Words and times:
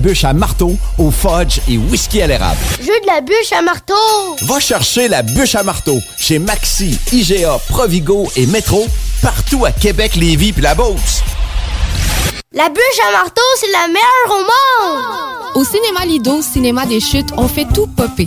Bûche 0.00 0.24
à 0.24 0.32
marteau, 0.32 0.78
au 0.96 1.10
fudge 1.10 1.60
et 1.68 1.76
whisky 1.76 2.22
à 2.22 2.26
l'érable. 2.26 2.58
Je 2.80 2.86
veux 2.86 3.00
de 3.00 3.06
la 3.06 3.20
bûche 3.20 3.52
à 3.52 3.60
marteau! 3.60 3.94
Va 4.48 4.58
chercher 4.58 5.08
la 5.08 5.22
bûche 5.22 5.54
à 5.54 5.62
marteau 5.62 5.98
chez 6.18 6.38
Maxi, 6.38 6.98
IGA, 7.12 7.58
Provigo 7.68 8.26
et 8.34 8.46
Metro, 8.46 8.86
partout 9.20 9.66
à 9.66 9.72
Québec, 9.72 10.16
Lévis 10.16 10.54
puis 10.54 10.62
la 10.62 10.74
Beauce. 10.74 11.20
La 12.52 12.70
bûche 12.70 13.00
à 13.08 13.12
marteau, 13.12 13.42
c'est 13.60 13.70
la 13.70 13.88
meilleure 13.88 14.30
au 14.30 14.40
monde! 14.40 15.04
Au 15.56 15.64
cinéma 15.64 16.06
Lido, 16.06 16.40
cinéma 16.40 16.86
des 16.86 17.00
chutes, 17.00 17.32
on 17.36 17.46
fait 17.46 17.66
tout 17.66 17.86
popper. 17.86 18.26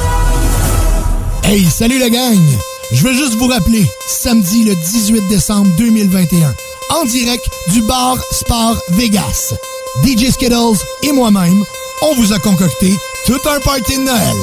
Hey, 1.43 1.65
salut 1.65 1.99
la 1.99 2.09
gang! 2.09 2.39
Je 2.91 3.03
veux 3.03 3.13
juste 3.13 3.35
vous 3.35 3.47
rappeler, 3.47 3.85
samedi 4.07 4.63
le 4.63 4.75
18 4.75 5.27
décembre 5.27 5.69
2021, 5.77 6.53
en 6.89 7.05
direct 7.05 7.49
du 7.69 7.81
bar 7.81 8.17
Sport 8.31 8.77
Vegas. 8.89 9.53
DJ 10.03 10.31
Skittles 10.31 10.77
et 11.03 11.11
moi-même, 11.11 11.63
on 12.01 12.15
vous 12.15 12.33
a 12.33 12.39
concocté 12.39 12.93
tout 13.25 13.39
un 13.49 13.59
party 13.59 13.97
de 13.97 14.01
Noël. 14.03 14.37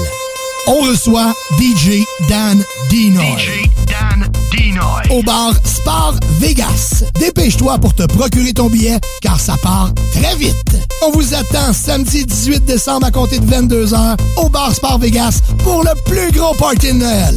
On 0.66 0.82
reçoit 0.82 1.32
DJ 1.58 2.04
Dan 2.28 2.62
Dinoy. 2.90 3.24
DJ 3.38 3.70
Dan 3.86 4.30
Dinoy. 4.50 5.02
Au 5.10 5.22
bar 5.22 5.54
Sport 5.64 6.16
Vegas. 6.38 7.04
Dépêche-toi 7.18 7.78
pour 7.78 7.94
te 7.94 8.02
procurer 8.04 8.52
ton 8.52 8.68
billet, 8.68 8.98
car 9.22 9.40
ça 9.40 9.56
part 9.62 9.90
très 10.12 10.36
vite. 10.36 10.76
On 11.06 11.10
vous 11.12 11.34
attend 11.34 11.72
samedi 11.72 12.24
18 12.24 12.64
décembre 12.64 13.06
à 13.06 13.10
compter 13.10 13.38
de 13.38 13.46
22h 13.46 14.16
au 14.36 14.48
bar 14.48 14.74
Sport 14.74 14.98
Vegas 14.98 15.40
pour 15.64 15.82
le 15.82 15.92
plus 16.04 16.30
gros 16.32 16.54
party 16.54 16.88
de 16.88 16.98
Noël. 16.98 17.34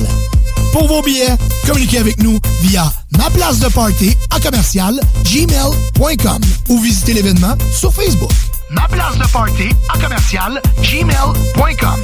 Pour 0.71 0.87
vos 0.87 1.01
billets, 1.01 1.35
communiquez 1.67 1.99
avec 1.99 2.21
nous 2.21 2.39
via 2.61 2.91
ma 3.17 3.29
place 3.29 3.59
de 3.59 3.67
party 3.67 4.15
à 4.29 4.39
commercial 4.39 4.99
gmail.com 5.25 6.41
ou 6.69 6.79
visitez 6.79 7.13
l'événement 7.13 7.55
sur 7.77 7.93
Facebook. 7.93 8.31
Ma 8.69 8.87
place 8.87 9.17
de 9.17 9.27
party 9.31 9.69
à 9.93 9.97
commercial 9.99 10.61
gmail.com. 10.81 11.99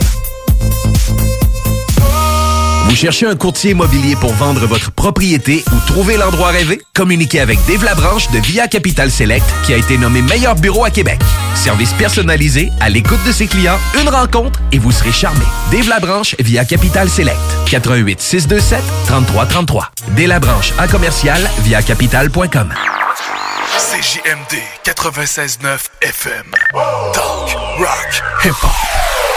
Vous 2.88 2.95
cherchez 2.95 3.28
un 3.28 3.35
courtier 3.35 3.72
immobilier 3.72 4.16
pour 4.16 4.34
vendre 4.34 4.66
votre 4.66 4.91
propriété 4.91 5.63
ou 5.72 5.88
trouver 5.88 6.16
l'endroit 6.18 6.47
rêvé? 6.50 6.81
Communiquez 6.95 7.41
avec 7.41 7.59
Dave 7.68 7.84
Labranche 7.84 8.31
de 8.31 8.40
Via 8.40 8.68
Capital 8.68 9.12
Select 9.12 9.45
qui 9.66 9.73
a 9.73 9.78
été 9.78 9.97
nommé 9.97 10.22
meilleur 10.22 10.56
bureau 10.56 10.85
à 10.85 10.90
Québec. 10.90 11.19
Service 11.53 11.91
personnalisé, 11.94 12.72
à 12.79 12.90
l'écoute 12.90 13.23
de 13.28 13.31
ses 13.31 13.47
clients, 13.47 13.78
une 14.01 14.07
rencontre 14.09 14.59
et 14.72 14.79
vous 14.79 14.91
serez 14.91 15.12
charmé. 15.12 15.44
Dave 15.69 15.90
Labranche 15.90 16.35
via 16.40 16.63
Capital 16.63 17.09
Select. 17.09 17.38
88 17.69 18.22
627 18.22 18.81
3333. 19.06 19.91
Dave 20.16 20.28
Labranche 20.28 20.74
à 20.79 20.88
commercial 20.88 21.41
via 21.63 21.81
capital.com. 21.81 22.74
CJMD 23.78 24.57
96.9 24.85 25.78
FM. 26.01 26.45
Talk, 27.13 27.56
rock, 27.78 28.24
hip-hop. 28.44 29.37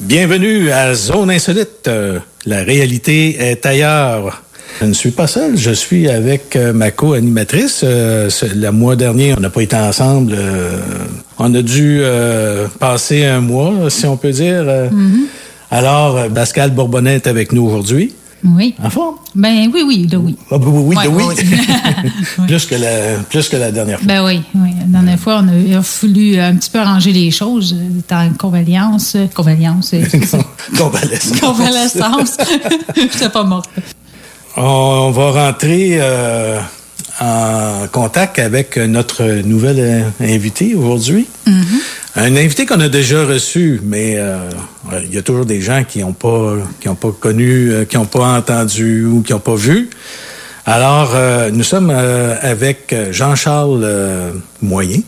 Bienvenue 0.00 0.70
à 0.70 0.94
Zone 0.94 1.30
Insolite. 1.30 1.88
Euh, 1.88 2.18
La 2.46 2.62
réalité 2.62 3.36
est 3.40 3.64
ailleurs. 3.66 4.42
Je 4.80 4.84
ne 4.86 4.92
suis 4.92 5.10
pas 5.10 5.26
seul, 5.26 5.56
je 5.56 5.70
suis 5.72 6.08
avec 6.08 6.54
euh, 6.54 6.72
ma 6.72 6.90
co-animatrice. 6.90 7.80
Euh, 7.82 8.28
ce- 8.30 8.46
Le 8.54 8.70
mois 8.70 8.94
dernier, 8.94 9.34
on 9.36 9.40
n'a 9.40 9.50
pas 9.50 9.62
été 9.62 9.74
ensemble. 9.76 10.34
euh, 10.36 10.78
On 11.38 11.52
a 11.54 11.62
dû 11.62 12.00
euh, 12.02 12.68
passer 12.78 13.24
un 13.24 13.40
mois, 13.40 13.88
si 13.90 14.06
on 14.06 14.16
peut 14.16 14.30
dire. 14.32 14.64
Euh, 14.68 14.88
Alors, 15.70 16.16
euh, 16.16 16.28
Pascal 16.28 16.70
Bourbonnet 16.70 17.16
est 17.16 17.26
avec 17.26 17.52
nous 17.52 17.64
aujourd'hui. 17.66 18.14
Oui. 18.44 18.74
En 18.82 18.90
forme? 18.90 19.16
Ben 19.34 19.70
oui, 19.72 19.82
oui, 19.86 20.06
de 20.06 20.16
oui. 20.16 20.36
Ah, 20.50 20.56
oui, 20.56 20.66
oui, 20.66 20.96
oui, 20.96 21.04
de 21.04 21.08
oui. 21.08 21.24
ouais, 22.38 22.46
plus, 22.46 22.66
que 22.66 22.74
la, 22.74 23.18
plus 23.28 23.48
que 23.48 23.56
la 23.56 23.70
dernière 23.72 23.98
fois. 23.98 24.06
Ben 24.06 24.24
oui, 24.24 24.42
oui. 24.54 24.70
La 24.80 24.86
dernière 24.86 25.18
fois, 25.18 25.40
on 25.42 25.48
a, 25.48 25.54
il 25.54 25.74
a 25.74 25.82
fallu 25.82 26.38
un 26.38 26.54
petit 26.56 26.70
peu 26.70 26.78
arranger 26.78 27.12
les 27.12 27.30
choses 27.30 27.74
euh, 27.74 28.14
en 28.14 28.30
convalescence. 28.34 29.16
Convalescence. 29.34 29.94
euh, 29.94 30.04
c'est 30.08 30.24
ça. 30.24 30.38
Convalescence. 30.76 31.40
Convalescence. 31.40 32.36
J'étais 32.94 33.28
pas 33.30 33.44
morte. 33.44 33.70
On 34.56 35.10
va 35.10 35.30
rentrer 35.48 35.98
euh, 36.00 36.60
en 37.20 37.86
contact 37.90 38.38
avec 38.38 38.76
notre 38.76 39.24
nouvelle 39.42 39.80
euh, 39.80 40.02
invité 40.20 40.74
aujourd'hui. 40.74 41.26
Un 42.18 42.34
invité 42.34 42.64
qu'on 42.64 42.80
a 42.80 42.88
déjà 42.88 43.26
reçu, 43.26 43.80
mais 43.84 44.14
euh, 44.16 44.48
il 45.04 45.14
y 45.14 45.18
a 45.18 45.22
toujours 45.22 45.44
des 45.44 45.60
gens 45.60 45.84
qui 45.84 46.00
n'ont 46.00 46.14
pas, 46.14 46.54
qui 46.80 46.88
ont 46.88 46.94
pas 46.94 47.12
connu, 47.12 47.70
euh, 47.70 47.84
qui 47.84 47.96
n'ont 47.96 48.06
pas 48.06 48.38
entendu 48.38 49.04
ou 49.04 49.20
qui 49.22 49.32
n'ont 49.32 49.38
pas 49.38 49.54
vu. 49.54 49.90
Alors, 50.64 51.12
euh, 51.14 51.50
nous 51.50 51.62
sommes 51.62 51.90
euh, 51.90 52.36
avec 52.40 52.94
Jean-Charles 53.10 54.32
Moyen. 54.62 55.00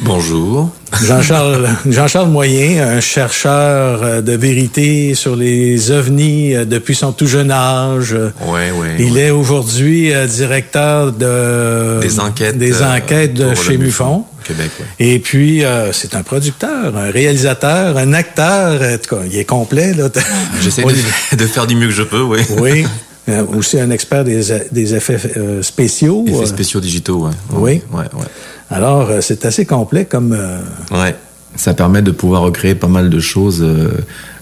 Bonjour. 0.00 0.70
Jean-Charles 1.02 2.28
Moyen, 2.28 2.86
un 2.86 3.00
chercheur 3.00 4.00
euh, 4.02 4.20
de 4.20 4.32
vérité 4.32 5.14
sur 5.14 5.36
les 5.36 5.90
ovnis 5.90 6.54
euh, 6.54 6.64
depuis 6.64 6.94
son 6.94 7.12
tout 7.12 7.26
jeune 7.26 7.50
âge. 7.50 8.12
Ouais, 8.46 8.70
ouais. 8.72 8.96
Il 8.98 9.16
est 9.18 9.30
aujourd'hui 9.30 10.12
euh, 10.12 10.26
directeur 10.26 11.12
de 11.12 12.00
Des 12.00 12.20
enquêtes, 12.20 12.58
des 12.58 12.82
euh, 12.82 12.96
enquêtes 12.96 13.34
de 13.34 13.54
chez 13.54 13.78
Mufon. 13.78 14.24
Québec, 14.44 14.70
ouais. 14.80 14.86
Et 14.98 15.18
puis 15.18 15.64
euh, 15.64 15.92
c'est 15.92 16.14
un 16.14 16.22
producteur, 16.22 16.96
un 16.96 17.10
réalisateur, 17.10 17.96
un 17.96 18.12
acteur. 18.12 18.80
En 18.82 18.98
tout 18.98 19.16
cas, 19.16 19.22
il 19.30 19.38
est 19.38 19.44
complet 19.44 19.94
là. 19.94 20.08
J'essaie 20.60 20.82
de, 20.82 21.36
de 21.36 21.46
faire 21.46 21.66
du 21.66 21.76
mieux 21.76 21.86
que 21.88 21.92
je 21.94 22.02
peux, 22.02 22.22
oui. 22.22 22.40
Oui. 22.58 22.84
Euh, 23.28 23.44
aussi 23.56 23.78
un 23.78 23.90
expert 23.90 24.24
des, 24.24 24.40
des 24.72 24.94
effets 24.96 25.16
euh, 25.36 25.62
spéciaux. 25.62 26.24
Effets 26.26 26.46
spéciaux 26.46 26.80
digitaux, 26.80 27.26
ouais. 27.26 27.30
Oui. 27.52 27.80
Ouais, 27.92 28.02
ouais. 28.14 28.26
Alors, 28.72 29.10
euh, 29.10 29.20
c'est 29.20 29.44
assez 29.44 29.66
complet 29.66 30.04
comme. 30.06 30.32
euh, 30.32 30.58
Ouais. 30.90 31.14
Ça 31.54 31.74
permet 31.74 32.00
de 32.00 32.10
pouvoir 32.10 32.42
recréer 32.42 32.74
pas 32.74 32.88
mal 32.88 33.10
de 33.10 33.20
choses 33.20 33.60
euh, 33.62 33.90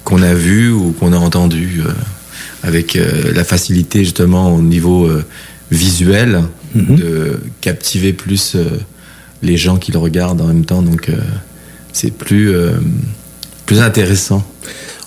qu'on 0.04 0.22
a 0.22 0.32
vues 0.32 0.70
ou 0.70 0.92
qu'on 0.92 1.12
a 1.12 1.16
entendues 1.16 1.82
avec 2.62 2.96
la 3.34 3.42
facilité 3.42 4.04
justement 4.04 4.54
au 4.54 4.60
niveau 4.62 5.10
visuel 5.72 6.42
de 6.74 7.40
captiver 7.60 8.12
plus 8.12 8.56
les 9.42 9.56
gens 9.56 9.76
qui 9.76 9.90
le 9.92 9.98
regardent 9.98 10.40
en 10.42 10.46
même 10.46 10.64
temps. 10.64 10.82
Donc 10.82 11.10
c'est 11.92 12.12
plus 12.12 12.52
plus 13.66 13.80
intéressant. 13.80 14.44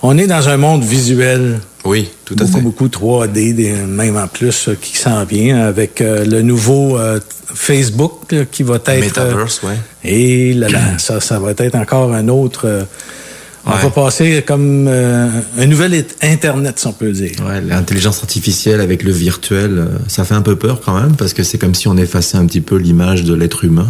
On 0.01 0.17
est 0.17 0.27
dans 0.27 0.49
un 0.49 0.57
monde 0.57 0.83
visuel. 0.83 1.59
Oui, 1.85 2.09
tout 2.25 2.35
à 2.39 2.43
beaucoup, 2.43 2.51
fait. 2.53 2.61
Beaucoup 2.61 2.87
3D, 2.87 3.53
des- 3.53 3.71
même 3.73 4.15
en 4.17 4.27
plus, 4.27 4.69
euh, 4.69 4.75
qui 4.81 4.97
s'en 4.97 5.25
vient 5.25 5.59
avec 5.65 5.99
euh, 6.01 6.23
le 6.25 6.41
nouveau 6.41 6.97
euh, 6.97 7.19
Facebook 7.53 8.31
là, 8.31 8.45
qui 8.45 8.63
va 8.63 8.75
être. 8.75 9.03
Metaverse, 9.05 9.61
ouais. 9.63 9.77
Et 10.03 10.53
là, 10.53 10.69
là, 10.69 10.79
ça, 10.97 11.19
ça 11.19 11.39
va 11.39 11.51
être 11.51 11.75
encore 11.75 12.13
un 12.13 12.27
autre. 12.29 12.85
on 13.65 13.71
Ouais. 13.71 13.81
va 13.81 13.89
passer 13.91 14.43
comme 14.45 14.87
un 14.89 15.65
nouvel 15.67 16.05
Internet, 16.21 16.79
si 16.79 16.87
on 16.87 16.91
peut 16.93 17.11
dire. 17.11 17.31
Ouais, 17.47 17.61
l'intelligence 17.61 18.19
artificielle 18.19 18.81
avec 18.81 19.03
le 19.03 19.11
virtuel, 19.13 19.87
ça 20.07 20.25
fait 20.25 20.33
un 20.35 20.41
peu 20.41 20.55
peur 20.57 20.81
quand 20.83 20.99
même 20.99 21.15
parce 21.15 21.33
que 21.33 21.43
c'est 21.43 21.57
comme 21.57 21.73
si 21.75 21.87
on 21.87 21.95
effaçait 21.97 22.37
un 22.37 22.45
petit 22.45 22.59
peu 22.61 22.75
l'image 22.75 23.23
de 23.23 23.33
l'être 23.33 23.63
humain 23.63 23.87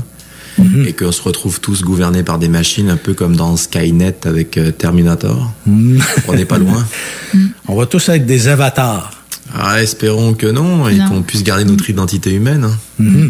Mhm. 0.58 0.86
et 0.88 0.94
qu'on 0.94 1.12
se 1.12 1.22
retrouve 1.22 1.60
tous 1.60 1.82
gouvernés 1.84 2.24
par 2.24 2.38
des 2.40 2.48
machines, 2.48 2.90
un 2.90 2.98
peu 2.98 3.14
comme 3.14 3.36
dans 3.36 3.56
Skynet 3.58 4.16
avec 4.26 4.58
euh, 4.58 4.72
Terminator. 4.72 5.52
Mhm. 5.66 6.00
On 6.28 6.34
n'est 6.34 6.46
pas 6.46 6.58
loin. 6.60 6.86
On 7.68 7.76
va 7.76 7.86
tous 7.86 8.10
être 8.10 8.26
des 8.26 8.48
avatars. 8.48 9.12
Ah, 9.56 9.82
espérons 9.82 10.34
que 10.34 10.48
non 10.48 10.88
et 10.88 10.98
qu'on 10.98 11.22
puisse 11.22 11.44
garder 11.44 11.66
notre 11.66 11.90
identité 11.90 12.32
humaine. 12.34 12.68
hein. 13.00 13.30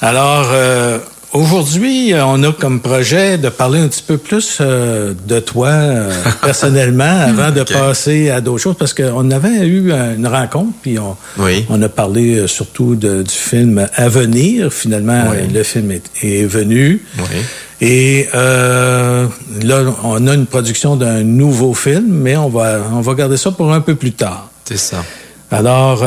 Alors, 0.00 0.48
euh, 0.52 0.98
aujourd'hui, 1.36 2.12
euh, 2.12 2.24
on 2.26 2.42
a 2.42 2.52
comme 2.52 2.80
projet 2.80 3.38
de 3.38 3.48
parler 3.48 3.78
un 3.80 3.88
petit 3.88 4.02
peu 4.06 4.16
plus 4.18 4.58
euh, 4.60 5.14
de 5.26 5.38
toi 5.40 5.68
euh, 5.68 6.12
personnellement 6.42 7.20
avant 7.28 7.50
de 7.50 7.62
passer 7.62 8.30
à 8.30 8.40
d'autres 8.40 8.62
choses, 8.62 8.76
parce 8.78 8.94
qu'on 8.94 9.30
avait 9.30 9.66
eu 9.66 9.92
une 9.92 10.26
rencontre, 10.26 10.72
puis 10.82 10.98
on, 10.98 11.16
Oui. 11.38 11.64
on 11.68 11.80
a 11.82 11.88
parlé 11.88 12.46
surtout 12.48 12.94
de- 12.96 13.22
du 13.22 13.34
film 13.34 13.86
À 13.94 14.08
venir. 14.08 14.72
Finalement, 14.72 15.24
Oui. 15.30 15.52
le 15.52 15.62
film 15.62 15.90
est, 15.92 16.04
est 16.22 16.44
venu. 16.44 17.02
Oui. 17.18 17.24
Et 17.80 18.28
euh, 18.34 19.26
là, 19.62 19.82
on 20.04 20.26
a 20.26 20.34
une 20.34 20.46
production 20.46 20.96
d'un 20.96 21.22
nouveau 21.22 21.74
film, 21.74 22.06
mais 22.08 22.36
on 22.36 22.48
va, 22.48 22.78
on 22.92 23.00
va 23.00 23.14
garder 23.14 23.36
ça 23.36 23.50
pour 23.50 23.72
un 23.72 23.80
peu 23.80 23.94
plus 23.94 24.12
tard. 24.12 24.50
C'est 24.64 24.78
ça. 24.78 25.04
Alors, 25.50 26.02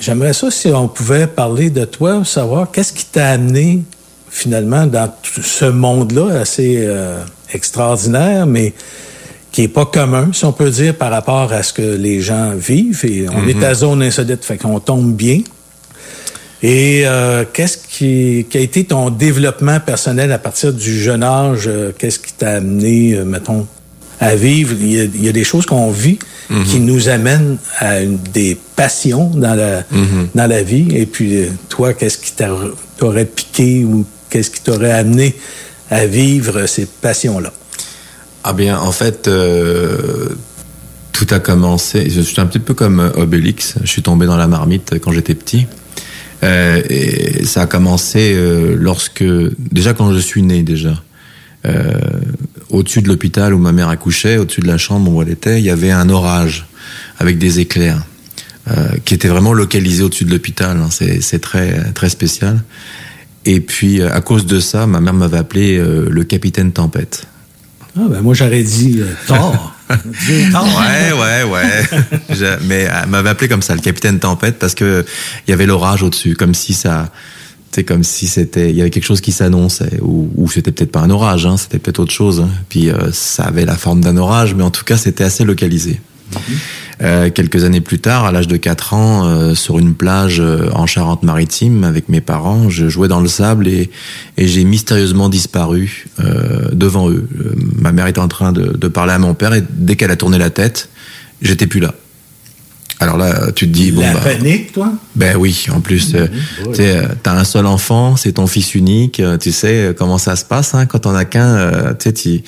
j'aimerais 0.00 0.32
ça 0.32 0.50
si 0.50 0.68
on 0.68 0.88
pouvait 0.88 1.26
parler 1.26 1.70
de 1.70 1.84
toi, 1.84 2.22
savoir 2.24 2.70
qu'est-ce 2.70 2.92
qui 2.92 3.04
t'a 3.04 3.28
amené 3.30 3.82
finalement 4.38 4.86
dans 4.86 5.08
tout 5.22 5.42
ce 5.42 5.64
monde-là 5.64 6.40
assez 6.40 6.76
euh, 6.78 7.18
extraordinaire, 7.52 8.46
mais 8.46 8.72
qui 9.52 9.62
est 9.62 9.68
pas 9.68 9.86
commun, 9.86 10.28
si 10.32 10.44
on 10.44 10.52
peut 10.52 10.70
dire, 10.70 10.94
par 10.94 11.10
rapport 11.10 11.52
à 11.52 11.62
ce 11.62 11.72
que 11.72 11.82
les 11.96 12.20
gens 12.20 12.52
vivent. 12.54 13.04
Et 13.04 13.26
on 13.28 13.40
Mhm. 13.40 13.48
est 13.50 13.64
à 13.64 13.74
zone 13.74 14.02
insolite, 14.02 14.44
fait 14.44 14.58
qu'on 14.58 14.78
tombe 14.80 15.12
bien. 15.14 15.40
Et 16.62 17.02
euh, 17.06 17.44
qu'est-ce 17.52 17.78
qui, 17.78 18.46
qui 18.50 18.58
a 18.58 18.60
été 18.60 18.84
ton 18.84 19.10
développement 19.10 19.78
personnel 19.80 20.32
à 20.32 20.38
partir 20.38 20.72
du 20.72 21.00
jeune 21.00 21.22
âge? 21.22 21.64
euh, 21.66 21.92
qu'est-ce 21.96 22.18
qui 22.18 22.32
t'a 22.32 22.56
amené, 22.56 23.14
euh, 23.14 23.24
mettons, 23.24 23.66
à 24.20 24.34
vivre? 24.34 24.74
Il 24.80 24.92
y 24.92 25.00
a, 25.00 25.04
il 25.04 25.24
y 25.24 25.28
a 25.28 25.32
des 25.32 25.44
choses 25.44 25.66
qu'on 25.66 25.90
vit 25.90 26.18
Mhm. 26.50 26.64
qui 26.64 26.80
nous 26.80 27.08
amènent 27.08 27.58
à 27.78 28.00
une- 28.00 28.18
des 28.34 28.56
passions 28.74 29.30
dans 29.34 29.54
la, 29.54 29.84
Mhm. 29.90 30.28
dans 30.34 30.46
la 30.48 30.62
vie. 30.62 30.88
Et 30.94 31.06
puis, 31.06 31.44
toi, 31.68 31.94
qu'est-ce 31.94 32.18
qui 32.18 32.32
t'a- 32.32 32.50
t'aurait 32.98 33.24
piqué 33.26 33.84
ou 33.84 34.04
qu'est-ce 34.30 34.50
qui 34.50 34.62
t'aurait 34.62 34.92
amené 34.92 35.34
à 35.90 36.06
vivre 36.06 36.66
ces 36.66 36.86
passions-là? 36.86 37.52
Ah 38.44 38.52
bien, 38.52 38.78
en 38.78 38.92
fait, 38.92 39.28
euh, 39.28 40.28
tout 41.12 41.26
a 41.30 41.38
commencé. 41.40 42.08
Je 42.08 42.20
suis 42.20 42.40
un 42.40 42.46
petit 42.46 42.60
peu 42.60 42.74
comme 42.74 43.00
euh, 43.00 43.10
Obélix. 43.16 43.74
Je 43.82 43.86
suis 43.86 44.02
tombé 44.02 44.26
dans 44.26 44.36
la 44.36 44.46
marmite 44.46 44.94
quand 45.02 45.12
j'étais 45.12 45.34
petit. 45.34 45.66
Euh, 46.44 46.80
et 46.88 47.44
ça 47.44 47.62
a 47.62 47.66
commencé 47.66 48.36
lorsque, 48.76 49.24
déjà 49.72 49.92
quand 49.92 50.12
je 50.14 50.18
suis 50.20 50.42
né, 50.42 50.62
déjà. 50.62 51.02
Au-dessus 52.70 53.02
de 53.02 53.08
l'hôpital 53.08 53.52
où 53.52 53.58
ma 53.58 53.72
mère 53.72 53.88
accouchait, 53.88 54.38
au-dessus 54.38 54.60
de 54.60 54.68
la 54.68 54.78
chambre 54.78 55.12
où 55.12 55.20
elle 55.20 55.28
était, 55.28 55.58
il 55.58 55.64
y 55.64 55.70
avait 55.70 55.90
un 55.90 56.08
orage 56.08 56.66
avec 57.18 57.36
des 57.36 57.58
éclairs 57.58 58.00
qui 59.04 59.12
était 59.14 59.28
vraiment 59.28 59.52
localisé 59.52 60.02
au-dessus 60.02 60.24
de 60.24 60.30
l'hôpital. 60.30 60.78
hein. 60.78 60.88
C'est 60.90 61.40
très 61.40 61.92
très 61.92 62.08
spécial. 62.08 62.62
Et 63.50 63.60
puis 63.60 64.00
euh, 64.00 64.12
à 64.14 64.20
cause 64.20 64.44
de 64.46 64.60
ça, 64.60 64.86
ma 64.86 65.00
mère 65.00 65.14
m'avait 65.14 65.38
appelé 65.38 65.78
euh, 65.78 66.06
le 66.10 66.22
capitaine 66.24 66.70
Tempête. 66.72 67.24
Ah, 67.96 68.02
ben 68.10 68.20
moi, 68.20 68.34
j'aurais 68.34 68.62
dit 68.62 68.98
euh, 69.00 69.06
Thor. 69.26 69.74
Ouais, 69.90 71.12
ouais, 71.12 71.42
ouais. 71.50 71.82
Je- 72.30 72.62
mais 72.66 72.80
elle 73.02 73.08
m'avait 73.08 73.30
appelé 73.30 73.48
comme 73.48 73.62
ça, 73.62 73.74
le 73.74 73.80
capitaine 73.80 74.18
Tempête, 74.18 74.58
parce 74.58 74.74
que 74.74 75.04
il 75.46 75.50
y 75.50 75.54
avait 75.54 75.64
l'orage 75.66 76.02
au-dessus, 76.02 76.34
comme 76.36 76.52
si 76.54 76.74
ça, 76.74 77.10
c'est 77.72 77.84
comme 77.84 78.04
si 78.04 78.28
c'était, 78.28 78.68
il 78.68 78.76
y 78.76 78.82
avait 78.82 78.90
quelque 78.90 79.06
chose 79.06 79.22
qui 79.22 79.32
s'annonçait, 79.32 79.98
ou, 80.02 80.28
ou 80.36 80.50
c'était 80.50 80.72
peut-être 80.72 80.92
pas 80.92 81.00
un 81.00 81.08
orage, 81.10 81.46
hein, 81.46 81.56
c'était 81.56 81.78
peut-être 81.78 82.00
autre 82.00 82.12
chose. 82.12 82.40
hein. 82.40 82.50
Puis 82.68 82.90
euh, 82.90 83.10
ça 83.12 83.44
avait 83.44 83.64
la 83.64 83.76
forme 83.76 84.02
d'un 84.02 84.18
orage, 84.18 84.54
mais 84.54 84.62
en 84.62 84.70
tout 84.70 84.84
cas, 84.84 84.98
c'était 84.98 85.24
assez 85.24 85.44
localisé. 85.44 86.00
Euh, 87.00 87.30
quelques 87.30 87.62
années 87.62 87.80
plus 87.80 88.00
tard, 88.00 88.24
à 88.24 88.32
l'âge 88.32 88.48
de 88.48 88.56
4 88.56 88.94
ans, 88.94 89.24
euh, 89.24 89.54
sur 89.54 89.78
une 89.78 89.94
plage 89.94 90.40
euh, 90.40 90.68
en 90.72 90.86
Charente-Maritime 90.86 91.84
avec 91.84 92.08
mes 92.08 92.20
parents, 92.20 92.68
je 92.68 92.88
jouais 92.88 93.06
dans 93.06 93.20
le 93.20 93.28
sable 93.28 93.68
et, 93.68 93.90
j'ai 94.36 94.64
mystérieusement 94.64 95.28
disparu 95.28 96.06
devant 96.72 97.10
eux. 97.10 97.28
Ma 97.76 97.92
mère 97.92 98.06
était 98.06 98.20
en 98.20 98.28
train 98.28 98.52
de 98.52 98.88
parler 98.88 99.12
à 99.12 99.18
mon 99.18 99.34
père 99.34 99.52
et 99.52 99.62
dès 99.68 99.96
qu'elle 99.96 100.10
a 100.10 100.16
tourné 100.16 100.38
la 100.38 100.50
tête, 100.50 100.88
j'étais 101.42 101.66
plus 101.66 101.80
là. 101.80 101.94
Alors 103.00 103.16
là, 103.16 103.52
tu 103.54 103.66
te 103.68 103.72
dis 103.72 103.92
bon 103.92 104.00
la 104.00 104.14
bah, 104.14 104.20
panique, 104.24 104.72
toi? 104.72 104.92
ben 105.14 105.36
oui, 105.36 105.66
en 105.72 105.80
plus, 105.80 106.14
euh, 106.14 106.26
tu 106.70 106.74
sais, 106.74 106.96
euh, 106.96 107.02
t'as 107.22 107.32
un 107.32 107.44
seul 107.44 107.66
enfant, 107.66 108.16
c'est 108.16 108.32
ton 108.32 108.46
fils 108.46 108.74
unique, 108.74 109.20
euh, 109.20 109.38
tu 109.38 109.52
sais 109.52 109.68
euh, 109.88 109.92
comment 109.92 110.18
ça 110.18 110.34
se 110.34 110.44
passe 110.44 110.74
hein, 110.74 110.86
quand 110.86 111.06
on 111.06 111.14
a 111.14 111.24
qu'un, 111.24 111.94
tu 111.94 112.04
sais, 112.04 112.12
tu 112.12 112.42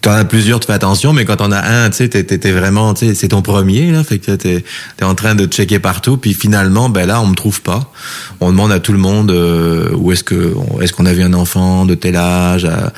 t'en 0.00 0.10
as 0.10 0.24
plusieurs, 0.24 0.58
tu 0.58 0.66
fais 0.66 0.72
attention, 0.72 1.12
mais 1.12 1.24
quand 1.24 1.40
on 1.40 1.52
a 1.52 1.60
un, 1.60 1.88
tu 1.90 1.98
sais, 1.98 2.08
t'es, 2.08 2.50
vraiment, 2.50 2.92
tu 2.94 3.06
sais, 3.06 3.14
c'est 3.14 3.28
ton 3.28 3.42
premier 3.42 3.92
là, 3.92 4.02
fait 4.02 4.18
que 4.18 4.32
t'es, 4.32 4.64
t'es 4.96 5.04
en 5.04 5.14
train 5.14 5.36
de 5.36 5.46
checker 5.46 5.78
partout, 5.78 6.16
puis 6.16 6.34
finalement, 6.34 6.88
ben 6.88 7.06
là, 7.06 7.20
on 7.20 7.26
me 7.26 7.36
trouve 7.36 7.62
pas. 7.62 7.92
On 8.40 8.50
demande 8.50 8.72
à 8.72 8.80
tout 8.80 8.92
le 8.92 8.98
monde 8.98 9.30
euh, 9.30 9.90
où 9.94 10.10
est-ce 10.10 10.24
que, 10.24 10.54
est-ce 10.80 10.92
qu'on 10.92 11.06
a 11.06 11.12
vu 11.12 11.22
un 11.22 11.34
enfant 11.34 11.86
de 11.86 11.94
tel 11.94 12.16
âge. 12.16 12.64
à- 12.64 12.92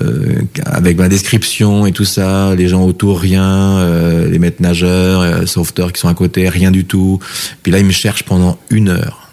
euh, 0.00 0.40
avec 0.64 0.96
ma 0.96 1.08
description 1.08 1.86
et 1.86 1.92
tout 1.92 2.04
ça, 2.04 2.54
les 2.54 2.68
gens 2.68 2.84
autour 2.84 3.20
rien, 3.20 3.78
euh, 3.78 4.28
les 4.28 4.38
maîtres 4.38 4.62
nageurs, 4.62 5.20
euh, 5.20 5.46
sauveteurs 5.46 5.92
qui 5.92 6.00
sont 6.00 6.08
à 6.08 6.14
côté, 6.14 6.48
rien 6.48 6.70
du 6.70 6.84
tout. 6.84 7.18
Puis 7.62 7.72
là, 7.72 7.78
ils 7.78 7.84
me 7.84 7.92
cherchent 7.92 8.22
pendant 8.22 8.58
une 8.70 8.88
heure. 8.88 9.30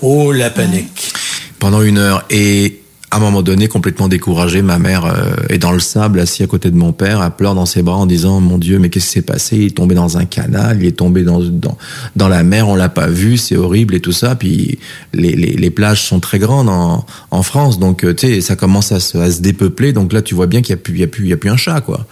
Oh, 0.00 0.32
la 0.32 0.48
panique. 0.48 1.12
Pendant 1.58 1.82
une 1.82 1.98
heure. 1.98 2.24
Et 2.30 2.79
à 3.12 3.16
un 3.16 3.20
moment 3.20 3.42
donné, 3.42 3.66
complètement 3.66 4.06
découragé, 4.06 4.62
ma 4.62 4.78
mère 4.78 5.04
euh, 5.04 5.34
est 5.48 5.58
dans 5.58 5.72
le 5.72 5.80
sable, 5.80 6.20
assis 6.20 6.44
à 6.44 6.46
côté 6.46 6.70
de 6.70 6.76
mon 6.76 6.92
père, 6.92 7.22
elle 7.24 7.30
pleure 7.32 7.56
dans 7.56 7.66
ses 7.66 7.82
bras 7.82 7.96
en 7.96 8.06
disant 8.06 8.40
Mon 8.40 8.56
Dieu, 8.56 8.78
mais 8.78 8.88
qu'est-ce 8.88 9.06
qui 9.06 9.12
s'est 9.14 9.22
passé? 9.22 9.56
Il 9.56 9.66
est 9.66 9.76
tombé 9.76 9.96
dans 9.96 10.16
un 10.16 10.26
canal, 10.26 10.78
il 10.80 10.86
est 10.86 10.96
tombé 10.96 11.24
dans, 11.24 11.40
dans, 11.40 11.76
dans 12.14 12.28
la 12.28 12.44
mer, 12.44 12.68
on 12.68 12.76
l'a 12.76 12.88
pas 12.88 13.08
vu, 13.08 13.36
c'est 13.36 13.56
horrible 13.56 13.96
et 13.96 14.00
tout 14.00 14.12
ça. 14.12 14.36
Puis 14.36 14.78
les, 15.12 15.34
les, 15.34 15.56
les 15.56 15.70
plages 15.70 16.02
sont 16.02 16.20
très 16.20 16.38
grandes 16.38 16.68
en, 16.68 17.04
en 17.32 17.42
France, 17.42 17.80
donc 17.80 18.04
euh, 18.04 18.14
tu 18.14 18.28
sais, 18.28 18.40
ça 18.40 18.54
commence 18.54 18.92
à 18.92 19.00
se, 19.00 19.18
à 19.18 19.30
se 19.30 19.40
dépeupler. 19.40 19.92
Donc 19.92 20.12
là, 20.12 20.22
tu 20.22 20.36
vois 20.36 20.46
bien 20.46 20.62
qu'il 20.62 20.70
y 20.70 20.74
a 20.74 20.76
plus, 20.76 20.94
il 20.94 21.00
y 21.00 21.04
a 21.04 21.08
plus, 21.08 21.24
il 21.24 21.30
y 21.30 21.32
a 21.32 21.36
plus 21.36 21.50
un 21.50 21.56
chat, 21.56 21.80
quoi. 21.80 22.06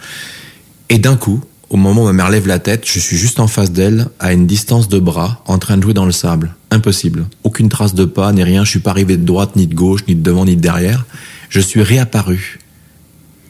Et 0.89 0.97
d'un 0.97 1.15
coup, 1.15 1.39
au 1.69 1.77
moment 1.77 2.03
où 2.03 2.05
ma 2.05 2.13
mère 2.13 2.29
lève 2.29 2.47
la 2.47 2.59
tête, 2.59 2.85
je 2.85 2.99
suis 2.99 3.15
juste 3.15 3.39
en 3.39 3.47
face 3.47 3.71
d'elle, 3.71 4.07
à 4.19 4.33
une 4.33 4.47
distance 4.47 4.89
de 4.89 4.99
bras, 4.99 5.43
en 5.45 5.59
train 5.59 5.77
de 5.77 5.83
jouer 5.83 5.93
dans 5.93 6.05
le 6.05 6.11
sable. 6.11 6.55
Impossible. 6.71 7.25
Aucune 7.43 7.69
trace 7.69 7.95
de 7.95 8.05
pas, 8.05 8.31
ni 8.31 8.43
rien. 8.43 8.63
Je 8.63 8.69
suis 8.69 8.79
pas 8.79 8.91
arrivé 8.91 9.17
de 9.17 9.25
droite, 9.25 9.55
ni 9.55 9.65
de 9.65 9.73
gauche, 9.73 10.01
ni 10.07 10.15
de 10.15 10.21
devant, 10.21 10.45
ni 10.45 10.55
de 10.55 10.61
derrière. 10.61 11.05
Je 11.49 11.59
suis 11.59 11.81
réapparu 11.81 12.59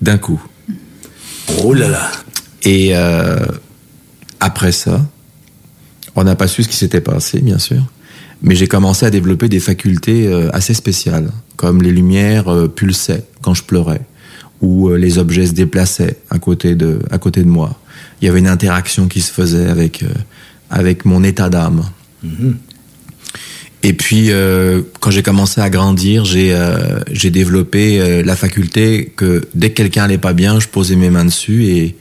d'un 0.01 0.17
coup. 0.17 0.41
Oh 1.63 1.73
là 1.73 1.89
là. 1.89 2.11
Et 2.63 2.91
euh, 2.95 3.45
après 4.39 4.71
ça, 4.71 5.05
on 6.15 6.23
n'a 6.23 6.35
pas 6.35 6.47
su 6.47 6.63
ce 6.63 6.69
qui 6.69 6.77
s'était 6.77 7.01
passé, 7.01 7.41
bien 7.41 7.59
sûr. 7.59 7.83
Mais 8.41 8.55
j'ai 8.55 8.67
commencé 8.67 9.05
à 9.05 9.09
développer 9.09 9.49
des 9.49 9.59
facultés 9.59 10.27
euh, 10.27 10.49
assez 10.53 10.73
spéciales, 10.73 11.29
comme 11.57 11.81
les 11.81 11.91
lumières 11.91 12.47
euh, 12.47 12.69
pulsaient 12.69 13.25
quand 13.41 13.53
je 13.53 13.63
pleurais, 13.63 14.01
ou 14.61 14.89
les 14.93 15.17
objets 15.17 15.47
se 15.47 15.53
déplaçaient 15.53 16.17
à 16.29 16.39
côté 16.39 16.75
de, 16.75 16.99
à 17.11 17.17
côté 17.17 17.43
de 17.43 17.49
moi. 17.49 17.77
Il 18.21 18.25
y 18.25 18.29
avait 18.29 18.39
une 18.39 18.47
interaction 18.47 19.07
qui 19.07 19.21
se 19.21 19.31
faisait 19.31 19.67
avec, 19.67 20.03
avec 20.69 21.05
mon 21.05 21.23
état 21.23 21.49
d'âme. 21.49 21.83
Et 23.81 23.93
puis, 23.93 24.31
euh, 24.31 24.81
quand 24.99 25.09
j'ai 25.09 25.23
commencé 25.23 25.61
à 25.61 25.69
grandir, 25.69 26.25
j'ai 26.25 26.53
euh, 26.53 26.99
j'ai 27.11 27.29
développé 27.29 27.99
euh, 27.99 28.23
la 28.23 28.35
faculté 28.35 29.13
que 29.15 29.47
dès 29.55 29.69
que 29.69 29.75
quelqu'un 29.75 30.03
allait 30.03 30.17
pas 30.17 30.33
bien, 30.33 30.59
je 30.59 30.67
posais 30.67 30.95
mes 30.95 31.09
mains 31.09 31.25
dessus 31.25 31.65
et 31.65 31.95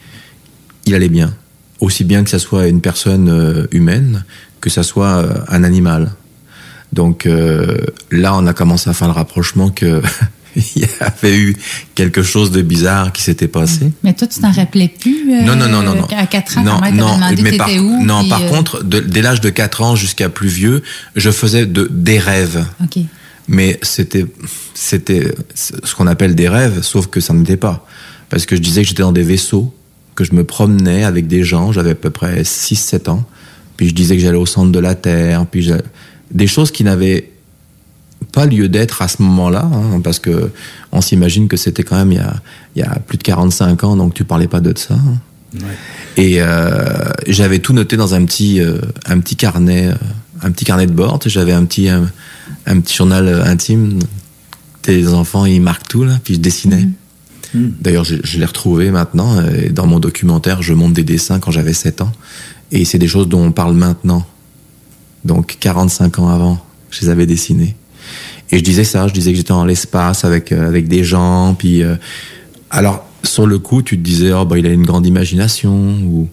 il 0.87 0.95
allait 0.95 1.09
bien. 1.09 1.35
Aussi 1.81 2.03
bien 2.03 2.25
que 2.25 2.31
ça 2.31 2.41
soit 2.41 2.67
une 2.67 2.81
personne 2.81 3.29
euh, 3.29 3.67
humaine 3.71 4.25
que 4.61 4.71
ça 4.71 4.83
soit 4.83 5.19
euh, 5.19 5.35
un 5.49 5.65
animal. 5.65 6.13
Donc 6.93 7.27
euh, 7.27 7.79
là, 8.11 8.35
on 8.35 8.47
a 8.47 8.53
commencé 8.53 8.89
à 8.91 8.95
faire 8.95 9.09
le 9.09 9.15
rapprochement 9.15 9.71
que 9.71 10.03
il 10.77 10.83
y 10.83 10.87
avait 11.01 11.37
eu 11.39 11.57
quelque 11.95 12.23
chose 12.23 12.51
de 12.51 12.63
bizarre 12.63 13.13
qui 13.13 13.23
s'était 13.23 13.49
passé. 13.49 13.91
Mais 14.03 14.13
toi, 14.15 14.27
tu 14.27 14.41
t'en 14.41 14.51
rappelais 14.53 14.89
plus? 14.89 15.33
euh, 15.33 15.43
Non, 15.43 15.57
non, 15.57 15.69
non, 15.69 15.83
non, 15.83 15.95
non. 15.95 16.07
À 16.17 16.27
4 16.27 16.59
ans, 16.59 16.63
non, 16.63 16.81
ta 16.81 16.81
mère 16.81 16.91
t'avait 16.91 16.97
non, 17.03 17.15
demandé 17.17 17.43
mais 17.43 17.57
par, 17.57 17.69
où? 17.71 18.05
non, 18.05 18.21
puis, 18.21 18.29
par 18.31 18.43
euh, 18.43 18.49
contre, 18.49 18.83
de- 18.85 19.01
dès 19.01 19.23
l'âge 19.23 19.41
de 19.41 19.51
4 19.51 19.83
ans 19.83 19.97
jusqu'à 19.97 20.29
plus 20.29 20.49
vieux, 20.49 20.83
je 21.17 21.31
faisais 21.31 21.67
de, 21.67 21.89
des 21.91 22.19
rêves. 22.19 22.65
OK. 22.83 23.03
Mais 23.49 23.79
c'était, 23.83 24.27
c'était 24.75 25.33
ce 25.55 25.95
qu'on 25.95 26.07
appelle 26.07 26.35
des 26.35 26.49
rêves, 26.49 26.83
sauf 26.83 27.07
que 27.07 27.21
ça 27.21 27.33
n'était 27.33 27.57
pas. 27.57 27.87
Parce 28.29 28.45
que 28.45 28.57
je 28.57 28.61
disais 28.61 28.83
que 28.83 28.89
j'étais 28.89 29.03
dans 29.03 29.13
des 29.13 29.23
vaisseaux, 29.23 29.73
que 30.15 30.25
je 30.25 30.35
me 30.35 30.45
promenais 30.45 31.05
avec 31.05 31.29
des 31.29 31.45
gens, 31.45 31.73
j'avais 31.73 31.93
à 31.93 31.95
peu 31.95 32.11
près 32.11 32.43
6-7 32.43 33.09
ans, 33.09 33.25
puis 33.77 33.89
je 33.89 33.95
disais 33.95 34.17
que 34.17 34.23
j'allais 34.23 34.37
au 34.37 34.45
centre 34.47 34.71
de 34.73 34.79
la 34.79 34.95
Terre, 34.95 35.47
puis 35.47 35.71
des 36.31 36.47
choses 36.47 36.71
qui 36.71 36.85
n'avaient 36.85 37.31
pas 38.33 38.47
lieu 38.47 38.69
d'être 38.69 39.03
à 39.03 39.09
ce 39.09 39.23
moment-là, 39.23 39.65
hein, 39.73 40.01
parce 40.03 40.19
que 40.19 40.51
on 40.93 41.01
s'imagine 41.01 41.49
que 41.49 41.57
c'était 41.57 41.83
quand 41.83 41.97
même 41.97 42.13
il 42.13 42.19
y, 42.19 42.21
a, 42.21 42.35
il 42.77 42.81
y 42.81 42.83
a 42.83 42.99
plus 43.07 43.17
de 43.19 43.23
45 43.23 43.85
ans, 43.85 43.97
donc 43.97 44.15
tu 44.15 44.25
parlais 44.25 44.49
pas 44.49 44.61
de 44.61 44.77
ça. 44.77 44.95
hein. 44.95 45.19
Et 46.17 46.43
euh, 46.43 46.81
j'avais 47.27 47.59
tout 47.61 47.73
noté 47.73 47.97
dans 47.97 48.15
un 48.15 48.25
petit, 48.25 48.61
euh, 48.61 48.79
un 49.07 49.19
petit 49.21 49.35
carnet, 49.37 49.87
euh, 49.89 49.95
un 50.43 50.51
petit 50.51 50.65
carnet 50.67 50.87
de 50.87 50.93
bord. 50.93 51.19
J'avais 51.25 51.53
un 51.53 51.65
petit, 51.65 51.89
un, 51.89 52.11
un 52.67 52.81
petit 52.81 52.95
journal 52.97 53.27
euh, 53.29 53.45
intime. 53.45 53.99
Tes 54.83 55.09
enfants, 55.09 55.47
ils 55.47 55.61
marquent 55.63 55.89
tout 55.89 56.05
là, 56.05 56.19
puis 56.23 56.35
je 56.35 56.41
dessinais. 56.41 56.89
D'ailleurs, 57.55 58.05
je, 58.05 58.17
je 58.25 58.39
l'ai 58.39 58.45
retrouvé 58.45 58.91
maintenant. 58.91 59.39
euh, 59.39 59.63
Et 59.67 59.69
dans 59.71 59.87
mon 59.87 60.01
documentaire, 60.01 60.61
je 60.61 60.75
montre 60.75 60.93
des 60.95 61.05
dessins 61.05 61.39
quand 61.41 61.51
j'avais 61.51 61.73
7 61.73 62.03
ans. 62.03 62.13
Et 62.73 62.85
c'est 62.85 62.99
des 62.99 63.09
choses 63.09 63.27
dont 63.29 63.43
on 63.43 63.53
parle 63.53 63.75
maintenant. 63.75 64.27
Donc 65.25 65.57
45 65.61 66.19
ans 66.19 66.29
avant, 66.29 66.63
je 66.91 67.01
les 67.01 67.09
avais 67.09 67.25
dessinés. 67.27 67.75
Et 68.51 68.59
je 68.59 68.65
disais 68.65 68.85
ça, 68.85 69.07
je 69.09 69.13
disais 69.13 69.31
que 69.33 69.37
j'étais 69.37 69.53
dans 69.53 69.65
l'espace 69.65 70.25
avec 70.25 70.53
euh, 70.53 70.67
avec 70.67 70.89
des 70.89 71.05
gens, 71.05 71.55
puis 71.55 71.83
euh, 71.83 71.97
alors 72.71 73.05
sur 73.25 73.47
le 73.47 73.59
coup, 73.59 73.83
tu 73.83 73.99
te 73.99 74.03
disais 74.03 74.33
oh 74.33 74.45
bah 74.45 74.59
il 74.59 74.67
a 74.67 74.71
une 74.71 74.85
grande 74.87 75.07
imagination 75.07 75.75
ou 76.05 76.29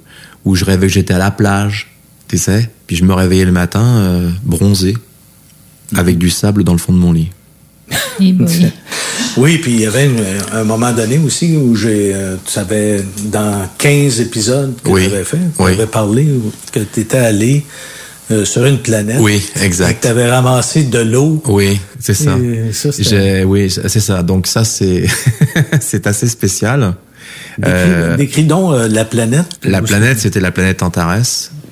ou 0.45 0.55
je 0.55 0.63
rêvais 0.63 0.88
que 0.88 0.93
j'étais 0.93 1.13
à 1.13 1.17
la 1.17 1.31
plage, 1.31 1.91
tu 2.27 2.38
sais. 2.38 2.69
Puis 2.88 2.95
je 2.95 3.03
me 3.03 3.13
réveillais 3.13 3.45
le 3.45 3.51
matin 3.51 3.84
euh, 3.84 4.29
bronzé 4.43 4.95
avec 5.95 6.17
du 6.17 6.29
sable 6.29 6.63
dans 6.63 6.72
le 6.74 6.77
fond 6.77 6.93
de 6.93 6.98
mon 7.00 7.12
lit. 7.12 7.29
Boy. 8.19 8.72
Oui, 9.38 9.57
puis 9.57 9.74
il 9.74 9.79
y 9.81 9.86
avait 9.86 10.05
une- 10.05 10.24
un 10.53 10.63
moment 10.63 10.93
donné 10.93 11.17
aussi 11.17 11.57
où 11.57 11.75
j'ai, 11.75 12.13
euh, 12.13 12.38
tu 12.45 12.51
savais, 12.53 13.03
dans 13.25 13.67
15 13.77 14.22
épisodes 14.22 14.74
que 14.81 14.89
Oui. 14.89 15.07
tu 15.10 15.13
avais 15.13 15.25
fait, 15.25 15.38
tu 15.38 15.62
Oui. 15.62 15.72
avais 15.74 15.88
parlé 15.88 16.25
que 16.72 16.79
tu 16.79 17.01
étais 17.01 17.17
allé 17.17 17.65
euh, 18.32 18.46
sur 18.46 18.65
une 18.65 18.79
planète. 18.79 19.17
Oui, 19.20 19.41
exact. 19.62 20.01
tu 20.01 20.08
avais 20.08 20.29
ramassé 20.29 20.84
de 20.84 21.00
l'eau. 21.00 21.41
Oui, 21.48 21.79
c'est 22.00 22.13
ça. 22.13 22.36
Oui, 22.36 23.70
c'est 23.70 24.00
ça. 24.00 24.24
Donc 24.24 24.48
ça, 24.48 24.63
c'est 24.63 25.05
c'est 25.82 26.08
assez 26.08 26.27
spécial. 26.27 26.96
Décris, 27.58 27.72
Euh, 27.72 28.17
décris 28.17 28.44
donc 28.44 28.74
euh, 28.74 28.88
la 28.88 29.05
planète. 29.05 29.46
La 29.63 29.82
planète, 29.82 30.20
c'était 30.20 30.39
la 30.41 30.51
planète 30.51 30.84
Antares. 30.84 31.17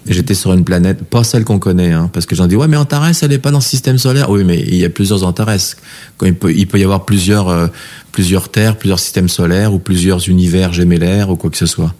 J'étais 0.06 0.34
sur 0.34 0.52
une 0.52 0.66
planète, 0.66 1.04
pas 1.06 1.24
celle 1.24 1.46
qu'on 1.46 1.60
connaît, 1.60 1.92
hein, 1.94 2.10
parce 2.12 2.26
que 2.26 2.36
j'en 2.36 2.48
dis 2.48 2.58
ouais, 2.58 2.68
mais 2.68 2.76
Antares, 2.76 3.12
elle 3.22 3.32
est 3.32 3.38
pas 3.38 3.52
dans 3.52 3.60
le 3.60 3.64
système 3.64 3.98
solaire. 3.98 4.30
Oui, 4.30 4.44
mais 4.44 4.60
il 4.60 4.76
y 4.76 4.84
a 4.84 4.90
plusieurs 4.90 5.24
Antares. 5.24 5.56
Il 6.24 6.36
peut, 6.36 6.54
il 6.54 6.68
peut 6.68 6.78
y 6.80 6.84
avoir 6.84 7.06
plusieurs, 7.06 7.48
euh, 7.50 7.68
plusieurs 8.12 8.50
terres, 8.50 8.76
plusieurs 8.78 9.00
systèmes 9.00 9.30
solaires 9.30 9.74
ou 9.74 9.80
plusieurs 9.80 10.28
univers 10.28 10.74
gémellaires 10.74 11.30
ou 11.30 11.36
quoi 11.38 11.50
que 11.50 11.58
ce 11.58 11.66
soit. 11.66 11.94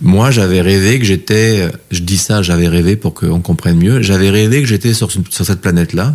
Moi, 0.00 0.30
j'avais 0.30 0.60
rêvé 0.60 0.98
que 0.98 1.04
j'étais, 1.04 1.68
je 1.90 2.00
dis 2.00 2.18
ça, 2.18 2.42
j'avais 2.42 2.68
rêvé 2.68 2.94
pour 2.94 3.14
qu'on 3.14 3.40
comprenne 3.40 3.78
mieux. 3.78 4.00
J'avais 4.00 4.30
rêvé 4.30 4.62
que 4.62 4.68
j'étais 4.68 4.94
sur, 4.94 5.10
cette 5.10 5.60
planète-là 5.60 6.14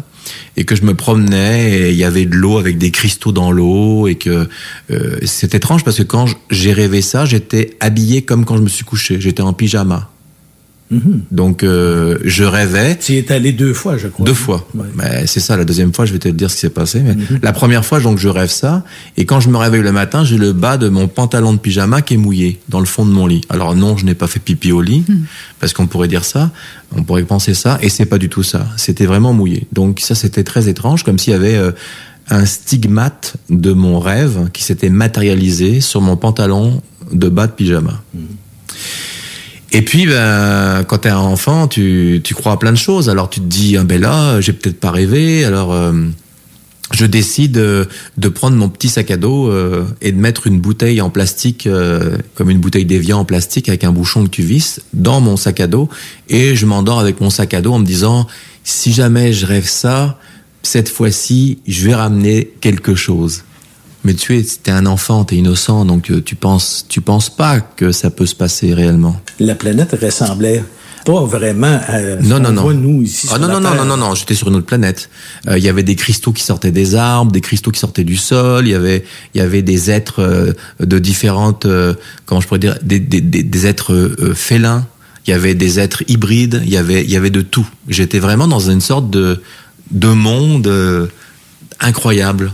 et 0.56 0.64
que 0.64 0.76
je 0.76 0.84
me 0.84 0.94
promenais 0.94 1.72
et 1.72 1.90
il 1.92 1.98
y 1.98 2.06
avait 2.06 2.26
de 2.26 2.34
l'eau 2.34 2.58
avec 2.58 2.78
des 2.78 2.92
cristaux 2.92 3.34
dans 3.34 3.52
l'eau 3.52 4.08
et 4.08 4.16
que 4.16 4.48
euh, 4.90 5.18
c'est 5.26 5.54
étrange 5.54 5.84
parce 5.84 5.98
que 5.98 6.04
quand 6.04 6.28
j'ai 6.50 6.72
rêvé 6.72 7.02
ça, 7.02 7.26
j'étais 7.26 7.76
habillé 7.82 8.22
comme 8.22 8.46
quand 8.46 8.56
je 8.56 8.62
me 8.62 8.70
suis 8.70 8.86
couché. 8.86 9.20
J'étais 9.20 9.42
en 9.42 9.52
pyjama. 9.52 10.13
Donc 11.32 11.64
euh, 11.64 12.18
je 12.24 12.44
rêvais. 12.44 12.98
Tu 12.98 13.14
y 13.14 13.18
es 13.18 13.32
allé 13.32 13.52
deux 13.52 13.74
fois, 13.74 13.98
je 13.98 14.08
crois. 14.08 14.26
Deux 14.26 14.34
fois. 14.34 14.68
Mais 14.96 15.26
c'est 15.28 15.40
ça. 15.40 15.58
La 15.58 15.66
deuxième 15.66 15.94
fois, 15.94 16.06
je 16.06 16.14
vais 16.14 16.20
te 16.20 16.30
dire 16.30 16.50
ce 16.50 16.56
qui 16.56 16.62
s'est 16.62 16.70
passé. 16.70 17.02
Mais 17.02 17.16
la 17.42 17.54
première 17.54 17.86
fois, 17.86 18.00
donc 18.00 18.18
je 18.18 18.28
rêve 18.30 18.50
ça, 18.50 18.84
et 19.18 19.26
quand 19.26 19.40
je 19.40 19.50
me 19.50 19.58
réveille 19.58 19.82
le 19.82 19.92
matin, 19.92 20.24
j'ai 20.24 20.38
le 20.38 20.54
bas 20.54 20.78
de 20.78 20.90
mon 20.90 21.08
pantalon 21.08 21.54
de 21.54 21.60
pyjama 21.60 22.02
qui 22.02 22.16
est 22.16 22.18
mouillé 22.18 22.60
dans 22.70 22.80
le 22.80 22.86
fond 22.86 23.06
de 23.06 23.12
mon 23.12 23.28
lit. 23.28 23.42
Alors 23.50 23.76
non, 23.76 23.98
je 23.98 24.06
n'ai 24.06 24.16
pas 24.16 24.28
fait 24.28 24.40
pipi 24.40 24.72
au 24.72 24.82
lit, 24.82 25.06
parce 25.60 25.74
qu'on 25.74 25.88
pourrait 25.88 26.08
dire 26.08 26.26
ça, 26.26 26.52
on 26.96 27.04
pourrait 27.04 27.24
penser 27.24 27.54
ça, 27.54 27.78
et 27.82 27.90
c'est 27.90 28.06
pas 28.06 28.18
du 28.18 28.30
tout 28.30 28.44
ça. 28.44 28.68
C'était 28.78 29.06
vraiment 29.06 29.34
mouillé. 29.34 29.68
Donc 29.72 30.00
ça, 30.00 30.16
c'était 30.16 30.44
très 30.44 30.70
étrange, 30.70 31.04
comme 31.04 31.18
s'il 31.20 31.34
y 31.34 31.36
avait 31.36 31.56
euh, 31.56 31.72
un 32.30 32.46
stigmate 32.46 33.36
de 33.50 33.74
mon 33.74 34.00
rêve 34.00 34.50
qui 34.54 34.64
s'était 34.64 34.90
matérialisé 34.90 35.82
sur 35.82 36.02
mon 36.02 36.18
pantalon 36.18 36.82
de 37.12 37.30
bas 37.30 37.48
de 37.48 37.52
pyjama. 37.52 38.02
Et 39.76 39.82
puis, 39.82 40.06
ben, 40.06 40.84
quand 40.88 41.00
t'es 41.00 41.10
un 41.10 41.18
enfant, 41.18 41.68
tu, 41.68 42.22
tu 42.24 42.36
crois 42.36 42.54
à 42.54 42.58
plein 42.58 42.72
de 42.72 42.78
choses. 42.78 43.10
Alors 43.10 43.30
tu 43.30 43.40
te 43.40 43.46
dis, 43.46 43.76
ah 43.76 43.84
ben 43.84 44.00
là, 44.00 44.40
j'ai 44.40 44.54
peut-être 44.54 44.80
pas 44.80 44.92
rêvé. 44.92 45.44
Alors 45.46 45.74
euh, 45.74 45.92
je 46.92 47.08
décide 47.08 47.58
euh, 47.58 47.86
de 48.18 48.30
prendre 48.30 48.56
mon 48.56 48.70
petit 48.70 48.88
sac 48.88 49.10
à 49.10 49.18
dos 49.18 49.50
euh, 49.50 49.84
et 50.02 50.12
de 50.12 50.18
mettre 50.18 50.46
une 50.46 50.60
bouteille 50.62 51.02
en 51.02 51.10
plastique, 51.10 51.68
comme 52.36 52.52
une 52.52 52.60
bouteille 52.60 52.86
d'évian 52.86 53.20
en 53.20 53.26
plastique 53.26 53.68
avec 53.68 53.84
un 53.84 53.92
bouchon 53.92 54.26
que 54.26 54.30
tu 54.30 54.44
visses, 54.44 54.80
dans 54.94 55.22
mon 55.22 55.38
sac 55.38 55.60
à 55.60 55.66
dos. 55.66 55.90
Et 56.30 56.56
je 56.56 56.68
m'endors 56.68 57.00
avec 57.00 57.20
mon 57.20 57.32
sac 57.32 57.56
à 57.56 57.62
dos 57.62 57.74
en 57.74 57.80
me 57.80 57.86
disant, 57.86 58.28
si 58.64 58.94
jamais 58.94 59.34
je 59.34 59.48
rêve 59.48 59.68
ça, 59.68 60.20
cette 60.62 60.88
fois-ci, 60.88 61.58
je 61.68 61.86
vais 61.86 61.96
ramener 61.96 62.52
quelque 62.62 62.94
chose. 62.94 63.44
Mais 64.04 64.14
tu 64.14 64.38
es, 64.38 64.44
t'es 64.62 64.72
un 64.72 64.86
enfant, 64.86 65.24
t'es 65.24 65.38
innocent, 65.38 65.86
donc 65.86 66.12
euh, 66.12 66.22
tu 66.22 66.36
penses, 66.36 66.86
tu 66.90 67.00
penses 67.02 67.30
pas 67.30 67.62
que 67.62 67.92
ça 67.92 68.10
peut 68.10 68.26
se 68.26 68.36
passer 68.36 68.74
réellement. 68.74 69.20
La 69.40 69.56
planète 69.56 69.96
ressemblait 70.02 70.64
pas 71.06 71.24
vraiment 71.26 71.80
à 71.88 72.00
Non, 72.22 72.40
non, 72.40 72.52
non. 72.52 72.72
nous, 72.74 73.02
ici. 73.02 73.28
Ah 73.30 73.36
sur 73.36 73.40
non, 73.42 73.48
la 73.48 73.54
non, 73.56 73.60
non, 73.62 73.70
Terre. 73.72 73.86
non, 73.86 73.98
non, 73.98 74.08
non, 74.10 74.16
j'étais 74.16 74.36
sur 74.36 74.48
une 74.50 74.56
autre 74.56 74.66
planète. 74.66 75.10
Euh, 75.48 75.58
Il 75.58 75.64
y 75.64 75.68
avait 75.70 75.84
des 75.84 75.96
cristaux 75.96 76.32
qui 76.32 76.44
sortaient 76.44 76.72
des 76.72 76.96
arbres, 76.96 77.32
des 77.32 77.42
cristaux 77.42 77.72
qui 77.72 77.80
sortaient 77.80 78.04
du 78.06 78.16
sol, 78.18 78.68
il 78.68 78.72
y 78.72 78.74
avait, 78.74 79.04
il 79.34 79.40
y 79.40 79.42
avait 79.42 79.62
des 79.62 79.92
êtres 79.92 80.22
euh, 80.22 80.54
de 80.80 81.00
différentes, 81.00 81.66
euh, 81.66 81.94
comment 82.26 82.40
je 82.42 82.48
pourrais 82.48 82.60
dire, 82.60 82.78
des, 82.84 83.00
des, 83.00 83.20
des, 83.22 83.44
des 83.44 83.66
êtres 83.68 83.94
euh, 83.94 84.16
euh, 84.20 84.34
félins, 84.34 84.86
il 85.28 85.32
y 85.32 85.34
avait 85.34 85.56
des 85.56 85.80
êtres 85.80 86.04
hybrides, 86.10 86.62
il 86.66 86.72
y 86.72 86.78
avait, 86.78 87.04
il 87.04 87.10
y 87.12 87.16
avait 87.18 87.30
de 87.30 87.42
tout. 87.42 87.68
J'étais 87.90 88.20
vraiment 88.20 88.48
dans 88.48 88.60
une 88.70 88.82
sorte 88.82 89.10
de, 89.10 89.42
de 89.92 90.08
monde 90.10 90.68
euh, 90.68 91.08
incroyable. 91.82 92.52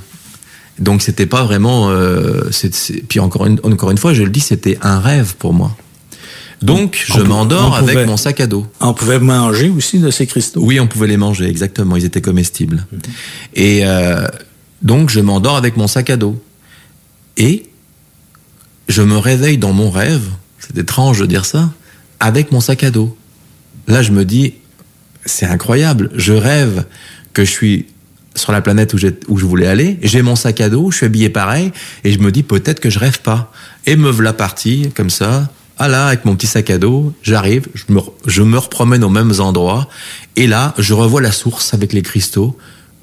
Donc 0.80 1.02
c'était 1.02 1.26
pas 1.26 1.44
vraiment, 1.44 1.90
euh, 1.90 2.50
c'est- 2.52 2.74
c'est- 2.74 3.04
puis 3.08 3.20
encore 3.20 3.46
une, 3.46 3.60
encore 3.64 3.92
une 3.92 3.98
fois, 3.98 4.14
je 4.14 4.24
le 4.24 4.30
dis, 4.30 4.40
c'était 4.40 4.78
un 4.82 5.00
rêve 5.00 5.36
pour 5.38 5.54
moi. 5.54 5.76
Donc 6.62 7.06
On 7.10 7.18
je 7.20 7.22
m'endors 7.24 7.76
avec 7.76 8.06
mon 8.06 8.18
sac 8.18 8.40
à 8.42 8.48
dos. 8.48 8.66
On 8.82 8.94
pouvait 8.94 9.20
manger 9.20 9.70
aussi 9.70 10.00
de 10.00 10.10
ces 10.12 10.26
cristaux. 10.28 10.62
Oui, 10.64 10.80
on 10.80 10.88
pouvait 10.88 11.08
les 11.08 11.16
manger, 11.18 11.46
exactement. 11.46 11.96
Ils 11.96 12.04
étaient 12.06 12.22
comestibles. 12.22 12.86
Et 13.56 13.82
euh, 13.86 14.28
donc, 14.82 15.10
je 15.10 15.22
m'endors 15.22 15.56
avec 15.56 15.78
mon 15.78 15.88
sac 15.88 16.10
à 16.10 16.18
dos. 16.18 16.42
Et 17.38 17.66
je 18.90 19.02
me 19.02 19.18
réveille 19.18 19.58
dans 19.58 19.72
mon 19.72 19.90
rêve, 19.90 20.24
c'est 20.60 20.78
étrange 20.78 21.20
de 21.20 21.26
dire 21.26 21.46
ça, 21.46 21.72
avec 22.20 22.52
mon 22.52 22.60
sac 22.60 22.84
à 22.84 22.92
dos. 22.92 23.16
Là, 23.88 24.02
je 24.02 24.12
me 24.12 24.26
dis, 24.26 24.56
c'est 25.26 25.46
incroyable. 25.46 26.10
Je 26.16 26.34
rêve 26.34 26.84
que 27.32 27.46
je 27.46 27.52
suis 27.52 27.86
sur 28.40 28.52
la 28.52 28.62
planète 28.62 28.94
où, 28.94 29.38
je 29.38 29.46
voulais 29.46 29.68
aller. 29.68 30.00
J'ai 30.02 30.22
mon 30.22 30.36
sac 30.36 30.62
à 30.62 30.70
dos, 30.70 30.92
je 30.92 30.98
suis 30.98 31.06
habillé 31.06 31.30
pareil, 31.30 31.72
et 32.04 32.12
je 32.12 32.20
me 32.20 32.32
dis 32.32 32.44
peut-être 32.44 32.80
que 32.80 32.90
je 32.90 33.00
rêve 33.00 33.22
pas. 33.22 33.52
Et 33.86 33.96
me 33.96 34.10
voilà 34.10 34.34
parti 34.34 34.90
comme 34.96 35.10
ça 35.10 35.50
Ah 35.78 35.88
là, 35.88 36.08
avec 36.08 36.26
mon 36.26 36.36
petit 36.36 36.48
sac 36.48 36.70
à 36.70 36.78
dos, 36.78 37.14
j'arrive, 37.22 37.68
je 38.26 38.42
me, 38.44 38.58
repromène 38.58 39.04
aux 39.04 39.10
mêmes 39.10 39.34
endroits, 39.40 39.88
et 40.36 40.48
là, 40.48 40.74
je 40.78 40.94
revois 40.94 41.22
la 41.22 41.32
source 41.32 41.74
avec 41.74 41.94
les 41.94 42.02
cristaux, 42.02 42.58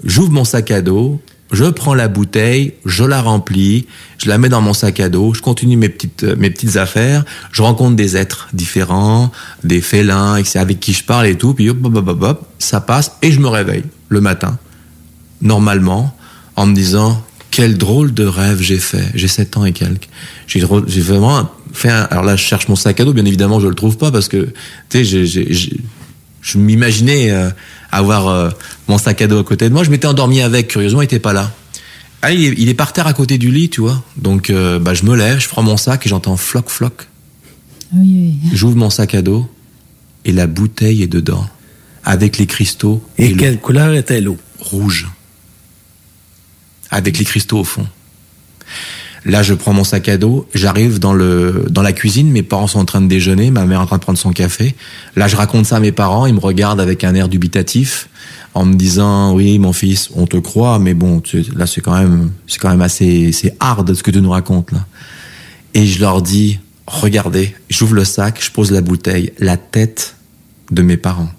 j'ouvre 0.05 0.33
mon 0.33 0.45
sac 0.45 0.71
à 0.71 0.83
dos, 0.83 1.21
je 1.53 1.65
prends 1.65 1.95
la 1.95 2.09
bouteille, 2.09 2.75
je 2.85 3.05
la 3.05 3.23
remplis, 3.23 3.87
je 4.19 4.29
la 4.29 4.39
mets 4.39 4.49
dans 4.49 4.61
mon 4.61 4.75
sac 4.75 4.99
à 5.01 5.09
dos, 5.09 5.33
je 5.35 5.43
continue 5.43 5.77
mes 5.77 5.89
petites, 5.89 6.77
affaires, 6.77 7.25
je 7.53 7.63
rencontre 7.63 7.95
des 7.95 8.17
êtres 8.17 8.49
différents, 8.53 9.31
des 9.63 9.81
félins, 9.81 10.43
avec 10.55 10.81
qui 10.81 10.93
je 10.93 11.05
parle 11.05 11.27
et 11.27 11.37
tout, 11.37 11.55
puis 11.55 11.71
hop, 11.71 11.79
hop, 11.85 12.09
hop, 12.09 12.23
hop, 12.23 12.49
ça 12.59 12.81
passe, 12.81 13.13
et 13.23 13.31
je 13.31 13.41
me 13.41 13.49
réveille 13.49 13.85
le 14.09 14.21
matin, 14.21 14.59
normalement, 15.43 16.17
en 16.57 16.67
me 16.67 16.75
disant, 16.75 17.23
quel 17.51 17.79
drôle 17.79 18.13
de 18.15 18.25
rêve 18.25 18.61
j'ai 18.61 18.79
fait. 18.79 19.11
J'ai 19.15 19.29
7 19.29 19.57
ans 19.57 19.65
et 19.65 19.73
quelques. 19.73 20.09
J'ai 20.47 20.61
vraiment 20.61 21.49
fait 21.73 21.91
un... 21.91 22.03
Alors 22.11 22.25
là, 22.25 22.37
je 22.37 22.43
cherche 22.43 22.69
mon 22.69 22.77
sac 22.77 23.01
à 23.01 23.05
dos. 23.05 23.13
Bien 23.13 23.25
évidemment, 23.25 23.61
je 23.61 23.69
le 23.69 23.75
trouve 23.75 23.97
pas 23.97 24.11
parce 24.13 24.29
que, 24.29 24.45
tu 24.45 24.53
sais, 24.99 25.05
j'ai- 25.05 25.27
j'ai- 25.27 25.53
j'ai- 25.53 25.81
je 26.43 26.59
m'imaginais 26.59 27.31
euh, 27.31 27.51
avoir 27.91 28.29
euh, 28.29 28.51
mon 28.89 28.99
sac 28.99 29.21
à 29.23 29.27
dos 29.27 29.39
à 29.39 29.45
côté 29.45 29.69
de 29.69 29.75
moi. 29.75 29.85
Je 29.85 29.91
m'étais 29.91 30.07
endormi 30.07 30.41
avec. 30.43 30.69
Curieusement, 30.69 31.01
il 31.03 31.05
était 31.07 31.19
pas 31.19 31.33
là. 31.33 31.53
Ah, 32.23 32.33
il, 32.33 32.45
est, 32.45 32.55
il 32.59 32.69
est 32.69 32.75
par 32.75 32.93
terre 32.93 33.07
à 33.07 33.13
côté 33.13 33.39
du 33.39 33.51
lit, 33.51 33.69
tu 33.71 33.81
vois. 33.81 34.03
Donc, 34.17 34.51
euh, 34.51 34.79
bah, 34.79 34.95
je 34.95 35.05
me 35.05 35.15
lève, 35.17 35.39
je 35.41 35.49
prends 35.49 35.63
mon 35.63 35.77
sac 35.77 36.07
et 36.07 36.09
j'entends 36.09 36.37
floc, 36.37 36.69
floc. 36.69 37.07
Oui, 37.95 38.35
oui. 38.43 38.51
J'ouvre 38.53 38.77
mon 38.77 38.91
sac 38.91 39.15
à 39.15 39.23
dos 39.23 39.49
et 40.25 40.33
la 40.33 40.47
bouteille 40.47 41.03
est 41.03 41.07
dedans, 41.09 41.47
avec 42.05 42.39
les 42.39 42.47
cristaux. 42.47 43.03
Et, 43.19 43.29
le- 43.29 43.37
quelle 43.37 43.59
couleur 43.61 43.95
était 43.95 44.21
l'eau? 44.21 44.37
rouge, 44.59 45.07
avec 46.97 47.19
les 47.19 47.25
cristaux 47.25 47.59
au 47.59 47.65
fond. 47.65 47.87
Là, 49.27 49.43
je 49.43 49.55
prends 49.55 49.73
mon 49.75 49.85
sac 49.85 50.09
à 50.09 50.17
dos, 50.17 50.49
j'arrive 50.55 50.99
dans 50.99 51.13
le 51.13 51.67
dans 51.69 51.83
la 51.83 51.93
cuisine, 51.93 52.31
mes 52.31 52.43
parents 52.43 52.69
sont 52.69 52.79
en 52.79 52.85
train 52.85 53.01
de 53.03 53.09
déjeuner, 53.09 53.51
ma 53.51 53.67
mère 53.67 53.81
est 53.81 53.83
en 53.83 53.87
train 53.87 53.97
de 53.99 54.03
prendre 54.03 54.19
son 54.19 54.31
café. 54.33 54.75
Là, 55.17 55.29
je 55.29 55.37
raconte 55.37 55.67
ça 55.67 55.77
à 55.77 55.81
mes 55.81 55.93
parents, 55.93 56.27
ils 56.27 56.35
me 56.35 56.39
regardent 56.41 56.81
avec 56.81 57.05
un 57.05 57.15
air 57.15 57.29
dubitatif 57.29 58.09
en 58.55 58.65
me 58.65 58.75
disant 58.75 59.35
"Oui, 59.35 59.59
mon 59.59 59.73
fils, 59.73 60.09
on 60.15 60.27
te 60.27 60.37
croit, 60.39 60.79
mais 60.79 60.95
bon, 60.95 61.21
tu- 61.21 61.45
là 61.55 61.67
c'est 61.67 61.81
quand 61.83 61.99
même 61.99 62.31
c'est 62.47 62.59
quand 62.59 62.71
même 62.71 62.81
assez 62.83 63.31
c'est 63.33 63.55
hard 63.61 63.93
ce 63.93 64.03
que 64.03 64.11
tu 64.13 64.21
nous 64.23 64.31
racontes 64.31 64.73
là." 64.73 64.87
Et 65.75 65.87
je 65.87 66.01
leur 66.01 66.23
dis 66.23 66.59
"Regardez, 66.87 67.55
j'ouvre 67.69 67.95
le 67.95 68.05
sac, 68.05 68.39
je 68.43 68.51
pose 68.51 68.71
la 68.71 68.81
bouteille, 68.81 69.33
la 69.39 69.57
tête 69.59 70.15
de 70.71 70.83
mes 70.83 70.97
parents." 70.97 71.31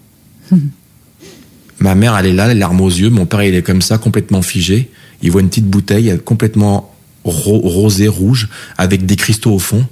Ma 1.79 1.93
mère, 1.95 2.17
elle 2.17 2.25
est 2.25 2.33
là, 2.33 2.47
les 2.47 2.55
larmes 2.59 2.81
aux 2.81 2.89
yeux. 2.89 3.11
Mon 3.11 3.27
père, 3.27 3.43
il 3.43 3.53
est 3.53 3.61
comme 3.61 3.83
ça, 3.83 3.99
complètement 3.99 4.41
figé. 4.41 4.89
Il 5.21 5.31
voit 5.31 5.41
une 5.41 5.49
petite 5.49 5.67
bouteille 5.67 6.19
complètement 6.23 6.93
ro- 7.23 7.59
rosée, 7.59 8.07
rouge, 8.07 8.49
avec 8.77 9.05
des 9.05 9.15
cristaux 9.15 9.53
au 9.53 9.59
fond. 9.59 9.85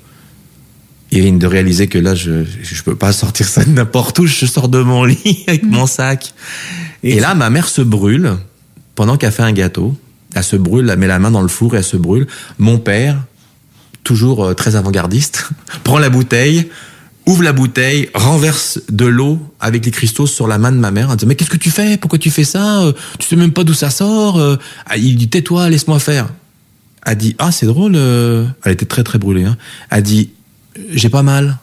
Il 1.11 1.21
vient 1.21 1.33
de 1.33 1.47
réaliser 1.47 1.87
que 1.87 1.97
là, 1.97 2.15
je 2.15 2.43
je 2.61 2.83
peux 2.83 2.95
pas 2.95 3.11
sortir 3.11 3.47
ça 3.47 3.63
de 3.63 3.69
n'importe 3.69 4.19
où. 4.19 4.25
Je 4.25 4.45
sors 4.45 4.67
de 4.69 4.79
mon 4.81 5.03
lit 5.03 5.43
avec 5.47 5.63
mon 5.63 5.87
sac. 5.87 6.33
Et, 7.03 7.19
là, 7.19 7.35
ma 7.35 7.49
mère 7.49 7.67
se 7.67 7.81
brûle 7.81 8.33
pendant 8.95 9.17
qu'elle 9.17 9.31
fait 9.31 9.43
un 9.43 9.51
gâteau. 9.53 9.95
Elle 10.33 10.43
se 10.43 10.55
brûle, 10.55 10.89
elle 10.89 10.99
met 10.99 11.07
la 11.07 11.19
main 11.19 11.31
dans 11.31 11.41
le 11.41 11.47
four 11.47 11.75
et 11.75 11.77
elle 11.77 11.83
se 11.83 11.97
brûle. 11.97 12.27
Mon 12.57 12.77
père, 12.79 13.23
toujours 14.03 14.43
euh, 14.43 14.53
très 14.53 14.75
avant-gardiste, 14.75 15.49
prend 15.83 15.99
la 15.99 16.09
bouteille, 16.09 16.69
ouvre 17.25 17.43
la 17.43 17.53
bouteille, 17.53 18.09
renverse 18.13 18.79
de 18.89 19.05
l'eau 19.05 19.39
avec 19.59 19.85
les 19.85 19.91
cristaux 19.91 20.27
sur 20.27 20.47
la 20.47 20.57
main 20.57 20.71
de 20.71 20.77
ma 20.77 20.91
mère. 20.91 21.09
Elle 21.11 21.17
dit 21.17 21.25
mais 21.25 21.35
qu'est-ce 21.35 21.49
que 21.49 21.57
tu 21.57 21.71
fais? 21.71 21.97
Pourquoi 21.97 22.19
tu 22.19 22.29
fais 22.31 22.43
ça? 22.43 22.81
Euh, 22.81 22.93
Tu 23.19 23.27
sais 23.27 23.35
même 23.35 23.51
pas 23.51 23.63
d'où 23.63 23.73
ça 23.73 23.89
sort 23.89 24.37
Euh, 24.39 24.57
ah, 24.85 24.97
Il 24.97 25.15
dit 25.15 25.27
tais-toi, 25.29 25.69
laisse-moi 25.69 25.99
faire. 25.99 26.27
Elle 27.05 27.17
dit 27.17 27.35
ah 27.39 27.51
c'est 27.51 27.65
drôle. 27.65 27.93
euh. 27.95 28.45
Elle 28.63 28.73
était 28.73 28.85
très 28.85 29.03
très 29.03 29.17
brûlée. 29.19 29.45
Hein. 29.45 29.57
Elle 29.89 30.03
dit 30.03 30.29
j'ai 30.91 31.09
pas 31.09 31.23
mal. 31.23 31.57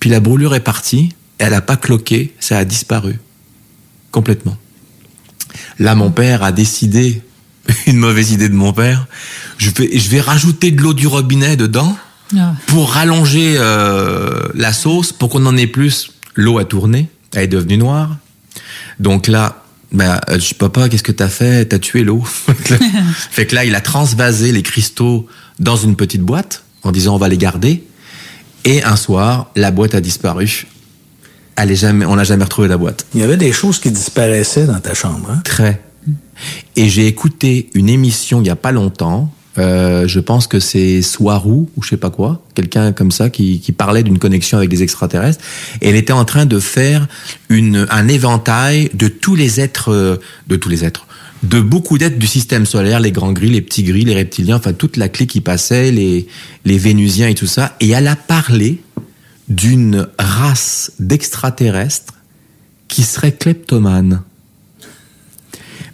Puis 0.00 0.10
la 0.10 0.20
brûlure 0.20 0.54
est 0.54 0.60
partie. 0.60 1.10
Elle 1.38 1.54
a 1.54 1.60
pas 1.60 1.76
cloqué, 1.76 2.32
ça 2.40 2.58
a 2.58 2.64
disparu 2.64 3.18
complètement. 4.12 4.56
Là 5.78 5.94
mon 5.94 6.10
père 6.10 6.42
a 6.42 6.52
décidé 6.52 7.22
une 7.86 7.96
mauvaise 7.98 8.32
idée 8.32 8.48
de 8.48 8.54
mon 8.54 8.72
père. 8.72 9.06
Je 9.58 9.70
vais 10.10 10.20
rajouter 10.20 10.70
de 10.70 10.80
l'eau 10.80 10.94
du 10.94 11.06
robinet 11.06 11.56
dedans 11.56 11.96
Ah. 12.36 12.54
pour 12.66 12.92
rallonger 12.92 13.56
euh, 13.58 14.48
la 14.54 14.72
sauce, 14.72 15.12
pour 15.12 15.28
qu'on 15.28 15.44
en 15.46 15.56
ait 15.56 15.66
plus, 15.66 16.10
l'eau 16.34 16.58
a 16.58 16.64
tourné, 16.64 17.08
elle 17.34 17.44
est 17.44 17.48
devenue 17.48 17.76
noire. 17.76 18.16
Donc 18.98 19.26
là, 19.26 19.62
bah, 19.92 20.20
euh, 20.28 20.34
je 20.34 20.48
dis, 20.48 20.54
papa, 20.54 20.88
qu'est-ce 20.88 21.02
que 21.02 21.12
t'as 21.12 21.28
fait? 21.28 21.66
T'as 21.66 21.78
tué 21.78 22.02
l'eau. 22.02 22.22
fait 23.30 23.46
que 23.46 23.54
là, 23.54 23.64
il 23.64 23.74
a 23.74 23.80
transvasé 23.80 24.52
les 24.52 24.62
cristaux 24.62 25.26
dans 25.60 25.76
une 25.76 25.96
petite 25.96 26.22
boîte 26.22 26.64
en 26.82 26.92
disant 26.92 27.14
on 27.14 27.18
va 27.18 27.28
les 27.28 27.38
garder. 27.38 27.84
Et 28.64 28.82
un 28.82 28.96
soir, 28.96 29.50
la 29.56 29.70
boîte 29.70 29.94
a 29.94 30.00
disparu. 30.00 30.66
Elle 31.56 31.70
est 31.70 31.76
jamais, 31.76 32.06
on 32.06 32.16
n'a 32.16 32.24
jamais 32.24 32.44
retrouvé 32.44 32.66
la 32.66 32.76
boîte. 32.76 33.06
Il 33.14 33.20
y 33.20 33.22
avait 33.22 33.36
des 33.36 33.52
choses 33.52 33.78
qui 33.78 33.90
disparaissaient 33.90 34.66
dans 34.66 34.80
ta 34.80 34.94
chambre. 34.94 35.30
Hein? 35.30 35.42
Très. 35.44 35.82
Et 36.74 36.88
j'ai 36.88 37.06
écouté 37.06 37.70
une 37.74 37.88
émission 37.88 38.40
il 38.40 38.46
y 38.46 38.50
a 38.50 38.56
pas 38.56 38.72
longtemps. 38.72 39.32
Euh, 39.56 40.08
je 40.08 40.20
pense 40.20 40.46
que 40.46 40.58
c'est 40.58 41.00
Soirou 41.02 41.68
ou 41.76 41.82
je 41.82 41.90
sais 41.90 41.96
pas 41.96 42.10
quoi, 42.10 42.42
quelqu'un 42.54 42.92
comme 42.92 43.12
ça 43.12 43.30
qui, 43.30 43.60
qui 43.60 43.72
parlait 43.72 44.02
d'une 44.02 44.18
connexion 44.18 44.58
avec 44.58 44.70
des 44.70 44.82
extraterrestres. 44.82 45.44
Et 45.80 45.88
elle 45.88 45.96
était 45.96 46.12
en 46.12 46.24
train 46.24 46.46
de 46.46 46.58
faire 46.58 47.06
une, 47.48 47.86
un 47.90 48.08
éventail 48.08 48.90
de 48.94 49.08
tous 49.08 49.36
les 49.36 49.60
êtres, 49.60 49.92
euh, 49.92 50.16
de 50.48 50.56
tous 50.56 50.68
les 50.68 50.84
êtres, 50.84 51.06
de 51.44 51.60
beaucoup 51.60 51.98
d'êtres 51.98 52.18
du 52.18 52.26
système 52.26 52.66
solaire, 52.66 53.00
les 53.00 53.12
grands 53.12 53.32
gris, 53.32 53.50
les 53.50 53.62
petits 53.62 53.84
gris, 53.84 54.04
les 54.04 54.14
reptiliens, 54.14 54.56
enfin 54.56 54.72
toute 54.72 54.96
la 54.96 55.08
clique 55.08 55.30
qui 55.30 55.40
passait, 55.40 55.92
les, 55.92 56.26
les 56.64 56.78
vénusiens 56.78 57.28
et 57.28 57.34
tout 57.34 57.46
ça. 57.46 57.76
Et 57.80 57.90
elle 57.90 58.08
a 58.08 58.16
parlé 58.16 58.80
d'une 59.48 60.08
race 60.18 60.92
d'extraterrestres 60.98 62.14
qui 62.88 63.02
serait 63.02 63.32
kleptomane. 63.32 64.22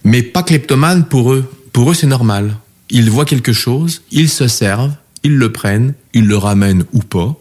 Mais 0.04 0.22
pas 0.22 0.42
kleptomane 0.42 1.04
pour 1.04 1.32
eux. 1.32 1.50
Pour 1.72 1.90
eux, 1.90 1.94
c'est 1.94 2.06
normal. 2.06 2.54
Ils 2.90 3.10
voient 3.10 3.24
quelque 3.24 3.52
chose, 3.52 4.02
ils 4.10 4.28
se 4.28 4.48
servent, 4.48 4.94
ils 5.22 5.36
le 5.36 5.52
prennent, 5.52 5.94
ils 6.12 6.26
le 6.26 6.36
ramènent 6.36 6.84
ou 6.92 7.00
pas. 7.00 7.36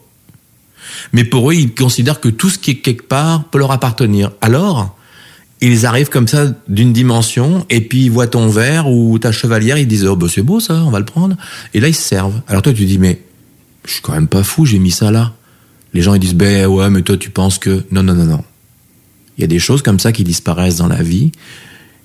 Mais 1.12 1.24
pour 1.24 1.50
eux, 1.50 1.54
ils 1.54 1.74
considèrent 1.74 2.20
que 2.20 2.28
tout 2.28 2.50
ce 2.50 2.58
qui 2.58 2.72
est 2.72 2.76
quelque 2.76 3.06
part 3.06 3.44
peut 3.44 3.58
leur 3.58 3.72
appartenir. 3.72 4.32
Alors, 4.40 4.96
ils 5.60 5.86
arrivent 5.86 6.08
comme 6.08 6.28
ça 6.28 6.46
d'une 6.68 6.92
dimension, 6.92 7.66
et 7.68 7.80
puis 7.80 8.04
ils 8.04 8.10
voient 8.10 8.26
ton 8.26 8.48
verre 8.48 8.88
ou 8.88 9.18
ta 9.18 9.32
chevalière, 9.32 9.76
ils 9.76 9.86
disent, 9.86 10.06
oh, 10.06 10.16
bah, 10.16 10.26
c'est 10.32 10.42
beau 10.42 10.60
ça, 10.60 10.74
on 10.74 10.90
va 10.90 10.98
le 10.98 11.04
prendre. 11.04 11.36
Et 11.74 11.80
là, 11.80 11.88
ils 11.88 11.94
se 11.94 12.02
servent. 12.02 12.40
Alors 12.48 12.62
toi, 12.62 12.72
tu 12.72 12.84
dis, 12.86 12.98
mais 12.98 13.20
je 13.84 13.92
suis 13.92 14.02
quand 14.02 14.12
même 14.12 14.28
pas 14.28 14.42
fou, 14.42 14.64
j'ai 14.64 14.78
mis 14.78 14.90
ça 14.90 15.10
là. 15.10 15.34
Les 15.92 16.02
gens, 16.02 16.14
ils 16.14 16.20
disent, 16.20 16.34
ben 16.34 16.66
ouais, 16.66 16.88
mais 16.88 17.02
toi, 17.02 17.16
tu 17.16 17.30
penses 17.30 17.58
que... 17.58 17.84
Non, 17.90 18.02
non, 18.02 18.14
non, 18.14 18.24
non. 18.24 18.44
Il 19.36 19.40
y 19.40 19.44
a 19.44 19.48
des 19.48 19.58
choses 19.58 19.82
comme 19.82 19.98
ça 19.98 20.12
qui 20.12 20.22
disparaissent 20.22 20.76
dans 20.76 20.86
la 20.86 21.02
vie, 21.02 21.32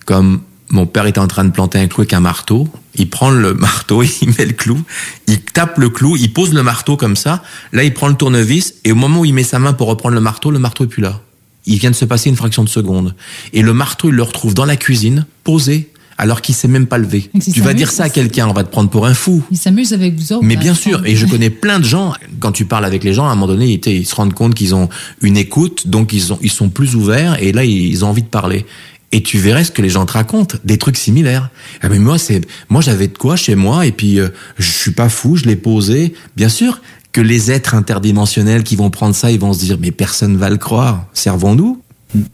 comme 0.06 0.42
mon 0.70 0.86
père 0.86 1.06
était 1.06 1.20
en 1.20 1.28
train 1.28 1.46
de 1.46 1.52
planter 1.52 1.80
un 1.80 1.88
clou 1.88 2.02
avec 2.02 2.14
un 2.14 2.20
marteau, 2.20 2.68
il 2.96 3.10
prend 3.10 3.30
le 3.30 3.54
marteau, 3.56 4.04
il 4.04 4.30
met 4.38 4.46
le 4.46 4.54
clou, 4.54 4.82
il 5.28 5.40
tape 5.40 5.78
le 5.78 5.90
clou, 5.90 6.16
il 6.18 6.32
pose 6.34 6.54
le 6.54 6.64
marteau 6.64 6.98
comme 6.98 7.16
ça, 7.16 7.44
là 7.72 7.84
il 7.84 7.94
prend 7.94 8.08
le 8.08 8.16
tournevis, 8.16 8.76
et 8.84 8.92
au 8.92 8.96
moment 8.96 9.22
où 9.22 9.26
il 9.26 9.34
met 9.34 9.44
sa 9.44 9.60
main 9.60 9.74
pour 9.74 9.88
reprendre 9.88 10.16
le 10.16 10.22
marteau, 10.22 10.52
le 10.52 10.60
marteau 10.60 10.86
est 10.86 10.88
plus 10.88 11.02
là. 11.04 11.22
Il 11.68 11.80
vient 11.80 11.92
de 11.92 11.96
se 11.96 12.06
passer 12.06 12.30
une 12.30 12.36
fraction 12.36 12.64
de 12.64 12.70
seconde. 12.70 13.16
Et 13.52 13.64
le 13.64 13.74
marteau, 13.74 14.10
il 14.10 14.16
le 14.16 14.22
retrouve 14.22 14.54
dans 14.54 14.66
la 14.66 14.76
cuisine, 14.76 15.26
posé, 15.44 15.90
alors 16.18 16.42
qu'il 16.42 16.56
s'est 16.56 16.68
même 16.68 16.88
pas 16.88 16.98
levé. 16.98 17.30
Tu 17.54 17.62
vas 17.62 17.74
dire 17.74 17.92
ça 17.92 18.06
à 18.06 18.10
quelqu'un, 18.10 18.48
on 18.48 18.54
va 18.54 18.64
te 18.64 18.72
prendre 18.72 18.90
pour 18.90 19.06
un 19.06 19.14
fou. 19.14 19.44
Ils 19.52 19.58
s'amusent 19.58 19.94
avec 19.94 20.16
vous 20.16 20.34
autres. 20.34 20.46
Mais 20.46 20.56
bien 20.56 20.74
sûr, 20.74 21.06
et 21.06 21.16
je 21.16 21.26
connais 21.26 21.50
plein 21.50 21.80
de 21.80 21.86
gens, 21.86 22.14
quand 22.40 22.52
tu 22.52 22.66
parles 22.66 22.86
avec 22.86 23.04
les 23.04 23.14
gens, 23.14 23.28
à 23.28 23.32
un 23.32 23.36
moment 23.36 23.48
donné, 23.48 23.68
ils, 23.68 23.92
ils 23.92 24.06
se 24.06 24.16
rendent 24.16 24.34
compte 24.34 24.56
qu'ils 24.56 24.76
ont 24.76 24.90
une 25.22 25.38
écoute, 25.38 25.88
donc 25.88 26.14
ils, 26.14 26.32
ont, 26.32 26.40
ils 26.42 26.52
sont 26.52 26.70
plus 26.70 26.96
ouverts, 26.96 27.42
et 27.42 27.52
là, 27.52 27.66
ils 27.66 28.06
ont 28.06 28.10
envie 28.10 28.22
de 28.22 28.28
parler. 28.28 28.66
Et 29.12 29.24
tu 29.24 29.38
verrais 29.38 29.64
ce 29.64 29.72
que 29.72 29.82
les 29.82 29.90
gens 29.90 30.06
te 30.06 30.14
racontent, 30.14 30.58
des 30.64 30.78
trucs 30.78 30.98
similaires. 30.98 31.50
Ah 31.82 31.90
mais 31.90 32.00
moi, 32.00 32.18
c'est, 32.18 32.42
moi 32.70 32.82
j'avais 32.82 33.08
de 33.08 33.18
quoi 33.18 33.36
chez 33.36 33.56
moi, 33.56 33.86
et 33.86 33.92
puis 33.92 34.20
euh, 34.20 34.30
je 34.58 34.70
suis 34.70 34.92
pas 34.92 35.10
fou, 35.10 35.38
je 35.38 35.46
l'ai 35.46 35.56
posé. 35.56 36.14
Bien 36.36 36.50
sûr 36.50 36.82
que 37.12 37.22
les 37.22 37.50
êtres 37.50 37.76
interdimensionnels 37.76 38.64
qui 38.64 38.76
vont 38.76 38.90
prendre 38.90 39.16
ça, 39.16 39.32
ils 39.32 39.40
vont 39.40 39.54
se 39.54 39.60
dire, 39.60 39.78
mais 39.80 39.92
personne 39.92 40.36
va 40.36 40.50
le 40.50 40.58
croire. 40.58 41.06
Servons-nous 41.14 41.82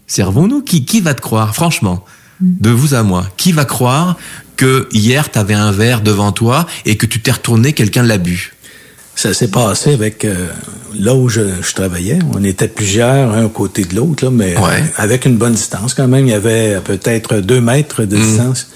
Servons-nous 0.07 0.61
qui, 0.61 0.85
qui 0.85 1.01
va 1.01 1.13
te 1.13 1.21
croire, 1.21 1.55
franchement? 1.55 2.03
De 2.39 2.71
vous 2.71 2.95
à 2.95 3.03
moi, 3.03 3.27
qui 3.37 3.51
va 3.51 3.65
croire 3.65 4.17
que 4.57 4.89
hier 4.91 5.29
t'avais 5.29 5.53
un 5.53 5.71
verre 5.71 6.01
devant 6.01 6.31
toi 6.31 6.67
et 6.85 6.97
que 6.97 7.05
tu 7.05 7.21
t'es 7.21 7.31
retourné, 7.31 7.73
quelqu'un 7.73 8.03
l'a 8.03 8.17
bu? 8.17 8.53
Ça 9.15 9.33
s'est 9.33 9.49
passé 9.49 9.93
avec 9.93 10.25
euh, 10.25 10.47
là 10.97 11.13
où 11.13 11.29
je, 11.29 11.41
je 11.61 11.73
travaillais. 11.75 12.19
On 12.33 12.43
était 12.43 12.67
plusieurs, 12.67 13.31
un 13.33 13.45
à 13.45 13.49
côté 13.49 13.83
de 13.83 13.95
l'autre, 13.95 14.29
mais 14.29 14.55
euh, 14.57 14.79
avec 14.97 15.25
une 15.25 15.37
bonne 15.37 15.53
distance 15.53 15.93
quand 15.93 16.07
même. 16.07 16.25
Il 16.27 16.31
y 16.31 16.33
avait 16.33 16.79
peut-être 16.83 17.37
deux 17.37 17.61
mètres 17.61 18.03
de 18.03 18.17
distance. 18.17 18.69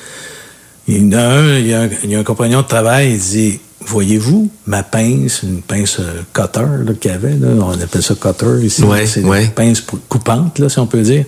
Il 0.88 0.98
y 0.98 1.16
en 1.16 1.18
a 1.18 1.24
un, 1.24 1.58
il 1.58 1.68
y 1.68 1.74
a 1.74 1.82
un, 1.84 1.90
il 2.04 2.12
y 2.12 2.16
a 2.16 2.20
un 2.20 2.24
compagnon 2.24 2.62
de 2.62 2.68
travail, 2.68 3.14
il 3.14 3.20
dit 3.20 3.60
Voyez-vous 3.88 4.50
ma 4.66 4.84
pince, 4.84 5.44
une 5.44 5.62
pince 5.62 5.98
euh, 6.00 6.22
cutter 6.34 6.66
qu'il 7.00 7.12
y 7.12 7.14
avait, 7.14 7.36
là, 7.36 7.50
on 7.60 7.80
appelle 7.80 8.02
ça 8.02 8.16
cutter 8.16 8.64
ici. 8.66 8.84
Ouais, 8.84 9.06
c'est 9.06 9.24
ouais. 9.24 9.46
une 9.46 9.52
pince 9.52 9.82
coupante, 10.10 10.60
là, 10.60 10.70
si 10.70 10.80
on 10.80 10.88
peut 10.88 11.02
dire, 11.02 11.26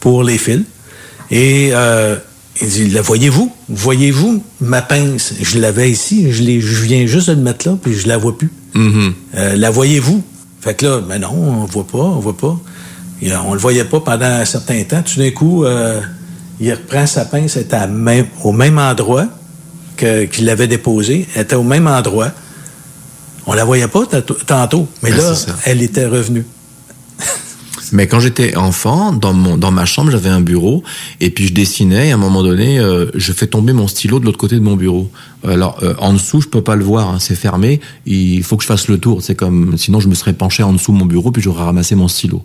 pour 0.00 0.24
les 0.24 0.38
fils. 0.38 0.62
Et 1.30 1.70
euh, 1.72 2.16
il 2.60 2.68
dit, 2.68 2.88
la 2.90 3.02
voyez-vous? 3.02 3.52
Voyez-vous 3.68 4.42
ma 4.60 4.80
pince? 4.82 5.34
Je 5.40 5.58
l'avais 5.58 5.90
ici, 5.90 6.32
je, 6.32 6.42
l'ai- 6.42 6.60
je 6.60 6.82
viens 6.82 7.06
juste 7.06 7.28
de 7.30 7.34
le 7.34 7.40
mettre 7.42 7.68
là, 7.68 7.76
puis 7.80 7.94
je 7.94 8.06
la 8.08 8.16
vois 8.18 8.36
plus. 8.38 8.50
Mhm. 8.74 9.12
Euh, 9.36 9.56
la 9.56 9.70
voyez-vous? 9.70 10.22
Fait 10.60 10.74
que 10.74 10.86
là, 10.86 11.00
mais 11.06 11.18
non, 11.18 11.32
on 11.32 11.64
voit 11.66 11.86
pas, 11.86 11.98
on 11.98 12.20
voit 12.20 12.36
pas. 12.36 12.58
Et, 13.22 13.34
on 13.36 13.54
le 13.54 13.60
voyait 13.60 13.84
pas 13.84 14.00
pendant 14.00 14.24
un 14.26 14.44
certain 14.44 14.82
temps. 14.84 15.02
Tout 15.02 15.18
d'un 15.18 15.30
coup, 15.30 15.64
euh, 15.64 16.00
il 16.60 16.70
reprend 16.72 17.06
sa 17.06 17.24
pince, 17.24 17.56
elle 17.56 17.62
était 17.62 17.86
même- 17.88 18.26
au 18.42 18.52
même 18.52 18.78
endroit 18.78 19.26
que- 19.96 20.24
qu'il 20.24 20.44
l'avait 20.46 20.66
déposée. 20.68 21.26
Elle 21.34 21.42
était 21.42 21.54
au 21.56 21.62
même 21.62 21.86
endroit. 21.86 22.30
On 23.46 23.52
la 23.52 23.64
voyait 23.64 23.88
pas 23.88 24.02
tantôt, 24.46 24.88
mais 25.02 25.10
Ouais, 25.12 25.16
là, 25.18 25.34
elle 25.66 25.82
était 25.82 26.06
revenue. 26.06 26.46
Mais 27.92 28.06
quand 28.06 28.20
j'étais 28.20 28.56
enfant, 28.56 29.12
dans 29.12 29.32
mon 29.32 29.56
dans 29.56 29.70
ma 29.70 29.84
chambre, 29.84 30.10
j'avais 30.10 30.28
un 30.28 30.40
bureau 30.40 30.82
et 31.20 31.30
puis 31.30 31.46
je 31.48 31.54
dessinais. 31.54 32.08
Et 32.08 32.10
à 32.12 32.14
un 32.14 32.18
moment 32.18 32.42
donné, 32.42 32.78
euh, 32.78 33.10
je 33.14 33.32
fais 33.32 33.46
tomber 33.46 33.72
mon 33.72 33.88
stylo 33.88 34.20
de 34.20 34.24
l'autre 34.24 34.38
côté 34.38 34.56
de 34.56 34.60
mon 34.60 34.76
bureau. 34.76 35.10
Alors 35.46 35.78
euh, 35.82 35.94
en 35.98 36.12
dessous, 36.12 36.40
je 36.40 36.48
peux 36.48 36.62
pas 36.62 36.76
le 36.76 36.84
voir, 36.84 37.08
hein, 37.08 37.18
c'est 37.18 37.34
fermé. 37.34 37.80
Il 38.06 38.42
faut 38.42 38.56
que 38.56 38.62
je 38.62 38.68
fasse 38.68 38.88
le 38.88 38.98
tour. 38.98 39.22
C'est 39.22 39.34
comme 39.34 39.76
sinon 39.76 40.00
je 40.00 40.08
me 40.08 40.14
serais 40.14 40.32
penché 40.32 40.62
en 40.62 40.72
dessous 40.72 40.92
de 40.92 40.98
mon 40.98 41.06
bureau 41.06 41.30
puis 41.30 41.42
j'aurais 41.42 41.64
ramassé 41.64 41.94
mon 41.94 42.08
stylo. 42.08 42.44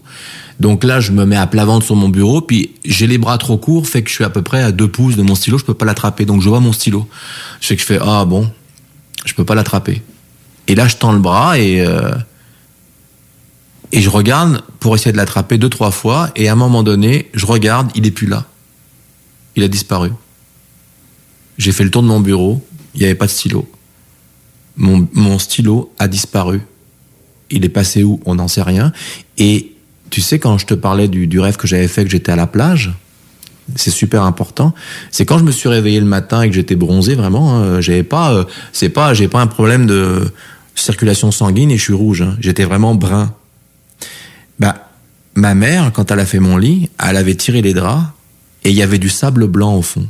Donc 0.60 0.84
là, 0.84 0.99
je 0.99 1.12
me 1.12 1.25
mets 1.25 1.38
à 1.38 1.47
plat 1.47 1.65
ventre 1.65 1.86
sur 1.86 1.95
mon 1.95 2.10
bureau 2.10 2.41
puis 2.41 2.71
j'ai 2.84 3.08
les 3.08 3.17
bras 3.17 3.38
trop 3.38 3.58
courts, 3.58 3.88
fait 3.88 4.02
que 4.04 4.10
je 4.10 4.15
suis 4.15 4.25
à 4.25 4.30
peu 4.30 4.41
près 4.41 4.62
à 4.62 4.71
deux 4.71 4.89
pouces 4.89 5.15
de 5.15 5.23
mon 5.23 5.36
stylo. 5.36 5.58
Je 5.58 5.65
peux 5.65 5.73
pas 5.73 5.86
l'attraper. 5.86 6.25
Donc 6.25 6.41
je 6.41 6.49
vois 6.49 6.60
mon 6.60 6.73
stylo. 6.73 7.08
Je 7.62 7.73
que 7.73 7.80
je 7.80 7.86
fais 7.86 7.99
ah 8.02 8.25
bon, 8.25 8.49
je 9.25 9.34
peux 9.34 9.45
pas 9.45 9.56
l'attraper. 9.56 10.02
Et 10.67 10.75
là, 10.75 10.88
je 10.88 10.97
tends 10.97 11.12
le 11.12 11.19
bras 11.19 11.58
et 11.58 11.82
euh, 11.82 12.12
et 13.91 14.02
je 14.02 14.10
regarde 14.10 14.62
pour 14.80 14.95
essayer 14.95 15.12
de 15.12 15.17
l'attraper 15.17 15.58
deux, 15.58 15.69
trois 15.69 15.91
fois, 15.91 16.30
et 16.36 16.47
à 16.47 16.54
un 16.54 16.56
moment 16.56 16.84
donné, 16.84 17.30
je 17.34 17.45
regarde, 17.45 17.91
il 17.95 18.06
est 18.06 18.12
plus 18.12 18.28
là. 18.28 18.45
Il 19.56 19.63
a 19.63 19.67
disparu. 19.67 20.12
J'ai 21.58 21.71
fait 21.71 21.84
le 21.84 21.91
tour 21.91 22.02
de 22.04 22.08
mon 22.08 22.19
bureau, 22.19 22.65
il 22.93 22.99
n'y 22.99 23.06
avait 23.06 23.15
pas 23.15 23.25
de 23.25 23.32
stylo. 23.32 23.69
Mon, 24.78 25.08
mon 25.13 25.39
stylo 25.39 25.91
a 25.99 26.08
disparu. 26.08 26.62
Il 27.49 27.65
est 27.65 27.69
passé 27.69 28.04
où? 28.04 28.21
On 28.25 28.36
n'en 28.36 28.47
sait 28.47 28.62
rien. 28.62 28.93
Et 29.38 29.73
tu 30.10 30.21
sais, 30.21 30.39
quand 30.39 30.58
je 30.58 30.65
te 30.65 30.73
parlais 30.73 31.08
du, 31.08 31.28
du 31.28 31.39
rêve 31.39 31.58
que 31.58 31.67
j'avais 31.67 31.88
fait, 31.88 32.04
que 32.06 32.10
j'étais 32.12 32.32
à 32.32 32.36
la 32.36 32.47
plage, 32.47 32.93
c'est 33.75 33.91
super 33.91 34.23
important. 34.23 34.73
C'est 35.12 35.25
quand 35.25 35.38
je 35.38 35.43
me 35.43 35.52
suis 35.52 35.67
réveillé 35.67 35.99
le 35.99 36.06
matin 36.06 36.43
et 36.43 36.49
que 36.49 36.56
j'étais 36.56 36.75
bronzé 36.75 37.15
vraiment. 37.15 37.56
hein, 37.56 37.82
j'avais 37.82 38.04
pas, 38.04 38.34
euh, 38.34 38.43
c'est 38.71 38.89
pas, 38.89 39.13
j'ai 39.13 39.28
pas 39.28 39.41
un 39.41 39.47
problème 39.47 39.86
de 39.86 40.32
circulation 40.75 41.32
sanguine 41.32 41.71
et 41.71 41.78
je 41.78 41.84
suis 41.84 41.93
rouge. 41.93 42.21
hein. 42.21 42.38
J'étais 42.39 42.63
vraiment 42.63 42.95
brun. 42.95 43.34
Bah, 44.60 44.89
ma 45.36 45.56
mère, 45.56 45.91
quand 45.93 46.12
elle 46.12 46.19
a 46.19 46.26
fait 46.26 46.39
mon 46.39 46.58
lit, 46.58 46.89
elle 47.00 47.17
avait 47.17 47.36
tiré 47.36 47.62
les 47.62 47.74
draps 47.74 48.06
et 48.63 48.69
il 48.69 48.76
y 48.76 48.82
avait 48.82 49.00
du 49.00 49.10
sable 49.10 49.48
blanc 49.48 49.76
au 49.76 49.82
fond. 49.82 50.08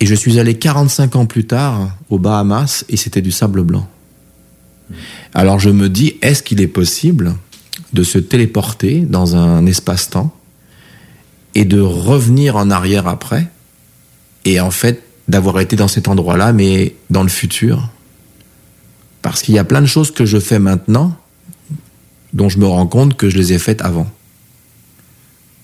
Et 0.00 0.06
je 0.06 0.14
suis 0.14 0.38
allé 0.38 0.54
45 0.54 1.16
ans 1.16 1.26
plus 1.26 1.46
tard 1.46 1.90
aux 2.08 2.18
Bahamas 2.18 2.84
et 2.88 2.96
c'était 2.96 3.20
du 3.20 3.30
sable 3.30 3.62
blanc. 3.62 3.86
Alors 5.34 5.60
je 5.60 5.68
me 5.68 5.88
dis, 5.88 6.16
est-ce 6.22 6.42
qu'il 6.42 6.60
est 6.60 6.68
possible 6.68 7.36
de 7.92 8.02
se 8.02 8.18
téléporter 8.18 9.00
dans 9.00 9.36
un 9.36 9.66
espace-temps 9.66 10.34
et 11.54 11.64
de 11.64 11.80
revenir 11.80 12.56
en 12.56 12.70
arrière 12.70 13.06
après 13.06 13.48
et 14.44 14.60
en 14.60 14.70
fait 14.70 15.02
d'avoir 15.28 15.60
été 15.60 15.76
dans 15.76 15.88
cet 15.88 16.08
endroit-là 16.08 16.54
mais 16.54 16.96
dans 17.10 17.22
le 17.22 17.28
futur? 17.28 17.90
Parce 19.20 19.42
qu'il 19.42 19.54
y 19.54 19.58
a 19.58 19.64
plein 19.64 19.82
de 19.82 19.86
choses 19.86 20.10
que 20.10 20.24
je 20.24 20.38
fais 20.38 20.58
maintenant 20.58 21.19
dont 22.32 22.48
je 22.48 22.58
me 22.58 22.66
rends 22.66 22.86
compte 22.86 23.16
que 23.16 23.28
je 23.28 23.36
les 23.36 23.52
ai 23.52 23.58
faites 23.58 23.82
avant. 23.82 24.10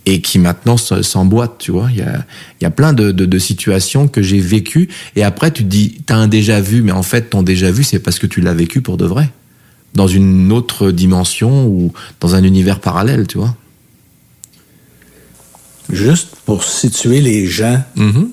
Et 0.09 0.21
qui 0.21 0.39
maintenant 0.39 0.77
s'emboîtent, 0.77 1.59
tu 1.59 1.73
vois. 1.73 1.89
Il 1.91 1.99
y 1.99 2.03
a, 2.03 2.25
il 2.61 2.65
y 2.65 2.67
a 2.67 2.71
plein 2.71 2.93
de, 2.93 3.11
de, 3.11 3.27
de 3.27 3.39
situations 3.39 4.07
que 4.07 4.23
j'ai 4.23 4.39
vécues. 4.39 4.89
Et 5.17 5.25
après, 5.25 5.51
tu 5.51 5.65
te 5.65 5.69
dis, 5.69 6.01
t'as 6.07 6.15
un 6.15 6.29
déjà 6.29 6.61
vu, 6.61 6.83
mais 6.83 6.93
en 6.93 7.03
fait, 7.03 7.31
ton 7.31 7.43
déjà 7.43 7.73
vu, 7.73 7.83
c'est 7.83 7.99
parce 7.99 8.21
que 8.21 8.29
tu 8.29 8.41
l'as 8.41 8.55
vécu 8.55 8.83
pour 8.83 8.99
de 8.99 9.05
vrai. 9.05 9.31
Dans 9.95 10.07
une 10.07 10.53
autre 10.53 10.93
dimension 10.93 11.67
ou 11.67 11.93
dans 12.21 12.37
un 12.37 12.45
univers 12.45 12.79
parallèle, 12.79 13.27
tu 13.27 13.39
vois. 13.39 13.57
Juste 15.91 16.37
pour 16.45 16.65
situer 16.65 17.21
les 17.21 17.47
gens, 17.47 17.83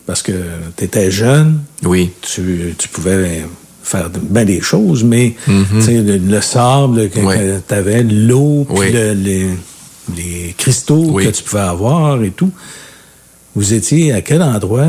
parce 0.06 0.22
que 0.24 0.32
tu 0.76 0.84
étais 0.84 1.12
jeune, 1.12 1.62
oui. 1.84 2.10
tu, 2.22 2.74
tu 2.78 2.88
pouvais 2.88 3.46
faire 3.84 4.10
ben 4.10 4.46
des 4.46 4.62
choses, 4.62 5.04
mais 5.04 5.36
tu 5.46 5.82
sais, 5.82 6.02
le, 6.02 6.18
le 6.18 6.42
sable 6.42 7.10
que, 7.10 7.20
Ouais. 7.20 7.60
tu 7.68 7.74
avais, 7.74 8.02
l'eau, 8.04 8.66
puis 8.70 8.80
Oui. 8.80 8.92
le- 8.94 9.14
les, 9.14 9.48
les 10.18 10.56
cristaux 10.58 11.14
que 11.14 11.30
tu 11.30 11.44
pouvais 11.44 11.62
avoir 11.62 12.24
et 12.24 12.32
tout. 12.32 12.52
Vous 13.56 13.74
étiez 13.74 14.14
à 14.14 14.22
quel 14.22 14.42
endroit? 14.42 14.86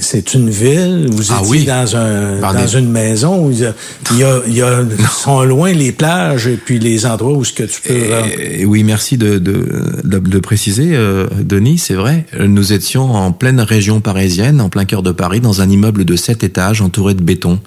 C'est 0.00 0.34
une 0.34 0.50
ville? 0.50 1.08
Vous 1.10 1.32
Ah 1.32 1.38
étiez 1.40 1.50
oui. 1.50 1.64
dans, 1.64 1.96
un, 1.96 2.40
Dans 2.40 2.52
dans 2.52 2.64
des- 2.64 2.76
une 2.78 2.90
maison? 2.90 3.46
où 3.46 3.50
Il 3.50 3.58
y 3.60 3.66
a, 3.66 3.74
il 4.12 4.18
y 4.18 4.22
a, 4.24 4.40
il 4.46 4.54
y 4.56 4.62
a- 4.62 4.84
sont 5.10 5.42
loin 5.42 5.72
les 5.72 5.92
plages 5.92 6.46
et 6.46 6.56
puis 6.56 6.78
les 6.78 7.06
endroits 7.06 7.32
où 7.36 7.44
ce 7.44 7.52
que 7.52 7.62
tu 7.64 7.80
peux... 7.82 7.94
Et 8.40 8.64
oui, 8.64 8.84
merci 8.84 9.16
de, 9.16 9.38
de, 9.38 9.66
de, 10.04 10.18
de 10.18 10.38
préciser, 10.38 10.90
euh, 10.94 11.26
Denis, 11.42 11.78
c'est 11.78 11.94
vrai. 11.94 12.26
Nous 12.38 12.72
étions 12.72 13.12
en 13.12 13.32
pleine 13.32 13.60
région 13.60 14.00
parisienne, 14.00 14.60
en 14.60 14.68
plein 14.68 14.84
cœur 14.84 15.02
de 15.02 15.12
Paris, 15.12 15.40
dans 15.40 15.60
un 15.60 15.68
immeuble 15.68 16.04
de 16.04 16.16
sept 16.16 16.44
étages 16.44 16.80
entouré 16.80 17.14
de 17.14 17.22
béton. 17.22 17.60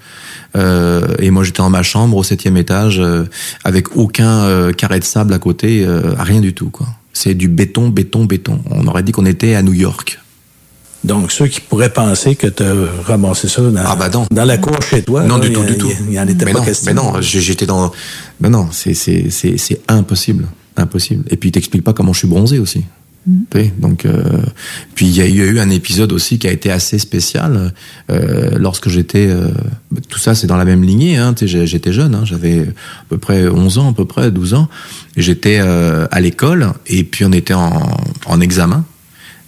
Euh, 0.56 1.02
et 1.20 1.32
moi, 1.32 1.44
j'étais 1.44 1.58
dans 1.58 1.70
ma 1.70 1.84
chambre 1.84 2.16
au 2.18 2.24
septième 2.24 2.58
étage, 2.58 3.00
euh, 3.00 3.26
avec 3.64 3.96
aucun 3.98 4.44
euh, 4.46 4.72
carré 4.72 5.00
de 5.00 5.04
sable 5.06 5.34
à 5.34 5.40
côté, 5.40 5.84
euh, 5.86 6.14
rien 6.18 6.40
du 6.42 6.54
tout. 6.54 6.70
quoi. 6.70 6.88
C'est 7.14 7.34
du 7.34 7.48
béton, 7.48 7.90
béton, 7.90 8.26
béton. 8.26 8.60
On 8.72 8.88
aurait 8.88 9.04
dit 9.04 9.12
qu'on 9.12 9.26
était 9.26 9.56
à 9.56 9.62
New 9.64 9.74
York. 9.74 10.20
Donc, 11.06 11.32
ceux 11.32 11.48
qui 11.48 11.62
pourraient 11.62 11.94
penser 11.94 12.36
que 12.36 12.48
tu 12.48 12.64
as 12.64 12.74
ramassé 13.06 13.48
ça 13.48 13.62
dans, 13.62 14.26
dans 14.32 14.46
la 14.46 14.58
cour 14.58 14.78
chez 14.90 15.04
toi, 15.04 15.22
Ah, 15.24 15.28
Non, 15.28 15.38
là, 15.38 15.42
du 15.44 15.48
il 15.50 15.54
tout, 15.54 15.64
du 15.64 15.78
tout. 15.78 15.92
Il 16.02 16.12
n'y 16.12 16.20
en 16.20 16.28
était 16.28 16.46
mais 16.46 16.54
pas 16.54 16.60
non, 16.60 16.66
question. 16.66 16.94
Mais 16.94 17.02
non, 17.02 17.14
j'étais 17.22 17.66
dans. 17.66 17.92
Mais 18.40 18.50
non, 18.50 18.70
c'est 18.72 18.94
c'est 18.94 19.30
c'est 19.30 19.58
c'est 19.58 19.82
impossible, 19.88 20.48
impossible. 20.78 21.24
Et 21.30 21.38
puis 21.38 21.50
il 21.50 21.52
t'explique 21.52 21.84
pas 21.84 21.94
comment 21.94 22.12
je 22.14 22.20
suis 22.20 22.28
bronzé 22.28 22.60
aussi. 22.60 22.84
Tu 23.50 23.60
sais, 23.60 23.74
Donc, 23.80 24.06
euh, 24.06 24.22
puis 24.94 25.08
il 25.08 25.16
y, 25.16 25.22
a 25.22 25.26
il 25.26 25.36
y 25.36 25.42
a 25.42 25.46
eu 25.46 25.58
un 25.60 25.72
épisode 25.72 26.14
aussi 26.14 26.38
qui 26.38 26.48
a 26.48 26.52
été 26.52 26.70
assez 26.70 27.00
spécial 27.00 27.74
euh, 28.12 28.52
lorsque 28.58 28.88
j'étais. 28.90 29.26
euh, 29.28 29.48
tout 30.10 30.20
ça, 30.20 30.36
c'est 30.36 30.46
dans 30.46 30.58
la 30.58 30.66
même 30.66 30.84
lignée. 30.84 31.18
Hein, 31.18 31.34
j'étais 31.42 31.92
jeune, 31.92 32.14
hein, 32.14 32.22
j'avais 32.24 32.60
à 32.62 33.06
peu 33.10 33.18
près 33.18 33.48
11 33.48 33.80
ans, 33.80 33.90
à 33.90 33.94
peu 33.94 34.06
près 34.06 34.30
12 34.30 34.54
ans. 34.54 34.70
J'étais 35.18 35.58
euh, 35.60 36.06
à 36.12 36.20
l'école 36.22 36.74
et 36.86 37.04
puis 37.04 37.26
on 37.26 37.32
était 37.32 37.56
en, 37.56 37.98
en 38.28 38.42
examen. 38.42 38.86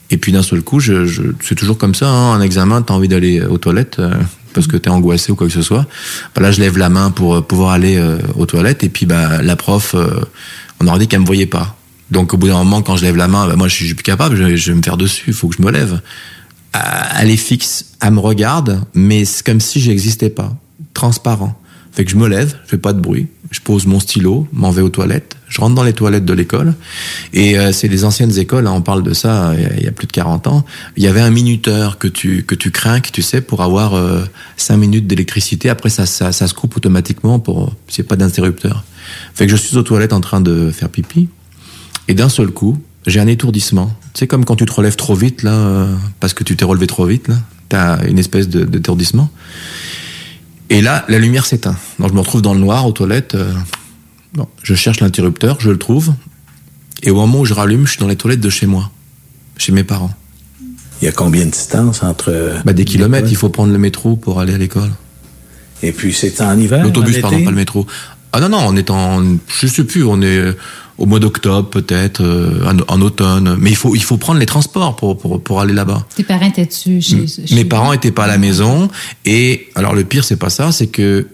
Et 0.10 0.17
puis 0.17 0.32
d'un 0.32 0.43
seul 0.43 0.62
coup, 0.62 0.80
je, 0.80 1.06
je, 1.06 1.22
c'est 1.41 1.56
toujours 1.56 1.78
comme 1.78 1.96
ça, 1.96 2.08
hein, 2.10 2.34
un 2.34 2.41
examen, 2.41 2.82
t'as 2.82 2.93
envie 2.93 3.10
d'aller 3.10 3.41
aux 3.41 3.58
toilettes 3.58 4.00
euh, 4.00 4.13
parce 4.54 4.67
que 4.67 4.78
t'es 4.78 4.89
angoissé 4.89 5.32
ou 5.32 5.36
quoi 5.36 5.48
que 5.48 5.54
ce 5.54 5.62
soit. 5.62 5.86
Bah 6.34 6.41
là, 6.41 6.52
je 6.52 6.60
lève 6.62 6.78
la 6.78 6.89
main 6.89 7.12
pour 7.12 7.36
euh, 7.36 7.41
pouvoir 7.41 7.72
aller 7.72 7.98
euh, 7.98 8.17
aux 8.36 8.46
toilettes 8.46 8.84
et 8.84 8.89
puis 8.89 9.06
bah 9.06 9.41
la 9.41 9.56
prof, 9.56 9.96
euh, 9.96 10.22
on 10.80 10.88
aurait 10.88 11.00
dit 11.00 11.08
qu'elle 11.08 11.20
me 11.20 11.26
voyait 11.26 11.46
pas. 11.46 11.78
Donc 12.10 12.34
au 12.34 12.38
bout 12.38 12.48
d'un 12.48 12.58
moment, 12.58 12.82
quand 12.82 12.96
je 12.96 13.04
lève 13.04 13.17
la 13.17 13.28
main, 13.28 13.48
bah, 13.48 13.56
moi 13.56 13.67
je 13.67 13.76
suis 13.76 13.93
plus 13.93 14.04
capable, 14.04 14.36
je, 14.36 14.56
je 14.56 14.72
vais 14.72 14.78
me 14.78 14.82
faire 14.82 14.98
dessus, 14.98 15.26
il 15.28 15.34
faut 15.34 15.50
que 15.50 15.56
je 15.58 15.62
me 15.62 15.72
lève. 15.72 16.02
Euh, 16.76 16.80
Elle 17.20 17.30
est 17.30 17.38
fixe, 17.38 17.86
elle 18.02 18.13
me 18.13 18.20
regarde, 18.20 18.82
mais 18.93 19.26
c'est 19.26 19.46
comme 19.46 19.60
si 19.60 19.80
j'existais 19.80 20.30
pas, 20.30 20.56
transparent. 20.93 21.60
Fait 21.91 22.06
que 22.06 22.12
je 22.12 22.15
me 22.17 22.28
lève, 22.28 22.56
je 22.65 22.70
fais 22.70 22.78
pas 22.78 22.93
de 22.93 23.02
bruit, 23.02 23.28
je 23.51 23.60
pose 23.62 23.86
mon 23.86 23.99
stylo, 23.99 24.47
m'en 24.51 24.71
vais 24.71 24.81
aux 24.81 24.89
toilettes, 24.89 25.36
je 25.47 25.62
rentre 25.62 25.75
dans 25.75 25.83
les 25.83 25.93
toilettes 25.93 26.25
de 26.25 26.33
l'école, 26.33 26.73
et 27.33 27.57
euh, 27.57 27.71
c'est 27.71 27.88
les 27.88 28.03
anciennes 28.03 28.38
écoles, 28.38 28.67
hein, 28.67 28.73
on 28.73 28.81
parle 28.81 29.03
de 29.03 29.13
ça 29.13 29.49
a, 29.49 29.53
il 29.55 29.83
y 29.83 29.88
a 29.88 29.91
plus 29.91 30.07
de 30.07 30.12
40 30.12 30.47
ans, 30.47 30.65
il 30.97 31.03
y 31.03 31.07
avait 31.07 31.21
un 31.21 31.29
minuteur 31.29 31.97
que 31.97 32.07
tu 32.07 32.43
que 32.43 32.55
tu 32.55 32.71
crains, 32.71 32.99
tu 32.99 33.21
sais, 33.21 33.41
pour 33.41 33.62
avoir 33.63 33.93
euh, 33.95 34.23
5 34.57 34.77
minutes 34.77 35.07
d'électricité, 35.07 35.69
après 35.69 35.89
ça, 35.89 36.05
ça, 36.05 36.31
ça 36.31 36.47
se 36.47 36.53
coupe 36.53 36.75
automatiquement 36.77 37.39
pour 37.39 37.73
c'est 37.88 38.03
pas 38.03 38.15
d'interrupteur. 38.17 38.83
Fait 39.33 39.45
que 39.45 39.51
je 39.51 39.57
suis 39.57 39.77
aux 39.77 39.83
toilettes 39.83 40.13
en 40.13 40.21
train 40.21 40.41
de 40.41 40.69
faire 40.71 40.89
pipi, 40.89 41.29
et 42.10 42.13
d'un 42.13 42.29
seul 42.29 42.49
coup, 42.49 42.77
j'ai 43.05 43.19
un 43.21 43.27
étourdissement. 43.27 43.91
C'est 44.13 44.27
comme 44.27 44.43
quand 44.43 44.57
tu 44.57 44.65
te 44.65 44.73
relèves 44.73 44.97
trop 44.97 45.15
vite, 45.15 45.43
là, 45.43 45.51
euh, 45.53 45.95
parce 46.19 46.33
que 46.33 46.43
tu 46.43 46.57
t'es 46.57 46.65
relevé 46.65 46.88
trop 46.88 47.05
vite, 47.05 47.29
là. 47.29 47.36
T'as 47.69 48.05
une 48.07 48.17
espèce 48.19 48.47
de- 48.49 48.63
d'étourdissement. 48.65 49.29
Et 50.69 50.82
là, 50.82 51.06
la 51.08 51.19
lumière 51.19 51.45
s'éteint. 51.45 51.75
Donc 51.99 52.10
je 52.10 52.13
me 52.13 52.19
retrouve 52.19 52.41
dans 52.41 52.53
le 52.53 52.60
noir 52.60 52.86
aux 52.86 52.91
toilettes. 52.91 53.36
euh, 53.36 53.53
bon, 54.34 54.47
je 54.63 54.75
cherche 54.75 54.99
l'interrupteur, 54.99 55.58
je 55.60 55.69
le 55.69 55.77
trouve. 55.77 56.13
Et 57.03 57.12
au 57.12 57.15
moment 57.15 57.41
où 57.41 57.45
je 57.45 57.53
rallume, 57.53 57.86
je 57.86 57.91
suis 57.91 57.99
dans 57.99 58.08
les 58.08 58.15
toilettes 58.15 58.41
de 58.41 58.49
chez 58.49 58.65
moi, 58.65 58.91
chez 59.58 59.71
mes 59.71 59.84
parents. 59.84 60.13
Il 61.01 61.06
y 61.06 61.08
a 61.08 61.12
combien 61.12 61.45
de 61.45 61.51
distance 61.51 62.01
entre... 62.03 62.60
Bah, 62.65 62.73
des 62.73 62.86
kilomètres, 62.86 63.27
il 63.30 63.38
faut 63.38 63.49
prendre 63.49 63.71
le 63.71 63.77
métro 63.77 64.15
pour 64.15 64.39
aller 64.39 64.53
à 64.53 64.58
l'école. 64.58 64.89
Et 65.84 65.91
puis 65.91 66.12
c'est 66.12 66.41
en 66.41 66.58
hiver 66.58 66.84
L'autobus, 66.84 67.19
pardon, 67.19 67.43
pas 67.43 67.51
le 67.51 67.56
métro. 67.56 67.86
Ah 68.34 68.39
non, 68.39 68.49
non, 68.49 68.60
on 68.67 68.75
est 68.75 68.89
en, 68.89 69.23
je 69.47 69.67
sais 69.67 69.84
plus, 69.84 70.03
on 70.03 70.21
est 70.21 70.56
au 70.97 71.05
mois 71.05 71.19
d'octobre 71.19 71.69
peut-être, 71.69 72.21
euh, 72.21 72.65
en, 72.65 72.95
en 72.95 73.01
automne. 73.01 73.55
Mais 73.60 73.69
il 73.69 73.75
faut, 73.75 73.95
il 73.95 74.03
faut 74.03 74.17
prendre 74.17 74.39
les 74.39 74.45
transports 74.45 74.95
pour, 74.95 75.17
pour, 75.17 75.41
pour 75.41 75.62
aller 75.62 75.73
là-bas. 75.73 76.05
Tes 76.15 76.23
parents 76.23 76.47
étaient-tu 76.47 77.01
chez, 77.01 77.27
chez 77.27 77.55
Mes 77.55 77.65
parents 77.65 77.93
étaient 77.93 78.12
pas 78.12 78.25
à 78.25 78.27
la 78.27 78.38
maison 78.38 78.89
et 79.25 79.69
alors 79.75 79.93
le 79.93 80.03
pire 80.03 80.23
c'est 80.23 80.38
pas 80.38 80.49
ça, 80.49 80.71
c'est 80.71 80.88
que 80.88 81.27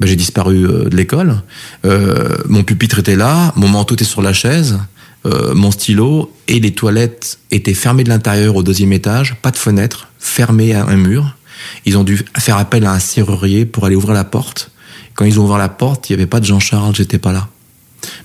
bah, 0.00 0.06
j'ai 0.06 0.16
disparu 0.16 0.66
euh, 0.66 0.88
de 0.88 0.96
l'école. 0.96 1.42
Euh, 1.84 2.38
mon 2.48 2.62
pupitre 2.62 2.98
était 3.00 3.16
là, 3.16 3.52
mon 3.56 3.68
manteau 3.68 3.94
était 3.94 4.04
sur 4.04 4.22
la 4.22 4.32
chaise, 4.32 4.78
euh, 5.26 5.54
mon 5.54 5.70
stylo 5.70 6.32
et 6.48 6.58
les 6.58 6.72
toilettes 6.72 7.38
étaient 7.50 7.74
fermées 7.74 8.04
de 8.04 8.08
l'intérieur 8.08 8.56
au 8.56 8.62
deuxième 8.62 8.94
étage, 8.94 9.36
pas 9.42 9.50
de 9.50 9.58
fenêtre, 9.58 10.08
fermées 10.18 10.72
à 10.74 10.86
un 10.86 10.96
mur. 10.96 11.36
Ils 11.84 11.98
ont 11.98 12.04
dû 12.04 12.24
faire 12.38 12.56
appel 12.56 12.86
à 12.86 12.92
un 12.92 12.98
serrurier 12.98 13.66
pour 13.66 13.84
aller 13.84 13.94
ouvrir 13.96 14.14
la 14.14 14.24
porte. 14.24 14.70
Quand 15.14 15.26
ils 15.26 15.38
ont 15.38 15.44
ouvert 15.44 15.58
la 15.58 15.68
porte, 15.68 16.08
il 16.08 16.14
n'y 16.14 16.22
avait 16.22 16.30
pas 16.30 16.40
de 16.40 16.46
Jean-Charles, 16.46 16.94
j'étais 16.94 17.18
pas 17.18 17.32
là. 17.32 17.48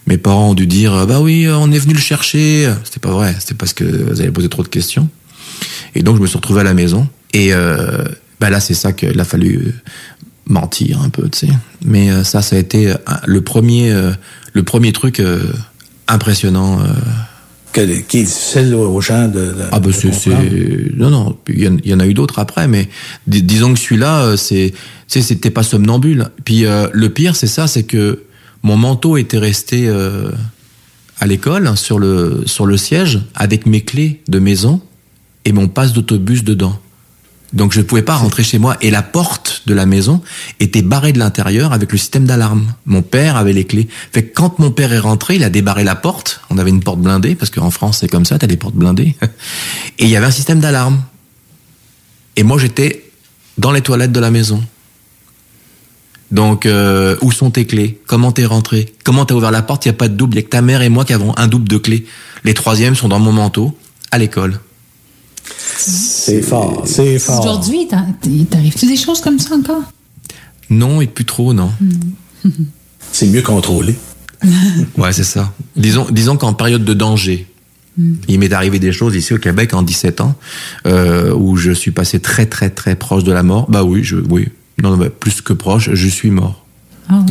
Mes 0.08 0.18
parents 0.18 0.50
ont 0.52 0.54
dû 0.54 0.68
dire, 0.68 1.06
bah 1.08 1.20
oui, 1.22 1.48
on 1.50 1.72
est 1.72 1.80
venu 1.80 1.94
le 1.94 2.00
chercher. 2.00 2.72
C'était 2.84 3.00
pas 3.00 3.12
vrai, 3.12 3.36
c'était 3.40 3.56
parce 3.56 3.74
que 3.74 3.84
vous 3.84 4.22
avez 4.22 4.32
posé 4.32 4.50
trop 4.50 4.64
de 4.64 4.68
questions. 4.68 5.10
Et 5.96 6.04
donc 6.04 6.18
je 6.18 6.22
me 6.22 6.28
suis 6.28 6.38
retrouvé 6.38 6.62
à 6.62 6.64
la 6.64 6.74
maison. 6.74 7.08
Et 7.34 7.54
euh, 7.54 8.04
bah 8.40 8.50
là, 8.50 8.60
c'est 8.60 8.74
ça 8.74 8.94
qu'il 8.94 9.20
a 9.20 9.26
fallu 9.26 9.56
euh, 9.68 9.72
mentir 10.48 11.02
un 11.02 11.10
peu, 11.10 11.28
tu 11.30 11.48
sais. 11.48 11.54
Mais 11.84 12.12
euh, 12.12 12.24
ça, 12.24 12.42
ça 12.42 12.56
a 12.56 12.60
été 12.60 12.92
euh, 12.92 12.96
le 13.26 13.42
premier, 13.42 13.92
euh, 13.92 14.12
le 14.54 14.64
premier 14.64 14.92
truc 14.94 15.20
euh, 15.20 15.42
impressionnant. 16.08 16.80
euh, 16.82 16.88
Que- 17.74 18.00
qui 18.02 18.20
est 18.20 18.24
difficile 18.24 18.74
aux 18.74 19.02
gens 19.02 19.28
de, 19.28 19.40
de- 19.40 19.56
ah 19.72 19.80
bah 19.82 19.88
de 19.88 19.92
c'est 19.92 20.30
non 20.96 21.10
non 21.10 21.38
il 21.50 21.62
y, 21.64 21.68
en, 21.68 21.76
il 21.84 21.90
y 21.90 21.94
en 21.94 22.00
a 22.00 22.08
eu 22.08 22.14
d'autres 22.14 22.40
après 22.40 22.70
mais 22.70 22.88
dis- 23.28 23.44
disons 23.44 23.74
que 23.74 23.80
celui-là 23.80 24.22
euh, 24.22 24.38
c'est 24.38 24.72
tu 24.72 24.80
sais 25.08 25.22
c'était 25.22 25.50
pas 25.50 25.62
somnambule 25.62 26.30
puis 26.46 26.66
euh, 26.66 26.88
le 26.94 27.10
pire 27.10 27.36
c'est 27.36 27.48
ça 27.48 27.68
c'est 27.68 27.84
que 27.84 28.24
mon 28.66 28.78
manteau 28.78 29.16
était 29.16 29.38
resté 29.38 29.88
euh, 29.88 30.32
à 31.20 31.28
l'école 31.28 31.68
hein, 31.68 31.76
sur 31.76 32.00
le 32.00 32.44
sur 32.48 32.66
le 32.66 32.78
siège 32.78 33.22
avec 33.36 33.68
mes 33.68 33.82
clés 33.82 34.22
de 34.28 34.40
maison 34.40 34.82
et 35.46 35.54
mon 35.54 35.68
passe 35.68 35.94
d'autobus 35.94 36.44
dedans 36.44 36.78
donc 37.54 37.74
je 37.74 37.80
ne 37.80 37.86
pouvais 37.86 38.02
pas 38.02 38.16
rentrer 38.16 38.44
chez 38.44 38.58
moi 38.58 38.76
et 38.82 38.90
la 38.90 39.04
porte 39.04 39.62
de 39.68 39.76
la 39.76 39.86
maison 39.86 40.22
était 40.60 40.82
barrée 40.82 41.14
de 41.14 41.20
l'intérieur 41.20 41.74
avec 41.74 41.92
le 41.92 41.98
système 41.98 42.26
d'alarme. 42.26 42.74
Mon 42.86 43.02
père 43.04 43.38
avait 43.38 43.54
les 43.54 43.66
clés. 43.66 43.88
Fait 44.12 44.24
que 44.24 44.34
quand 44.34 44.60
mon 44.60 44.72
père 44.72 44.92
est 44.92 45.00
rentré, 45.00 45.36
il 45.36 45.44
a 45.44 45.50
débarré 45.50 45.84
la 45.84 45.96
porte. 45.96 46.42
On 46.50 46.58
avait 46.58 46.72
une 46.72 46.82
porte 46.84 47.00
blindée 47.00 47.36
parce 47.36 47.52
qu'en 47.52 47.72
France 47.72 48.00
c'est 48.00 48.10
comme 48.10 48.26
ça, 48.26 48.40
t'as 48.40 48.48
des 48.48 48.58
portes 48.58 48.76
blindées. 48.76 49.16
Et 50.00 50.06
il 50.06 50.10
y 50.10 50.18
avait 50.18 50.26
un 50.26 50.32
système 50.32 50.60
d'alarme. 50.60 51.02
Et 52.36 52.44
moi 52.44 52.58
j'étais 52.58 53.10
dans 53.58 53.72
les 53.72 53.82
toilettes 53.82 54.12
de 54.12 54.20
la 54.20 54.32
maison. 54.32 54.62
Donc 56.32 56.66
euh, 56.66 57.16
où 57.22 57.32
sont 57.32 57.52
tes 57.52 57.66
clés? 57.66 58.00
Comment 58.08 58.32
t'es 58.32 58.46
rentré? 58.46 58.94
Comment 59.04 59.26
t'as 59.26 59.36
ouvert 59.36 59.52
la 59.52 59.62
porte? 59.62 59.86
Il 59.86 59.90
y 59.90 59.92
a 59.92 59.94
pas 59.94 60.08
de 60.08 60.16
double. 60.16 60.34
Il 60.34 60.38
y 60.38 60.40
a 60.40 60.44
que 60.44 60.50
ta 60.50 60.62
mère 60.62 60.82
et 60.82 60.90
moi 60.90 61.06
qui 61.06 61.14
avons 61.14 61.38
un 61.38 61.48
double 61.48 61.68
de 61.68 61.78
clés. 61.78 62.06
Les 62.44 62.54
troisièmes 62.54 62.96
sont 62.96 63.08
dans 63.08 63.20
mon 63.20 63.32
manteau 63.32 63.78
à 64.12 64.18
l'école. 64.18 64.60
C'est 65.78 66.42
fort, 66.42 66.84
c'est 66.86 67.20
fort. 67.20 67.42
Aujourd'hui, 67.42 67.88
t'arrives-tu 67.88 68.88
des 68.88 68.98
choses 68.98 69.22
comme 69.22 69.40
ça 69.40 69.56
encore? 69.56 69.84
Non, 70.70 71.02
et 71.02 71.08
plus 71.08 71.26
trop, 71.26 71.54
non. 71.54 71.72
C'est 73.12 73.28
mieux 73.28 73.42
contrôlé. 73.42 73.96
Ouais, 74.98 75.12
c'est 75.12 75.24
ça. 75.24 75.54
Disons, 75.76 76.06
disons 76.12 76.38
qu'en 76.38 76.54
période 76.54 76.86
de 76.86 76.94
danger, 76.94 77.48
il 78.28 78.40
m'est 78.40 78.54
arrivé 78.54 78.78
des 78.78 78.92
choses 78.92 79.16
ici 79.16 79.34
au 79.34 79.40
Québec 79.40 79.74
en 79.74 79.82
17 79.82 80.22
ans 80.22 80.36
euh, 80.86 81.34
où 81.34 81.56
je 81.56 81.72
suis 81.72 81.92
passé 81.92 82.20
très 82.20 82.46
très 82.46 82.70
très 82.70 82.96
proche 82.96 83.24
de 83.24 83.32
la 83.32 83.42
mort. 83.42 83.70
Bah 83.70 83.84
oui, 83.84 84.04
je, 84.04 84.18
oui. 84.30 84.50
Non, 84.82 84.92
non, 84.92 84.98
bah, 84.98 85.10
plus 85.10 85.42
que 85.42 85.54
proche, 85.54 85.94
je 85.94 86.08
suis 86.08 86.32
mort. 86.32 86.65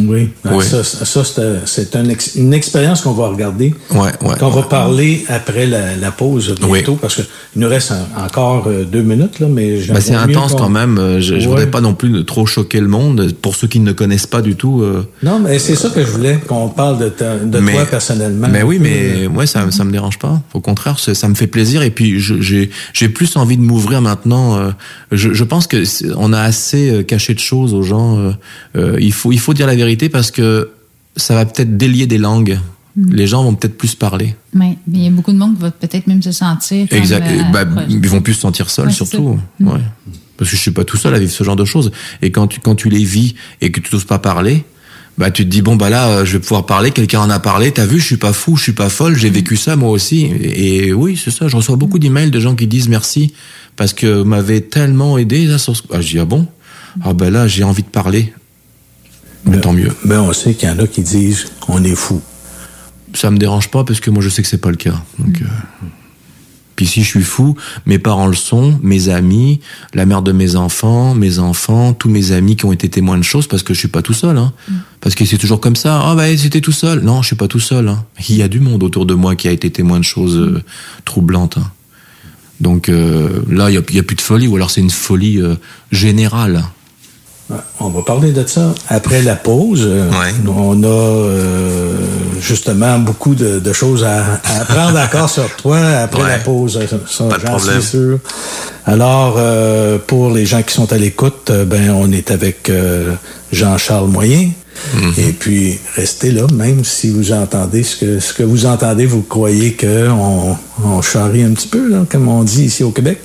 Oui. 0.06 0.30
Ah, 0.44 0.54
Ouais. 0.56 0.64
Ça, 0.64 0.84
ça, 0.84 1.22
c'est, 1.64 1.96
un 1.96 2.08
ex- 2.08 2.36
une 2.36 2.54
expérience 2.54 3.00
qu'on 3.00 3.12
va 3.12 3.28
regarder. 3.28 3.74
Ouais, 3.90 3.98
ouais. 4.22 4.36
Qu'on 4.38 4.50
va 4.50 4.62
parler 4.62 5.24
après 5.28 5.66
la, 5.66 5.96
la 5.96 6.10
pause 6.12 6.54
bientôt, 6.60 6.94
parce 6.96 7.16
qu'il 7.16 7.24
nous 7.56 7.68
reste 7.68 7.92
en- 7.92 8.24
encore 8.24 8.66
euh, 8.68 8.84
deux 8.84 9.02
minutes, 9.02 9.40
là, 9.40 9.48
mais 9.48 9.80
Bah, 9.88 10.00
c'est 10.00 10.14
intense 10.14 10.52
qu'on- 10.52 10.58
quand 10.58 10.68
même. 10.68 10.98
Euh, 10.98 11.20
Je, 11.20 11.34
je 11.34 11.40
Ouais. 11.40 11.46
voudrais 11.46 11.70
pas 11.70 11.80
non 11.80 11.94
plus 11.94 12.24
trop 12.24 12.46
choquer 12.46 12.80
le 12.80 12.86
monde. 12.88 13.32
Pour 13.42 13.56
ceux 13.56 13.66
qui 13.66 13.80
ne 13.80 13.92
connaissent 13.92 14.26
pas 14.28 14.42
du 14.42 14.54
tout. 14.56 14.82
euh, 14.82 15.02
Non, 15.22 15.38
mais 15.40 15.58
c'est 15.58 15.74
ça 15.76 15.88
que 15.90 16.00
je 16.04 16.10
voulais, 16.10 16.38
qu'on 16.46 16.68
parle 16.68 16.98
de, 16.98 17.08
ta- 17.08 17.38
de 17.38 17.58
Mais- 17.58 17.72
toi 17.72 17.84
personnellement. 17.86 18.48
Mais 18.50 18.62
oui, 18.62 18.78
mais 18.80 19.26
ouais, 19.26 19.46
ça, 19.46 19.68
ça 19.70 19.84
me 19.84 19.90
dérange 19.92 20.18
pas. 20.18 20.40
Au 20.54 20.60
contraire, 20.60 20.98
ça, 20.98 21.28
me 21.28 21.34
fait 21.34 21.46
plaisir. 21.48 21.82
Et 21.82 21.90
puis, 21.90 22.20
je- 22.20 22.40
j'ai, 22.40 22.70
j'ai 22.92 23.08
plus 23.08 23.36
envie 23.36 23.56
de 23.56 23.62
m'ouvrir 23.62 24.00
maintenant. 24.00 24.56
euh, 24.56 24.70
Je, 25.12 25.32
je 25.32 25.44
pense 25.44 25.66
que 25.66 25.84
c'est- 25.84 26.08
on 26.16 26.32
a 26.32 26.40
assez 26.40 26.90
euh, 26.90 27.02
caché 27.02 27.34
de 27.34 27.38
choses 27.40 27.72
aux 27.74 27.82
gens. 27.82 28.18
euh, 28.18 28.32
euh, 28.76 28.98
Il 29.00 29.12
faut, 29.12 29.32
il 29.32 29.38
faut 29.38 29.54
dire 29.54 29.63
la 29.66 29.74
vérité 29.76 30.08
parce 30.08 30.30
que 30.30 30.70
ça 31.16 31.34
va 31.34 31.44
peut-être 31.46 31.76
délier 31.76 32.06
des 32.06 32.18
langues. 32.18 32.58
Mm. 32.96 33.12
Les 33.12 33.26
gens 33.26 33.42
vont 33.44 33.54
peut-être 33.54 33.76
plus 33.76 33.94
parler. 33.94 34.34
Mais 34.52 34.78
mais 34.86 34.98
il 34.98 35.04
y 35.04 35.06
a 35.08 35.10
beaucoup 35.10 35.32
de 35.32 35.36
monde 35.38 35.56
qui 35.56 35.62
va 35.62 35.70
peut-être 35.70 36.06
même 36.06 36.22
se 36.22 36.32
sentir. 36.32 36.88
comme, 36.88 36.98
Exact. 36.98 37.26
euh, 37.28 37.42
Bah, 37.52 37.64
ils 37.88 38.08
vont 38.08 38.20
plus 38.20 38.34
se 38.34 38.40
sentir 38.40 38.70
seuls, 38.70 38.86
Ouais, 38.86 38.92
surtout. 38.92 39.38
Ouais. 39.60 39.80
Parce 40.36 40.50
que 40.50 40.56
je 40.56 40.60
suis 40.62 40.70
pas 40.72 40.84
tout 40.84 40.96
seul 40.96 41.14
à 41.14 41.18
vivre 41.18 41.30
ce 41.32 41.44
genre 41.44 41.56
de 41.56 41.64
choses. 41.64 41.92
Et 42.22 42.30
quand 42.30 42.46
tu, 42.48 42.60
quand 42.60 42.74
tu 42.74 42.88
les 42.88 43.04
vis 43.04 43.34
et 43.60 43.70
que 43.70 43.80
tu 43.80 43.94
n'oses 43.94 44.04
pas 44.04 44.18
parler, 44.18 44.64
bah, 45.16 45.30
tu 45.30 45.44
te 45.44 45.48
dis, 45.48 45.62
bon, 45.62 45.76
bah 45.76 45.90
là, 45.90 46.08
euh, 46.08 46.24
je 46.24 46.32
vais 46.32 46.40
pouvoir 46.40 46.66
parler, 46.66 46.90
quelqu'un 46.90 47.20
en 47.20 47.30
a 47.30 47.38
parlé, 47.38 47.70
t'as 47.70 47.86
vu, 47.86 48.00
je 48.00 48.04
suis 48.04 48.16
pas 48.16 48.32
fou, 48.32 48.56
je 48.56 48.62
suis 48.64 48.72
pas 48.72 48.88
folle, 48.88 49.16
j'ai 49.16 49.30
vécu 49.30 49.56
ça 49.56 49.76
moi 49.76 49.90
aussi. 49.90 50.22
Et, 50.24 50.86
et 50.88 50.92
oui, 50.92 51.16
c'est 51.22 51.30
ça, 51.30 51.46
je 51.46 51.56
reçois 51.56 51.76
beaucoup 51.76 52.00
d'emails 52.00 52.32
de 52.32 52.40
gens 52.40 52.56
qui 52.56 52.66
disent 52.66 52.88
merci 52.88 53.32
parce 53.76 53.92
que 53.92 54.18
vous 54.18 54.24
m'avez 54.24 54.60
tellement 54.62 55.16
aidé. 55.16 55.46
Là, 55.46 55.58
sur 55.58 55.76
ce- 55.76 55.82
ah, 55.92 56.00
je 56.00 56.08
dis, 56.08 56.18
ah 56.18 56.24
bon? 56.24 56.48
Ah 57.02 57.12
ben 57.12 57.30
là, 57.30 57.46
j'ai 57.46 57.62
envie 57.64 57.82
de 57.84 57.88
parler. 57.88 58.32
Mais 59.46 59.60
tant 59.60 59.72
mieux. 59.72 59.92
Ben, 60.04 60.20
on 60.20 60.32
sait 60.32 60.54
qu'il 60.54 60.68
y 60.68 60.72
en 60.72 60.78
a 60.78 60.86
qui 60.86 61.02
disent 61.02 61.46
on 61.68 61.82
est 61.84 61.94
fou. 61.94 62.20
Ça 63.14 63.30
me 63.30 63.38
dérange 63.38 63.68
pas 63.70 63.84
parce 63.84 64.00
que 64.00 64.10
moi 64.10 64.22
je 64.22 64.28
sais 64.28 64.42
que 64.42 64.48
c'est 64.48 64.58
pas 64.58 64.70
le 64.70 64.76
cas. 64.76 65.02
Donc, 65.18 65.40
euh, 65.42 65.46
Puis 66.76 66.86
si 66.86 67.02
je 67.04 67.08
suis 67.08 67.22
fou, 67.22 67.54
mes 67.86 67.98
parents 68.00 68.26
le 68.26 68.34
sont, 68.34 68.78
mes 68.82 69.08
amis, 69.08 69.60
la 69.92 70.06
mère 70.06 70.22
de 70.22 70.32
mes 70.32 70.56
enfants, 70.56 71.14
mes 71.14 71.38
enfants, 71.38 71.92
tous 71.92 72.08
mes 72.08 72.32
amis 72.32 72.56
qui 72.56 72.64
ont 72.64 72.72
été 72.72 72.88
témoins 72.88 73.18
de 73.18 73.22
choses 73.22 73.46
parce 73.46 73.62
que 73.62 73.72
je 73.74 73.78
suis 73.78 73.88
pas 73.88 74.02
tout 74.02 74.14
seul. 74.14 74.36
Hein. 74.38 74.52
Parce 75.00 75.14
que 75.14 75.24
c'est 75.24 75.38
toujours 75.38 75.60
comme 75.60 75.76
ça. 75.76 76.00
Ah 76.04 76.14
bah 76.16 76.36
c'était 76.36 76.60
tout 76.60 76.72
seul. 76.72 77.00
Non, 77.02 77.22
je 77.22 77.28
suis 77.28 77.36
pas 77.36 77.46
tout 77.48 77.60
seul. 77.60 77.86
Hein. 77.88 78.04
Il 78.28 78.36
y 78.36 78.42
a 78.42 78.48
du 78.48 78.58
monde 78.60 78.82
autour 78.82 79.06
de 79.06 79.14
moi 79.14 79.36
qui 79.36 79.46
a 79.46 79.52
été 79.52 79.70
témoin 79.70 79.98
de 79.98 80.04
choses 80.04 80.36
euh, 80.36 80.62
troublantes. 81.04 81.58
hein. 81.58 81.70
Donc 82.60 82.88
euh, 82.88 83.42
là, 83.48 83.70
il 83.70 83.74
y 83.74 83.96
y 83.96 83.98
a 83.98 84.02
plus 84.02 84.16
de 84.16 84.20
folie, 84.20 84.46
ou 84.48 84.56
alors 84.56 84.70
c'est 84.70 84.80
une 84.80 84.90
folie 84.90 85.40
euh, 85.40 85.54
générale. 85.92 86.64
On 87.78 87.88
va 87.90 88.02
parler 88.02 88.32
de 88.32 88.46
ça 88.46 88.74
après 88.88 89.20
la 89.22 89.36
pause. 89.36 89.82
Euh, 89.86 90.10
On 90.48 90.82
a 90.82 90.86
euh, 90.86 91.92
justement 92.40 92.98
beaucoup 92.98 93.34
de, 93.34 93.58
de 93.58 93.72
choses 93.72 94.02
à, 94.02 94.40
à 94.44 94.60
apprendre 94.62 94.98
encore 94.98 95.28
sur 95.28 95.54
toi 95.56 95.78
après 95.78 96.22
Ouais. 96.22 96.28
la 96.28 96.38
pause. 96.38 96.80
Ça, 97.06 97.24
Pas 97.24 97.36
de 97.38 97.42
problème. 97.44 97.80
sûr. 97.82 98.18
Alors, 98.86 99.34
euh, 99.38 99.98
pour 99.98 100.30
les 100.30 100.46
gens 100.46 100.62
qui 100.62 100.72
sont 100.74 100.90
à 100.92 100.96
l'écoute, 100.96 101.50
ben 101.66 101.90
on 101.90 102.10
est 102.12 102.30
avec 102.30 102.70
euh, 102.70 103.12
Jean-Charles 103.52 104.08
Moyen. 104.08 104.50
Mhm. 104.94 105.12
Et 105.18 105.32
puis, 105.32 105.78
restez 105.96 106.30
là, 106.32 106.46
même 106.52 106.82
si 106.84 107.10
vous 107.10 107.32
entendez 107.32 107.82
ce 107.82 107.96
que, 107.96 108.20
ce 108.20 108.32
que 108.32 108.42
vous 108.42 108.66
entendez, 108.66 109.06
vous 109.06 109.22
croyez 109.22 109.74
qu'on 109.76 110.56
on 110.82 111.02
charrie 111.02 111.42
un 111.44 111.52
petit 111.52 111.68
peu, 111.68 111.88
là, 111.88 112.04
comme 112.10 112.26
on 112.28 112.42
dit 112.42 112.64
ici 112.64 112.82
au 112.82 112.90
Québec. 112.90 113.20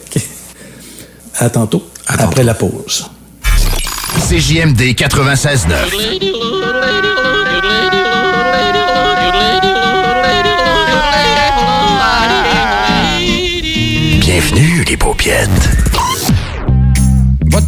À 1.38 1.50
tantôt, 1.50 1.84
après 2.06 2.44
la 2.44 2.54
pause. 2.54 3.06
CJMD 4.18 4.96
96.9. 4.96 5.70
Bienvenue, 14.20 14.84
les 14.88 14.98
paupiètes. 14.98 15.89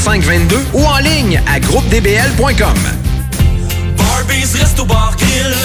418-681-2522 0.00 0.56
ou 0.74 0.84
en 0.84 0.98
ligne 0.98 1.42
à 1.46 1.60
groupedbl.com. 1.60 2.74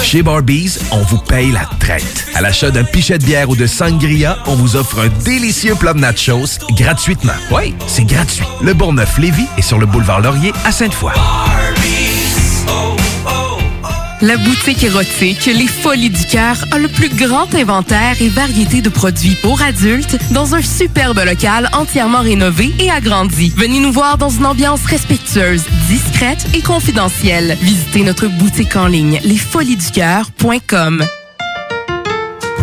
Chez 0.02 0.22
Barbies, 0.22 0.78
on 0.90 0.98
vous 1.02 1.18
paye 1.18 1.50
la 1.52 1.68
traite. 1.80 2.26
À 2.34 2.40
l'achat 2.40 2.70
d'un 2.70 2.84
pichet 2.84 3.18
de 3.18 3.24
bière 3.24 3.48
ou 3.48 3.56
de 3.56 3.66
sangria, 3.66 4.38
on 4.46 4.54
vous 4.54 4.76
offre 4.76 5.00
un 5.00 5.08
délicieux 5.24 5.74
plat 5.74 5.94
de 5.94 6.00
nachos 6.00 6.58
gratuitement. 6.72 7.32
Oui, 7.50 7.74
c'est 7.86 8.04
gratuit. 8.04 8.46
Le 8.62 8.74
Bourgneuf-Lévis 8.74 9.46
est 9.56 9.62
sur 9.62 9.78
le 9.78 9.86
boulevard 9.86 10.20
Laurier 10.20 10.52
à 10.64 10.72
Sainte-Foy. 10.72 11.12
La 14.22 14.38
boutique 14.38 14.82
érotique 14.82 15.44
Les 15.44 15.66
Folies 15.66 16.08
du 16.08 16.24
Cœur 16.24 16.56
a 16.70 16.78
le 16.78 16.88
plus 16.88 17.10
grand 17.10 17.54
inventaire 17.54 18.14
et 18.20 18.28
variété 18.28 18.80
de 18.80 18.88
produits 18.88 19.36
pour 19.42 19.60
adultes 19.60 20.16
dans 20.32 20.54
un 20.54 20.62
superbe 20.62 21.18
local 21.18 21.68
entièrement 21.74 22.20
rénové 22.20 22.72
et 22.78 22.90
agrandi. 22.90 23.52
Venez 23.56 23.78
nous 23.78 23.92
voir 23.92 24.16
dans 24.16 24.30
une 24.30 24.46
ambiance 24.46 24.84
respectueuse, 24.86 25.64
discrète 25.88 26.46
et 26.54 26.62
confidentielle. 26.62 27.58
Visitez 27.60 28.04
notre 28.04 28.28
boutique 28.28 28.76
en 28.76 28.86
ligne 28.86 29.20
lesfoliesducoeur.com. 29.22 31.04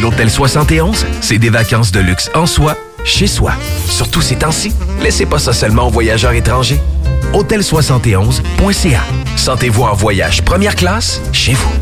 L'Hôtel 0.00 0.30
71, 0.30 1.06
c'est 1.20 1.38
des 1.38 1.50
vacances 1.50 1.90
de 1.90 1.98
luxe 1.98 2.30
en 2.34 2.46
soi, 2.46 2.76
chez 3.04 3.26
soi. 3.26 3.52
Surtout 3.88 4.20
ces 4.20 4.36
temps-ci, 4.36 4.72
laissez 5.02 5.26
pas 5.26 5.40
ça 5.40 5.52
seulement 5.52 5.88
aux 5.88 5.90
voyageurs 5.90 6.32
étrangers. 6.32 6.80
Hôtel71.ca. 7.32 9.00
Sentez-vous 9.36 9.82
en 9.82 9.94
voyage 9.94 10.42
première 10.42 10.76
classe 10.76 11.20
chez 11.32 11.54
vous. 11.54 11.72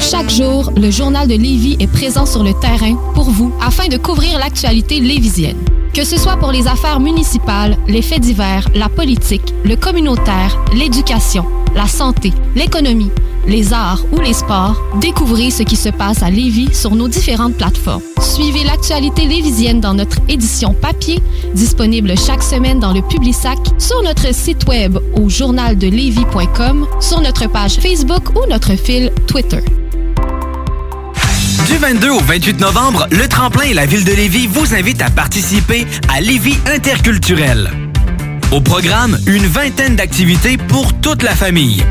Chaque 0.00 0.30
jour, 0.30 0.72
le 0.74 0.90
journal 0.90 1.28
de 1.28 1.34
Lévis 1.34 1.76
est 1.78 1.86
présent 1.86 2.24
sur 2.24 2.42
le 2.42 2.54
terrain 2.54 2.96
pour 3.14 3.30
vous 3.30 3.52
afin 3.60 3.88
de 3.88 3.98
couvrir 3.98 4.38
l'actualité 4.38 4.98
lévisienne. 5.00 5.58
Que 5.92 6.04
ce 6.04 6.16
soit 6.16 6.38
pour 6.38 6.52
les 6.52 6.68
affaires 6.68 7.00
municipales, 7.00 7.76
les 7.86 8.00
faits 8.00 8.20
divers, 8.20 8.66
la 8.74 8.88
politique, 8.88 9.52
le 9.62 9.76
communautaire, 9.76 10.58
l'éducation, 10.74 11.44
la 11.74 11.86
santé, 11.86 12.32
l'économie, 12.56 13.10
les 13.46 13.72
arts 13.72 14.04
ou 14.12 14.20
les 14.20 14.32
sports, 14.32 14.76
découvrez 15.00 15.50
ce 15.50 15.62
qui 15.62 15.76
se 15.76 15.88
passe 15.88 16.22
à 16.22 16.30
Lévis 16.30 16.74
sur 16.74 16.94
nos 16.94 17.08
différentes 17.08 17.54
plateformes. 17.54 18.02
Suivez 18.20 18.64
l'actualité 18.64 19.26
lévisienne 19.26 19.80
dans 19.80 19.94
notre 19.94 20.18
édition 20.28 20.74
papier, 20.74 21.20
disponible 21.54 22.16
chaque 22.16 22.42
semaine 22.42 22.80
dans 22.80 22.92
le 22.92 23.02
Publisac, 23.02 23.58
sur 23.78 24.02
notre 24.02 24.34
site 24.34 24.66
web 24.68 24.98
au 25.14 25.28
journaldelevis.com, 25.28 26.86
sur 27.00 27.20
notre 27.20 27.48
page 27.48 27.74
Facebook 27.74 28.30
ou 28.36 28.48
notre 28.48 28.76
fil 28.76 29.10
Twitter. 29.26 29.60
Du 31.66 31.78
22 31.78 32.10
au 32.10 32.20
28 32.20 32.60
novembre, 32.60 33.06
le 33.10 33.26
Tremplin 33.28 33.64
et 33.64 33.74
la 33.74 33.86
Ville 33.86 34.04
de 34.04 34.12
Lévis 34.12 34.46
vous 34.46 34.74
invitent 34.74 35.02
à 35.02 35.10
participer 35.10 35.86
à 36.14 36.20
Lévis 36.20 36.58
Interculturel. 36.66 37.70
Au 38.50 38.60
programme, 38.60 39.18
une 39.26 39.46
vingtaine 39.46 39.96
d'activités 39.96 40.58
pour 40.58 40.92
toute 41.00 41.22
la 41.22 41.34
famille. 41.34 41.82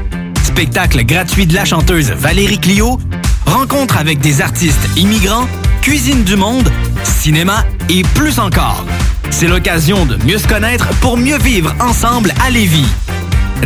Spectacle 0.51 1.05
gratuit 1.05 1.47
de 1.47 1.53
la 1.53 1.63
chanteuse 1.63 2.11
Valérie 2.11 2.59
Clio, 2.59 2.99
rencontre 3.45 3.97
avec 3.97 4.19
des 4.19 4.41
artistes 4.41 4.85
immigrants, 4.97 5.47
cuisine 5.81 6.25
du 6.25 6.35
monde, 6.35 6.69
cinéma 7.05 7.63
et 7.89 8.03
plus 8.15 8.37
encore. 8.37 8.85
C'est 9.29 9.47
l'occasion 9.47 10.05
de 10.05 10.17
mieux 10.25 10.37
se 10.37 10.47
connaître 10.49 10.89
pour 10.99 11.15
mieux 11.15 11.37
vivre 11.37 11.73
ensemble 11.79 12.33
à 12.45 12.49
Lévis. 12.49 12.85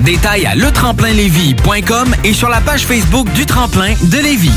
Détails 0.02 0.46
à 0.46 0.54
letremplinlévis.com 0.54 2.16
et 2.24 2.34
sur 2.34 2.50
la 2.50 2.62
page 2.62 2.86
Facebook 2.86 3.34
du 3.34 3.48
Tremplin 3.48 3.96
de 4.04 4.18
Lévis. 4.20 4.52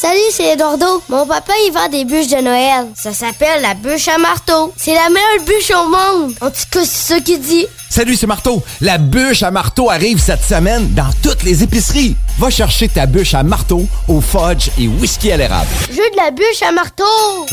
Salut, 0.00 0.18
c'est 0.30 0.54
Eduardo. 0.54 1.02
Mon 1.10 1.26
papa, 1.26 1.52
il 1.66 1.72
vend 1.72 1.86
des 1.90 2.06
bûches 2.06 2.28
de 2.28 2.40
Noël. 2.40 2.86
Ça 2.94 3.12
s'appelle 3.12 3.60
la 3.60 3.74
bûche 3.74 4.08
à 4.08 4.16
marteau. 4.16 4.72
C'est 4.74 4.94
la 4.94 5.10
meilleure 5.10 5.44
bûche 5.44 5.70
au 5.72 5.90
monde. 5.90 6.34
En 6.40 6.48
tout 6.48 6.64
cas, 6.70 6.86
c'est 6.86 7.12
ça 7.16 7.20
qu'il 7.20 7.38
dit. 7.38 7.66
Salut, 7.90 8.16
c'est 8.16 8.26
Marteau. 8.26 8.62
La 8.80 8.96
bûche 8.96 9.42
à 9.42 9.50
marteau 9.50 9.90
arrive 9.90 10.18
cette 10.18 10.42
semaine 10.42 10.94
dans 10.94 11.10
toutes 11.22 11.42
les 11.42 11.62
épiceries. 11.62 12.16
Va 12.38 12.48
chercher 12.48 12.88
ta 12.88 13.04
bûche 13.04 13.34
à 13.34 13.42
marteau 13.42 13.82
au 14.08 14.22
fudge 14.22 14.70
et 14.78 14.88
whisky 14.88 15.32
à 15.32 15.36
l'érable. 15.36 15.68
Je 15.90 15.96
veux 15.96 16.10
de 16.10 16.16
la 16.16 16.30
bûche 16.30 16.62
à 16.66 16.72
marteau. 16.72 17.04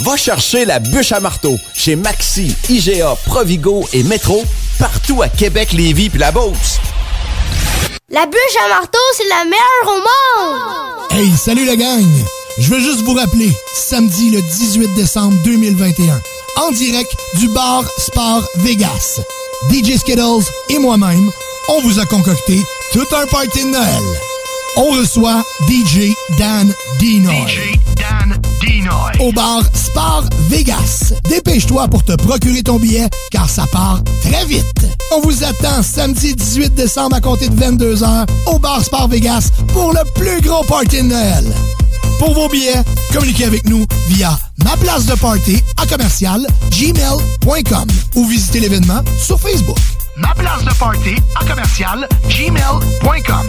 Va 0.06 0.16
chercher 0.16 0.64
la 0.64 0.80
bûche 0.80 1.12
à 1.12 1.20
marteau 1.20 1.58
chez 1.76 1.98
Maxi, 1.98 2.56
IGA, 2.70 3.18
Provigo 3.26 3.86
et 3.92 4.04
Métro, 4.04 4.42
partout 4.80 5.22
à 5.22 5.28
Québec, 5.28 5.74
Lévis 5.74 6.10
puis 6.10 6.20
la 6.20 6.32
Beauce. 6.32 6.80
La 8.10 8.26
bûche 8.26 8.58
à 8.66 8.70
marteau, 8.70 9.00
c'est 9.18 9.28
la 9.28 9.44
meilleure 9.44 9.88
au 9.88 9.98
monde. 9.98 10.98
Hey, 11.12 11.36
salut 11.36 11.66
la 11.66 11.76
gang! 11.76 12.37
Je 12.60 12.70
veux 12.70 12.80
juste 12.80 13.02
vous 13.04 13.14
rappeler, 13.14 13.56
samedi 13.74 14.32
le 14.32 14.42
18 14.42 14.96
décembre 14.96 15.38
2021, 15.44 16.22
en 16.58 16.72
direct 16.72 17.16
du 17.36 17.48
bar 17.50 17.84
Sport 18.00 18.44
Vegas. 18.58 19.20
DJ 19.72 19.98
Skittles 19.98 20.44
et 20.70 20.80
moi-même, 20.80 21.32
on 21.70 21.82
vous 21.82 22.00
a 22.00 22.06
concocté 22.06 22.60
tout 22.94 23.06
un 23.16 23.28
party 23.28 23.64
de 23.64 23.70
Noël. 23.70 24.04
On 24.76 24.92
reçoit 24.92 25.44
DJ 25.68 26.14
Dan 26.40 26.74
Dinoy. 26.98 27.48
DJ 27.48 27.80
Dan 27.96 28.42
Dinoy. 28.60 29.12
Au 29.20 29.32
bar 29.32 29.62
Sport 29.76 30.26
Vegas. 30.50 31.14
Dépêche-toi 31.30 31.88
pour 31.88 32.04
te 32.04 32.14
procurer 32.14 32.64
ton 32.64 32.78
billet, 32.78 33.08
car 33.32 33.48
ça 33.48 33.66
part 33.72 34.02
très 34.24 34.46
vite. 34.46 34.88
On 35.16 35.22
vous 35.22 35.44
attend 35.44 35.84
samedi 35.84 36.34
18 36.34 36.74
décembre 36.74 37.18
à 37.18 37.22
compter 37.22 37.50
de 37.50 37.56
22h 37.56 38.26
au 38.48 38.58
bar 38.58 38.84
Sport 38.84 39.10
Vegas 39.10 39.52
pour 39.74 39.94
le 39.94 40.02
plus 40.16 40.42
gros 40.42 40.64
party 40.64 41.04
de 41.04 41.08
Noël. 41.08 41.54
Pour 42.20 42.34
vos 42.34 42.50
billets, 42.50 42.84
communiquez 43.14 43.46
avec 43.46 43.68
nous 43.70 43.86
via 44.08 44.38
ma 44.64 44.76
place 44.78 45.06
de 45.06 45.16
party 45.16 45.64
à 45.78 45.86
commercial 45.86 46.46
gmail.com 46.72 47.88
ou 48.16 48.26
visitez 48.28 48.60
l'événement 48.60 49.02
sur 49.20 49.40
Facebook. 49.40 49.78
Ma 50.18 50.34
place 50.34 50.64
de 50.64 50.74
party 50.74 51.16
à 51.36 51.46
commercial 51.46 52.08
gmail.com. 52.28 53.48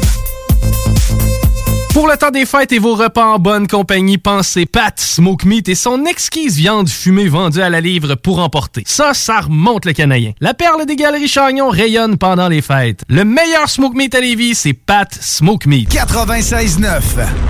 Pour 1.93 2.07
le 2.07 2.17
temps 2.17 2.31
des 2.31 2.47
fêtes 2.47 2.73
et 2.73 2.79
vos 2.79 2.95
repas 2.95 3.25
en 3.25 3.39
bonne 3.39 3.67
compagnie, 3.67 4.19
pensez 4.19 4.67
Pat 4.67 4.99
Smoke 4.99 5.47
Meat 5.47 5.69
et 5.69 5.75
son 5.75 6.05
exquise 6.05 6.57
viande 6.57 6.89
fumée 6.89 7.29
vendue 7.29 7.61
à 7.61 7.71
la 7.71 7.81
livre 7.81 8.15
pour 8.15 8.39
emporter. 8.39 8.83
Ça, 8.87 9.15
ça 9.15 9.41
remonte 9.41 9.85
le 9.85 9.93
canadien. 9.93 10.33
La 10.41 10.55
perle 10.55 10.87
des 10.87 10.97
galeries 10.97 11.29
Chagnon 11.29 11.71
rayonne 11.71 12.17
pendant 12.17 12.49
les 12.49 12.63
fêtes. 12.63 13.03
Le 13.09 13.25
meilleur 13.25 13.69
Smoke 13.69 13.97
Meat 13.97 14.15
à 14.15 14.21
Lévis, 14.21 14.55
c'est 14.55 14.75
Pat 14.75 15.13
Smoke 15.13 15.67
Meat. 15.67 15.91
96.9. 15.93 17.01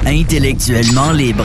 Intellectuellement 0.07 1.13
libre. 1.13 1.45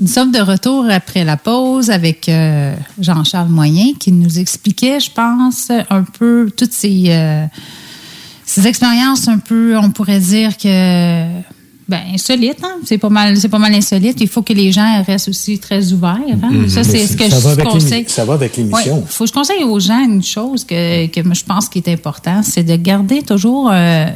Nous 0.00 0.06
sommes 0.06 0.30
de 0.30 0.40
retour 0.40 0.86
après 0.88 1.24
la 1.24 1.36
pause 1.36 1.90
avec 1.90 2.28
euh, 2.28 2.74
Jean-Charles 3.00 3.48
Moyen 3.48 3.94
qui 3.98 4.12
nous 4.12 4.38
expliquait, 4.38 5.00
je 5.00 5.10
pense, 5.10 5.70
un 5.70 6.04
peu 6.04 6.50
toutes 6.56 6.72
ces, 6.72 7.06
euh, 7.08 7.44
ces 8.44 8.66
expériences 8.66 9.26
un 9.28 9.38
peu, 9.38 9.76
on 9.76 9.90
pourrait 9.90 10.20
dire 10.20 10.56
que 10.56 11.24
ben 11.88 12.02
insolite, 12.12 12.58
hein? 12.62 12.76
c'est 12.84 12.98
pas 12.98 13.08
mal, 13.08 13.36
c'est 13.38 13.48
pas 13.48 13.58
mal 13.58 13.74
insolite. 13.74 14.20
Il 14.20 14.28
faut 14.28 14.42
que 14.42 14.52
les 14.52 14.70
gens 14.72 15.02
restent 15.04 15.30
aussi 15.30 15.58
très 15.58 15.92
ouverts. 15.92 16.18
Hein? 16.42 16.50
Mhm. 16.50 16.68
Ça, 16.68 16.84
c'est 16.84 17.06
ce 17.06 17.16
que 17.16 17.28
ça 17.28 17.54
je 17.56 17.62
conseille. 17.62 18.04
ça 18.08 18.26
va 18.26 18.34
avec 18.34 18.56
l'émission. 18.58 18.98
Ouais. 18.98 19.04
faut 19.08 19.24
que 19.24 19.28
je 19.28 19.34
conseille 19.34 19.64
aux 19.64 19.80
gens 19.80 20.04
une 20.04 20.22
chose 20.22 20.64
que, 20.64 21.06
que 21.06 21.34
je 21.34 21.44
pense 21.44 21.68
qui 21.68 21.78
est 21.78 21.88
important, 21.88 22.42
c'est 22.42 22.62
de 22.62 22.76
garder 22.76 23.22
toujours 23.22 23.70
euh, 23.72 24.06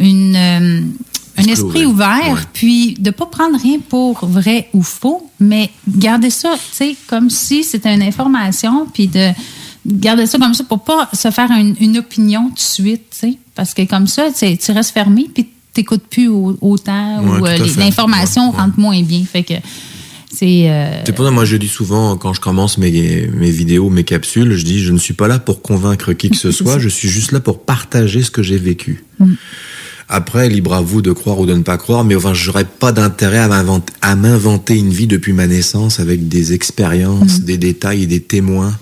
une 0.00 0.94
un 1.38 1.44
esprit 1.44 1.84
ouvert, 1.86 2.46
puis 2.52 2.94
de 2.98 3.10
pas 3.10 3.26
prendre 3.26 3.58
rien 3.60 3.78
pour 3.88 4.24
vrai 4.26 4.68
ou 4.72 4.82
faux, 4.82 5.30
mais 5.40 5.70
garder 5.88 6.30
ça, 6.30 6.54
tu 6.56 6.76
sais, 6.76 6.96
comme 7.06 7.30
si 7.30 7.62
c'était 7.64 7.94
une 7.94 8.02
information, 8.02 8.86
puis 8.92 9.06
de 9.08 9.30
garder 9.86 10.26
ça 10.26 10.38
comme 10.38 10.54
ça 10.54 10.64
pour 10.64 10.82
pas 10.84 11.08
se 11.12 11.30
faire 11.30 11.50
une, 11.50 11.76
une 11.80 11.98
opinion 11.98 12.48
tout 12.48 12.54
de 12.54 12.60
suite, 12.60 13.02
tu 13.10 13.18
sais, 13.18 13.38
parce 13.54 13.74
que 13.74 13.82
comme 13.82 14.06
ça, 14.06 14.28
tu 14.36 14.72
restes 14.72 14.92
fermé, 14.92 15.26
puis 15.32 15.46
t'écoutes 15.72 16.06
plus 16.08 16.28
au- 16.28 16.56
autant 16.60 17.22
Ouais, 17.22 17.40
ou 17.40 17.46
euh, 17.46 17.58
l'information 17.76 18.50
rentre 18.50 18.78
moins 18.80 19.02
bien, 19.02 19.22
fait 19.30 19.42
que 19.42 19.54
c'est 20.32 20.68
euh, 20.70 21.02
C'est 21.06 21.14
pour 21.14 21.24
ça, 21.24 21.30
moi, 21.30 21.44
je 21.44 21.56
dis 21.56 21.68
souvent, 21.68 22.16
quand 22.16 22.32
je 22.34 22.40
commence 22.40 22.78
mes, 22.78 23.26
mes 23.32 23.50
vidéos, 23.50 23.88
mes 23.90 24.04
capsules, 24.04 24.52
je 24.54 24.64
dis, 24.64 24.80
je 24.82 24.92
ne 24.92 24.98
suis 24.98 25.14
pas 25.14 25.28
là 25.28 25.38
pour 25.38 25.62
convaincre 25.62 26.12
qui 26.14 26.30
que 26.30 26.36
ce 26.36 26.50
soit, 26.52 26.78
je 26.78 26.88
suis 26.88 27.08
juste 27.08 27.32
là 27.32 27.40
pour 27.40 27.62
partager 27.62 28.22
ce 28.22 28.30
que 28.30 28.42
j'ai 28.42 28.58
vécu. 28.58 29.04
Mm. 29.18 29.34
Après, 30.08 30.48
libre 30.48 30.72
à 30.74 30.80
vous 30.80 31.02
de 31.02 31.10
croire 31.12 31.40
ou 31.40 31.46
de 31.46 31.54
ne 31.54 31.62
pas 31.62 31.78
croire, 31.78 32.04
mais 32.04 32.14
enfin, 32.14 32.32
j'aurais 32.32 32.64
pas 32.64 32.92
d'intérêt 32.92 33.38
à 33.38 34.16
m'inventer, 34.16 34.76
une 34.78 34.90
vie 34.90 35.08
depuis 35.08 35.32
ma 35.32 35.46
naissance 35.48 35.98
avec 35.98 36.28
des 36.28 36.52
expériences, 36.52 37.40
Mm. 37.40 37.44
des 37.44 37.58
détails 37.58 38.02
et 38.04 38.06
des 38.06 38.20
témoins 38.20 38.78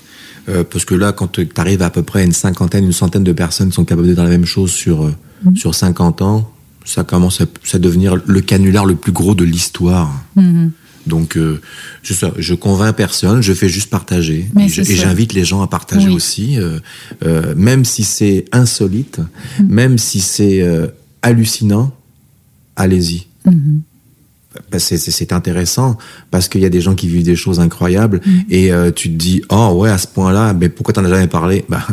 Euh, 0.51 0.63
parce 0.63 0.85
que 0.85 0.95
là, 0.95 1.13
quand 1.13 1.29
tu 1.33 1.49
arrives 1.57 1.81
à 1.81 1.89
peu 1.89 2.03
près 2.03 2.21
à 2.21 2.25
une 2.25 2.35
cinquantaine, 2.35 2.85
une 2.85 2.93
centaine 2.93 3.25
de 3.25 3.33
personnes 3.33 3.71
qui 3.71 3.77
sont 3.77 3.87
capables 3.87 4.09
de 4.09 4.13
dire 4.13 4.25
la 4.25 4.29
même 4.29 4.45
chose 4.45 4.71
sur, 4.71 5.05
euh, 5.05 5.15
sur 5.55 5.75
50 5.75 6.21
ans, 6.21 6.51
ça 6.85 7.03
commence 7.03 7.41
à, 7.41 7.47
à 7.73 7.79
devenir 7.79 8.17
le 8.27 8.41
canular 8.43 8.85
le 8.85 8.95
plus 8.95 9.11
gros 9.13 9.35
de 9.35 9.43
l'histoire. 9.45 10.13
Mhm. 10.37 10.71
Donc, 11.07 11.39
euh, 11.39 11.63
je, 12.03 12.13
je 12.37 12.53
convainc 12.55 12.95
personne, 12.95 13.43
je 13.43 13.55
fais 13.55 13.71
juste 13.71 13.89
partager. 13.89 14.47
Mais 14.55 14.67
Et 14.67 14.69
j'invite 14.97 15.33
les 15.33 15.47
gens 15.47 15.63
à 15.63 15.67
partager 15.67 16.09
Oui. 16.09 16.15
aussi, 16.15 16.59
euh, 16.59 16.79
euh, 17.25 17.55
même 17.57 17.87
si 17.87 18.05
c'est 18.05 18.45
insolite, 18.53 19.21
Mhm. 19.61 19.67
même 19.71 19.97
si 19.97 20.21
c'est 20.21 20.61
euh, 20.61 20.89
hallucinant, 21.25 21.93
allez-y. 22.77 23.27
C'est- 24.79 24.99
c'est 24.99 25.11
c'est 25.11 25.33
intéressant 25.33 25.99
parce 26.31 26.49
qu'il 26.49 26.61
y 26.61 26.65
a 26.65 26.69
des 26.71 26.81
gens 26.81 26.95
qui 26.95 27.09
vivent 27.09 27.25
des 27.25 27.35
choses 27.35 27.59
incroyables 27.59 28.21
Mhm. 28.25 28.43
et 28.51 28.73
euh, 28.73 28.93
tu 28.93 29.09
te 29.11 29.17
dis 29.17 29.43
oh 29.51 29.75
ouais 29.81 29.91
à 29.91 29.99
ce 29.99 30.07
point-là 30.07 30.55
mais 30.55 30.69
pourquoi 30.69 30.95
t'en 30.95 31.05
as 31.05 31.09
jamais 31.09 31.27
parlé? 31.27 31.65
Bah 31.69 31.85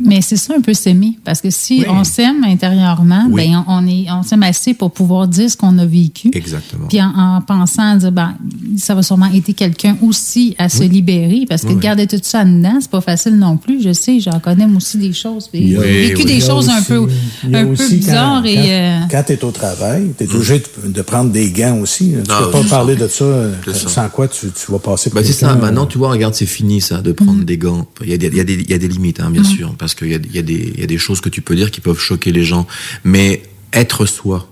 Mais 0.00 0.20
c'est 0.22 0.36
ça 0.36 0.54
un 0.56 0.60
peu 0.60 0.74
s'aimer. 0.74 1.18
Parce 1.24 1.40
que 1.40 1.50
si 1.50 1.84
on 1.88 2.04
s'aime 2.04 2.44
intérieurement, 2.44 3.26
Oui. 3.30 3.48
ben, 3.48 3.64
on, 3.66 3.78
on 3.82 3.86
est, 3.86 4.06
on 4.10 4.22
s'aime 4.22 4.42
assez 4.42 4.74
pour 4.74 4.90
pouvoir 4.92 5.26
dire 5.28 5.50
ce 5.50 5.56
qu'on 5.56 5.76
a 5.78 5.86
vécu. 5.86 6.30
exactement 6.32 6.86
Puis 6.88 7.00
en, 7.02 7.12
en 7.16 7.40
pensant 7.40 7.92
à 7.92 7.96
dire, 7.96 8.12
ben, 8.12 8.34
ça 8.76 8.94
va 8.94 9.02
sûrement 9.02 9.26
aider 9.26 9.52
quelqu'un 9.54 9.96
aussi 10.02 10.54
à 10.58 10.68
se 10.68 10.82
libérer. 10.84 11.44
Parce 11.48 11.62
que 11.62 11.72
garder 11.72 12.06
tout 12.06 12.20
ça 12.22 12.44
dedans, 12.44 12.78
c'est 12.80 12.90
pas 12.90 13.00
facile 13.00 13.36
non 13.36 13.56
plus. 13.56 13.82
Je 13.82 13.92
sais, 13.92 14.20
j'en 14.20 14.38
connais 14.40 14.66
aussi 14.66 14.98
des 14.98 15.12
choses. 15.12 15.48
J'ai 15.52 15.60
vécu 15.76 16.16
oui, 16.18 16.24
des 16.24 16.40
choses 16.40 16.68
un 16.68 16.82
peu, 16.82 17.06
un 17.52 17.66
peu 17.74 17.88
bizarres. 17.88 18.42
Quand, 18.42 18.48
et, 18.48 18.56
euh, 18.72 18.98
quand 19.10 19.22
tu 19.26 19.32
es 19.32 19.44
au 19.44 19.50
travail, 19.50 20.12
tu 20.16 20.24
es 20.24 20.34
obligé 20.34 20.62
de, 20.84 20.92
de 20.92 21.02
prendre 21.02 21.30
des 21.30 21.50
gants 21.50 21.78
aussi. 21.78 22.10
Tu 22.12 22.30
Ah, 22.30 22.42
peux 22.44 22.50
pas 22.62 22.64
parler 22.64 22.96
de 22.96 23.08
ça 23.08 23.24
euh, 23.24 23.54
C'est 23.64 23.74
ça. 23.74 23.88
sans 23.88 24.08
quoi 24.08 24.28
tu, 24.28 24.46
tu 24.50 24.70
vas 24.72 24.78
passer 24.78 25.10
c'est 25.14 25.32
ça, 25.32 25.54
maintenant 25.54 25.86
tu 25.86 25.98
vois, 25.98 26.10
regarde, 26.10 26.34
c'est 26.34 26.46
fini 26.46 26.80
ça, 26.80 27.00
de 27.02 27.12
prendre 27.12 27.42
des 27.44 27.58
gants. 27.58 27.86
Il 28.02 28.10
y 28.10 28.12
a 28.12 28.18
des, 28.18 28.28
il 28.28 28.36
y 28.36 28.40
a 28.40 28.44
des, 28.44 28.54
il 28.54 28.70
y 28.70 28.74
a 28.74 28.78
des 28.78 28.88
limites, 28.88 29.20
hein, 29.20 29.30
bien 29.30 29.42
Mhm. 29.42 29.48
sûr, 29.48 29.74
parce 29.78 29.87
qu'il 29.94 30.08
y 30.08 30.14
a, 30.14 30.18
y, 30.18 30.42
des- 30.42 30.72
il 30.74 30.80
y 30.80 30.82
a 30.82 30.86
des 30.86 30.98
choses 30.98 31.20
que 31.20 31.28
tu 31.28 31.40
peux 31.42 31.54
dire 31.56 31.70
qui 31.70 31.80
peuvent 31.80 31.98
choquer 32.00 32.32
les 32.32 32.44
gens. 32.44 32.66
Mais 33.04 33.42
être 33.72 34.06
soi, 34.06 34.48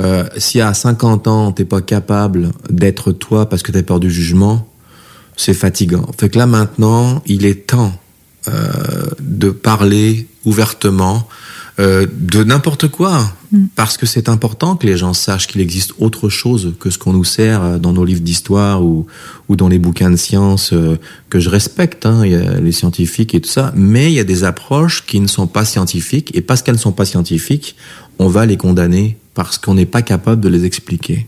euh, 0.00 0.24
si 0.36 0.60
à 0.60 0.72
50 0.74 1.26
ans, 1.28 1.52
t'es 1.52 1.64
pas 1.64 1.80
capable 1.82 2.50
d'être 2.70 3.12
toi 3.12 3.48
parce 3.48 3.62
que 3.62 3.72
t'as 3.72 3.82
peur 3.82 4.00
du 4.00 4.10
jugement, 4.10 4.68
c'est 5.36 5.54
fatigant. 5.54 6.06
Fait 6.18 6.28
que 6.30 6.38
là 6.38 6.46
maintenant, 6.46 7.22
il 7.26 7.44
est 7.44 7.66
temps 7.66 7.92
euh, 8.48 8.72
de 9.20 9.50
parler 9.50 10.28
ouvertement 10.44 11.26
euh, 11.78 12.06
de 12.10 12.42
n'importe 12.42 12.88
quoi, 12.88 13.32
parce 13.74 13.98
que 13.98 14.06
c'est 14.06 14.30
important 14.30 14.76
que 14.76 14.86
les 14.86 14.96
gens 14.96 15.12
sachent 15.12 15.46
qu'il 15.46 15.60
existe 15.60 15.92
autre 15.98 16.30
chose 16.30 16.74
que 16.80 16.88
ce 16.88 16.96
qu'on 16.96 17.12
nous 17.12 17.24
sert 17.24 17.62
euh, 17.62 17.78
dans 17.78 17.92
nos 17.92 18.04
livres 18.04 18.22
d'histoire 18.22 18.82
ou, 18.82 19.06
ou 19.50 19.56
dans 19.56 19.68
les 19.68 19.78
bouquins 19.78 20.10
de 20.10 20.16
sciences 20.16 20.72
euh, 20.72 20.96
que 21.28 21.38
je 21.38 21.50
respecte, 21.50 22.06
hein, 22.06 22.24
y 22.24 22.34
a 22.34 22.60
les 22.60 22.72
scientifiques 22.72 23.34
et 23.34 23.42
tout 23.42 23.50
ça, 23.50 23.74
mais 23.76 24.10
il 24.10 24.14
y 24.14 24.20
a 24.20 24.24
des 24.24 24.44
approches 24.44 25.04
qui 25.04 25.20
ne 25.20 25.26
sont 25.26 25.46
pas 25.46 25.66
scientifiques, 25.66 26.34
et 26.34 26.40
parce 26.40 26.62
qu'elles 26.62 26.76
ne 26.76 26.80
sont 26.80 26.92
pas 26.92 27.04
scientifiques, 27.04 27.76
on 28.18 28.28
va 28.28 28.46
les 28.46 28.56
condamner 28.56 29.18
parce 29.34 29.58
qu'on 29.58 29.74
n'est 29.74 29.84
pas 29.84 30.00
capable 30.00 30.40
de 30.40 30.48
les 30.48 30.64
expliquer. 30.64 31.26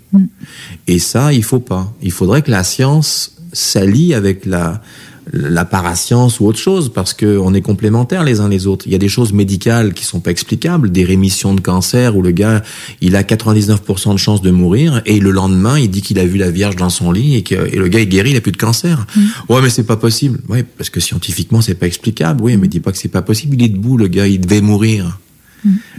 Et 0.87 0.99
ça, 0.99 1.35
il 1.35 1.45
faut 1.45 1.61
pas. 1.61 1.93
Il 2.01 2.11
faudrait 2.11 2.41
que 2.41 2.51
la 2.51 2.65
science 2.65 3.37
s'allie 3.53 4.15
avec 4.15 4.47
la 4.47 4.81
la 5.33 5.65
parascience 5.65 6.41
ou 6.41 6.47
autre 6.47 6.59
chose 6.59 6.93
parce 6.93 7.15
que 7.15 7.39
on 7.39 7.55
est 7.55 7.61
complémentaires 7.61 8.25
les 8.25 8.41
uns 8.41 8.49
les 8.49 8.67
autres. 8.67 8.87
Il 8.87 8.93
y 8.93 8.95
a 8.95 8.99
des 8.99 9.09
choses 9.09 9.33
médicales 9.33 9.95
qui 9.95 10.05
sont 10.05 10.21
pas 10.21 10.31
explicables, 10.31 10.91
des 10.91 11.05
rémissions 11.05 11.55
de 11.55 11.61
cancer 11.61 12.17
où 12.17 12.23
le 12.23 12.31
gars 12.31 12.63
il 13.01 13.17
a 13.17 13.23
99% 13.23 14.13
de 14.13 14.19
chances 14.19 14.43
de 14.43 14.51
mourir 14.51 15.03
et 15.07 15.21
le 15.21 15.31
lendemain 15.31 15.79
il 15.79 15.91
dit 15.91 16.03
qu'il 16.03 16.19
a 16.19 16.25
vu 16.25 16.39
la 16.39 16.51
Vierge 16.51 16.77
dans 16.77 16.91
son 16.91 17.13
lit 17.13 17.37
et 17.37 17.43
que 17.43 17.55
et 17.55 17.77
le 17.77 17.89
gars 17.89 18.01
est 18.01 18.07
guéri, 18.07 18.31
il 18.31 18.37
a 18.37 18.41
plus 18.41 18.53
de 18.53 18.57
cancer. 18.57 19.07
Ouais 19.49 19.61
mais 19.63 19.71
c'est 19.71 19.85
pas 19.85 19.97
possible. 19.97 20.41
Ouais 20.49 20.63
parce 20.63 20.91
que 20.91 21.01
scientifiquement 21.01 21.61
c'est 21.61 21.75
pas 21.75 21.87
explicable. 21.87 22.43
Oui 22.43 22.57
mais 22.57 22.69
dis 22.69 22.81
pas 22.81 22.93
que 22.93 22.99
c'est 22.99 23.09
pas 23.09 23.23
possible. 23.23 23.57
Il 23.59 23.65
est 23.65 23.69
debout 23.69 23.97
le 23.97 24.09
gars, 24.09 24.27
il 24.27 24.41
devait 24.41 24.61
mourir. 24.61 25.19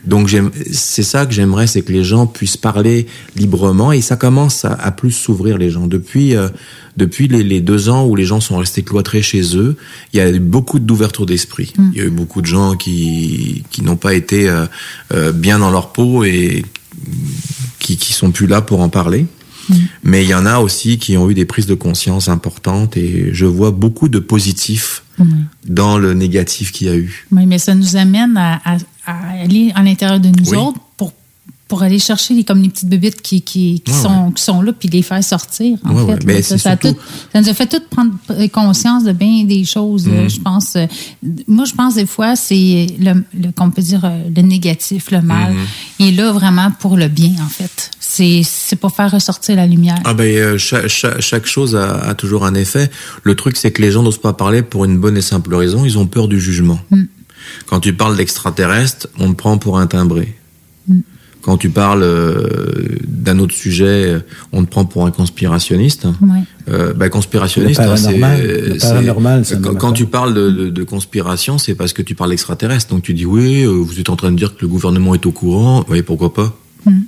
Donc 0.05 0.27
j'aime, 0.27 0.51
c'est 0.71 1.03
ça 1.03 1.25
que 1.25 1.33
j'aimerais, 1.33 1.67
c'est 1.67 1.81
que 1.81 1.91
les 1.91 2.03
gens 2.03 2.25
puissent 2.27 2.57
parler 2.57 3.07
librement 3.35 3.91
et 3.91 4.01
ça 4.01 4.15
commence 4.15 4.63
à, 4.65 4.73
à 4.73 4.91
plus 4.91 5.11
s'ouvrir 5.11 5.57
les 5.57 5.69
gens. 5.69 5.85
Depuis 5.87 6.35
euh, 6.35 6.49
depuis 6.97 7.27
les, 7.27 7.43
les 7.43 7.61
deux 7.61 7.89
ans 7.89 8.05
où 8.05 8.15
les 8.15 8.25
gens 8.25 8.39
sont 8.39 8.57
restés 8.57 8.83
cloîtrés 8.83 9.21
chez 9.21 9.55
eux, 9.57 9.75
il 10.13 10.17
y 10.17 10.21
a 10.21 10.29
eu 10.31 10.39
beaucoup 10.39 10.79
d'ouverture 10.79 11.25
d'esprit. 11.25 11.73
Il 11.93 11.97
y 11.97 12.01
a 12.01 12.05
eu 12.05 12.09
beaucoup 12.09 12.41
de 12.41 12.47
gens 12.47 12.75
qui 12.75 13.63
qui 13.69 13.81
n'ont 13.83 13.97
pas 13.97 14.13
été 14.13 14.49
euh, 14.49 14.65
euh, 15.13 15.31
bien 15.31 15.59
dans 15.59 15.71
leur 15.71 15.91
peau 15.91 16.23
et 16.23 16.63
qui 17.79 17.97
qui 17.97 18.13
sont 18.13 18.31
plus 18.31 18.47
là 18.47 18.61
pour 18.61 18.81
en 18.81 18.89
parler. 18.89 19.25
Mais 20.03 20.23
il 20.23 20.29
y 20.29 20.33
en 20.33 20.47
a 20.47 20.57
aussi 20.57 20.97
qui 20.97 21.15
ont 21.15 21.29
eu 21.29 21.35
des 21.35 21.45
prises 21.45 21.67
de 21.67 21.75
conscience 21.75 22.27
importantes 22.27 22.97
et 22.97 23.29
je 23.33 23.45
vois 23.45 23.69
beaucoup 23.69 24.09
de 24.09 24.17
positifs 24.17 25.03
dans 25.67 25.97
le 25.99 26.13
négatif 26.15 26.71
qu'il 26.71 26.87
y 26.87 26.89
a 26.89 26.95
eu. 26.95 27.27
Oui, 27.31 27.45
mais 27.45 27.59
ça 27.59 27.75
nous 27.75 27.95
amène 27.97 28.35
à, 28.37 28.59
à- 28.65 28.77
à 29.09 29.41
aller 29.43 29.71
à 29.75 29.83
l'intérieur 29.83 30.19
de 30.19 30.29
nous 30.29 30.49
Oui. 30.51 30.57
autres 30.57 30.79
pour, 30.97 31.13
pour 31.67 31.83
aller 31.83 31.99
chercher 31.99 32.33
les, 32.33 32.43
comme 32.43 32.61
les 32.63 32.69
petites 32.69 32.89
bébites 32.89 33.21
qui, 33.21 33.41
qui, 33.43 33.81
qui 33.81 33.91
Ouais, 33.91 33.97
sont, 33.97 34.31
qui 34.31 34.41
sont 34.43 34.61
là, 34.63 34.73
puis 34.73 34.89
les 34.89 35.03
faire 35.03 35.23
sortir, 35.23 35.77
en 35.85 35.93
Ouais, 35.93 36.05
fait. 36.05 36.11
là. 36.13 36.19
mais 36.25 36.41
ça, 36.41 36.57
c'est 36.57 36.63
ça 36.63 36.71
a 36.71 36.77
surtout- 36.81 36.97
tout- 36.99 37.05
ça 37.31 37.41
nous 37.41 37.49
a 37.49 37.53
fait 37.53 37.67
tout 37.67 37.81
prendre 37.91 38.13
conscience 38.51 39.03
de 39.03 39.11
bien 39.11 39.43
des 39.43 39.63
choses, 39.65 40.07
là, 40.07 40.23
Mhm. 40.23 40.29
je 40.29 40.39
pense. 40.39 40.75
euh, 40.75 40.87
Moi, 41.47 41.65
je 41.65 41.73
pense 41.73 41.93
des 41.95 42.07
fois, 42.07 42.35
c'est 42.35 42.87
le, 42.99 43.23
le 43.39 43.51
qu'on 43.55 43.69
peut 43.69 43.83
dire 43.83 44.03
euh, 44.03 44.23
le 44.35 44.41
négatif, 44.41 45.11
le 45.11 45.21
mal. 45.21 45.53
Il 45.99 46.07
est 46.07 46.11
là 46.11 46.31
vraiment 46.31 46.71
pour 46.79 46.97
le 46.97 47.07
bien, 47.07 47.33
en 47.45 47.49
fait. 47.49 47.91
C'est 47.99 48.41
c'est 48.43 48.75
pour 48.75 48.91
faire 48.95 49.11
ressortir 49.11 49.55
la 49.55 49.67
lumière. 49.67 49.99
Ah 50.05 50.15
ben 50.15 50.23
euh, 50.25 50.57
chaque, 50.57 50.87
chaque, 50.87 51.21
chaque 51.21 51.45
chose 51.45 51.75
a, 51.75 51.99
a 51.99 52.15
toujours 52.15 52.43
un 52.47 52.55
effet. 52.55 52.89
Le 53.21 53.35
truc 53.35 53.55
c'est 53.55 53.69
que 53.71 53.83
les 53.83 53.91
gens 53.91 54.01
n'osent 54.01 54.17
pas 54.19 54.33
parler 54.33 54.63
pour 54.63 54.83
une 54.85 54.97
bonne 54.97 55.15
et 55.15 55.21
simple 55.21 55.53
raison, 55.53 55.85
ils 55.85 55.95
ont 55.99 56.07
peur 56.07 56.27
du 56.27 56.41
jugement. 56.41 56.79
Mm. 56.89 57.03
Quand 57.67 57.79
tu 57.79 57.93
parles 57.93 58.15
d'extraterrestres, 58.17 59.07
on 59.19 59.29
te 59.31 59.35
prend 59.35 59.57
pour 59.57 59.79
un 59.79 59.87
timbré. 59.87 60.35
Mm. 60.87 60.99
Quand 61.41 61.57
tu 61.57 61.69
parles 61.69 62.03
euh, 62.03 62.97
d'un 63.07 63.39
autre 63.39 63.55
sujet, 63.55 63.85
euh, 64.07 64.19
on 64.51 64.63
te 64.65 64.69
prend 64.69 64.83
pour 64.85 65.05
un 65.05 65.11
conspirationniste. 65.11 66.05
Ouais. 66.21 66.43
Euh, 66.67 66.93
bah, 66.93 67.07
conspirationniste, 67.09 67.79
hein, 67.79 67.95
c'est 67.95 68.79
ça 68.79 69.01
quand, 69.63 69.75
quand 69.75 69.91
tu 69.93 70.05
parles 70.05 70.33
de, 70.33 70.51
de, 70.51 70.69
de 70.69 70.83
conspiration, 70.83 71.57
c'est 71.57 71.75
parce 71.75 71.93
que 71.93 72.01
tu 72.01 72.13
parles 72.13 72.31
d'extraterrestres. 72.31 72.89
Donc 72.93 73.03
tu 73.03 73.13
dis 73.13 73.25
oui, 73.25 73.63
euh, 73.63 73.69
vous 73.69 73.99
êtes 74.01 74.09
en 74.09 74.17
train 74.17 74.31
de 74.31 74.35
dire 74.37 74.55
que 74.55 74.61
le 74.61 74.67
gouvernement 74.67 75.15
est 75.15 75.25
au 75.25 75.31
courant. 75.31 75.85
Oui, 75.89 76.01
pourquoi 76.01 76.33
pas? 76.33 76.53
Mm. 76.85 76.99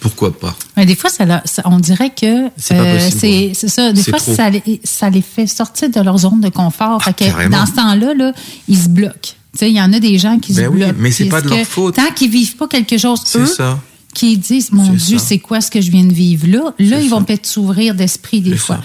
Pourquoi 0.00 0.32
pas? 0.38 0.56
Mais 0.76 0.86
des 0.86 0.94
fois, 0.94 1.10
ça, 1.10 1.42
on 1.66 1.78
dirait 1.78 2.10
que 2.10 2.48
C'est 2.56 2.78
ouais. 2.80 3.52
c'est 3.54 3.68
ça. 3.68 3.92
Des 3.92 4.02
fois, 4.02 4.18
ça, 4.18 4.48
les- 4.48 4.80
ça 4.82 5.10
les 5.10 5.20
fait 5.20 5.46
sortir 5.46 5.90
de 5.90 6.00
leur 6.00 6.16
zone 6.18 6.40
de 6.40 6.48
confort. 6.48 7.02
Fait 7.02 7.12
que 7.14 7.48
dans 7.50 7.66
ce 7.66 7.72
temps-là, 7.72 8.14
là, 8.14 8.32
ils 8.66 8.78
se 8.78 8.88
bloquent. 8.88 9.32
Il 9.60 9.68
y 9.68 9.80
en 9.80 9.92
a 9.92 9.98
des 10.00 10.18
gens 10.18 10.38
qui 10.38 10.54
se 10.54 10.60
Ben 10.60 10.68
oui, 10.68 10.78
bloquent. 10.78 10.94
mais 10.98 11.10
c'est 11.10 11.26
pas 11.26 11.40
de 11.42 11.48
leur 11.48 11.64
faute. 11.66 11.96
Tant 11.96 12.12
qu'ils 12.14 12.30
vivent 12.30 12.56
pas 12.56 12.68
quelque 12.68 12.96
chose, 12.98 13.20
eux, 13.36 13.46
ça. 13.46 13.80
qui 14.14 14.38
disent, 14.38 14.72
mon 14.72 14.92
Dieu, 14.92 15.18
c'est 15.18 15.38
quoi 15.38 15.60
ce 15.60 15.70
que 15.70 15.80
je 15.80 15.90
viens 15.90 16.04
de 16.04 16.12
vivre 16.12 16.46
là? 16.46 16.74
Là, 16.78 17.00
ils 17.00 17.10
vont 17.10 17.22
peut-être 17.24 17.46
s'ouvrir 17.46 17.94
d'esprit 17.94 18.40
des 18.40 18.56
fois. 18.56 18.80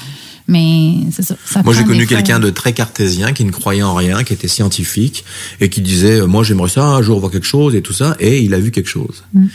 Mais 0.48 0.94
c'est 1.12 1.24
ça. 1.24 1.36
ça 1.46 1.64
Moi, 1.64 1.74
j'ai 1.74 1.84
connu 1.84 2.06
quelqu'un 2.06 2.40
de 2.40 2.50
très 2.52 2.72
cartésien 2.74 3.34
qui 3.34 3.46
ne 3.46 3.52
croyait 3.52 3.82
en 3.82 3.96
rien, 3.96 4.24
qui 4.24 4.34
était 4.34 4.48
scientifique 4.48 5.24
et 5.60 5.70
qui 5.70 5.82
disait 5.82 6.22
moi 6.28 6.44
j'aimerais 6.44 6.70
ça 6.70 6.84
un 6.86 7.02
jour 7.02 7.20
voir 7.20 7.32
quelque 7.32 7.48
chose 7.48 7.74
et 7.74 7.82
tout 7.82 7.94
ça 7.94 8.16
et 8.20 8.42
il 8.42 8.54
a 8.54 8.60
vu 8.60 8.70
quelque 8.70 8.90
chose. 8.90 9.24
Mm. 9.34 9.46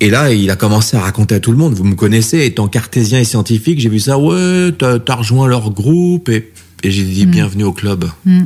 Et 0.00 0.10
là, 0.10 0.32
il 0.32 0.50
a 0.50 0.56
commencé 0.56 0.96
à 0.96 1.00
raconter 1.00 1.34
à 1.36 1.40
tout 1.40 1.50
le 1.50 1.56
monde. 1.56 1.72
Vous 1.74 1.82
me 1.84 1.94
connaissez, 1.94 2.44
étant 2.44 2.68
cartésien 2.68 3.18
et 3.20 3.24
scientifique, 3.24 3.80
j'ai 3.80 3.88
vu 3.88 4.00
ça. 4.00 4.18
Ouais, 4.18 4.70
t'as 4.78 4.98
as 5.08 5.14
rejoint 5.14 5.48
leur 5.48 5.70
groupe 5.70 6.28
et, 6.28 6.52
et 6.82 6.90
j'ai 6.90 7.04
dit 7.04 7.26
Mm. 7.26 7.30
bienvenue 7.30 7.64
au 7.64 7.72
club. 7.72 8.04
Mm. 8.26 8.42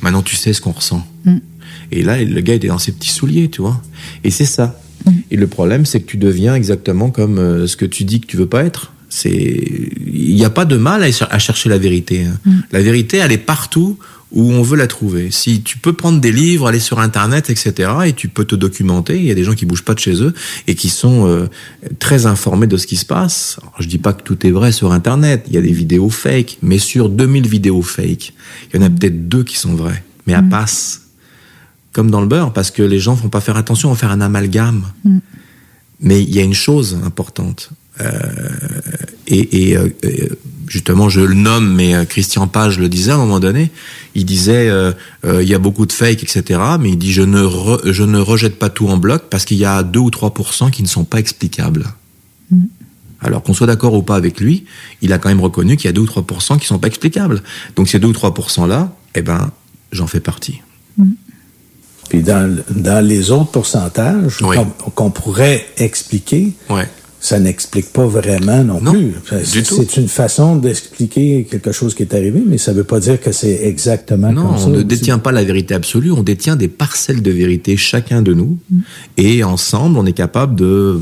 Maintenant, 0.00 0.22
tu 0.22 0.36
sais 0.36 0.52
ce 0.52 0.60
qu'on 0.60 0.72
ressent. 0.72 1.06
Mm. 1.24 1.36
Et 1.92 2.02
là, 2.02 2.22
le 2.22 2.40
gars 2.40 2.54
était 2.54 2.68
dans 2.68 2.78
ses 2.78 2.92
petits 2.92 3.10
souliers, 3.10 3.48
tu 3.48 3.60
vois. 3.62 3.80
Et 4.24 4.30
c'est 4.30 4.44
ça. 4.44 4.80
Mm. 5.06 5.10
Et 5.30 5.36
le 5.36 5.46
problème, 5.46 5.86
c'est 5.86 6.00
que 6.00 6.06
tu 6.10 6.16
deviens 6.16 6.54
exactement 6.54 7.10
comme 7.10 7.38
euh, 7.38 7.66
ce 7.66 7.76
que 7.76 7.86
tu 7.86 8.04
dis 8.04 8.20
que 8.20 8.26
tu 8.26 8.36
veux 8.36 8.46
pas 8.48 8.64
être. 8.64 8.92
C'est, 9.10 9.30
il 10.06 10.34
n'y 10.34 10.44
a 10.44 10.50
pas 10.50 10.66
de 10.66 10.76
mal 10.76 11.02
à, 11.02 11.08
à 11.30 11.38
chercher 11.38 11.68
la 11.68 11.78
vérité. 11.78 12.24
hein. 12.24 12.38
Mm. 12.44 12.58
La 12.72 12.82
vérité, 12.82 13.16
elle 13.18 13.32
est 13.32 13.38
partout 13.38 13.98
où 14.32 14.52
on 14.52 14.62
veut 14.62 14.76
la 14.76 14.86
trouver. 14.86 15.30
Si 15.30 15.62
tu 15.62 15.78
peux 15.78 15.92
prendre 15.92 16.20
des 16.20 16.32
livres, 16.32 16.66
aller 16.66 16.80
sur 16.80 17.00
Internet, 17.00 17.50
etc., 17.50 17.90
et 18.06 18.12
tu 18.12 18.28
peux 18.28 18.44
te 18.44 18.54
documenter. 18.54 19.16
Il 19.16 19.24
y 19.24 19.30
a 19.30 19.34
des 19.34 19.44
gens 19.44 19.54
qui 19.54 19.66
bougent 19.66 19.84
pas 19.84 19.94
de 19.94 19.98
chez 19.98 20.22
eux 20.22 20.34
et 20.66 20.74
qui 20.74 20.90
sont 20.90 21.26
euh, 21.26 21.46
très 21.98 22.26
informés 22.26 22.66
de 22.66 22.76
ce 22.76 22.86
qui 22.86 22.96
se 22.96 23.06
passe. 23.06 23.58
Alors, 23.62 23.74
je 23.80 23.88
dis 23.88 23.98
pas 23.98 24.12
que 24.12 24.22
tout 24.22 24.46
est 24.46 24.50
vrai 24.50 24.72
sur 24.72 24.92
Internet. 24.92 25.44
Il 25.48 25.54
y 25.54 25.58
a 25.58 25.62
des 25.62 25.72
vidéos 25.72 26.10
fake, 26.10 26.58
mais 26.62 26.78
sur 26.78 27.08
2000 27.08 27.48
vidéos 27.48 27.82
fake, 27.82 28.34
il 28.72 28.80
y 28.80 28.82
en 28.82 28.86
a 28.86 28.90
peut-être 28.90 29.28
deux 29.28 29.44
qui 29.44 29.56
sont 29.56 29.74
vraies, 29.74 30.04
mais 30.26 30.34
à 30.34 30.42
passe 30.42 31.02
comme 31.98 32.12
dans 32.12 32.20
le 32.20 32.28
beurre, 32.28 32.52
parce 32.52 32.70
que 32.70 32.82
les 32.82 33.00
gens 33.00 33.16
font 33.16 33.28
pas 33.28 33.40
faire 33.40 33.56
attention 33.56 33.90
à 33.90 33.96
faire 33.96 34.12
un 34.12 34.20
amalgame. 34.20 34.84
Mm. 35.04 35.18
Mais 36.00 36.22
il 36.22 36.32
y 36.32 36.38
a 36.38 36.44
une 36.44 36.54
chose 36.54 36.96
importante, 37.04 37.70
et, 39.26 39.70
et, 39.70 39.76
euh, 39.76 39.88
euh, 40.04 40.10
justement 40.68 41.08
je 41.08 41.20
le 41.20 41.34
nomme, 41.34 41.74
mais 41.74 41.94
euh, 41.94 42.04
Christian 42.04 42.46
Page 42.46 42.78
le 42.78 42.88
disait 42.88 43.10
à 43.12 43.14
un 43.14 43.18
moment 43.18 43.40
donné. 43.40 43.70
Il 44.14 44.24
disait 44.24 44.68
euh, 44.68 44.92
euh, 45.24 45.42
il 45.42 45.48
y 45.48 45.54
a 45.54 45.58
beaucoup 45.58 45.86
de 45.86 45.92
fake, 45.92 46.22
etc. 46.22 46.60
Mais 46.80 46.90
il 46.90 46.96
dit 46.98 47.12
je 47.12 47.22
ne 47.22 47.42
re- 47.42 47.90
je 47.92 48.02
ne 48.04 48.18
rejette 48.18 48.58
pas 48.58 48.70
tout 48.70 48.88
en 48.88 48.96
bloc 48.96 49.24
parce 49.30 49.44
qu'il 49.44 49.58
y 49.58 49.64
a 49.64 49.82
2 49.82 49.98
ou 49.98 50.10
3 50.10 50.32
qui 50.72 50.82
ne 50.82 50.88
sont 50.88 51.04
pas 51.04 51.18
explicables. 51.18 51.86
Mm. 52.50 52.64
Alors 53.20 53.42
qu'on 53.42 53.52
soit 53.52 53.66
d'accord 53.66 53.94
ou 53.94 54.02
pas 54.02 54.14
avec 54.16 54.38
lui, 54.40 54.64
il 55.02 55.12
a 55.12 55.18
quand 55.18 55.28
même 55.28 55.40
reconnu 55.40 55.76
qu'il 55.76 55.86
y 55.86 55.88
a 55.88 55.92
2 55.92 56.00
ou 56.00 56.06
3% 56.06 56.58
qui 56.58 56.66
sont 56.66 56.78
pas 56.78 56.86
explicables. 56.88 57.42
Donc 57.76 57.88
ces 57.88 57.98
2 57.98 58.08
ou 58.08 58.12
3% 58.12 58.66
là, 58.68 58.92
eh 59.14 59.22
ben, 59.22 59.50
j'en 59.92 60.06
fais 60.06 60.20
partie. 60.20 60.60
Puis 62.08 62.22
dans, 62.22 62.58
dans 62.70 63.04
les 63.04 63.30
autres 63.30 63.50
pourcentages 63.50 64.38
Oui. 64.42 64.56
qu'on 64.94 65.10
pourrait 65.10 65.66
expliquer, 65.76 66.52
Ouais. 66.70 66.88
Ça 67.20 67.40
n'explique 67.40 67.92
pas 67.92 68.06
vraiment 68.06 68.62
non, 68.62 68.80
Non, 68.80 68.92
plus. 68.92 69.50
du 69.52 69.62
tout. 69.62 69.74
C'est 69.76 69.96
une 70.00 70.08
façon 70.08 70.56
d'expliquer 70.56 71.46
quelque 71.50 71.72
chose 71.72 71.94
qui 71.94 72.02
est 72.04 72.14
arrivé, 72.14 72.40
mais 72.46 72.58
ça 72.58 72.72
veut 72.72 72.84
pas 72.84 73.00
dire 73.00 73.20
que 73.20 73.32
c'est 73.32 73.60
exactement 73.64 74.30
Non, 74.32 74.46
comme 74.50 74.58
ça. 74.58 74.66
on 74.66 74.70
ne 74.70 74.82
détient 74.82 75.18
pas 75.18 75.32
la 75.32 75.42
vérité 75.42 75.74
absolue, 75.74 76.12
on 76.12 76.22
détient 76.22 76.54
des 76.56 76.68
parcelles 76.68 77.20
de 77.22 77.30
vérité 77.30 77.76
chacun 77.76 78.22
de 78.22 78.34
nous, 78.34 78.58
Mm. 78.70 78.78
et 79.16 79.44
ensemble, 79.44 79.98
on 79.98 80.06
est 80.06 80.12
capable 80.12 80.54
de 80.54 81.00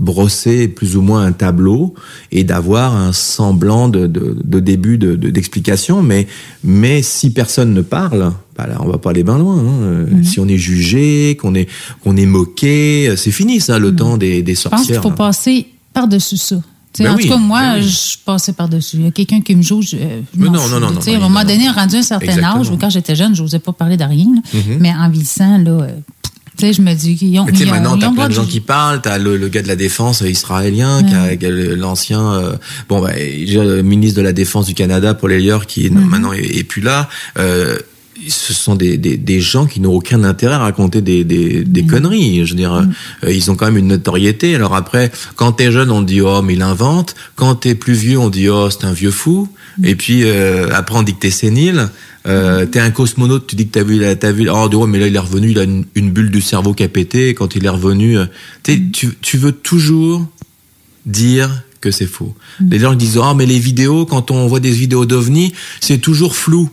brosser 0.00 0.66
plus 0.66 0.96
ou 0.96 1.02
moins 1.02 1.24
un 1.24 1.32
tableau 1.32 1.94
et 2.32 2.42
d'avoir 2.42 2.96
un 2.96 3.12
semblant 3.12 3.88
de, 3.88 4.06
de, 4.08 4.36
de 4.42 4.58
début 4.60 4.98
de- 4.98 5.14
de- 5.14 5.30
d'explication, 5.30 6.02
mais, 6.02 6.26
mais 6.64 7.02
si 7.02 7.32
personne 7.32 7.72
ne 7.74 7.82
parle, 7.82 8.32
bah 8.56 8.66
là, 8.66 8.78
on 8.80 8.88
va 8.88 8.98
pas 8.98 9.10
aller 9.10 9.22
bien 9.22 9.38
loin. 9.38 9.58
hein. 9.58 10.06
Mm. 10.10 10.24
Si 10.24 10.40
on 10.40 10.48
est 10.48 10.58
jugé, 10.58 11.36
qu'on 11.40 11.54
est, 11.54 11.68
qu'on 12.02 12.16
est 12.16 12.26
moqué, 12.26 13.14
c'est 13.16 13.30
fini 13.30 13.60
ça, 13.60 13.78
le 13.78 13.94
temps 13.94 14.16
des, 14.16 14.42
des 14.42 14.52
Mm. 14.52 14.56
Je 14.56 14.68
pense 14.68 14.80
qu'il 14.86 14.94
sorcières. 14.94 15.02
faut 15.02 15.10
passer 15.16 15.66
par-dessus 15.92 16.36
ça. 16.38 16.56
Ben 16.98 17.12
en 17.12 17.14
oui, 17.16 17.22
tout 17.22 17.28
cas, 17.28 17.36
moi, 17.36 17.60
ben 17.60 17.82
oui. 17.82 17.88
je 17.88 18.18
passais 18.24 18.52
par-dessus. 18.52 18.96
Il 18.96 19.04
y 19.04 19.06
a 19.06 19.10
quelqu'un 19.12 19.40
qui 19.42 19.54
me 19.54 19.62
euh, 19.62 19.64
je 20.34 20.38
m'en 20.40 20.46
non, 20.50 20.66
non, 20.68 20.80
non, 20.80 20.90
non, 20.90 21.00
à 21.00 21.10
un 21.16 21.18
moment 21.20 21.44
donné, 21.44 21.68
rendu 21.68 21.96
un 21.96 22.02
certain 22.02 22.24
Exactement. 22.26 22.60
âge, 22.62 22.70
quand 22.80 22.90
j'étais 22.90 23.14
jeune, 23.14 23.34
je 23.34 23.42
n'osais 23.42 23.60
pas 23.60 23.72
parler 23.72 23.96
de 23.96 24.02
rien. 24.04 24.26
là. 24.34 24.40
Mhm. 24.58 24.78
Mais 24.80 24.90
en 24.92 25.08
vieillissant, 25.08 25.58
là, 25.58 25.70
euh, 25.70 25.88
sais, 26.60 26.72
je 26.72 26.82
me 26.82 26.94
dis 26.94 27.16
qu'ils 27.16 27.38
ont. 27.40 27.46
Tu 27.46 27.56
sais, 27.56 27.64
ils 27.64 27.70
maintenant, 27.70 27.96
ils 27.96 28.00
t'as 28.00 28.10
plein 28.12 28.28
de 28.28 28.32
gens 28.34 28.44
qui 28.46 28.60
parlent. 28.60 29.00
T'as 29.02 29.18
le, 29.18 29.36
le 29.36 29.48
gars 29.48 29.62
de 29.62 29.68
la 29.68 29.76
défense 29.76 30.20
israélien, 30.22 31.02
qui 31.02 31.14
a 31.14 31.50
le- 31.50 31.74
l'ancien, 31.74 32.20
euh, 32.32 32.52
bon, 32.88 33.00
bah, 33.00 33.12
le 33.16 33.82
ministre 33.82 34.16
de 34.18 34.22
la 34.22 34.32
défense 34.32 34.66
du 34.66 34.74
Canada, 34.74 35.14
Paul 35.14 35.32
Elliott, 35.32 35.66
qui 35.66 35.90
non, 35.90 36.00
Mhm. 36.00 36.08
maintenant 36.08 36.32
est, 36.32 36.44
est 36.58 36.64
plus 36.64 36.82
là. 36.82 37.08
Euh, 37.38 37.76
ce 38.28 38.52
sont 38.52 38.74
des, 38.76 38.98
des, 38.98 39.16
des 39.16 39.40
gens 39.40 39.64
qui 39.64 39.80
n'ont 39.80 39.94
aucun 39.94 40.24
intérêt 40.24 40.56
à 40.56 40.58
raconter 40.58 41.00
des, 41.00 41.24
des, 41.24 41.64
des 41.64 41.84
conneries. 41.86 42.44
Je 42.44 42.50
veux 42.50 42.56
dire, 42.56 42.74
euh, 43.24 43.32
ils 43.32 43.50
ont 43.50 43.54
quand 43.54 43.64
même 43.64 43.78
une 43.78 43.86
notoriété. 43.86 44.54
Alors 44.54 44.74
après, 44.74 45.10
quand 45.36 45.52
t'es 45.52 45.72
jeune, 45.72 45.90
on 45.90 46.02
te 46.02 46.08
dit 46.08 46.20
oh 46.20 46.42
mais 46.42 46.52
il 46.52 46.60
invente. 46.62 47.14
Quand 47.34 47.54
t'es 47.54 47.74
plus 47.74 47.94
vieux, 47.94 48.18
on 48.18 48.28
dit 48.28 48.50
oh 48.50 48.68
c'est 48.68 48.84
un 48.84 48.92
vieux 48.92 49.10
fou. 49.10 49.48
Et 49.84 49.94
puis 49.94 50.24
euh, 50.24 50.68
après, 50.72 50.96
on 50.96 51.02
dit 51.02 51.14
que 51.14 51.20
t'es 51.20 51.30
sénile. 51.30 51.88
Euh, 52.26 52.66
T'es 52.66 52.80
un 52.80 52.90
cosmonaute, 52.90 53.46
tu 53.46 53.56
dis 53.56 53.66
que 53.66 53.72
t'as 53.72 53.82
vu, 53.82 54.04
t'as 54.18 54.32
vu. 54.32 54.48
Oh 54.50 54.68
ouais, 54.68 54.86
mais 54.86 54.98
là 54.98 55.06
il 55.06 55.16
est 55.16 55.20
revenu, 55.20 55.50
il 55.50 55.58
a 55.58 55.62
une, 55.62 55.86
une 55.94 56.10
bulle 56.10 56.30
du 56.30 56.42
cerveau 56.42 56.74
qui 56.74 56.82
a 56.82 56.88
pété. 56.88 57.30
Et 57.30 57.34
quand 57.34 57.54
il 57.56 57.64
est 57.64 57.70
revenu, 57.70 58.18
euh, 58.18 58.26
tu 58.62 58.90
tu, 58.90 59.38
veux 59.38 59.52
toujours 59.52 60.26
dire 61.06 61.62
que 61.80 61.90
c'est 61.90 62.06
faux. 62.06 62.34
Les 62.60 62.78
gens 62.78 62.92
disent 62.94 63.16
oh 63.16 63.34
mais 63.34 63.46
les 63.46 63.58
vidéos, 63.58 64.04
quand 64.04 64.30
on 64.30 64.46
voit 64.46 64.60
des 64.60 64.70
vidéos 64.70 65.06
d'ovnis, 65.06 65.54
c'est 65.80 65.98
toujours 65.98 66.36
flou. 66.36 66.68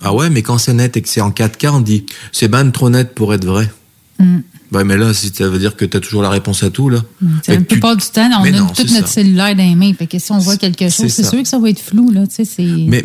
Ah 0.00 0.14
ouais, 0.14 0.30
mais 0.30 0.42
quand 0.42 0.56
c'est 0.58 0.72
net 0.72 0.96
et 0.96 1.02
que 1.02 1.08
c'est 1.08 1.20
en 1.20 1.30
4K, 1.30 1.68
on 1.68 1.80
dit 1.80 2.06
c'est 2.32 2.48
ben 2.48 2.70
trop 2.70 2.88
net 2.88 3.14
pour 3.14 3.34
être 3.34 3.44
vrai. 3.44 3.70
Mm. 4.18 4.38
Ouais, 4.70 4.84
mais 4.84 4.96
là, 4.98 5.14
si 5.14 5.30
ça 5.34 5.48
veut 5.48 5.58
dire 5.58 5.76
que 5.76 5.84
t'as 5.86 5.98
toujours 6.00 6.20
la 6.20 6.28
réponse 6.28 6.62
à 6.62 6.68
tout 6.70 6.90
là. 6.90 7.02
Fait 7.42 7.52
la 7.52 7.58
tu- 7.58 7.64
plupart 7.64 7.96
du 7.96 8.04
temps, 8.06 8.28
on 8.38 8.42
Mais 8.42 8.54
a 8.54 8.60
non, 8.60 8.66
tout 8.66 8.74
c'est 8.86 8.92
notre 8.94 9.06
ça. 9.08 9.14
cellulaire 9.14 9.56
dans 9.56 9.62
les 9.64 9.74
mains. 9.74 9.94
Fait 9.94 10.06
que 10.06 10.18
si 10.18 10.30
on 10.30 10.38
voit 10.38 10.56
quelque 10.58 10.88
chose, 10.90 11.08
c'est 11.08 11.24
sûr 11.24 11.42
que 11.42 11.48
ça 11.48 11.58
va 11.58 11.70
être 11.70 11.80
flou, 11.80 12.10
là. 12.10 12.26
Tu 12.26 12.44
sais. 12.44 12.62
Mais 12.62 13.02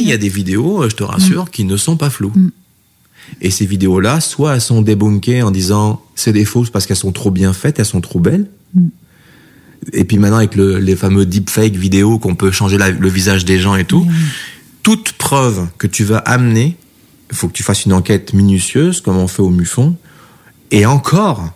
il 0.00 0.06
y 0.08 0.12
a 0.12 0.18
des 0.18 0.28
vidéos, 0.28 0.82
euh, 0.82 0.90
je 0.90 0.96
te 0.96 1.02
rassure, 1.02 1.50
qui 1.50 1.64
ne 1.64 1.76
sont 1.78 1.96
pas 1.96 2.10
floues. 2.10 2.32
Mm. 2.34 2.50
Et 3.40 3.50
ces 3.50 3.64
vidéos-là, 3.64 4.20
soit 4.20 4.54
elles 4.56 4.60
sont 4.60 4.82
débunkées 4.82 5.42
en 5.42 5.50
disant 5.50 6.02
c'est 6.14 6.32
des 6.34 6.44
fausses 6.44 6.68
parce 6.70 6.84
qu'elles 6.86 6.96
sont 6.98 7.12
trop 7.12 7.30
bien 7.30 7.52
faites, 7.54 7.78
elles 7.78 7.86
sont 7.86 8.00
trop 8.02 8.20
belles. 8.20 8.46
Mm. 8.74 8.88
Et 9.94 10.04
puis 10.04 10.18
maintenant 10.18 10.36
avec 10.36 10.54
le, 10.54 10.78
les 10.78 10.94
fameux 10.94 11.24
deepfake 11.24 11.74
vidéos 11.74 12.18
qu'on 12.18 12.34
peut 12.34 12.50
changer 12.50 12.76
la- 12.78 12.90
le 12.90 13.08
visage 13.08 13.44
des 13.44 13.58
gens 13.58 13.74
et 13.76 13.84
tout, 13.84 14.06
toute 14.82 15.12
preuve 15.12 15.68
que 15.78 15.86
tu 15.86 16.04
vas 16.04 16.18
amener, 16.18 16.76
il 17.30 17.36
faut 17.36 17.48
que 17.48 17.52
tu 17.54 17.62
fasses 17.62 17.84
une 17.86 17.92
enquête 17.94 18.34
minutieuse 18.34 19.00
comme 19.00 19.16
on 19.16 19.26
fait 19.28 19.42
au 19.42 19.50
MUFON. 19.50 19.96
Et 20.72 20.86
encore, 20.86 21.52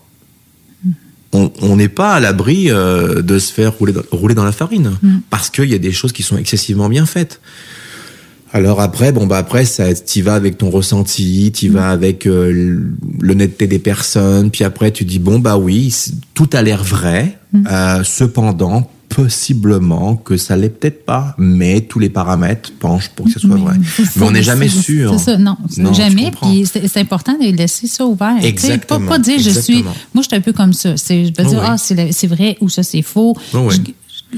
on 1.32 1.76
n'est 1.76 1.88
pas 1.88 2.14
à 2.14 2.20
l'abri 2.20 2.70
euh, 2.70 3.22
de 3.22 3.38
se 3.38 3.52
faire 3.52 3.72
rouler 3.76 3.92
dans, 3.92 4.02
rouler 4.10 4.34
dans 4.34 4.44
la 4.44 4.52
farine 4.52 4.92
parce 5.30 5.50
qu'il 5.50 5.68
y 5.70 5.74
a 5.74 5.78
des 5.78 5.92
choses 5.92 6.12
qui 6.12 6.22
sont 6.22 6.36
excessivement 6.38 6.88
bien 6.88 7.06
faites. 7.06 7.40
Alors 8.52 8.80
après, 8.80 9.12
bon 9.12 9.26
bah 9.26 9.38
après, 9.38 9.64
ça, 9.64 9.92
t'y 9.92 10.22
vas 10.22 10.34
avec 10.34 10.56
ton 10.56 10.70
ressenti, 10.70 11.50
t'y 11.52 11.68
vas 11.68 11.90
avec 11.90 12.26
euh, 12.26 12.78
l'honnêteté 13.20 13.66
des 13.66 13.78
personnes, 13.80 14.50
puis 14.50 14.64
après 14.64 14.92
tu 14.92 15.04
dis 15.04 15.18
bon 15.18 15.38
bah 15.40 15.58
oui, 15.58 15.94
tout 16.32 16.48
a 16.52 16.62
l'air 16.62 16.84
vrai. 16.84 17.38
euh, 17.70 18.04
cependant, 18.04 18.90
possiblement 19.16 20.16
que 20.16 20.36
ça 20.36 20.56
l'est 20.56 20.68
peut-être 20.68 21.04
pas, 21.04 21.34
mais 21.38 21.80
tous 21.80 21.98
les 21.98 22.08
paramètres 22.10 22.72
penchent 22.78 23.08
pour 23.10 23.26
que 23.26 23.32
ce 23.32 23.40
soit 23.40 23.56
vrai. 23.56 23.74
Mais 24.16 24.22
on 24.26 24.30
n'est 24.30 24.42
jamais 24.42 24.68
sûr. 24.68 25.12
C'est 25.18 25.32
ça, 25.32 25.38
non, 25.38 25.56
jamais. 25.92 26.30
Puis 26.42 26.66
c'est 26.66 26.96
important 27.00 27.32
de 27.38 27.50
laisser 27.56 27.86
ça 27.86 28.04
ouvert. 28.06 28.36
Exactement, 28.42 29.00
Pas, 29.00 29.06
pas 29.16 29.18
dire 29.18 29.38
je 29.38 29.50
suis. 29.50 29.78
exactement. 29.78 29.94
Moi, 30.14 30.22
je 30.22 30.28
suis 30.28 30.36
un 30.36 30.40
peu 30.40 30.52
comme 30.52 30.72
ça. 30.72 30.94
Je 30.96 31.30
peux 31.30 31.42
Oh 31.46 31.48
dire, 31.48 31.58
oui. 31.60 31.64
ah, 31.68 31.76
c'est 31.78 31.94
la- 31.94 32.12
c'est 32.12 32.26
vrai 32.26 32.56
ou 32.60 32.68
ça, 32.68 32.82
c'est 32.82 33.02
faux. 33.02 33.36
Oh. 33.54 33.70
Je- 33.70 33.78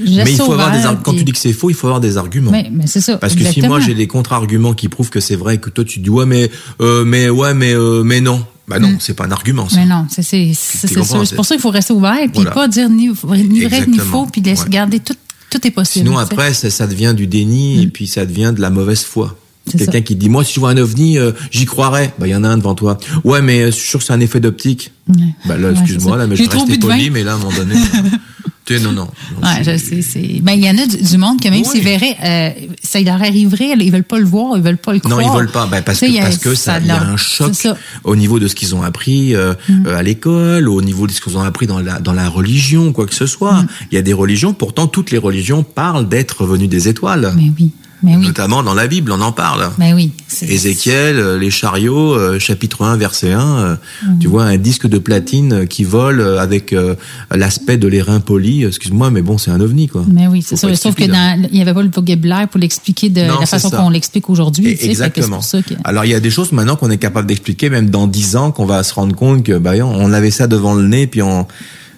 Mais 0.05 0.31
il 0.31 0.37
faut 0.37 0.51
avoir 0.53 0.71
des 0.71 0.81
quand 1.03 1.11
puis- 1.11 1.19
tu 1.19 1.23
dis 1.25 1.31
que 1.31 1.37
c'est 1.37 1.53
faux, 1.53 1.69
il 1.69 1.75
faut 1.75 1.87
avoir 1.87 1.99
des 1.99 2.17
arguments. 2.17 2.51
Mais, 2.51 2.69
mais 2.71 2.87
c'est 2.87 3.01
ça. 3.01 3.17
Parce 3.17 3.35
que 3.35 3.43
si 3.43 3.61
moi 3.61 3.79
j'ai 3.79 3.93
des 3.93 4.07
contre-arguments 4.07 4.73
qui 4.73 4.87
prouvent 4.89 5.09
que 5.09 5.19
c'est 5.19 5.35
vrai, 5.35 5.55
et 5.55 5.57
que 5.59 5.69
toi 5.69 5.83
tu 5.83 5.99
dis 5.99 6.09
ouais 6.09 6.25
mais 6.25 6.49
euh, 6.81 7.03
mais 7.05 7.29
ouais 7.29 7.53
mais 7.53 7.73
euh, 7.73 8.03
mais 8.03 8.21
non, 8.21 8.45
bah 8.67 8.79
non, 8.79 8.95
c'est 8.99 9.13
pas 9.15 9.25
un 9.25 9.31
argument. 9.31 9.67
Ça. 9.69 9.77
Mais 9.77 9.85
non, 9.85 10.05
c'est 10.09 10.21
c'est- 10.21 10.51
c'est- 10.53 10.87
c'est 10.87 11.35
pour 11.35 11.45
ça 11.45 11.55
qu'il 11.55 11.61
faut 11.61 11.69
rester 11.71 11.93
ouvert 11.93 12.17
puis 12.19 12.29
Voilà. 12.35 12.51
pas 12.51 12.67
dire 12.67 12.89
ni, 12.89 13.09
ni 13.09 13.63
vrai 13.65 13.85
ni 13.87 13.97
faux 13.97 14.25
puis 14.31 14.41
laisser 14.41 14.63
Ouais. 14.63 14.69
garder 14.69 14.99
tout, 14.99 15.15
tout 15.49 15.65
est 15.67 15.71
possible. 15.71 16.05
Sinon 16.05 16.17
après 16.17 16.53
ça, 16.53 16.69
ça 16.69 16.87
devient 16.87 17.13
du 17.15 17.27
déni 17.27 17.81
et 17.83 17.87
puis 17.87 18.07
ça 18.07 18.25
devient 18.25 18.53
de 18.55 18.61
la 18.61 18.69
mauvaise 18.69 19.03
foi. 19.03 19.35
C'est 19.67 19.77
Quelqu'un 19.77 20.01
qui 20.01 20.15
dit 20.15 20.29
moi 20.29 20.43
si 20.43 20.53
je 20.55 20.59
vois 20.59 20.71
un 20.71 20.77
ovni 20.77 21.19
euh, 21.19 21.31
j'y 21.51 21.65
croirais. 21.65 22.11
Bah 22.17 22.27
il 22.27 22.31
y 22.31 22.35
en 22.35 22.43
a 22.43 22.47
un 22.49 22.57
devant 22.57 22.73
toi. 22.75 22.97
Ouais 23.23 23.41
mais 23.41 23.61
euh, 23.61 23.65
je 23.67 23.71
suis 23.75 23.87
sûr 23.89 23.99
que 23.99 24.05
c'est 24.05 24.13
un 24.13 24.19
effet 24.19 24.39
d'optique. 24.39 24.91
Ouais. 25.09 25.15
Bah 25.45 25.57
là 25.57 25.71
excuse-moi 25.71 26.17
là 26.17 26.25
mais 26.27 26.35
je 26.35 26.49
restais 26.49 26.77
poli 26.77 27.09
mais 27.11 27.23
là 27.23 27.33
à 27.33 27.35
un 27.35 27.37
moment 27.39 27.55
donné. 27.55 27.75
non 28.73 28.91
non. 28.91 29.07
non, 29.41 29.47
Ouais, 29.47 29.63
je 29.63 29.77
sais, 29.77 30.01
c'est. 30.01 30.39
Ben, 30.41 30.53
il 30.53 30.63
y 30.65 30.69
en 30.69 30.77
a 30.77 30.85
du, 30.85 30.97
du 31.01 31.17
monde 31.17 31.39
que 31.41 31.49
même 31.49 31.63
s'ils 31.63 31.83
verraient, 31.83 32.15
euh, 32.23 32.49
ça 32.83 32.99
leur 33.01 33.21
arriverait, 33.21 33.73
ils 33.77 33.91
veulent 33.91 34.03
pas 34.03 34.19
le 34.19 34.25
voir, 34.25 34.55
ils 34.57 34.63
veulent 34.63 34.77
pas 34.77 34.93
le 34.93 34.99
croire. 34.99 35.19
Non, 35.19 35.33
ils 35.33 35.37
veulent 35.37 35.51
pas, 35.51 35.65
ben, 35.67 35.81
parce 35.81 35.99
que, 35.99 36.05
a- 36.19 36.21
parce 36.23 36.37
que 36.37 36.55
ça, 36.55 36.79
il 36.79 36.87
y 36.87 36.91
a 36.91 37.01
un 37.01 37.17
choc 37.17 37.53
ça. 37.55 37.77
au 38.03 38.15
niveau 38.15 38.39
de 38.39 38.47
ce 38.47 38.55
qu'ils 38.55 38.75
ont 38.75 38.83
appris 38.83 39.35
euh, 39.35 39.53
euh, 39.85 39.97
à 39.97 40.03
l'école, 40.03 40.67
au 40.69 40.81
niveau 40.81 41.07
de 41.07 41.11
ce 41.11 41.21
qu'ils 41.21 41.37
ont 41.37 41.41
appris 41.41 41.67
dans 41.67 41.79
la, 41.79 41.99
dans 41.99 42.13
la 42.13 42.29
religion, 42.29 42.91
quoi 42.93 43.05
que 43.05 43.15
ce 43.15 43.25
soit. 43.25 43.63
Il 43.91 43.95
y 43.95 43.97
a 43.97 44.01
des 44.01 44.13
religions, 44.13 44.53
pourtant 44.53 44.87
toutes 44.87 45.11
les 45.11 45.17
religions 45.17 45.63
parlent 45.63 46.07
d'être 46.07 46.45
venus 46.45 46.69
des 46.69 46.87
étoiles. 46.87 47.33
Mais 47.35 47.51
oui, 47.59 47.71
mais 48.03 48.15
oui, 48.15 48.25
Notamment 48.27 48.63
dans 48.63 48.73
la 48.73 48.87
Bible, 48.87 49.11
on 49.11 49.21
en 49.21 49.31
parle. 49.31 49.69
mais 49.77 49.93
oui. 49.93 50.11
Ézéchiel, 50.41 51.17
euh, 51.17 51.37
les 51.37 51.51
chariots, 51.51 52.13
euh, 52.13 52.39
chapitre 52.39 52.83
1, 52.85 52.97
verset 52.97 53.33
1, 53.33 53.39
euh, 53.41 53.75
Mm. 54.05 54.19
tu 54.19 54.27
vois 54.27 54.43
un 54.45 54.57
disque 54.57 54.87
de 54.87 54.97
platine 54.97 55.67
qui 55.67 55.83
vole 55.83 56.21
avec 56.39 56.71
euh, 56.73 56.95
l'aspect 57.33 57.77
de 57.77 57.87
l'airain 57.87 58.19
poli. 58.19 58.63
Excuse-moi, 58.63 59.11
mais 59.11 59.21
bon, 59.21 59.37
c'est 59.37 59.51
un 59.51 59.59
ovni, 59.59 59.87
quoi. 59.87 60.05
Mais 60.07 60.27
oui, 60.27 60.41
c'est 60.41 60.55
ça. 60.55 60.61
Sauf 60.61 60.71
que 60.71 60.75
stupide, 60.77 61.13
hein. 61.13 61.37
n'y 61.51 61.61
avait 61.61 61.73
pas 61.73 61.83
le 61.83 61.89
vocabulaire 61.89 62.47
pour 62.47 62.59
l'expliquer 62.59 63.09
de 63.09 63.21
Non, 63.21 63.39
la 63.39 63.45
façon 63.45 63.69
qu'on 63.69 63.89
l'explique 63.89 64.29
aujourd'hui. 64.29 64.77
Exactement. 64.81 65.37
pour 65.37 65.43
ça 65.43 65.61
que. 65.61 65.73
Alors 65.83 66.05
il 66.05 66.11
y 66.11 66.15
a 66.15 66.19
des 66.19 66.29
choses 66.31 66.51
maintenant 66.51 66.75
qu'on 66.75 66.89
est 66.91 66.97
capable 66.97 67.27
d'expliquer, 67.27 67.69
même 67.69 67.89
dans 67.89 68.07
dix 68.07 68.35
ans, 68.35 68.51
qu'on 68.51 68.65
va 68.65 68.83
se 68.83 68.93
rendre 68.93 69.15
compte 69.15 69.43
que 69.43 69.57
bah, 69.57 69.71
on 69.83 70.13
avait 70.13 70.31
ça 70.31 70.47
devant 70.47 70.73
le 70.73 70.87
nez, 70.87 71.07
puis 71.07 71.21
on 71.21 71.47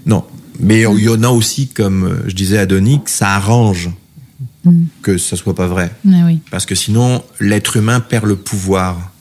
non. 0.05 0.23
Mais 0.59 0.81
il 0.81 1.03
y 1.03 1.09
en 1.09 1.23
a 1.23 1.29
aussi, 1.29 1.67
comme 1.67 2.17
je 2.27 2.35
disais 2.35 2.57
à 2.57 2.65
Denis, 2.65 3.01
que 3.03 3.09
ça 3.09 3.29
arrange 3.29 3.89
Mm. 4.63 4.83
que 5.01 5.17
ce 5.17 5.35
soit 5.35 5.55
pas 5.55 5.67
vrai, 5.67 5.91
Mais 6.05 6.23
oui. 6.23 6.39
parce 6.51 6.67
que 6.67 6.75
sinon 6.75 7.23
l'être 7.39 7.77
humain 7.77 7.99
perd 7.99 8.25
le 8.25 8.35
pouvoir 8.35 9.11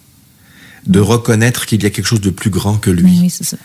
de 0.87 1.01
reconnaître 1.01 1.67
qu'il 1.67 1.83
y 1.83 1.87
a 1.87 1.91
quelque 1.91 2.07
chose 2.07 2.21
de 2.21 2.31
plus 2.31 2.51
grand 2.51 2.77
que 2.77 2.91
lui. 2.91 3.21
Oui, 3.23 3.31
ça. 3.31 3.57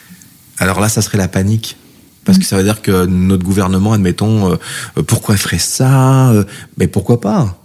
Alors 0.57 0.79
là, 0.79 0.89
ça 0.89 1.01
serait 1.01 1.17
la 1.17 1.27
panique. 1.27 1.77
Parce 2.23 2.39
que 2.39 2.45
ça 2.45 2.57
veut 2.57 2.63
dire 2.63 2.81
que 2.81 3.05
notre 3.05 3.43
gouvernement, 3.43 3.93
admettons, 3.93 4.51
euh, 4.51 4.55
euh, 4.97 5.03
pourquoi 5.03 5.37
ferait 5.37 5.59
ça 5.59 6.31
euh, 6.31 6.43
Mais 6.77 6.87
pourquoi 6.87 7.21
pas? 7.21 7.61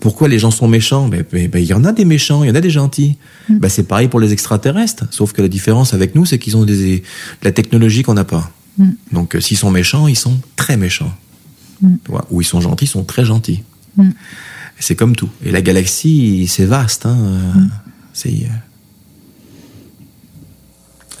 Pourquoi 0.00 0.28
les 0.28 0.38
gens 0.38 0.50
sont 0.50 0.68
méchants? 0.68 1.10
Il 1.32 1.64
y 1.64 1.74
en 1.74 1.84
a 1.84 1.92
des 1.92 2.06
méchants, 2.06 2.44
il 2.44 2.48
y 2.48 2.50
en 2.50 2.54
a 2.54 2.62
des 2.62 2.70
gentils. 2.70 3.18
Ben, 3.50 3.68
c'est 3.68 3.82
pareil 3.82 4.08
pour 4.08 4.20
les 4.20 4.32
extraterrestres. 4.32 5.04
Sauf 5.10 5.32
que 5.32 5.42
la 5.42 5.48
différence 5.48 5.92
avec 5.92 6.14
nous, 6.14 6.24
c'est 6.24 6.38
qu'ils 6.38 6.56
ont 6.56 6.64
des, 6.64 7.00
de 7.00 7.02
la 7.42 7.52
technologie 7.52 8.02
qu'on 8.02 8.14
n'a 8.14 8.24
pas. 8.24 8.50
Mm. 8.78 8.90
Donc 9.12 9.34
euh, 9.34 9.40
s'ils 9.40 9.56
sont 9.56 9.70
méchants, 9.70 10.08
ils 10.08 10.16
sont 10.16 10.38
très 10.56 10.76
méchants. 10.76 11.12
Mm. 11.82 11.96
Ou 12.30 12.40
ils 12.40 12.44
sont 12.44 12.60
gentils, 12.60 12.84
ils 12.84 12.88
sont 12.88 13.04
très 13.04 13.24
gentils. 13.24 13.62
Mm. 13.96 14.10
C'est 14.78 14.96
comme 14.96 15.14
tout. 15.14 15.28
Et 15.44 15.50
la 15.52 15.62
galaxie, 15.62 16.46
c'est 16.48 16.64
vaste. 16.64 17.06
Hein. 17.06 17.16
euh, 17.16 17.52
C'est 18.12 18.28
euh, 18.30 18.48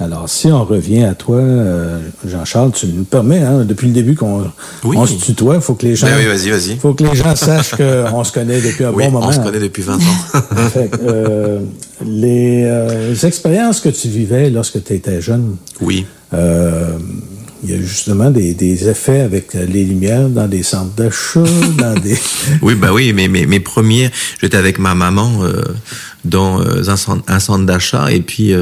Alors, 0.04 0.28
si 0.28 0.48
on 0.48 0.64
revient 0.64 1.04
à 1.04 1.14
toi, 1.14 1.36
euh, 1.36 2.00
Jean-Charles, 2.26 2.72
tu 2.72 2.86
nous 2.88 3.04
permets, 3.04 3.40
hein, 3.42 3.64
depuis 3.64 3.86
le 3.86 3.92
début 3.92 4.16
qu'on 4.16 4.50
Oui. 4.82 4.96
on 4.98 5.06
se 5.06 5.14
tutoie, 5.24 5.60
faut 5.60 5.74
que 5.74 5.86
les 5.86 5.94
gens, 5.94 6.08
Ben 6.08 6.16
oui, 6.18 6.26
vas-y, 6.26 6.50
vas-y. 6.50 6.76
faut 6.78 6.94
que 6.94 7.04
les 7.04 7.14
gens 7.14 7.36
sachent 7.36 7.76
qu'on 7.76 8.24
se 8.24 8.32
connaît 8.32 8.60
depuis 8.60 8.84
un 8.84 8.90
oui, 8.92 9.04
bon 9.04 9.12
moment. 9.12 9.28
on 9.28 9.32
se 9.32 9.38
connaît 9.38 9.60
depuis 9.60 9.82
20 9.82 9.94
ans. 9.94 10.00
Fait 10.72 10.88
que, 10.90 10.98
euh, 11.00 11.60
les, 12.04 12.64
euh, 12.64 13.10
les 13.10 13.24
expériences 13.24 13.78
que 13.80 13.88
tu 13.88 14.08
vivais 14.08 14.50
lorsque 14.50 14.82
tu 14.82 14.94
étais 14.94 15.20
jeune, 15.20 15.56
oui. 15.80 16.06
Il 17.64 17.70
y 17.70 17.74
a 17.74 17.80
justement 17.80 18.30
des, 18.30 18.88
effets 18.88 19.20
avec 19.20 19.54
euh, 19.54 19.64
les 19.66 19.84
lumières 19.84 20.28
dans 20.28 20.46
des 20.46 20.62
centres 20.62 20.94
d'achat. 20.94 21.42
Oui, 22.62 22.74
bah 22.74 22.92
oui, 22.92 23.12
mais 23.12 23.28
mes, 23.28 23.46
mes 23.46 23.60
premiers, 23.60 24.10
j'étais 24.40 24.56
avec 24.56 24.78
ma 24.78 24.94
maman 24.94 25.44
euh, 25.44 25.62
dans 26.24 26.60
euh, 26.60 26.82
un 26.88 27.40
centre, 27.40 27.64
d'achat 27.64 28.12
et 28.12 28.20
puis 28.20 28.52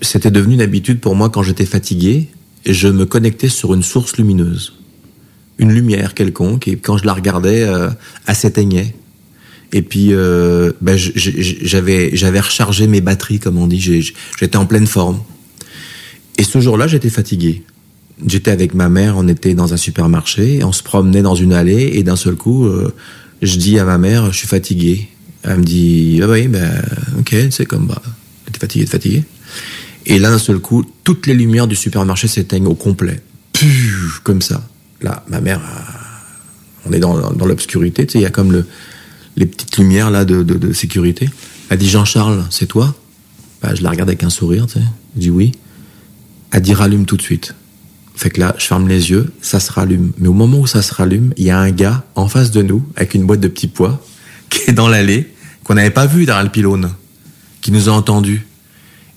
c'était 0.00 0.30
devenu 0.30 0.54
une 0.54 0.62
habitude 0.62 1.00
pour 1.00 1.14
moi 1.14 1.28
quand 1.28 1.42
j'étais 1.42 1.66
fatigué, 1.66 2.28
je 2.66 2.88
me 2.88 3.04
connectais 3.04 3.48
sur 3.48 3.74
une 3.74 3.82
source 3.82 4.16
lumineuse, 4.16 4.74
une 5.58 5.72
lumière 5.72 6.14
quelconque 6.14 6.68
et 6.68 6.76
quand 6.76 6.96
je 6.96 7.04
la 7.04 7.12
regardais, 7.12 7.66
elle 8.26 8.34
s'éteignait. 8.34 8.94
Et 9.72 9.82
puis 9.82 10.12
ben, 10.80 10.96
j'avais 10.96 12.40
rechargé 12.40 12.86
mes 12.86 13.00
batteries 13.00 13.38
comme 13.38 13.58
on 13.58 13.66
dit, 13.66 13.80
j'étais 13.80 14.56
en 14.56 14.66
pleine 14.66 14.86
forme. 14.86 15.20
Et 16.40 16.42
ce 16.42 16.58
jour-là, 16.58 16.86
j'étais 16.86 17.10
fatigué. 17.10 17.64
J'étais 18.26 18.50
avec 18.50 18.72
ma 18.72 18.88
mère, 18.88 19.18
on 19.18 19.28
était 19.28 19.52
dans 19.52 19.74
un 19.74 19.76
supermarché, 19.76 20.64
on 20.64 20.72
se 20.72 20.82
promenait 20.82 21.20
dans 21.20 21.34
une 21.34 21.52
allée 21.52 21.90
et 21.92 22.02
d'un 22.02 22.16
seul 22.16 22.34
coup, 22.34 22.64
euh, 22.64 22.94
je 23.42 23.58
dis 23.58 23.78
à 23.78 23.84
ma 23.84 23.98
mère, 23.98 24.32
je 24.32 24.38
suis 24.38 24.48
fatigué. 24.48 25.08
Elle 25.42 25.58
me 25.58 25.64
dit, 25.64 26.18
ah 26.22 26.30
oui, 26.30 26.48
ben, 26.48 26.82
ok, 27.18 27.36
c'est 27.50 27.66
comme, 27.66 27.86
bah, 27.88 28.00
t'es 28.50 28.58
fatigué, 28.58 28.86
t'es 28.86 28.90
fatigué. 28.90 29.24
Et 30.06 30.18
là, 30.18 30.30
d'un 30.30 30.38
seul 30.38 30.60
coup, 30.60 30.82
toutes 31.04 31.26
les 31.26 31.34
lumières 31.34 31.66
du 31.66 31.76
supermarché 31.76 32.26
s'éteignent 32.26 32.68
au 32.68 32.74
complet. 32.74 33.20
Puh, 33.52 34.20
comme 34.24 34.40
ça. 34.40 34.66
Là, 35.02 35.22
ma 35.28 35.42
mère, 35.42 35.60
euh, 35.60 36.88
on 36.88 36.92
est 36.94 37.00
dans, 37.00 37.16
l'obscurité, 37.44 38.06
tu 38.06 38.12
sais, 38.12 38.18
il 38.18 38.22
y 38.22 38.26
a 38.26 38.30
comme 38.30 38.50
le, 38.50 38.64
les 39.36 39.44
petites 39.44 39.76
lumières 39.76 40.10
là 40.10 40.24
de, 40.24 40.42
de, 40.42 40.54
de 40.54 40.72
sécurité. 40.72 41.28
Elle 41.68 41.76
dit, 41.76 41.90
Jean-Charles, 41.90 42.46
c'est 42.48 42.66
toi? 42.66 42.94
Bah, 43.60 43.74
Je 43.74 43.82
la 43.82 43.90
regarde 43.90 44.08
avec 44.08 44.24
un 44.24 44.30
sourire, 44.30 44.66
tu 44.68 44.78
sais. 44.78 44.84
Je 45.16 45.20
dis 45.20 45.30
oui. 45.30 45.52
Elle 46.52 46.62
dit, 46.62 46.74
rallume 46.74 47.06
tout 47.06 47.16
de 47.16 47.22
suite. 47.22 47.54
Fait 48.16 48.30
que 48.30 48.40
là, 48.40 48.54
je 48.58 48.66
ferme 48.66 48.88
les 48.88 49.10
yeux, 49.10 49.32
ça 49.40 49.60
se 49.60 49.72
rallume. 49.72 50.12
Mais 50.18 50.28
au 50.28 50.32
moment 50.34 50.58
où 50.58 50.66
ça 50.66 50.82
se 50.82 50.92
rallume, 50.92 51.32
il 51.36 51.44
y 51.44 51.50
a 51.50 51.58
un 51.58 51.70
gars 51.70 52.04
en 52.14 52.28
face 52.28 52.50
de 52.50 52.62
nous, 52.62 52.84
avec 52.96 53.14
une 53.14 53.24
boîte 53.24 53.40
de 53.40 53.48
petits 53.48 53.68
pois, 53.68 54.02
qui 54.50 54.70
est 54.70 54.72
dans 54.74 54.88
l'allée, 54.88 55.32
qu'on 55.64 55.74
n'avait 55.74 55.90
pas 55.90 56.06
vu 56.06 56.26
derrière 56.26 56.44
le 56.44 56.50
pylône, 56.50 56.90
qui 57.60 57.72
nous 57.72 57.88
a 57.88 57.92
entendus. 57.92 58.46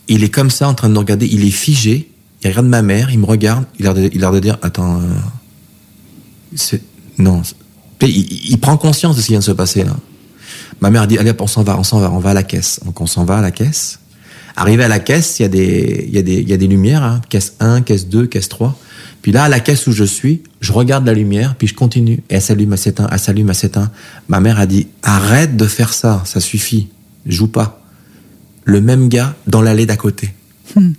Il 0.07 0.23
est 0.23 0.29
comme 0.29 0.49
ça, 0.51 0.67
en 0.67 0.73
train 0.73 0.89
de 0.89 0.93
nous 0.93 0.99
regarder, 0.99 1.27
il 1.29 1.43
est 1.45 1.51
figé, 1.51 2.09
il 2.43 2.49
regarde 2.49 2.67
ma 2.67 2.81
mère, 2.81 3.09
il 3.11 3.19
me 3.19 3.25
regarde, 3.25 3.65
il 3.79 3.87
a 3.87 3.93
l'air 3.93 4.09
de, 4.09 4.09
il 4.13 4.21
de 4.21 4.39
dire, 4.39 4.57
attends, 4.61 5.01
euh, 5.01 5.05
c'est, 6.55 6.81
non, 7.17 7.41
il, 8.01 8.51
il- 8.51 8.59
prend 8.59 8.77
conscience 8.77 9.15
de 9.15 9.21
ce 9.21 9.27
qui 9.27 9.31
vient 9.33 9.39
de 9.39 9.43
se 9.45 9.51
passer 9.51 9.83
là. 9.83 9.95
Ma 10.81 10.89
mère 10.89 11.07
dit, 11.07 11.17
allez 11.17 11.31
on 11.39 11.47
s'en 11.47 11.63
va, 11.63 11.77
on 11.77 11.83
s'en 11.83 11.99
va, 11.99 12.11
on 12.11 12.19
va 12.19 12.31
à 12.31 12.33
la 12.33 12.43
caisse. 12.43 12.79
Donc 12.85 12.99
on 12.99 13.05
s'en 13.07 13.23
va 13.23 13.37
à 13.37 13.41
la 13.41 13.51
caisse. 13.51 13.99
Arrivé 14.55 14.83
à 14.83 14.87
la 14.87 14.99
caisse, 14.99 15.39
il 15.39 15.43
y 15.43 15.45
a 15.45 15.49
des, 15.49 16.05
il 16.07 16.13
y 16.13 16.17
a 16.17 16.21
des, 16.21 16.35
il 16.35 16.49
y 16.49 16.53
a 16.53 16.57
des 16.57 16.67
lumières, 16.67 17.03
hein. 17.03 17.21
caisse 17.29 17.53
1, 17.59 17.81
caisse 17.81 18.07
2, 18.07 18.27
caisse 18.27 18.49
3. 18.49 18.77
Puis 19.23 19.31
là, 19.31 19.45
à 19.45 19.49
la 19.49 19.59
caisse 19.59 19.87
où 19.87 19.93
je 19.93 20.03
suis, 20.03 20.43
je 20.59 20.73
regarde 20.73 21.05
la 21.05 21.13
lumière, 21.13 21.55
puis 21.55 21.67
je 21.67 21.73
continue. 21.73 22.21
Et 22.29 22.35
elle 22.35 22.41
s'allume, 22.41 22.73
elle 22.73 22.77
s'éteint, 22.77 23.07
elle 23.11 23.19
s'allume, 23.19 23.49
elle 23.49 23.55
s'éteint. 23.55 23.89
Ma 24.27 24.41
mère 24.41 24.59
a 24.59 24.65
dit, 24.65 24.87
arrête 25.01 25.55
de 25.55 25.65
faire 25.65 25.93
ça, 25.93 26.21
ça 26.25 26.39
suffit. 26.39 26.89
Joue 27.25 27.47
pas. 27.47 27.81
Le 28.65 28.81
même 28.81 29.07
gars 29.07 29.33
dans 29.47 29.61
l'allée 29.61 29.85
d'à 29.85 29.95
côté. 29.95 30.33
Il 30.75 30.93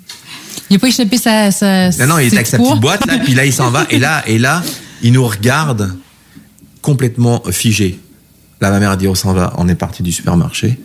n'a 0.71 0.79
pas 0.79 0.89
échappé 0.89 1.19
sa. 1.19 1.51
sa 1.51 1.91
Non, 1.91 2.07
non, 2.07 2.19
il 2.19 2.29
était 2.29 2.37
avec 2.37 2.47
sa 2.47 2.59
petite 2.59 2.81
boîte, 2.81 3.07
là, 3.07 3.19
puis 3.19 3.35
là, 3.35 3.45
il 3.45 3.53
s'en 3.53 3.71
va. 3.71 3.87
Et 3.91 3.99
là, 3.99 4.25
et 4.27 4.39
là, 4.39 4.63
il 5.03 5.13
nous 5.13 5.27
regarde 5.27 5.95
complètement 6.81 7.43
figé. 7.51 8.01
Là, 8.61 8.71
ma 8.71 8.81
mère 8.81 8.91
a 8.91 8.97
dit, 8.97 9.07
on 9.07 9.15
s'en 9.15 9.35
va. 9.35 9.53
On 9.59 9.69
est 9.69 9.75
parti 9.75 10.03
du 10.03 10.13
supermarché. 10.13 10.79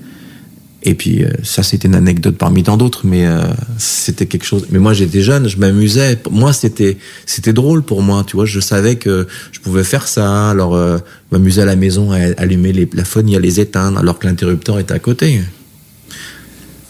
Et 0.84 0.93
puis, 0.93 1.23
euh, 1.23 1.30
ça, 1.43 1.61
c'était 1.61 1.88
une 1.88 1.95
anecdote 1.95 2.38
parmi 2.38 2.63
tant 2.63 2.77
d'autres, 2.77 3.01
mais 3.05 3.27
euh, 3.27 3.41
c'était 3.77 4.25
quelque 4.25 4.45
chose. 4.45 4.67
Mais 4.71 4.80
moi, 4.80 4.93
j'étais 4.93 5.21
jeune, 5.21 5.47
je 5.49 5.57
m'amusais. 5.57 6.17
Moi, 6.32 6.53
c'était 6.53 6.97
c'était 7.25 7.51
drôle 7.51 7.84
pour 7.84 8.01
moi, 8.01 8.23
tu 8.25 8.38
vois. 8.38 8.45
Je 8.45 8.59
savais 8.61 8.95
que 8.95 9.27
je 9.51 9.59
pouvais 9.59 9.84
faire 9.84 10.07
ça. 10.07 10.49
Alors, 10.49 10.75
euh, 10.75 10.97
m'amuser 11.32 11.61
à 11.61 11.65
la 11.65 11.75
maison, 11.75 12.11
à 12.11 12.19
allumer 12.38 12.71
les 12.71 12.86
plafonniers, 12.86 13.36
à 13.36 13.39
les 13.39 13.59
éteindre, 13.59 13.99
alors 13.99 14.19
que 14.19 14.27
l'interrupteur 14.27 14.80
était 14.80 14.93
à 14.93 14.99
côté. 14.99 15.41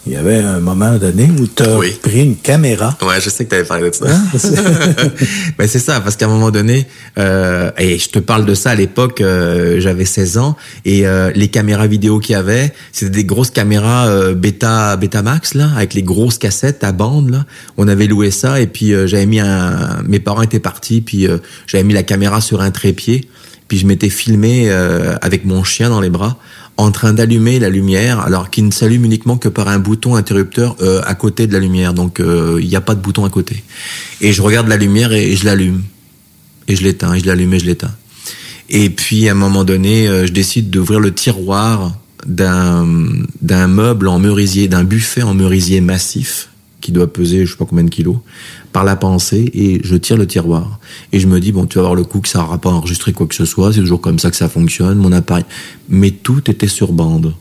Il 0.06 0.12
y 0.14 0.16
avait 0.16 0.38
un 0.38 0.60
moment 0.60 0.96
donné 0.96 1.30
où 1.38 1.46
tu 1.46 1.62
as 1.62 1.78
pris 2.02 2.22
une 2.22 2.36
caméra. 2.36 2.96
Ouais, 3.02 3.20
je 3.20 3.28
sais 3.28 3.44
que 3.44 3.50
tu 3.50 3.56
avais 3.56 3.64
parlé 3.64 3.90
de 3.90 3.94
ça. 3.94 4.06
Hein? 4.08 4.22
ben 5.58 5.68
c'est 5.68 5.78
ça, 5.78 6.00
parce 6.00 6.16
qu'à 6.16 6.24
un 6.24 6.30
moment 6.30 6.50
donné, 6.50 6.86
euh, 7.18 7.70
et 7.76 7.98
je 7.98 8.08
te 8.08 8.18
parle 8.18 8.46
de 8.46 8.54
ça 8.54 8.70
à 8.70 8.74
l'époque, 8.74 9.20
euh, 9.20 9.78
j'avais 9.78 10.06
16 10.06 10.38
ans, 10.38 10.56
et 10.86 11.06
euh, 11.06 11.30
les 11.34 11.48
caméras 11.48 11.86
vidéo 11.86 12.18
qu'il 12.18 12.32
y 12.32 12.36
avait, 12.36 12.72
c'était 12.92 13.10
des 13.10 13.24
grosses 13.24 13.50
caméras 13.50 14.08
euh, 14.08 14.34
bêta, 14.34 14.96
Betamax, 14.96 15.52
là, 15.54 15.68
avec 15.76 15.92
les 15.92 16.02
grosses 16.02 16.38
cassettes 16.38 16.82
à 16.82 16.92
bande, 16.92 17.30
là. 17.30 17.44
On 17.76 17.86
avait 17.86 18.06
loué 18.06 18.30
ça, 18.30 18.58
et 18.58 18.66
puis 18.66 18.94
euh, 18.94 19.06
j'avais 19.06 19.26
mis 19.26 19.40
un... 19.40 20.02
Mes 20.06 20.18
parents 20.18 20.42
étaient 20.42 20.60
partis, 20.60 21.02
puis 21.02 21.28
euh, 21.28 21.38
j'avais 21.66 21.84
mis 21.84 21.94
la 21.94 22.02
caméra 22.02 22.40
sur 22.40 22.62
un 22.62 22.70
trépied, 22.70 23.28
puis 23.68 23.78
je 23.78 23.86
m'étais 23.86 24.10
filmé 24.10 24.64
euh, 24.70 25.14
avec 25.22 25.44
mon 25.44 25.62
chien 25.62 25.90
dans 25.90 26.00
les 26.00 26.10
bras, 26.10 26.38
en 26.80 26.90
train 26.92 27.12
d'allumer 27.12 27.58
la 27.58 27.68
lumière, 27.68 28.20
alors 28.20 28.50
qu'il 28.50 28.64
ne 28.64 28.70
s'allume 28.70 29.04
uniquement 29.04 29.36
que 29.36 29.48
par 29.48 29.68
un 29.68 29.78
bouton 29.78 30.14
interrupteur 30.14 30.76
euh, 30.80 31.02
à 31.04 31.14
côté 31.14 31.46
de 31.46 31.52
la 31.52 31.58
lumière. 31.58 31.92
Donc 31.92 32.20
euh, 32.20 32.58
il 32.60 32.68
n'y 32.68 32.76
a 32.76 32.80
pas 32.80 32.94
de 32.94 33.00
bouton 33.00 33.24
à 33.24 33.30
côté. 33.30 33.62
Et 34.20 34.32
je 34.32 34.40
regarde 34.40 34.66
la 34.68 34.76
lumière 34.76 35.12
et, 35.12 35.36
je 35.36 35.44
l'allume. 35.44 35.82
Et 36.68 36.76
je 36.76 36.82
l'éteins, 36.82 37.14
et 37.14 37.20
je 37.20 37.26
l'allume 37.26 37.52
et 37.54 37.58
je 37.58 37.66
l'éteins. 37.66 37.94
Et 38.68 38.88
puis 38.88 39.28
à 39.28 39.32
un 39.32 39.34
moment 39.34 39.64
donné, 39.64 40.08
euh, 40.08 40.26
je 40.26 40.32
décide 40.32 40.70
d'ouvrir 40.70 41.00
le 41.00 41.12
tiroir 41.12 41.92
d'un 42.26 43.66
meuble 43.66 44.08
en 44.08 44.18
merisier, 44.18 44.68
d'un 44.68 44.84
buffet 44.84 45.22
en 45.22 45.34
merisier 45.34 45.80
massif 45.80 46.49
qui 46.80 46.92
doit 46.92 47.12
peser 47.12 47.46
je 47.46 47.52
sais 47.52 47.58
pas 47.58 47.64
combien 47.64 47.84
de 47.84 47.90
kilos 47.90 48.16
par 48.72 48.84
la 48.84 48.96
pensée 48.96 49.50
et 49.54 49.80
je 49.84 49.96
tire 49.96 50.16
le 50.16 50.26
tiroir. 50.26 50.80
Et 51.12 51.20
je 51.20 51.26
me 51.26 51.40
dis 51.40 51.52
bon 51.52 51.66
tu 51.66 51.78
vas 51.78 51.82
voir 51.82 51.94
le 51.94 52.04
coup 52.04 52.20
que 52.20 52.28
ça 52.28 52.40
n'aura 52.40 52.58
pas 52.58 52.70
enregistré 52.70 53.12
quoi 53.12 53.26
que 53.26 53.34
ce 53.34 53.44
soit 53.44 53.72
c'est 53.72 53.80
toujours 53.80 54.00
comme 54.00 54.18
ça 54.18 54.30
que 54.30 54.36
ça 54.36 54.48
fonctionne 54.48 54.98
mon 54.98 55.12
appareil. 55.12 55.44
Mais 55.88 56.10
tout 56.10 56.50
était 56.50 56.68
sur 56.68 56.92
bande. 56.92 57.34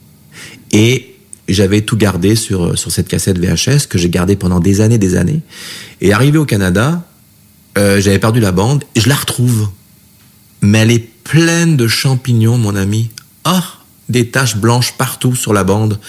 Et 0.72 1.16
j'avais 1.48 1.82
tout 1.82 1.98
gardé 1.98 2.36
sur 2.36 2.78
sur 2.78 2.92
cette 2.92 3.08
cassette 3.08 3.40
VHS 3.40 3.88
que 3.88 3.98
j'ai 3.98 4.10
gardée 4.10 4.36
pendant 4.36 4.60
des 4.60 4.82
années 4.82 4.98
des 4.98 5.16
années. 5.16 5.42
Et 6.02 6.14
arrivé 6.14 6.38
au 6.38 6.46
Canada 6.46 7.06
euh, 7.78 8.02
j'avais 8.02 8.20
perdu 8.20 8.40
la 8.40 8.52
bande 8.52 8.84
et 8.96 9.00
je 9.00 9.10
la 9.10 9.16
retrouve. 9.16 9.70
Mais 10.62 10.80
elle 10.80 10.92
est 10.92 11.08
pleine 11.24 11.78
de 11.78 11.88
champignons, 11.88 12.58
mon 12.58 12.76
ami. 12.76 13.10
Ah, 13.46 13.64
des 14.10 14.30
taches 14.30 14.58
blanches 14.58 14.94
partout 14.98 15.36
sur 15.36 15.54
la 15.54 15.64
bande. 15.64 16.00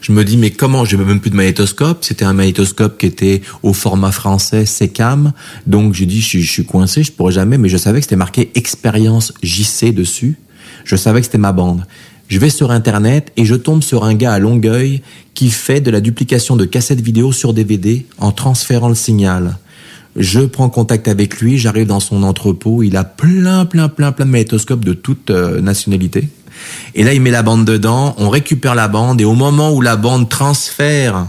Je 0.00 0.12
me 0.12 0.24
dis, 0.24 0.36
mais 0.36 0.50
comment? 0.50 0.84
J'ai 0.84 0.96
même 0.96 1.20
plus 1.20 1.30
de 1.30 1.36
magnétoscope. 1.36 2.04
C'était 2.04 2.24
un 2.24 2.32
magnétoscope 2.32 2.98
qui 2.98 3.06
était 3.06 3.42
au 3.62 3.72
format 3.72 4.12
français 4.12 4.66
SECAM. 4.66 5.32
Donc 5.66 5.94
j'ai 5.94 6.06
dit, 6.06 6.20
je, 6.20 6.38
je 6.38 6.50
suis 6.50 6.64
coincé, 6.64 7.02
je 7.02 7.12
pourrais 7.12 7.32
jamais. 7.32 7.58
Mais 7.58 7.68
je 7.68 7.76
savais 7.76 8.00
que 8.00 8.04
c'était 8.04 8.16
marqué 8.16 8.50
expérience 8.54 9.32
JC 9.42 9.92
dessus. 9.94 10.36
Je 10.84 10.96
savais 10.96 11.20
que 11.20 11.26
c'était 11.26 11.38
ma 11.38 11.52
bande. 11.52 11.84
Je 12.28 12.38
vais 12.38 12.50
sur 12.50 12.70
Internet 12.70 13.32
et 13.36 13.44
je 13.44 13.56
tombe 13.56 13.82
sur 13.82 14.04
un 14.04 14.14
gars 14.14 14.32
à 14.32 14.38
Longueuil 14.38 15.02
qui 15.34 15.50
fait 15.50 15.80
de 15.80 15.90
la 15.90 16.00
duplication 16.00 16.54
de 16.54 16.64
cassettes 16.64 17.00
vidéo 17.00 17.32
sur 17.32 17.52
DVD 17.52 18.06
en 18.18 18.30
transférant 18.30 18.88
le 18.88 18.94
signal. 18.94 19.58
Je 20.14 20.40
prends 20.40 20.68
contact 20.68 21.08
avec 21.08 21.40
lui, 21.40 21.58
j'arrive 21.58 21.88
dans 21.88 21.98
son 21.98 22.22
entrepôt, 22.22 22.82
il 22.82 22.96
a 22.96 23.04
plein, 23.04 23.64
plein, 23.64 23.88
plein, 23.88 24.12
plein 24.12 24.26
de 24.26 24.30
magnétoscopes 24.30 24.84
de 24.84 24.92
toute 24.92 25.30
euh, 25.30 25.60
nationalité. 25.60 26.28
Et 26.94 27.04
là, 27.04 27.14
il 27.14 27.20
met 27.20 27.30
la 27.30 27.42
bande 27.42 27.64
dedans, 27.64 28.14
on 28.18 28.28
récupère 28.28 28.74
la 28.74 28.88
bande, 28.88 29.20
et 29.20 29.24
au 29.24 29.34
moment 29.34 29.72
où 29.72 29.80
la 29.80 29.96
bande 29.96 30.28
transfère 30.28 31.26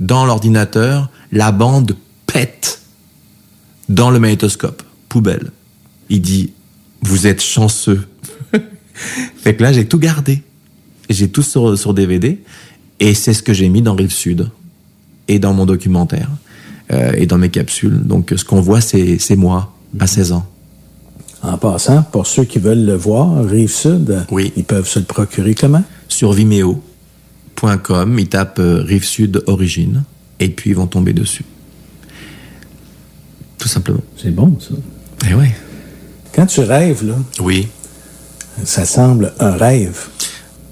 dans 0.00 0.26
l'ordinateur, 0.26 1.10
la 1.32 1.52
bande 1.52 1.96
pète 2.26 2.82
dans 3.88 4.10
le 4.10 4.18
magnétoscope. 4.18 4.82
Poubelle. 5.08 5.50
Il 6.08 6.20
dit, 6.20 6.52
vous 7.02 7.26
êtes 7.26 7.42
chanceux. 7.42 8.06
fait 9.36 9.54
que 9.54 9.62
là, 9.62 9.72
j'ai 9.72 9.86
tout 9.86 9.98
gardé. 9.98 10.42
J'ai 11.08 11.28
tout 11.28 11.42
sur, 11.42 11.78
sur 11.78 11.94
DVD, 11.94 12.40
et 12.98 13.14
c'est 13.14 13.32
ce 13.32 13.42
que 13.42 13.52
j'ai 13.52 13.68
mis 13.68 13.82
dans 13.82 13.94
Rive 13.94 14.12
Sud, 14.12 14.50
et 15.28 15.38
dans 15.38 15.54
mon 15.54 15.66
documentaire 15.66 16.30
euh, 16.92 17.12
et 17.16 17.26
dans 17.26 17.38
mes 17.38 17.50
capsules. 17.50 18.00
Donc, 18.02 18.32
ce 18.36 18.44
qu'on 18.44 18.60
voit, 18.60 18.80
c'est 18.80 19.18
c'est 19.18 19.36
moi, 19.36 19.74
à 19.98 20.06
16 20.06 20.32
ans. 20.32 20.46
En 21.48 21.58
passant, 21.58 22.02
pour 22.02 22.26
ceux 22.26 22.42
qui 22.44 22.58
veulent 22.58 22.84
le 22.84 22.96
voir, 22.96 23.44
Rive 23.44 23.70
Sud, 23.70 24.24
ils 24.56 24.64
peuvent 24.64 24.88
se 24.88 24.98
le 24.98 25.04
procurer 25.04 25.54
comment? 25.54 25.84
Sur 26.08 26.32
vimeo.com, 26.32 28.18
ils 28.18 28.28
tapent 28.28 28.58
euh, 28.58 28.82
Rive 28.82 29.04
Sud 29.04 29.42
Origine, 29.46 30.02
et 30.40 30.48
puis 30.48 30.70
ils 30.70 30.76
vont 30.76 30.88
tomber 30.88 31.12
dessus. 31.12 31.44
Tout 33.58 33.68
simplement. 33.68 34.00
C'est 34.20 34.34
bon, 34.34 34.56
ça. 34.60 34.74
Eh 35.30 35.34
oui. 35.34 35.46
Quand 36.34 36.46
tu 36.46 36.60
rêves, 36.60 37.06
là, 37.06 37.14
Oui. 37.40 37.68
ça 38.64 38.84
semble 38.84 39.32
un 39.38 39.52
rêve. 39.52 40.06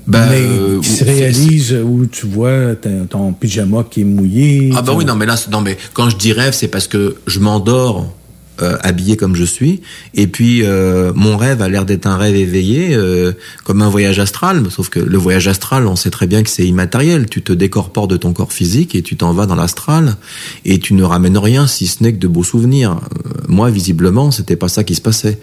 Ben, 0.06 0.26
mais 0.28 0.40
euh, 0.42 0.80
qui 0.80 0.88
se 0.90 1.04
réalise 1.04 1.72
où 1.82 2.04
tu 2.06 2.26
vois 2.26 2.74
ton, 3.08 3.32
pyjama 3.32 3.84
qui 3.88 4.02
est 4.02 4.04
mouillé. 4.04 4.70
Ah 4.76 4.82
tu- 4.84 4.90
oui, 4.90 5.04
non 5.06 5.14
mais 5.14 5.24
là, 5.24 5.36
non 5.50 5.62
mais 5.62 5.78
quand 5.94 6.10
je 6.10 6.16
dis 6.16 6.32
rêve, 6.34 6.52
c'est 6.52 6.68
parce 6.68 6.86
que 6.88 7.16
je 7.26 7.38
m'endors 7.40 8.12
euh, 8.62 8.76
habillé 8.82 9.16
comme 9.16 9.34
je 9.34 9.44
suis. 9.44 9.80
Et 10.14 10.26
puis 10.26 10.62
euh, 10.62 11.12
mon 11.14 11.36
rêve 11.36 11.62
a 11.62 11.68
l'air 11.68 11.84
d'être 11.84 12.06
un 12.06 12.16
rêve 12.16 12.36
éveillé, 12.36 12.94
euh, 12.94 13.32
comme 13.64 13.82
un 13.82 13.88
voyage 13.88 14.18
astral. 14.18 14.64
Sauf 14.70 14.88
que 14.88 15.00
le 15.00 15.18
voyage 15.18 15.48
astral, 15.48 15.86
on 15.86 15.96
sait 15.96 16.10
très 16.10 16.26
bien 16.26 16.42
que 16.42 16.50
c'est 16.50 16.66
immatériel. 16.66 17.26
Tu 17.26 17.42
te 17.42 17.52
décorpores 17.52 18.08
de 18.08 18.16
ton 18.16 18.32
corps 18.32 18.52
physique 18.52 18.94
et 18.94 19.02
tu 19.02 19.16
t'en 19.16 19.32
vas 19.32 19.46
dans 19.46 19.56
l'astral 19.56 20.16
et 20.64 20.78
tu 20.78 20.94
ne 20.94 21.02
ramènes 21.02 21.38
rien 21.38 21.66
si 21.66 21.86
ce 21.86 22.02
n'est 22.02 22.12
que 22.12 22.18
de 22.18 22.28
beaux 22.28 22.44
souvenirs. 22.44 23.00
Euh, 23.26 23.30
moi, 23.48 23.70
visiblement, 23.70 24.30
c'était 24.30 24.56
pas 24.56 24.68
ça 24.68 24.84
qui 24.84 24.94
se 24.94 25.00
passait. 25.00 25.38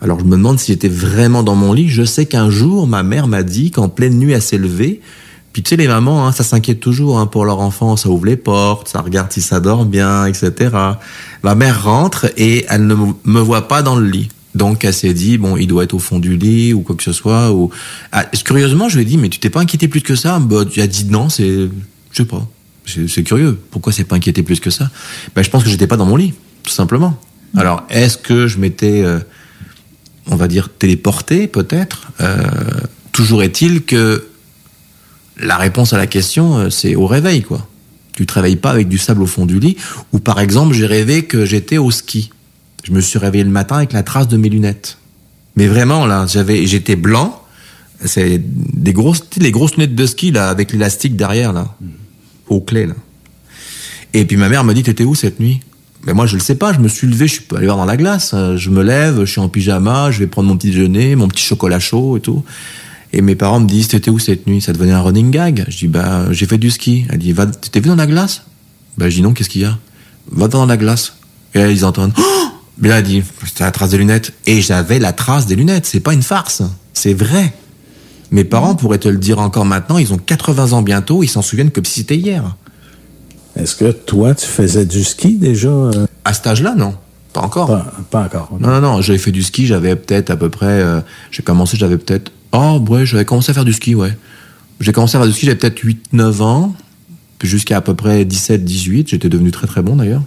Alors 0.00 0.20
je 0.20 0.24
me 0.24 0.32
demande 0.32 0.58
si 0.58 0.72
j'étais 0.72 0.88
vraiment 0.88 1.42
dans 1.42 1.54
mon 1.54 1.72
lit. 1.72 1.88
Je 1.88 2.04
sais 2.04 2.26
qu'un 2.26 2.50
jour, 2.50 2.86
ma 2.86 3.02
mère 3.02 3.26
m'a 3.26 3.42
dit 3.42 3.70
qu'en 3.70 3.88
pleine 3.88 4.18
nuit, 4.18 4.38
s'est 4.40 4.58
levée. 4.58 5.00
Puis 5.54 5.62
tu 5.62 5.70
sais, 5.70 5.76
les 5.76 5.86
mamans, 5.86 6.26
hein, 6.26 6.32
ça 6.32 6.42
s'inquiète 6.42 6.80
toujours 6.80 7.20
hein, 7.20 7.26
pour 7.26 7.44
leur 7.44 7.60
enfant. 7.60 7.96
Ça 7.96 8.10
ouvre 8.10 8.26
les 8.26 8.36
portes, 8.36 8.88
ça 8.88 9.00
regarde 9.00 9.30
si 9.30 9.40
ça 9.40 9.60
dort 9.60 9.84
bien, 9.84 10.26
etc. 10.26 10.52
Ma 11.44 11.54
mère 11.54 11.84
rentre 11.84 12.26
et 12.36 12.66
elle 12.68 12.88
ne 12.88 12.96
me 12.96 13.40
voit 13.40 13.68
pas 13.68 13.80
dans 13.80 13.94
le 13.94 14.04
lit. 14.04 14.28
Donc 14.56 14.84
elle 14.84 14.92
s'est 14.92 15.14
dit 15.14 15.38
bon, 15.38 15.56
il 15.56 15.68
doit 15.68 15.84
être 15.84 15.94
au 15.94 16.00
fond 16.00 16.18
du 16.18 16.36
lit 16.36 16.74
ou 16.74 16.80
quoi 16.80 16.96
que 16.96 17.04
ce 17.04 17.12
soit. 17.12 17.52
Ou 17.52 17.70
ah, 18.10 18.24
curieusement, 18.24 18.88
je 18.88 18.96
lui 18.96 19.02
ai 19.02 19.04
dit 19.04 19.16
mais 19.16 19.28
tu 19.28 19.38
t'es 19.38 19.48
pas 19.48 19.60
inquiété 19.60 19.86
plus 19.86 20.00
que 20.00 20.16
ça? 20.16 20.40
Bah, 20.40 20.64
Tu 20.68 20.80
as 20.80 20.88
dit 20.88 21.04
non, 21.04 21.28
c'est 21.28 21.68
je 22.10 22.16
sais 22.16 22.24
pas. 22.24 22.44
C'est 22.84 23.08
c'est 23.08 23.22
curieux. 23.22 23.56
Pourquoi 23.70 23.92
c'est 23.92 24.02
pas 24.02 24.16
inquiété 24.16 24.42
plus 24.42 24.58
que 24.58 24.70
ça? 24.70 24.90
Ben, 25.36 25.44
je 25.44 25.50
pense 25.50 25.62
que 25.62 25.70
j'étais 25.70 25.86
pas 25.86 25.96
dans 25.96 26.06
mon 26.06 26.16
lit, 26.16 26.34
tout 26.64 26.72
simplement. 26.72 27.16
Alors 27.56 27.84
est-ce 27.90 28.18
que 28.18 28.48
je 28.48 28.58
m'étais 28.58 29.02
euh, 29.04 29.20
on 30.26 30.34
va 30.34 30.48
dire 30.48 30.68
téléporté 30.68 31.46
peut-être? 31.46 32.08
Euh, 32.20 32.42
Toujours 33.12 33.44
est-il 33.44 33.82
que 33.82 34.26
la 35.38 35.56
réponse 35.56 35.92
à 35.92 35.96
la 35.96 36.06
question, 36.06 36.58
euh, 36.58 36.70
c'est 36.70 36.94
au 36.94 37.06
réveil, 37.06 37.42
quoi. 37.42 37.66
Tu 38.12 38.26
te 38.26 38.34
réveilles 38.34 38.56
pas 38.56 38.70
avec 38.70 38.88
du 38.88 38.98
sable 38.98 39.22
au 39.22 39.26
fond 39.26 39.44
du 39.44 39.58
lit. 39.58 39.76
Ou 40.12 40.20
par 40.20 40.38
exemple, 40.38 40.74
j'ai 40.74 40.86
rêvé 40.86 41.24
que 41.24 41.44
j'étais 41.44 41.78
au 41.78 41.90
ski. 41.90 42.30
Je 42.84 42.92
me 42.92 43.00
suis 43.00 43.18
réveillé 43.18 43.42
le 43.42 43.50
matin 43.50 43.76
avec 43.76 43.92
la 43.92 44.04
trace 44.04 44.28
de 44.28 44.36
mes 44.36 44.48
lunettes. 44.48 44.98
Mais 45.56 45.66
vraiment, 45.66 46.06
là, 46.06 46.26
j'avais, 46.28 46.66
j'étais 46.66 46.96
blanc. 46.96 47.42
C'est 48.04 48.40
des 48.44 48.92
grosses, 48.92 49.24
les 49.38 49.50
grosses 49.50 49.76
lunettes 49.76 49.94
de 49.96 50.06
ski, 50.06 50.30
là, 50.30 50.48
avec 50.48 50.70
l'élastique 50.72 51.16
derrière, 51.16 51.52
là. 51.52 51.74
Au 52.48 52.60
clé, 52.60 52.86
là. 52.86 52.94
Et 54.12 54.24
puis 54.24 54.36
ma 54.36 54.48
mère 54.48 54.62
me 54.62 54.74
dit, 54.74 54.84
t'étais 54.84 55.04
où 55.04 55.16
cette 55.16 55.40
nuit? 55.40 55.60
Mais 56.06 56.12
moi, 56.12 56.26
je 56.26 56.34
le 56.34 56.40
sais 56.40 56.54
pas. 56.54 56.72
Je 56.72 56.78
me 56.78 56.88
suis 56.88 57.08
levé, 57.08 57.26
je 57.26 57.32
suis 57.32 57.44
allé 57.56 57.66
voir 57.66 57.78
dans 57.78 57.84
la 57.84 57.96
glace. 57.96 58.32
Euh, 58.34 58.56
Je 58.56 58.70
me 58.70 58.82
lève, 58.82 59.20
je 59.24 59.30
suis 59.30 59.40
en 59.40 59.48
pyjama, 59.48 60.10
je 60.10 60.20
vais 60.20 60.26
prendre 60.26 60.48
mon 60.48 60.56
petit 60.56 60.68
déjeuner, 60.68 61.16
mon 61.16 61.26
petit 61.26 61.42
chocolat 61.42 61.80
chaud 61.80 62.16
et 62.16 62.20
tout. 62.20 62.44
Et 63.16 63.22
mes 63.22 63.36
parents 63.36 63.60
me 63.60 63.68
disent, 63.68 63.86
t'étais 63.86 64.10
où 64.10 64.18
cette 64.18 64.48
nuit? 64.48 64.60
Ça 64.60 64.72
devenait 64.72 64.92
un 64.92 65.00
running 65.00 65.30
gag. 65.30 65.64
Je 65.68 65.76
dis, 65.78 65.86
bah, 65.86 66.26
j'ai 66.32 66.46
fait 66.46 66.58
du 66.58 66.68
ski. 66.70 67.06
Elle 67.10 67.18
dit, 67.18 67.32
va, 67.32 67.46
t'es 67.46 67.78
vu 67.78 67.88
dans 67.88 67.94
la 67.94 68.08
glace? 68.08 68.42
Bah, 68.98 69.08
je 69.08 69.14
dis 69.14 69.22
non, 69.22 69.32
qu'est-ce 69.32 69.48
qu'il 69.48 69.62
y 69.62 69.64
a? 69.66 69.78
Va 70.32 70.48
dans 70.48 70.66
la 70.66 70.76
glace. 70.76 71.14
Et 71.54 71.60
là, 71.60 71.70
ils 71.70 71.84
entendent, 71.84 72.12
oh 72.18 72.22
Mais 72.78 72.88
là, 72.88 72.98
elle 72.98 73.04
dit, 73.04 73.22
c'était 73.46 73.62
la 73.62 73.70
trace 73.70 73.90
des 73.90 73.98
lunettes. 73.98 74.32
Et 74.46 74.60
j'avais 74.60 74.98
la 74.98 75.12
trace 75.12 75.46
des 75.46 75.54
lunettes. 75.54 75.86
C'est 75.86 76.00
pas 76.00 76.12
une 76.12 76.24
farce. 76.24 76.62
C'est 76.92 77.14
vrai. 77.14 77.54
Mes 78.32 78.42
parents 78.42 78.74
pourraient 78.74 78.98
te 78.98 79.08
le 79.08 79.18
dire 79.18 79.38
encore 79.38 79.64
maintenant. 79.64 79.98
Ils 79.98 80.12
ont 80.12 80.18
80 80.18 80.72
ans 80.72 80.82
bientôt. 80.82 81.22
Ils 81.22 81.28
s'en 81.28 81.42
souviennent 81.42 81.70
comme 81.70 81.84
si 81.84 82.00
c'était 82.00 82.16
hier. 82.16 82.56
Est-ce 83.54 83.76
que 83.76 83.92
toi, 83.92 84.34
tu 84.34 84.46
faisais 84.46 84.86
du 84.86 85.04
ski 85.04 85.36
déjà? 85.36 85.68
euh? 85.68 86.06
À 86.24 86.32
cet 86.32 86.48
âge-là, 86.48 86.74
non. 86.76 86.96
Pas 87.32 87.42
encore. 87.42 87.68
Pas, 87.68 87.92
pas 88.10 88.24
encore. 88.24 88.56
Non, 88.58 88.68
non, 88.70 88.80
non, 88.80 89.02
j'avais 89.02 89.18
fait 89.20 89.30
du 89.30 89.44
ski, 89.44 89.66
j'avais 89.66 89.94
peut-être 89.94 90.30
à 90.30 90.36
peu 90.36 90.48
près. 90.48 90.66
euh, 90.66 91.00
j'ai 91.30 91.44
commencé, 91.44 91.76
j'avais 91.76 91.98
peut-être. 91.98 92.32
Oh, 92.54 92.82
ouais, 92.88 93.04
j'avais 93.04 93.24
commencé 93.24 93.50
à 93.50 93.54
faire 93.54 93.64
du 93.64 93.72
ski, 93.72 93.94
ouais. 93.94 94.16
J'ai 94.80 94.92
commencé 94.92 95.16
à 95.16 95.20
faire 95.20 95.26
du 95.28 95.34
ski, 95.34 95.46
j'avais 95.46 95.58
peut-être 95.58 95.80
8-9 95.84 96.40
ans, 96.42 96.74
puis 97.38 97.48
jusqu'à 97.48 97.76
à 97.78 97.80
peu 97.80 97.94
près 97.94 98.24
17-18. 98.24 99.08
J'étais 99.08 99.28
devenu 99.28 99.50
très 99.50 99.66
très 99.66 99.82
bon 99.82 99.96
d'ailleurs. 99.96 100.22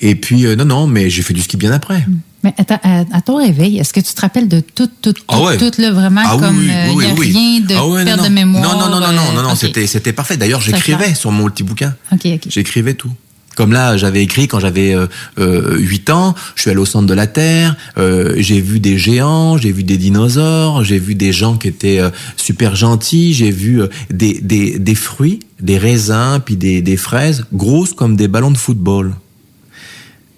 Et 0.00 0.14
puis, 0.14 0.46
euh, 0.46 0.54
non, 0.56 0.64
non, 0.64 0.86
mais 0.86 1.10
j'ai 1.10 1.22
fait 1.22 1.34
du 1.34 1.40
ski 1.42 1.56
bien 1.56 1.72
après. 1.72 2.06
Mais 2.44 2.54
à, 2.56 2.64
ta- 2.64 2.80
à- 2.84 3.04
à 3.12 3.20
ton 3.20 3.36
réveil, 3.38 3.78
est-ce 3.78 3.92
que 3.92 3.98
tu 4.00 4.12
te 4.14 4.20
rappelles 4.20 4.46
de 4.46 4.60
tout, 4.60 4.88
tout, 5.02 5.12
tout, 5.12 5.22
Ah 5.26 5.40
ouais. 5.42 5.56
tout, 5.56 5.72
là, 5.80 5.90
vraiment, 5.90 6.20
Ah 6.24 6.36
comme 6.38 6.58
oui, 6.58 6.70
il 6.70 6.94
oui, 6.96 7.04
oui. 7.18 7.32
rien 7.32 7.60
de 7.60 7.74
Ah 7.74 7.86
ouais, 7.88 8.04
perte 8.04 8.18
non. 8.18 8.24
de 8.24 8.28
mémoire? 8.28 8.62
Non, 8.62 8.78
non, 8.78 8.88
non, 9.00 9.00
non, 9.00 9.12
non, 9.34 9.42
non, 9.42 9.48
euh, 9.50 9.52
ok. 9.54 9.86
c'était, 9.88 10.12
parfait. 10.12 10.36
D'ailleurs, 10.36 10.60
j'écrivais 10.60 11.14
sur 11.14 11.32
mon 11.32 11.46
petit 11.50 11.64
bouquin. 11.64 11.96
OK, 12.12 12.20
OK. 12.26 12.42
J'écrivais 12.48 12.94
tout. 12.94 13.10
Comme 13.58 13.72
là, 13.72 13.96
j'avais 13.96 14.22
écrit 14.22 14.46
quand 14.46 14.60
j'avais 14.60 14.94
euh, 14.94 15.08
euh, 15.40 15.76
8 15.78 16.10
ans, 16.10 16.36
je 16.54 16.62
suis 16.62 16.70
allé 16.70 16.78
au 16.78 16.86
centre 16.86 17.06
de 17.06 17.12
la 17.12 17.26
Terre, 17.26 17.74
euh, 17.96 18.36
j'ai 18.36 18.60
vu 18.60 18.78
des 18.78 18.98
géants, 18.98 19.58
j'ai 19.58 19.72
vu 19.72 19.82
des 19.82 19.96
dinosaures, 19.96 20.84
j'ai 20.84 21.00
vu 21.00 21.16
des 21.16 21.32
gens 21.32 21.56
qui 21.56 21.66
étaient 21.66 21.98
euh, 21.98 22.10
super 22.36 22.76
gentils, 22.76 23.34
j'ai 23.34 23.50
vu 23.50 23.82
euh, 23.82 23.88
des 24.10 24.94
fruits, 24.94 25.40
des 25.60 25.76
raisins, 25.76 26.38
puis 26.44 26.56
des, 26.56 26.82
des 26.82 26.96
fraises, 26.96 27.46
grosses 27.52 27.94
comme 27.94 28.14
des 28.14 28.28
ballons 28.28 28.52
de 28.52 28.56
football. 28.56 29.16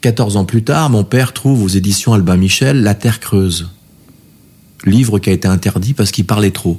14 0.01 0.39
ans 0.39 0.47
plus 0.47 0.63
tard, 0.63 0.89
mon 0.89 1.05
père 1.05 1.35
trouve 1.35 1.63
aux 1.63 1.69
éditions 1.69 2.15
Albin 2.15 2.39
Michel 2.39 2.83
La 2.83 2.95
Terre 2.95 3.21
creuse. 3.21 3.69
Livre 4.87 5.19
qui 5.19 5.29
a 5.29 5.35
été 5.35 5.47
interdit 5.47 5.93
parce 5.93 6.11
qu'il 6.11 6.25
parlait 6.25 6.53
trop. 6.53 6.79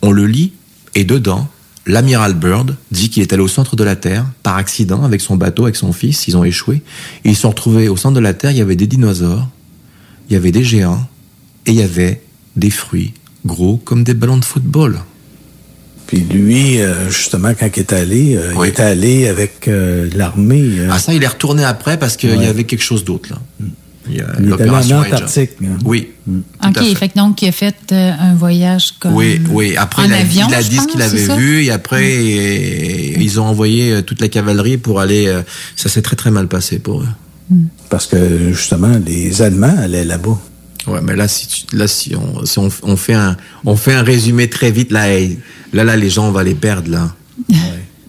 On 0.00 0.12
le 0.12 0.24
lit 0.24 0.54
et 0.94 1.04
dedans, 1.04 1.46
l'amiral 1.86 2.34
Byrd 2.34 2.76
dit 2.90 3.10
qu'il 3.10 3.22
est 3.22 3.32
allé 3.32 3.42
au 3.42 3.48
centre 3.48 3.76
de 3.76 3.84
la 3.84 3.96
Terre 3.96 4.26
par 4.42 4.56
accident 4.56 5.02
avec 5.04 5.20
son 5.20 5.36
bateau, 5.36 5.64
avec 5.64 5.76
son 5.76 5.92
fils. 5.92 6.28
Ils 6.28 6.36
ont 6.36 6.44
échoué 6.44 6.82
et 7.24 7.30
ils 7.30 7.36
se 7.36 7.42
sont 7.42 7.50
retrouvés 7.50 7.88
au 7.88 7.96
centre 7.96 8.14
de 8.14 8.20
la 8.20 8.34
Terre. 8.34 8.50
Il 8.50 8.58
y 8.58 8.62
avait 8.62 8.76
des 8.76 8.86
dinosaures, 8.86 9.48
il 10.28 10.34
y 10.34 10.36
avait 10.36 10.52
des 10.52 10.64
géants 10.64 11.06
et 11.66 11.72
il 11.72 11.76
y 11.76 11.82
avait 11.82 12.22
des 12.56 12.70
fruits 12.70 13.14
gros 13.46 13.76
comme 13.78 14.04
des 14.04 14.14
ballons 14.14 14.38
de 14.38 14.44
football. 14.44 15.00
Puis 16.06 16.20
lui, 16.20 16.80
euh, 16.80 17.08
justement, 17.08 17.54
quand 17.58 17.68
il 17.76 17.80
est 17.80 17.92
allé, 17.92 18.36
euh, 18.36 18.52
il 18.56 18.66
est 18.66 18.80
allé 18.80 19.28
avec 19.28 19.68
euh, 19.68 20.10
l'armée. 20.16 20.72
Ah 20.90 20.98
ça, 20.98 21.14
il 21.14 21.22
est 21.22 21.28
retourné 21.28 21.64
après 21.64 21.98
parce 21.98 22.16
qu'il 22.16 22.42
y 22.42 22.46
avait 22.46 22.64
quelque 22.64 22.82
chose 22.82 23.04
d'autre 23.04 23.30
là. 23.30 23.66
Il 24.08 24.16
y 24.16 24.20
a 24.20 24.26
Il 24.40 24.48
est 24.48 24.60
allé 24.60 24.70
en. 24.70 25.00
Antarctique. 25.02 25.50
hein. 25.62 25.76
Oui. 25.84 26.08
tout 26.26 26.42
à 26.62 26.68
OK, 26.70 26.96
fait. 26.96 27.16
donc, 27.16 27.42
il 27.42 27.48
a 27.48 27.52
fait 27.52 27.74
euh, 27.92 28.12
un 28.18 28.34
voyage 28.34 28.92
comme. 28.98 29.14
Oui, 29.14 29.40
oui. 29.50 29.76
Après, 29.76 30.02
en 30.02 30.06
il 30.06 30.12
a, 30.14 30.16
avion, 30.18 30.46
il 30.48 30.54
a 30.54 30.62
dit 30.62 30.76
ce 30.78 30.86
qu'il 30.86 31.02
avait 31.02 31.36
vu 31.36 31.64
et 31.64 31.70
après, 31.70 32.10
et- 32.10 33.20
ils 33.20 33.40
ont 33.40 33.44
envoyé 33.44 33.92
euh, 33.92 34.02
toute 34.02 34.20
la 34.20 34.28
cavalerie 34.28 34.78
pour 34.78 35.00
aller. 35.00 35.26
euh, 35.26 35.42
Ça 35.76 35.88
s'est 35.88 36.02
très 36.02 36.16
très 36.16 36.30
mal 36.30 36.48
passé 36.48 36.78
pour 36.78 37.02
eux. 37.02 37.08
Parce 37.88 38.06
que, 38.06 38.52
justement, 38.52 38.92
les 39.04 39.42
Allemands 39.42 39.76
allaient 39.76 40.04
là-bas. 40.04 40.38
Ouais, 40.86 41.00
mais 41.02 41.14
là, 41.14 41.28
si, 41.28 41.46
tu- 41.66 41.76
là, 41.76 41.86
si 41.86 42.14
on, 42.16 42.46
si 42.46 42.58
on, 42.58 42.68
on 42.84 42.96
fait 42.96 43.12
un, 43.14 43.36
on 43.66 43.76
fait 43.76 43.92
un 43.92 44.02
résumé 44.02 44.48
très 44.48 44.70
vite, 44.70 44.92
là, 44.92 45.04
là, 45.74 45.96
les 45.96 46.08
gens, 46.10 46.28
on 46.28 46.32
va 46.32 46.42
les 46.42 46.54
perdre, 46.54 46.90
là. 46.90 47.14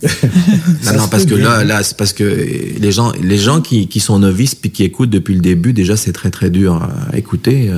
Non, 0.84 0.93
non, 0.97 1.08
parce 1.08 1.26
que 1.26 1.36
là, 1.36 1.64
là, 1.64 1.84
c'est 1.84 1.95
parce 1.95 2.14
que 2.14 2.24
les 2.24 2.91
gens, 2.91 3.12
les 3.22 3.38
gens 3.38 3.62
qui, 3.62 3.88
qui 3.88 3.99
sont 3.99 4.18
novices 4.20 4.56
puis 4.56 4.72
qui 4.72 4.84
écoutent 4.84 5.10
depuis 5.10 5.36
le 5.36 5.41
début, 5.41 5.74
déjà, 5.74 5.95
c'est 5.95 6.12
très 6.12 6.32
très 6.32 6.49
dur 6.49 6.82
à 7.12 7.18
écouter. 7.18 7.72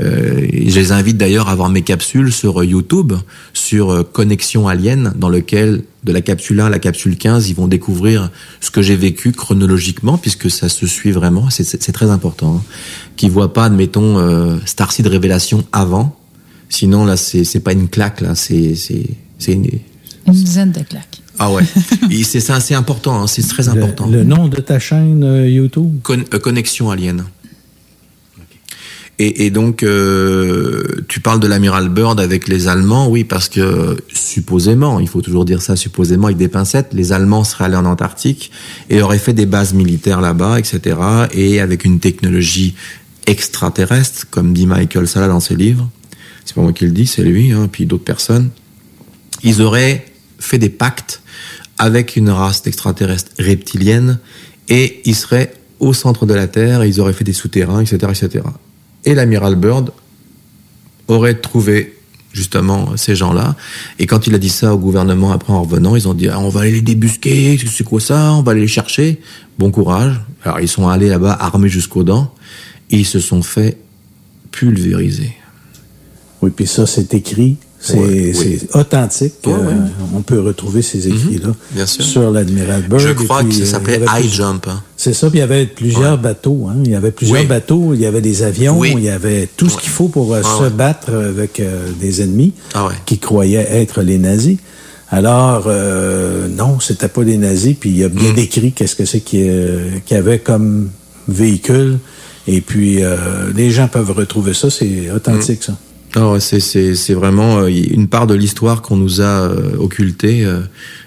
Euh, 0.00 0.46
je 0.52 0.74
les 0.74 0.92
invite 0.92 1.16
d'ailleurs 1.16 1.48
à 1.48 1.54
voir 1.54 1.68
mes 1.68 1.82
capsules 1.82 2.32
sur 2.32 2.62
YouTube, 2.64 3.12
sur 3.52 3.90
euh, 3.90 4.02
Connexion 4.02 4.68
Alien, 4.68 5.12
dans 5.16 5.28
lequel, 5.28 5.82
de 6.04 6.12
la 6.12 6.22
capsule 6.22 6.60
1 6.60 6.66
à 6.66 6.70
la 6.70 6.78
capsule 6.78 7.16
15, 7.16 7.48
ils 7.50 7.54
vont 7.54 7.68
découvrir 7.68 8.30
ce 8.60 8.70
que 8.70 8.82
j'ai 8.82 8.96
vécu 8.96 9.32
chronologiquement, 9.32 10.18
puisque 10.18 10.50
ça 10.50 10.68
se 10.68 10.86
suit 10.86 11.12
vraiment. 11.12 11.50
C'est- 11.50 11.92
très 11.92 12.10
important. 12.10 12.56
Hein. 12.56 12.62
Qu'ils 13.16 13.30
voient 13.30 13.52
pas, 13.52 13.66
admettons, 13.66 14.18
euh, 14.18 14.56
Starseed 14.64 15.06
Révélation 15.06 15.64
avant. 15.72 16.16
Sinon, 16.68 17.04
là, 17.04 17.16
c'est 17.16 17.44
c'est 17.44 17.60
pas 17.60 17.72
une 17.72 17.88
claque, 17.88 18.20
là. 18.20 18.34
C'est 18.34 18.74
c'est 18.76 19.06
c'est 19.38 19.52
une. 19.52 19.68
Une 20.38 20.44
dizaine 20.44 20.72
de 20.72 20.80
claques. 20.82 21.20
Ah 21.38 21.50
ouais. 21.52 21.62
Et 22.10 22.22
c'est 22.24 22.40
ça, 22.40 22.60
c'est 22.60 22.74
important. 22.74 23.22
hein, 23.22 23.26
C'est 23.26 23.42
très 23.46 23.62
Le, 23.64 23.70
important. 23.70 24.06
le 24.08 24.24
nom 24.24 24.48
de 24.48 24.56
ta 24.60 24.78
chaîne 24.78 25.22
euh, 25.24 25.48
YouTube? 25.48 26.00
Con- 26.02 26.24
euh, 26.34 26.38
connexion 26.38 26.90
alien. 26.90 27.24
Et, 29.18 29.44
et 29.46 29.50
donc, 29.50 29.82
euh, 29.82 31.04
tu 31.08 31.20
parles 31.20 31.40
de 31.40 31.46
l'amiral 31.46 31.90
Byrd 31.90 32.18
avec 32.20 32.48
les 32.48 32.68
Allemands, 32.68 33.06
oui, 33.08 33.24
parce 33.24 33.50
que 33.50 33.98
supposément, 34.12 34.98
il 34.98 35.08
faut 35.08 35.20
toujours 35.20 35.44
dire 35.44 35.60
ça 35.60 35.76
supposément 35.76 36.26
avec 36.28 36.38
des 36.38 36.48
pincettes, 36.48 36.88
les 36.94 37.12
Allemands 37.12 37.44
seraient 37.44 37.64
allés 37.66 37.76
en 37.76 37.84
Antarctique 37.84 38.50
et 38.88 39.02
auraient 39.02 39.18
fait 39.18 39.34
des 39.34 39.44
bases 39.44 39.74
militaires 39.74 40.22
là-bas, 40.22 40.58
etc. 40.58 40.96
Et 41.32 41.60
avec 41.60 41.84
une 41.84 42.00
technologie 42.00 42.74
extraterrestre, 43.26 44.26
comme 44.30 44.54
dit 44.54 44.66
Michael 44.66 45.06
Sala 45.06 45.28
dans 45.28 45.40
ses 45.40 45.54
livres, 45.54 45.90
c'est 46.46 46.54
pas 46.54 46.62
moi 46.62 46.72
qui 46.72 46.86
le 46.86 46.90
dis, 46.92 47.06
c'est 47.06 47.22
lui, 47.22 47.52
hein, 47.52 47.68
puis 47.70 47.84
d'autres 47.84 48.04
personnes, 48.04 48.48
ils 49.42 49.60
auraient 49.60 50.06
fait 50.40 50.58
des 50.58 50.68
pactes 50.68 51.22
avec 51.78 52.16
une 52.16 52.30
race 52.30 52.62
d'extraterrestres 52.62 53.30
reptilienne 53.38 54.18
et 54.68 55.00
ils 55.04 55.14
seraient 55.14 55.54
au 55.78 55.92
centre 55.92 56.26
de 56.26 56.34
la 56.34 56.48
Terre 56.48 56.84
ils 56.84 57.00
auraient 57.00 57.12
fait 57.12 57.24
des 57.24 57.32
souterrains, 57.32 57.80
etc., 57.80 57.96
etc. 58.10 58.44
Et 59.04 59.14
l'amiral 59.14 59.54
Byrd 59.54 59.92
aurait 61.06 61.36
trouvé 61.36 61.96
justement 62.32 62.96
ces 62.96 63.16
gens-là. 63.16 63.56
Et 63.98 64.06
quand 64.06 64.26
il 64.26 64.34
a 64.34 64.38
dit 64.38 64.50
ça 64.50 64.74
au 64.74 64.78
gouvernement 64.78 65.32
après 65.32 65.52
en 65.52 65.62
revenant, 65.62 65.94
ils 65.96 66.08
ont 66.08 66.14
dit 66.14 66.28
ah, 66.28 66.40
on 66.40 66.48
va 66.48 66.62
aller 66.62 66.72
les 66.72 66.82
débusquer, 66.82 67.58
c'est 67.70 67.84
quoi 67.84 68.00
ça? 68.00 68.32
On 68.32 68.42
va 68.42 68.52
aller 68.52 68.62
les 68.62 68.68
chercher. 68.68 69.20
Bon 69.58 69.70
courage. 69.70 70.20
Alors 70.44 70.60
ils 70.60 70.68
sont 70.68 70.88
allés 70.88 71.08
là-bas 71.08 71.36
armés 71.40 71.68
jusqu'aux 71.68 72.04
dents 72.04 72.32
ils 72.90 73.06
se 73.06 73.20
sont 73.20 73.42
fait 73.42 73.78
pulvériser. 74.50 75.32
Oui, 76.42 76.50
puis 76.50 76.66
ça, 76.66 76.86
c'est 76.86 77.14
écrit 77.14 77.56
C'est 77.82 77.96
oui. 77.96 78.58
authentique. 78.74 79.34
Euh. 79.46 79.52
On 80.14 80.20
peut 80.20 80.38
retrouver 80.38 80.82
ces 80.82 81.08
écrits-là 81.08 81.48
bien 81.72 81.86
sûr. 81.86 82.04
sur 82.04 82.30
l'Admiral 82.30 82.82
Byrd. 82.82 83.00
Je 83.00 83.12
crois 83.24 83.42
que 83.42 83.52
ça 83.52 83.62
euh, 83.62 83.64
s'appelait 83.64 84.00
High 84.00 84.20
plus- 84.20 84.28
Jump. 84.36 84.66
hein. 84.68 84.82
C'est 84.98 85.14
ça, 85.14 85.30
puis 85.30 85.38
il 85.38 85.40
y 85.40 85.44
avait 85.44 85.64
plusieurs 85.64 86.18
bateaux. 86.18 86.66
Hein. 86.68 86.76
Il 86.84 86.90
y 86.90 86.94
avait 86.94 87.10
plusieurs 87.10 87.46
bateaux, 87.46 87.94
il 87.94 88.00
y 88.00 88.06
avait 88.06 88.20
des 88.20 88.42
avions, 88.42 88.78
Oui. 88.78 88.92
il 88.98 89.02
y 89.04 89.08
avait 89.08 89.48
tout 89.56 89.70
ce 89.70 89.78
qu'il 89.78 89.88
faut 89.88 90.08
pour 90.08 90.34
euh, 90.34 90.42
Ah 90.44 90.56
se 90.58 90.62
ouais. 90.64 90.70
battre 90.70 91.14
avec 91.14 91.58
euh, 91.58 91.88
des 91.98 92.20
ennemis 92.20 92.52
Ah 92.74 92.86
ouais. 92.86 92.94
qui 93.06 93.18
croyaient 93.18 93.66
être 93.70 94.02
les 94.02 94.18
nazis. 94.18 94.58
Alors, 95.08 95.64
euh, 95.66 96.48
non, 96.48 96.80
c'était 96.80 97.08
pas 97.08 97.22
les 97.24 97.38
nazis, 97.38 97.74
puis 97.80 97.90
il 97.90 97.96
y 97.98 98.04
a 98.04 98.08
Mm. 98.08 98.12
bien 98.12 98.32
décrit 98.34 98.72
qu'est-ce 98.72 98.94
que 98.94 99.06
c'est 99.06 99.20
qu'il 99.20 100.02
y 100.10 100.14
avait 100.14 100.38
comme 100.38 100.90
véhicule. 101.28 101.98
Et 102.46 102.60
puis, 102.60 103.02
euh, 103.02 103.16
les 103.56 103.70
gens 103.70 103.88
peuvent 103.88 104.10
retrouver 104.12 104.52
ça, 104.54 104.68
c'est 104.70 105.10
authentique, 105.10 105.62
ça. 105.62 105.76
Ah 106.16 106.40
c'est 106.40 107.14
vraiment 107.14 107.60
euh, 107.60 107.68
une 107.68 108.08
part 108.08 108.26
de 108.26 108.34
l'histoire 108.34 108.82
qu'on 108.82 108.96
nous 108.96 109.20
a 109.20 109.42
euh, 109.42 109.76
occultée 109.78 110.44
euh, 110.44 110.60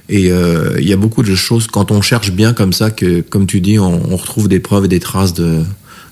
et 0.07 0.29
il 0.79 0.87
y 0.87 0.93
a 0.93 0.97
beaucoup 0.97 1.23
de 1.23 1.35
choses 1.35 1.67
quand 1.67 1.91
on 1.91 2.01
cherche 2.01 2.31
bien 2.31 2.53
comme 2.53 2.73
ça 2.73 2.91
que 2.91 3.21
comme 3.21 3.47
tu 3.47 3.61
dis 3.61 3.79
on, 3.79 4.15
retrouve 4.15 4.47
des 4.47 4.59
preuves 4.59 4.85
et 4.85 4.87
des 4.87 4.99
traces 4.99 5.33
de 5.33 5.61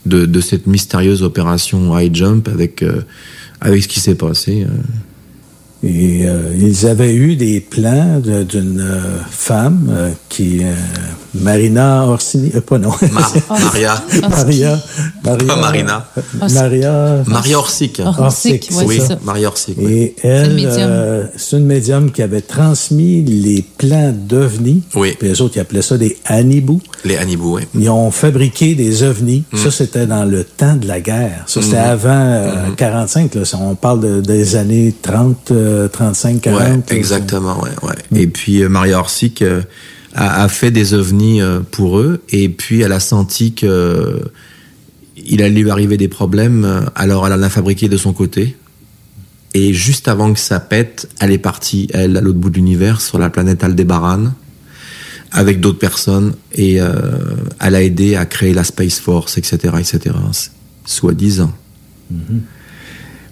de, 0.05 0.25
de 0.25 0.41
cette 0.41 0.65
mystérieuse 0.65 1.23
opération 1.23 1.97
High 1.97 2.15
Jump 2.15 2.47
avec 2.47 2.83
avec 3.59 3.83
ce 3.83 3.87
qui 3.87 3.99
s'est 3.99 4.15
passé. 4.15 4.65
Et 5.83 6.25
ils 6.57 6.85
avaient 6.87 7.13
eu 7.13 7.35
des 7.35 7.59
plans 7.59 8.19
d'une 8.21 8.89
femme 9.29 10.13
qui 10.29 10.61
Marina 11.33 12.05
Orsini, 12.07 12.51
euh, 12.55 12.61
pas 12.61 12.77
non. 12.77 12.89
Mar- 13.11 13.33
Maria. 13.49 14.03
Maria, 14.29 14.79
Maria, 15.23 15.47
Pas 15.47 15.55
Marina. 15.55 16.05
Maria, 16.53 17.23
Maria 17.27 17.57
Orsic. 17.59 18.01
Orsic, 18.05 18.69
ouais, 18.71 18.83
oui, 18.85 18.97
c'est 18.99 19.07
ça. 19.07 19.19
Maria 19.23 19.47
Orsic. 19.47 19.75
oui. 19.79 19.91
Et 19.93 20.15
elle, 20.23 20.57
euh, 20.65 21.23
c'est 21.37 21.57
une 21.57 21.65
médium 21.65 22.11
qui 22.11 22.21
avait 22.21 22.41
transmis 22.41 23.23
les 23.23 23.63
plans 23.77 24.13
d'ovnis. 24.13 24.83
Oui. 24.95 25.15
Puis 25.17 25.29
les 25.29 25.41
autres, 25.41 25.57
ils 25.57 25.61
appelaient 25.61 25.81
ça 25.81 25.97
des 25.97 26.17
Anibou. 26.25 26.81
Les 27.05 27.15
Hannibal, 27.17 27.45
oui. 27.47 27.61
Ils 27.75 27.89
ont 27.89 28.11
fabriqué 28.11 28.75
des 28.75 29.03
ovnis. 29.03 29.43
Mm. 29.51 29.57
Ça, 29.57 29.71
c'était 29.71 30.05
dans 30.05 30.25
le 30.25 30.43
temps 30.43 30.75
de 30.75 30.87
la 30.87 30.99
guerre. 30.99 31.43
Ça, 31.47 31.61
c'était 31.61 31.77
Mhm. 31.77 31.83
avant 31.83 32.09
euh, 32.09 32.53
45. 32.77 33.35
Là. 33.35 33.45
Ça, 33.45 33.57
On 33.61 33.75
parle 33.75 34.01
de- 34.01 34.21
des 34.21 34.55
années 34.55 34.93
30, 35.01 35.51
euh, 35.51 35.87
35, 35.87 36.41
40. 36.41 36.59
Ouais, 36.61 36.67
là. 36.69 36.77
exactement, 36.95 37.59
ouais, 37.61 37.69
ouais. 37.83 38.19
Et 38.21 38.27
puis 38.27 38.61
euh, 38.61 38.69
Maria 38.69 38.99
Orsic 38.99 39.41
euh, 39.41 39.61
a, 40.13 40.43
a 40.43 40.47
fait 40.47 40.71
des 40.71 40.93
ovnis 40.93 41.41
euh, 41.41 41.59
pour 41.59 41.99
eux, 41.99 42.21
et 42.29 42.49
puis 42.49 42.81
elle 42.81 42.91
a 42.91 42.99
senti 42.99 43.53
que 43.53 43.65
euh, 43.65 44.19
il 45.17 45.41
allait 45.41 45.61
lui 45.61 45.69
arriver 45.69 45.97
des 45.97 46.07
problèmes, 46.07 46.65
euh, 46.65 46.81
alors 46.95 47.25
elle 47.27 47.33
en 47.33 47.41
a 47.41 47.49
fabriqué 47.49 47.89
de 47.89 47.97
son 47.97 48.13
côté. 48.13 48.55
Et 49.53 49.73
juste 49.73 50.07
avant 50.07 50.33
que 50.33 50.39
ça 50.39 50.59
pète, 50.59 51.09
elle 51.19 51.31
est 51.31 51.37
partie, 51.37 51.87
elle, 51.93 52.15
à 52.15 52.21
l'autre 52.21 52.39
bout 52.39 52.49
de 52.49 52.55
l'univers, 52.55 53.01
sur 53.01 53.19
la 53.19 53.29
planète 53.29 53.63
Aldébaran, 53.63 54.31
avec 55.31 55.59
d'autres 55.59 55.79
personnes, 55.79 56.33
et 56.53 56.81
euh, 56.81 56.91
elle 57.59 57.75
a 57.75 57.83
aidé 57.83 58.15
à 58.15 58.25
créer 58.25 58.53
la 58.53 58.63
Space 58.63 58.99
Force, 58.99 59.37
etc., 59.37 59.75
etc., 59.79 60.15
soi-disant. 60.85 61.53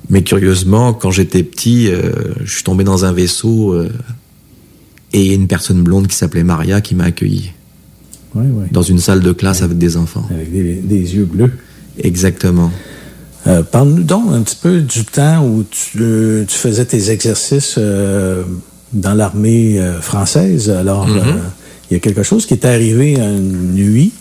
Mais 0.10 0.24
curieusement, 0.24 0.94
quand 0.94 1.12
j'étais 1.12 1.44
petit, 1.44 1.90
euh, 1.90 2.12
je 2.44 2.52
suis 2.52 2.64
tombé 2.64 2.84
dans 2.84 3.06
un 3.06 3.12
vaisseau 3.12 3.74
euh, 3.74 3.90
et 5.14 5.34
une 5.34 5.48
personne 5.48 5.82
blonde 5.84 6.08
qui 6.08 6.16
s'appelait 6.16 6.44
Maria 6.44 6.82
qui 6.82 6.96
m'a 6.96 7.06
accueilli 7.06 7.52
Ouais, 8.36 8.44
ouais. 8.44 8.68
dans 8.72 8.84
une 8.84 9.00
salle 9.00 9.22
de 9.22 9.32
classe 9.32 9.62
avec 9.64 9.78
des 9.80 9.98
enfants. 9.98 10.28
Avec 10.30 10.52
des, 10.52 10.76
des 10.76 11.16
yeux 11.16 11.26
bleus. 11.26 11.52
Exactement. 11.98 12.72
Euh, 13.48 13.64
Parle-nous 13.64 14.04
donc 14.04 14.32
un 14.32 14.42
petit 14.44 14.58
peu 14.62 14.82
du 14.82 15.04
temps 15.06 15.44
où 15.48 15.64
tu, 15.70 15.98
euh, 16.02 16.46
tu 16.46 16.56
faisais 16.56 16.86
tes 16.86 17.10
exercices 17.10 17.76
euh, 17.80 18.44
dans 18.94 19.14
l'armée 19.16 19.82
française. 20.02 20.70
Alors, 20.70 21.08
Mhm. 21.08 21.18
euh, 21.18 21.34
il 21.90 21.94
y 21.96 21.98
a 21.98 22.00
quelque 22.00 22.22
chose 22.22 22.46
qui 22.46 22.54
est 22.54 22.66
arrivé 22.66 23.16
une 23.16 23.74
nuit, 23.74 24.12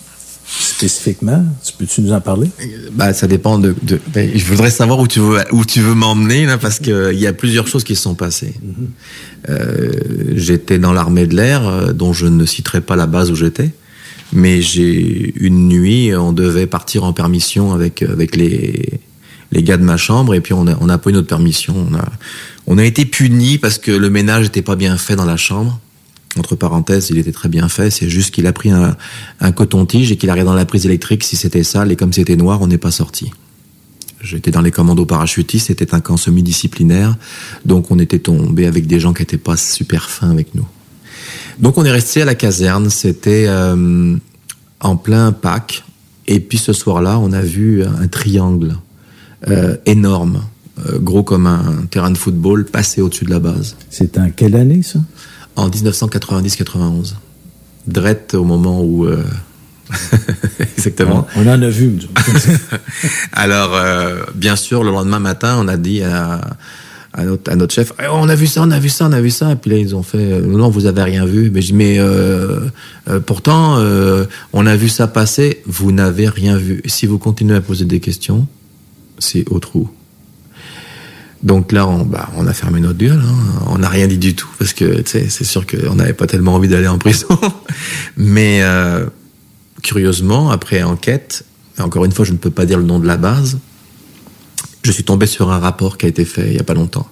spécifiquement. 0.46 1.44
Tu 1.64 1.72
peux-tu 1.74 2.00
nous 2.00 2.12
en 2.12 2.20
parler? 2.20 2.48
Bah, 2.92 3.12
ça 3.12 3.26
dépend 3.26 3.58
de. 3.58 3.74
de- 3.82 4.00
ben, 4.14 4.30
je 4.34 4.44
voudrais 4.46 4.70
savoir 4.70 4.98
où 5.00 5.06
tu 5.06 5.20
veux 5.20 5.38
où 5.52 5.64
tu 5.64 5.80
veux 5.80 5.94
m'emmener 5.94 6.46
là, 6.46 6.56
parce 6.58 6.78
que 6.78 7.12
il 7.12 7.18
y 7.20 7.26
a 7.26 7.32
plusieurs 7.32 7.66
choses 7.66 7.84
qui 7.84 7.94
se 7.94 8.02
sont 8.02 8.14
passées. 8.14 8.54
Euh, 8.62 8.84
j'étais 10.34 10.78
dans 10.78 10.92
l'armée 10.92 11.26
de 11.26 11.36
l'air, 11.36 11.66
euh, 11.66 11.92
dont 11.92 12.12
je 12.12 12.26
ne 12.26 12.44
citerai 12.44 12.80
pas 12.80 12.96
la 12.96 13.06
base 13.06 13.30
où 13.30 13.36
j'étais, 13.36 13.70
mais 14.32 14.60
j'ai 14.60 15.32
une 15.36 15.68
nuit, 15.68 16.14
on 16.14 16.32
devait 16.32 16.66
partir 16.66 17.04
en 17.04 17.12
permission 17.12 17.72
avec 17.72 18.02
avec 18.02 18.36
les 18.36 19.00
les 19.52 19.62
gars 19.62 19.78
de 19.78 19.84
ma 19.84 19.96
chambre 19.96 20.34
et 20.34 20.40
puis 20.40 20.52
on 20.52 20.66
a 20.66 20.76
on 20.80 20.86
n'a 20.86 20.98
pas 20.98 21.10
eu 21.10 21.12
notre 21.12 21.28
permission. 21.28 21.74
On 21.90 21.94
a 21.94 22.04
on 22.66 22.78
a 22.78 22.84
été 22.84 23.04
puni 23.06 23.58
parce 23.58 23.78
que 23.78 23.90
le 23.90 24.10
ménage 24.10 24.44
n'était 24.44 24.62
pas 24.62 24.76
bien 24.76 24.96
fait 24.96 25.16
dans 25.16 25.24
la 25.24 25.36
chambre. 25.36 25.80
Entre 26.38 26.54
parenthèses, 26.54 27.08
il 27.10 27.18
était 27.18 27.32
très 27.32 27.48
bien 27.48 27.68
fait. 27.68 27.90
C'est 27.90 28.10
juste 28.10 28.34
qu'il 28.34 28.46
a 28.46 28.52
pris 28.52 28.70
un, 28.70 28.96
un 29.40 29.52
coton-tige 29.52 30.12
et 30.12 30.16
qu'il 30.16 30.28
a 30.28 30.34
regardé 30.34 30.50
dans 30.50 30.54
la 30.54 30.66
prise 30.66 30.84
électrique 30.84 31.24
si 31.24 31.36
c'était 31.36 31.64
sale 31.64 31.90
et 31.90 31.96
comme 31.96 32.12
c'était 32.12 32.36
noir, 32.36 32.60
on 32.60 32.66
n'est 32.66 32.78
pas 32.78 32.90
sorti. 32.90 33.30
J'étais 34.20 34.50
dans 34.50 34.60
les 34.60 34.72
commandos 34.72 35.06
parachutistes, 35.06 35.68
c'était 35.68 35.94
un 35.94 36.00
camp 36.00 36.16
semi-disciplinaire, 36.16 37.16
donc 37.64 37.90
on 37.90 37.98
était 37.98 38.18
tombé 38.18 38.66
avec 38.66 38.86
des 38.86 38.98
gens 38.98 39.12
qui 39.12 39.22
n'étaient 39.22 39.38
pas 39.38 39.56
super 39.56 40.10
fins 40.10 40.30
avec 40.30 40.54
nous. 40.54 40.66
Donc 41.60 41.78
on 41.78 41.84
est 41.84 41.90
resté 41.90 42.22
à 42.22 42.24
la 42.24 42.34
caserne, 42.34 42.90
c'était 42.90 43.46
euh, 43.46 44.16
en 44.80 44.96
plein 44.96 45.30
Pâques, 45.30 45.84
et 46.26 46.40
puis 46.40 46.58
ce 46.58 46.72
soir-là, 46.72 47.18
on 47.18 47.32
a 47.32 47.42
vu 47.42 47.84
un 47.84 48.08
triangle 48.08 48.76
euh, 49.46 49.76
énorme, 49.86 50.42
euh, 50.86 50.98
gros 50.98 51.22
comme 51.22 51.46
un 51.46 51.86
terrain 51.88 52.10
de 52.10 52.18
football, 52.18 52.64
passer 52.64 53.00
au-dessus 53.00 53.24
de 53.24 53.30
la 53.30 53.38
base. 53.38 53.76
C'est 53.88 54.18
en 54.18 54.30
quelle 54.30 54.56
année, 54.56 54.82
ça? 54.82 54.98
En 55.54 55.68
1990-91. 55.68 57.14
Drette 57.86 58.34
au 58.34 58.44
moment 58.44 58.82
où... 58.82 59.06
Exactement. 60.76 61.26
On, 61.36 61.46
on 61.46 61.52
en 61.52 61.62
a 61.62 61.68
vu. 61.68 61.92
Alors, 63.32 63.74
euh, 63.74 64.20
bien 64.34 64.56
sûr, 64.56 64.84
le 64.84 64.90
lendemain 64.90 65.18
matin, 65.18 65.56
on 65.58 65.68
a 65.68 65.76
dit 65.76 66.02
à, 66.02 66.40
à, 67.12 67.24
notre, 67.24 67.50
à 67.50 67.56
notre 67.56 67.74
chef, 67.74 67.92
Eh, 68.02 68.06
on 68.10 68.28
a 68.28 68.34
vu 68.34 68.46
ça, 68.46 68.62
on 68.62 68.70
a 68.70 68.78
vu 68.78 68.88
ça, 68.88 69.06
on 69.06 69.12
a 69.12 69.20
vu 69.20 69.30
ça. 69.30 69.52
Et 69.52 69.56
puis 69.56 69.70
là, 69.70 69.76
ils 69.78 69.94
ont 69.96 70.02
fait, 70.02 70.18
euh, 70.18 70.40
non, 70.40 70.68
vous 70.70 70.86
avez 70.86 71.02
rien 71.02 71.24
vu. 71.26 71.50
Mais 71.52 71.60
je 71.62 71.68
dis, 71.68 71.72
mais 71.74 71.98
euh, 71.98 72.60
euh, 73.08 73.20
pourtant, 73.20 73.78
on 74.52 74.66
a 74.66 74.76
vu 74.76 74.88
ça 74.88 75.06
passer, 75.06 75.62
vous 75.66 75.92
n'avez 75.92 76.28
rien 76.28 76.56
vu. 76.56 76.82
Si 76.86 77.06
vous 77.06 77.18
continuez 77.18 77.56
à 77.56 77.60
poser 77.60 77.84
des 77.84 78.00
questions, 78.00 78.46
c'est 79.18 79.44
au 79.50 79.58
trou. 79.58 79.90
Donc 81.42 81.70
là, 81.70 81.86
on, 81.86 82.04
bah, 82.04 82.28
on 82.36 82.48
a 82.48 82.52
fermé 82.52 82.80
notre 82.80 82.98
gueule. 82.98 83.20
hein. 83.24 83.62
On 83.68 83.78
n'a 83.78 83.88
rien 83.88 84.08
dit 84.08 84.18
du 84.18 84.34
tout 84.34 84.48
parce 84.58 84.72
que 84.72 85.02
c'est 85.06 85.28
sûr 85.44 85.64
qu'on 85.68 85.94
n'avait 85.94 86.12
pas 86.12 86.26
tellement 86.26 86.54
envie 86.54 86.66
d'aller 86.66 86.88
en 86.88 86.98
prison. 86.98 87.28
Mais 88.16 88.58
euh, 88.62 89.06
curieusement, 89.82 90.50
après 90.50 90.82
enquête, 90.82 91.44
encore 91.78 92.04
une 92.04 92.12
fois, 92.12 92.24
je 92.24 92.32
ne 92.32 92.38
peux 92.38 92.50
pas 92.50 92.66
dire 92.66 92.78
le 92.78 92.84
nom 92.84 92.98
de 92.98 93.06
la 93.06 93.16
base, 93.16 93.58
je 94.82 94.90
suis 94.90 95.04
tombé 95.04 95.26
sur 95.26 95.50
un 95.50 95.58
rapport 95.58 95.98
qui 95.98 96.06
a 96.06 96.08
été 96.08 96.24
fait 96.24 96.46
il 96.46 96.52
n'y 96.52 96.60
a 96.60 96.64
pas 96.64 96.74
longtemps, 96.74 97.08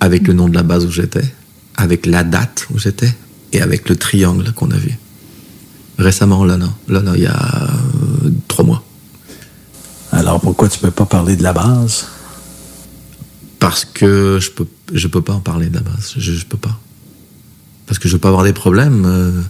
avec 0.00 0.26
le 0.26 0.34
nom 0.34 0.48
de 0.48 0.54
la 0.54 0.62
base 0.62 0.86
où 0.86 0.90
j'étais, 0.90 1.24
avec 1.76 2.06
la 2.06 2.24
date 2.24 2.66
où 2.72 2.78
j'étais, 2.78 3.14
et 3.52 3.60
avec 3.60 3.88
le 3.88 3.96
triangle 3.96 4.52
qu'on 4.52 4.70
a 4.70 4.76
vu. 4.76 4.98
Récemment, 5.98 6.44
là, 6.44 6.56
non. 6.56 6.72
Là, 6.88 7.02
non, 7.02 7.14
il 7.14 7.22
y 7.22 7.26
a 7.26 7.64
euh, 7.64 8.30
trois 8.48 8.64
mois. 8.64 8.82
Alors, 10.10 10.40
pourquoi 10.40 10.68
tu 10.68 10.78
peux 10.78 10.90
pas 10.90 11.04
parler 11.04 11.36
de 11.36 11.42
la 11.42 11.52
base? 11.52 12.06
Parce 13.58 13.84
que 13.84 14.38
je 14.40 14.50
peux, 14.50 14.66
je 14.92 15.06
peux 15.06 15.22
pas 15.22 15.34
en 15.34 15.40
parler 15.40 15.68
de 15.68 15.74
la 15.74 15.82
base. 15.82 16.14
Je, 16.16 16.32
je 16.32 16.46
peux 16.46 16.56
pas. 16.56 16.78
Parce 17.86 17.98
que 17.98 18.08
je 18.08 18.16
peux 18.16 18.28
avoir 18.28 18.44
des 18.44 18.52
problèmes 18.52 19.04
euh, 19.06 19.42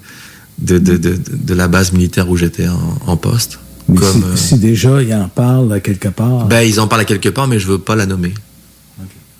de, 0.63 0.79
de, 0.79 0.97
de, 0.97 1.19
de 1.33 1.55
la 1.55 1.69
base 1.69 1.93
militaire 1.93 2.29
où 2.31 2.37
j'étais 2.37 2.69
en, 2.69 2.99
en 3.07 3.17
poste. 3.17 3.59
Mais 3.89 3.99
Comme, 3.99 4.23
si, 4.23 4.25
euh, 4.25 4.37
si 4.37 4.59
déjà 4.59 5.03
il 5.03 5.13
en 5.15 5.29
parle 5.29 5.73
à 5.73 5.81
quelque 5.81 6.09
part. 6.09 6.47
Ben, 6.47 6.63
ils 6.63 6.79
en 6.81 6.87
parlent 6.87 7.03
à 7.03 7.05
quelque 7.05 7.29
part, 7.29 7.49
mais 7.49 7.59
je 7.59 7.67
veux 7.67 7.79
pas 7.79 7.97
la 7.97 8.07
nommer. 8.07 8.33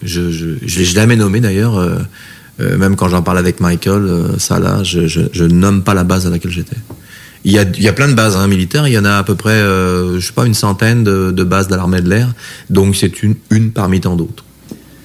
Je, 0.03 0.33
je, 0.33 0.49
je 0.67 0.79
l'ai 0.79 0.85
jamais 0.85 1.17
nommé 1.17 1.41
d'ailleurs. 1.41 1.77
euh, 1.79 1.99
euh, 2.61 2.77
même 2.77 2.97
quand 2.97 3.09
j'en 3.09 3.23
parle 3.23 3.39
avec 3.39 3.61
Michael, 3.61 4.03
euh, 4.03 4.39
ça 4.39 4.59
là, 4.59 4.83
je, 4.83 5.07
je, 5.07 5.21
je 5.33 5.45
nomme 5.45 5.83
pas 5.83 5.95
la 5.95 6.05
base 6.05 6.27
à 6.27 6.31
laquelle 6.31 6.51
j'étais. 6.51 6.77
Il 7.45 7.53
y 7.53 7.59
a, 7.59 7.63
il 7.63 7.83
y 7.83 7.89
a 7.89 7.93
plein 7.93 8.09
de 8.09 8.15
bases 8.15 8.37
hein, 8.37 8.47
militaires. 8.47 8.87
Il 8.87 8.93
y 8.93 8.99
en 8.99 9.05
a 9.05 9.15
à 9.15 9.25
peu 9.25 9.35
près, 9.37 9.53
euh, 9.55 10.21
je 10.21 10.27
sais 10.27 10.33
pas, 10.33 10.45
une 10.47 10.55
centaine 10.55 11.03
de, 11.03 11.31
de 11.31 11.45
bases 11.45 11.69
de 11.69 11.75
l'armée 11.77 12.01
de 12.01 12.09
l'air. 12.09 12.33
Donc 12.69 12.95
c'est 12.97 13.23
une, 13.23 13.35
une 13.51 13.71
parmi 13.73 14.01
tant 14.01 14.17
d'autres. 14.17 14.45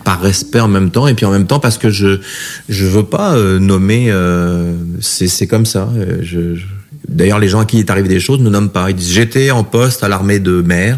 Par 0.08 0.22
respect 0.22 0.62
en 0.62 0.70
même 0.70 0.90
temps, 0.90 1.06
et 1.08 1.14
puis 1.16 1.26
en 1.26 1.32
même 1.32 1.48
temps 1.48 1.60
parce 1.60 1.78
que 1.78 1.90
je 1.90 2.22
je 2.70 2.86
veux 2.86 3.04
pas 3.04 3.34
euh, 3.36 3.60
nommer. 3.60 4.06
euh, 4.10 4.74
c'est 5.02 5.28
c'est 5.28 5.48
comme 5.48 5.66
ça. 5.66 5.90
euh, 5.98 6.20
je, 6.22 6.56
je- 6.56 6.66
D'ailleurs, 7.10 7.40
les 7.40 7.50
gens 7.50 7.60
à 7.60 7.66
qui 7.66 7.80
est 7.80 7.90
arrivé 7.90 8.08
des 8.08 8.22
choses 8.22 8.40
ne 8.40 8.50
nomment 8.50 8.70
pas. 8.70 8.90
Ils 8.90 8.96
disent 8.96 9.12
j'étais 9.12 9.52
en 9.52 9.64
poste 9.66 10.04
à 10.06 10.08
l'armée 10.08 10.40
de 10.40 10.62
mer 10.62 10.98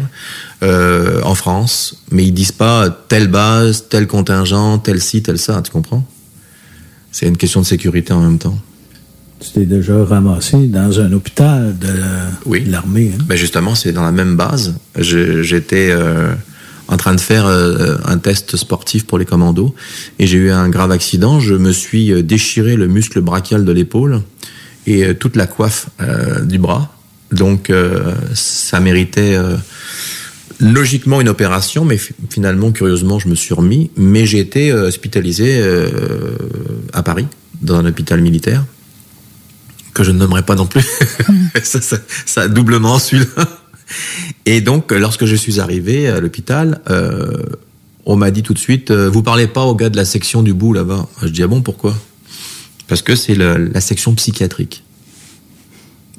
euh, 0.62 1.20
en 1.24 1.34
France, 1.34 2.04
mais 2.12 2.24
ils 2.24 2.32
disent 2.32 2.52
pas 2.52 2.88
telle 3.08 3.26
base, 3.26 3.86
tel 3.88 4.06
contingent, 4.06 4.78
tel 4.78 5.00
ci, 5.00 5.22
tel 5.22 5.38
ça. 5.38 5.60
Tu 5.64 5.72
comprends? 5.72 6.04
C'est 7.10 7.26
une 7.26 7.36
question 7.36 7.60
de 7.62 7.66
sécurité 7.66 8.12
en 8.12 8.20
même 8.20 8.38
temps. 8.38 8.58
Tu 9.40 9.50
t'es 9.54 9.66
déjà 9.66 10.04
ramassé 10.04 10.68
dans 10.68 11.00
un 11.00 11.12
hôpital 11.12 11.76
de 11.78 11.88
la- 11.88 12.30
Oui. 12.46 12.64
l'armée. 12.66 13.10
hein? 13.18 13.24
Ben 13.26 13.36
justement, 13.36 13.74
c'est 13.74 13.90
dans 13.92 14.04
la 14.04 14.12
même 14.12 14.36
base. 14.36 14.74
J'étais 14.96 15.88
euh, 15.90 16.32
en 16.90 16.96
train 16.96 17.14
de 17.14 17.20
faire 17.20 17.46
euh, 17.46 17.96
un 18.04 18.18
test 18.18 18.56
sportif 18.56 19.06
pour 19.06 19.16
les 19.18 19.24
commandos 19.24 19.74
et 20.18 20.26
j'ai 20.26 20.38
eu 20.38 20.50
un 20.50 20.68
grave 20.68 20.90
accident. 20.90 21.38
Je 21.40 21.54
me 21.54 21.72
suis 21.72 22.12
euh, 22.12 22.22
déchiré 22.22 22.74
le 22.76 22.88
muscle 22.88 23.20
brachial 23.20 23.64
de 23.64 23.72
l'épaule 23.72 24.22
et 24.86 25.04
euh, 25.04 25.14
toute 25.14 25.36
la 25.36 25.46
coiffe 25.46 25.86
du 26.42 26.58
bras. 26.58 26.92
Donc 27.32 27.72
ça 28.34 28.80
méritait 28.80 29.38
logiquement 30.58 31.20
une 31.20 31.28
opération, 31.28 31.84
mais 31.84 31.96
fi- 31.96 32.12
finalement, 32.28 32.72
curieusement, 32.72 33.20
je 33.20 33.28
me 33.28 33.36
suis 33.36 33.54
remis. 33.54 33.92
Mais 33.96 34.26
j'ai 34.26 34.40
été 34.40 34.72
hospitalisé 34.72 35.62
à 36.92 37.04
Paris, 37.04 37.28
dans 37.62 37.76
un 37.76 37.86
hôpital 37.86 38.20
militaire, 38.20 38.64
que 39.94 40.02
je 40.02 40.10
ne 40.10 40.18
nommerai 40.18 40.42
pas 40.42 40.56
non 40.56 40.66
plus. 40.66 40.84
ça, 41.62 41.78
ça 42.26 42.40
a 42.40 42.48
doublement 42.48 42.98
celui-là. 42.98 43.59
Et 44.46 44.60
donc, 44.60 44.92
lorsque 44.92 45.24
je 45.24 45.36
suis 45.36 45.60
arrivé 45.60 46.08
à 46.08 46.20
l'hôpital, 46.20 46.80
euh, 46.90 47.42
on 48.06 48.16
m'a 48.16 48.30
dit 48.30 48.42
tout 48.42 48.54
de 48.54 48.58
suite, 48.58 48.90
euh, 48.90 49.08
vous 49.08 49.22
parlez 49.22 49.46
pas 49.46 49.62
au 49.62 49.74
gars 49.74 49.90
de 49.90 49.96
la 49.96 50.04
section 50.04 50.42
du 50.42 50.54
bout 50.54 50.72
là-bas. 50.72 51.08
Je 51.22 51.28
dis, 51.28 51.42
ah 51.42 51.46
bon, 51.46 51.62
pourquoi? 51.62 51.94
Parce 52.88 53.02
que 53.02 53.14
c'est 53.14 53.34
la 53.34 53.80
section 53.80 54.14
psychiatrique. 54.14 54.82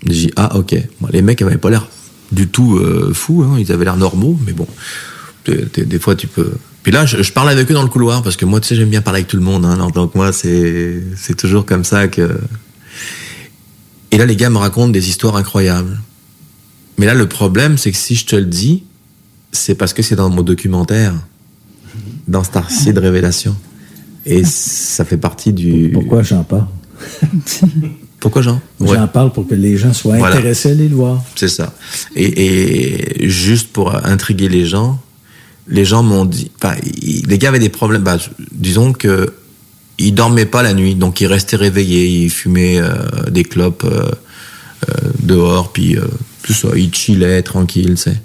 J'ai 0.06 0.28
dit, 0.28 0.32
ah 0.36 0.56
ok. 0.56 0.76
Les 1.12 1.22
mecs 1.22 1.42
avaient 1.42 1.58
pas 1.58 1.70
l'air 1.70 1.88
du 2.32 2.48
tout 2.48 2.78
euh, 2.78 3.14
fous, 3.14 3.44
hein. 3.44 3.58
ils 3.60 3.72
avaient 3.72 3.84
l'air 3.84 3.98
normaux, 3.98 4.40
mais 4.46 4.54
bon, 4.54 4.68
des 5.46 6.00
fois 6.00 6.16
tu 6.16 6.28
peux... 6.28 6.54
Puis 6.82 6.92
là, 6.92 7.06
je, 7.06 7.22
je 7.22 7.32
parle 7.34 7.50
avec 7.50 7.70
eux 7.70 7.74
dans 7.74 7.84
le 7.84 7.90
couloir, 7.90 8.24
parce 8.24 8.38
que 8.38 8.46
moi, 8.46 8.60
tu 8.62 8.70
sais, 8.70 8.76
j'aime 8.76 8.90
bien 8.90 9.02
parler 9.02 9.20
avec 9.20 9.28
tout 9.28 9.38
le 9.38 9.44
monde, 9.44 9.66
hein, 9.66 9.74
alors, 9.74 9.92
donc 9.92 10.16
moi, 10.16 10.32
c'est 10.32 11.36
toujours 11.38 11.66
comme 11.66 11.84
ça 11.84 12.08
que... 12.08 12.40
Et 14.12 14.18
là, 14.18 14.26
les 14.26 14.36
gars 14.36 14.50
me 14.50 14.58
racontent 14.58 14.90
des 14.90 15.10
histoires 15.10 15.36
incroyables. 15.36 16.00
Mais 17.02 17.08
là, 17.08 17.16
le 17.16 17.28
problème, 17.28 17.80
c'est 17.80 17.92
que 17.92 17.98
si 17.98 18.14
je 18.14 18.28
te 18.28 18.36
le 18.36 18.46
dis, 18.46 18.84
c'est 19.52 19.74
parce 19.74 19.92
que 19.92 20.04
c'est 20.04 20.16
dans 20.16 20.30
mon 20.30 20.44
documentaire, 20.44 21.16
dans 22.28 22.44
Star 22.44 22.70
City 22.70 22.94
de 22.94 23.00
Révélation. 23.00 23.56
Et 24.24 24.44
ça 24.44 25.04
fait 25.04 25.18
partie 25.18 25.52
du... 25.52 25.90
Pourquoi 25.92 26.22
j'en 26.22 26.44
parle? 26.44 26.68
Pourquoi 28.20 28.44
Jean? 28.44 28.62
Ouais. 28.80 28.96
J'en 28.96 29.08
parle 29.08 29.34
pour 29.34 29.48
que 29.48 29.56
les 29.56 29.78
gens 29.78 29.94
soient 29.94 30.18
Voilà. 30.20 30.36
intéressés 30.36 30.70
à 30.70 30.72
aller 30.74 30.90
le 30.90 30.96
voir. 30.96 31.24
C'est 31.36 31.48
ça. 31.48 31.74
Et, 32.16 33.24
et 33.24 33.30
juste 33.30 33.70
pour 33.74 33.96
intriguer 34.06 34.48
les 34.48 34.68
gens, 34.68 35.00
les 35.68 35.86
gens 35.86 36.04
m'ont 36.04 36.26
dit, 36.26 36.52
enfin, 36.62 36.76
les 36.94 37.38
gars 37.40 37.50
avaient 37.50 37.58
des 37.58 37.70
problèmes. 37.70 38.04
Bah, 38.04 38.20
disons 38.52 38.94
que 38.94 39.34
ils 39.98 40.14
dormaient 40.14 40.46
pas 40.46 40.62
la 40.62 40.76
nuit, 40.76 40.94
donc 40.94 41.20
ils 41.20 41.26
restaient 41.26 41.56
réveillés, 41.56 42.26
ils 42.26 42.30
fumaient 42.30 42.80
euh, 42.80 42.94
des 43.32 43.44
clopes 43.44 43.86
euh, 43.86 44.12
euh, 44.88 44.94
dehors, 45.24 45.72
puis 45.74 45.98
tout 46.44 46.54
ça, 46.54 46.70
ils 46.76 46.94
chillaient 46.94 47.42
tranquilles, 47.44 47.96
tu 47.96 48.04
sais. 48.04 48.22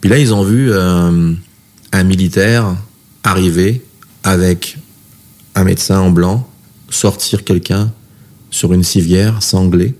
Puis 0.00 0.10
là, 0.10 0.18
ils 0.18 0.34
ont 0.34 0.42
vu 0.42 0.72
euh, 0.72 1.32
un 1.92 2.04
militaire 2.04 2.76
arriver 3.22 3.82
avec 4.24 4.78
un 5.54 5.64
médecin 5.64 6.00
en 6.00 6.10
blanc, 6.10 6.48
sortir 6.88 7.44
quelqu'un 7.44 7.92
sur 8.50 8.72
une 8.72 8.82
civière 8.82 9.42
sanglée 9.42 9.94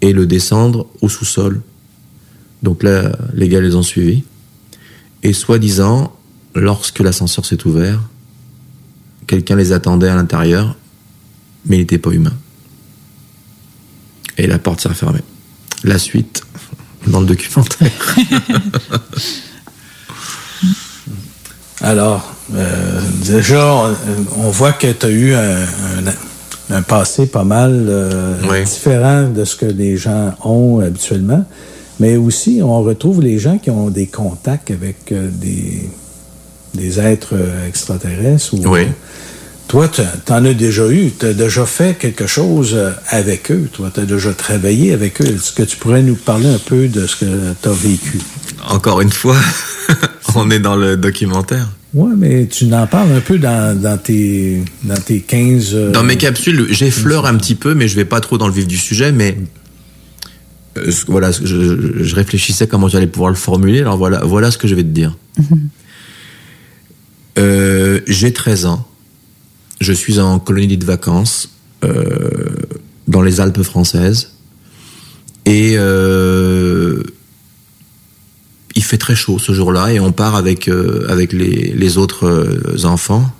et 0.00 0.12
le 0.12 0.26
descendre 0.26 0.86
au 1.00 1.08
sous-sol. 1.08 1.62
Donc 2.62 2.82
là, 2.82 3.12
les 3.34 3.48
gars 3.48 3.60
les 3.60 3.74
ont 3.74 3.82
suivis. 3.82 4.24
Et 5.22 5.32
soi-disant, 5.32 6.14
lorsque 6.54 7.00
l'ascenseur 7.00 7.44
s'est 7.44 7.66
ouvert, 7.66 8.00
quelqu'un 9.26 9.56
les 9.56 9.72
attendait 9.72 10.08
à 10.08 10.14
l'intérieur, 10.14 10.76
mais 11.66 11.76
il 11.76 11.80
n'était 11.80 11.98
pas 11.98 12.10
humain. 12.10 12.34
Et 14.38 14.46
la 14.46 14.58
porte 14.58 14.80
s'est 14.80 14.88
refermée. 14.88 15.20
La 15.84 15.98
suite, 15.98 16.42
dans 17.06 17.20
le 17.20 17.26
documentaire. 17.26 17.90
Alors, 21.82 22.34
euh, 22.54 23.00
déjà, 23.24 23.74
on, 23.74 23.96
on 24.36 24.50
voit 24.50 24.72
que 24.72 24.92
tu 24.92 25.06
as 25.06 25.10
eu 25.10 25.34
un, 25.34 25.62
un- 25.62 26.76
un 26.76 26.82
passé 26.82 27.26
pas 27.26 27.42
mal 27.44 27.86
euh, 27.88 28.34
différent 28.64 29.24
de 29.28 29.44
ce 29.44 29.56
que 29.56 29.66
les 29.66 29.96
gens 29.96 30.34
ont 30.44 30.80
habituellement. 30.80 31.44
Mais 31.98 32.16
aussi, 32.16 32.60
on 32.62 32.82
retrouve 32.82 33.22
les 33.22 33.38
gens 33.38 33.58
qui 33.58 33.70
ont 33.70 33.90
des 33.90 34.06
contacts 34.06 34.70
avec 34.70 35.10
euh, 35.12 35.28
des, 35.32 35.88
des 36.74 37.00
êtres 37.00 37.34
euh, 37.34 37.66
extraterrestres. 37.66 38.54
Ou, 38.54 38.68
Oui. 38.68 38.82
Toi, 39.70 39.86
tu 39.86 40.02
en 40.32 40.44
as 40.44 40.52
déjà 40.52 40.90
eu. 40.90 41.12
Tu 41.16 41.26
as 41.26 41.32
déjà 41.32 41.64
fait 41.64 41.96
quelque 41.96 42.26
chose 42.26 42.72
euh, 42.74 42.90
avec 43.06 43.52
eux. 43.52 43.68
Toi, 43.72 43.92
tu 43.94 44.00
as 44.00 44.04
déjà 44.04 44.32
travaillé 44.32 44.92
avec 44.92 45.22
eux. 45.22 45.26
Est-ce 45.26 45.52
que 45.52 45.62
tu 45.62 45.76
pourrais 45.76 46.02
nous 46.02 46.16
parler 46.16 46.48
un 46.48 46.58
peu 46.58 46.88
de 46.88 47.06
ce 47.06 47.14
que 47.14 47.52
tu 47.62 47.68
as 47.68 47.72
vécu? 47.72 48.18
Encore 48.68 49.00
une 49.00 49.12
fois, 49.12 49.36
on 50.34 50.50
est 50.50 50.58
dans 50.58 50.74
le 50.74 50.96
documentaire. 50.96 51.68
Oui, 51.94 52.10
mais 52.16 52.48
tu 52.48 52.64
en 52.74 52.84
parles 52.88 53.12
un 53.12 53.20
peu 53.20 53.38
dans, 53.38 53.80
dans, 53.80 53.96
tes, 53.96 54.64
dans 54.82 55.00
tes 55.00 55.20
15... 55.20 55.70
euh, 55.72 55.92
Dans 55.92 56.02
mes 56.02 56.16
capsules, 56.16 56.66
j'effleure 56.70 57.24
un 57.26 57.36
petit 57.36 57.54
peu, 57.54 57.74
mais 57.74 57.86
je 57.86 57.94
vais 57.94 58.04
pas 58.04 58.18
trop 58.18 58.38
dans 58.38 58.48
le 58.48 58.52
vif 58.52 58.66
du 58.66 58.76
sujet, 58.76 59.12
mais 59.12 59.38
euh, 60.78 60.90
voilà, 61.06 61.30
je, 61.30 62.12
réfléchissais 62.16 62.66
comment 62.66 62.88
j'allais 62.88 63.06
pouvoir 63.06 63.30
le 63.30 63.36
formuler. 63.36 63.82
Alors 63.82 63.98
voilà, 63.98 64.24
voilà 64.24 64.50
ce 64.50 64.58
que 64.58 64.66
je 64.66 64.74
vais 64.74 64.82
te 64.82 64.88
dire. 64.88 65.16
Euh, 67.38 68.00
J'ai 68.08 68.32
13 68.32 68.66
ans. 68.66 68.89
Je 69.80 69.92
suis 69.92 70.18
en 70.20 70.38
colonie 70.38 70.76
de 70.76 70.84
vacances 70.84 71.48
euh, 71.84 71.94
dans 73.08 73.22
les 73.22 73.40
Alpes 73.40 73.62
françaises. 73.62 74.32
Et 75.46 75.74
euh, 75.76 77.02
il 78.76 78.84
fait 78.84 78.98
très 78.98 79.16
chaud 79.16 79.38
ce 79.38 79.52
jour-là 79.52 79.92
et 79.92 79.98
on 80.00 80.12
part 80.12 80.34
avec, 80.36 80.68
euh, 80.68 81.06
avec 81.08 81.32
les, 81.32 81.72
les 81.72 81.98
autres 81.98 82.84
enfants 82.84 83.30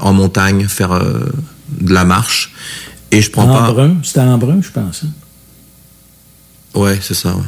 en 0.00 0.12
montagne 0.12 0.66
faire 0.68 0.92
de 1.80 1.92
la 1.92 2.04
marche. 2.04 2.52
Et 3.10 3.20
je 3.20 3.30
prends 3.30 3.50
en 3.50 3.74
pas. 3.74 3.90
C'était 4.02 4.20
en 4.20 4.38
brun, 4.38 4.60
je 4.62 4.70
pense. 4.70 5.02
hein? 5.04 5.08
Ouais, 6.78 6.98
c'est 7.00 7.14
ça, 7.14 7.34
ouais. 7.34 7.42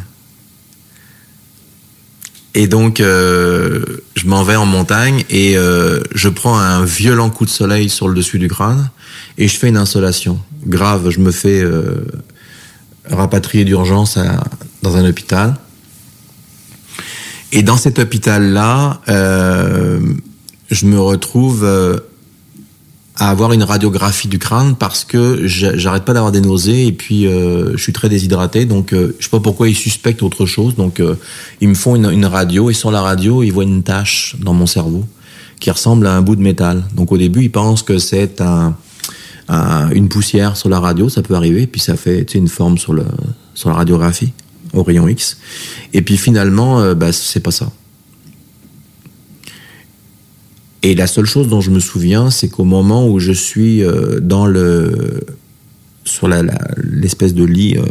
Et 2.54 2.66
donc, 2.66 3.00
euh, 3.00 3.84
je 4.14 4.26
m'en 4.26 4.42
vais 4.42 4.56
en 4.56 4.66
montagne 4.66 5.24
et 5.30 5.56
euh, 5.56 6.00
je 6.14 6.28
prends 6.28 6.58
un 6.58 6.84
violent 6.84 7.30
coup 7.30 7.44
de 7.44 7.50
soleil 7.50 7.88
sur 7.88 8.08
le 8.08 8.14
dessus 8.14 8.38
du 8.38 8.48
crâne 8.48 8.90
et 9.36 9.48
je 9.48 9.56
fais 9.56 9.68
une 9.68 9.76
insolation 9.76 10.40
grave. 10.66 11.10
Je 11.10 11.20
me 11.20 11.30
fais 11.30 11.60
euh, 11.60 12.04
rapatrier 13.08 13.64
d'urgence 13.64 14.18
dans 14.82 14.96
un 14.96 15.08
hôpital. 15.08 15.54
Et 17.52 17.62
dans 17.62 17.76
cet 17.76 17.98
hôpital-là, 17.98 19.00
euh, 19.08 20.00
je 20.70 20.86
me 20.86 21.00
retrouve 21.00 21.64
euh, 21.64 21.98
à 23.20 23.30
avoir 23.30 23.52
une 23.52 23.64
radiographie 23.64 24.28
du 24.28 24.38
crâne 24.38 24.76
parce 24.76 25.04
que 25.04 25.46
j'a- 25.46 25.76
j'arrête 25.76 26.04
pas 26.04 26.12
d'avoir 26.14 26.30
des 26.30 26.40
nausées 26.40 26.86
et 26.86 26.92
puis 26.92 27.26
euh, 27.26 27.72
je 27.76 27.82
suis 27.82 27.92
très 27.92 28.08
déshydraté. 28.08 28.64
Donc 28.64 28.92
euh, 28.92 29.16
je 29.18 29.24
sais 29.24 29.30
pas 29.30 29.40
pourquoi 29.40 29.68
ils 29.68 29.74
suspectent 29.74 30.22
autre 30.22 30.46
chose. 30.46 30.76
Donc 30.76 31.00
euh, 31.00 31.16
ils 31.60 31.68
me 31.68 31.74
font 31.74 31.96
une, 31.96 32.10
une 32.10 32.26
radio 32.26 32.70
et 32.70 32.74
sur 32.74 32.90
la 32.92 33.00
radio 33.02 33.42
ils 33.42 33.50
voient 33.52 33.64
une 33.64 33.82
tache 33.82 34.36
dans 34.40 34.54
mon 34.54 34.66
cerveau 34.66 35.04
qui 35.58 35.70
ressemble 35.72 36.06
à 36.06 36.14
un 36.14 36.22
bout 36.22 36.36
de 36.36 36.42
métal. 36.42 36.84
Donc 36.94 37.10
au 37.10 37.18
début 37.18 37.42
ils 37.42 37.50
pensent 37.50 37.82
que 37.82 37.98
c'est 37.98 38.40
un- 38.40 38.76
une 39.92 40.08
poussière 40.08 40.56
sur 40.56 40.68
la 40.68 40.78
radio. 40.78 41.08
Ça 41.08 41.22
peut 41.22 41.34
arriver. 41.34 41.66
Puis 41.66 41.80
ça 41.80 41.96
fait 41.96 42.24
tu 42.24 42.34
sais, 42.34 42.38
une 42.38 42.48
forme 42.48 42.78
sur 42.78 42.92
le 42.92 43.04
sur 43.54 43.68
la 43.68 43.74
radiographie 43.74 44.32
au 44.74 44.82
rayon 44.84 45.08
X. 45.08 45.38
Et 45.92 46.02
puis 46.02 46.18
finalement 46.18 46.80
euh, 46.80 46.94
bah, 46.94 47.12
c'est 47.12 47.40
pas 47.40 47.50
ça 47.50 47.68
et 50.82 50.94
la 50.94 51.06
seule 51.06 51.26
chose 51.26 51.48
dont 51.48 51.60
je 51.60 51.70
me 51.70 51.80
souviens, 51.80 52.30
c'est 52.30 52.48
qu'au 52.48 52.64
moment 52.64 53.08
où 53.08 53.18
je 53.18 53.32
suis 53.32 53.82
euh, 53.82 54.20
dans 54.20 54.46
le 54.46 55.20
sur 56.04 56.26
la- 56.28 56.42
la- 56.42 56.68
l'espèce 56.82 57.34
de 57.34 57.44
lit 57.44 57.76
euh, 57.76 57.82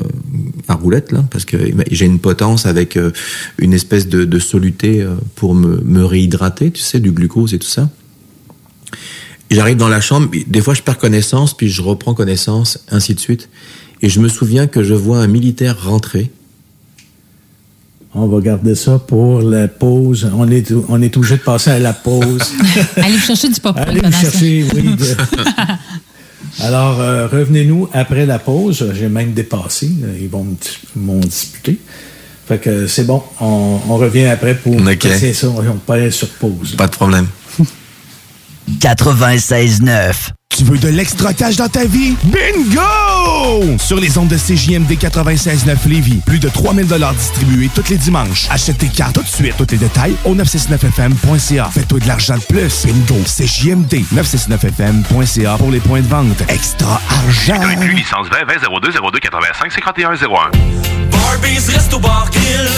à 0.67 0.73
roulette 0.73 1.11
là, 1.11 1.23
parce 1.29 1.45
que 1.45 1.57
j'ai 1.91 2.05
une 2.05 2.17
potence 2.19 2.65
avec 2.65 2.97
euh, 2.97 3.11
une 3.59 3.73
espèce 3.73 4.07
de, 4.07 4.25
de 4.25 4.39
soluté 4.39 5.01
euh, 5.03 5.15
pour 5.35 5.53
me, 5.53 5.81
me 5.81 6.03
réhydrater, 6.03 6.71
tu 6.71 6.81
sais, 6.81 6.99
du 6.99 7.11
glucose 7.11 7.53
et 7.53 7.59
tout 7.59 7.67
ça. 7.67 7.89
J'arrive 9.51 9.77
dans 9.77 9.87
la 9.87 10.01
chambre, 10.01 10.29
des 10.47 10.61
fois 10.61 10.73
je 10.73 10.81
perds 10.81 10.97
connaissance, 10.97 11.55
puis 11.55 11.69
je 11.69 11.81
reprends 11.81 12.13
connaissance, 12.13 12.79
ainsi 12.89 13.13
de 13.13 13.19
suite. 13.19 13.49
Et 14.01 14.09
je 14.09 14.19
me 14.19 14.27
souviens 14.29 14.67
que 14.67 14.83
je 14.83 14.93
vois 14.93 15.19
un 15.19 15.27
militaire 15.27 15.83
rentrer. 15.85 16.31
On 18.13 18.27
va 18.27 18.39
garder 18.41 18.73
ça 18.75 18.99
pour 18.99 19.41
la 19.41 19.67
pause. 19.67 20.29
On 20.35 20.49
est, 20.49 20.71
on 20.89 21.01
est 21.01 21.15
obligé 21.17 21.35
de 21.37 21.41
passer 21.41 21.71
à 21.71 21.79
la 21.79 21.93
pause. 21.93 22.41
Allez 22.97 23.17
vous 23.17 23.25
chercher 23.25 23.49
du 23.49 23.59
popcorn. 23.59 23.87
Allez 23.87 23.97
vous 23.99 24.03
pendant 24.03 24.17
ça. 24.17 24.31
chercher, 24.31 24.65
oui. 24.73 24.95
de- 24.95 25.15
Alors, 26.63 26.99
euh, 26.99 27.27
revenez-nous 27.27 27.89
après 27.93 28.25
la 28.25 28.39
pause. 28.39 28.91
J'ai 28.97 29.09
même 29.09 29.33
dépassé. 29.33 29.91
Ils 30.19 30.29
vont 30.29 30.47
m'ont 30.95 31.19
disputé. 31.19 31.79
Fait 32.47 32.57
que 32.57 32.87
c'est 32.87 33.03
bon. 33.03 33.21
On, 33.41 33.79
on 33.89 33.97
revient 33.97 34.25
après 34.25 34.55
pour 34.55 34.75
Ok. 34.75 34.97
passer 34.99 35.33
ça. 35.33 35.49
On 35.49 35.61
peut 35.77 35.93
aller 35.93 36.09
sur 36.11 36.29
pause. 36.29 36.75
Pas 36.77 36.87
de 36.87 36.91
problème. 36.91 37.27
96.9. 38.79 40.13
Tu 40.55 40.63
veux 40.63 40.79
de 40.79 40.87
l'extra 40.87 41.33
cash 41.33 41.55
dans 41.55 41.67
ta 41.67 41.85
vie? 41.85 42.15
Bingo! 42.23 43.77
Sur 43.77 43.99
les 43.99 44.17
ondes 44.17 44.29
de 44.29 44.37
CJMD 44.37 44.91
96.9 44.93 45.87
Lévis, 45.87 46.19
plus 46.25 46.39
de 46.39 46.49
3000 46.49 46.87
distribués 47.15 47.69
tous 47.75 47.87
les 47.91 47.97
dimanches. 47.97 48.47
Achète 48.49 48.79
tes 48.79 48.87
cartes 48.87 49.13
tout 49.13 49.21
de 49.21 49.27
suite. 49.27 49.53
Tous 49.55 49.67
les 49.69 49.77
détails 49.77 50.15
au 50.25 50.33
969fm.ca. 50.33 51.69
Fais-toi 51.71 51.99
de 51.99 52.07
l'argent 52.07 52.37
de 52.37 52.43
plus. 52.43 52.85
Bingo! 52.87 53.21
CJMD 53.23 54.03
969fm.ca 54.15 55.57
pour 55.57 55.69
les 55.69 55.79
points 55.79 56.01
de 56.01 56.07
vente. 56.07 56.41
Extra 56.47 57.01
argent! 57.07 57.61
licence 57.93 58.27
20 58.31 58.45
20 58.45 58.79
02 58.81 58.91
02 59.11 59.19
85 59.19 59.71
51 59.71 60.13
01. 60.15 61.16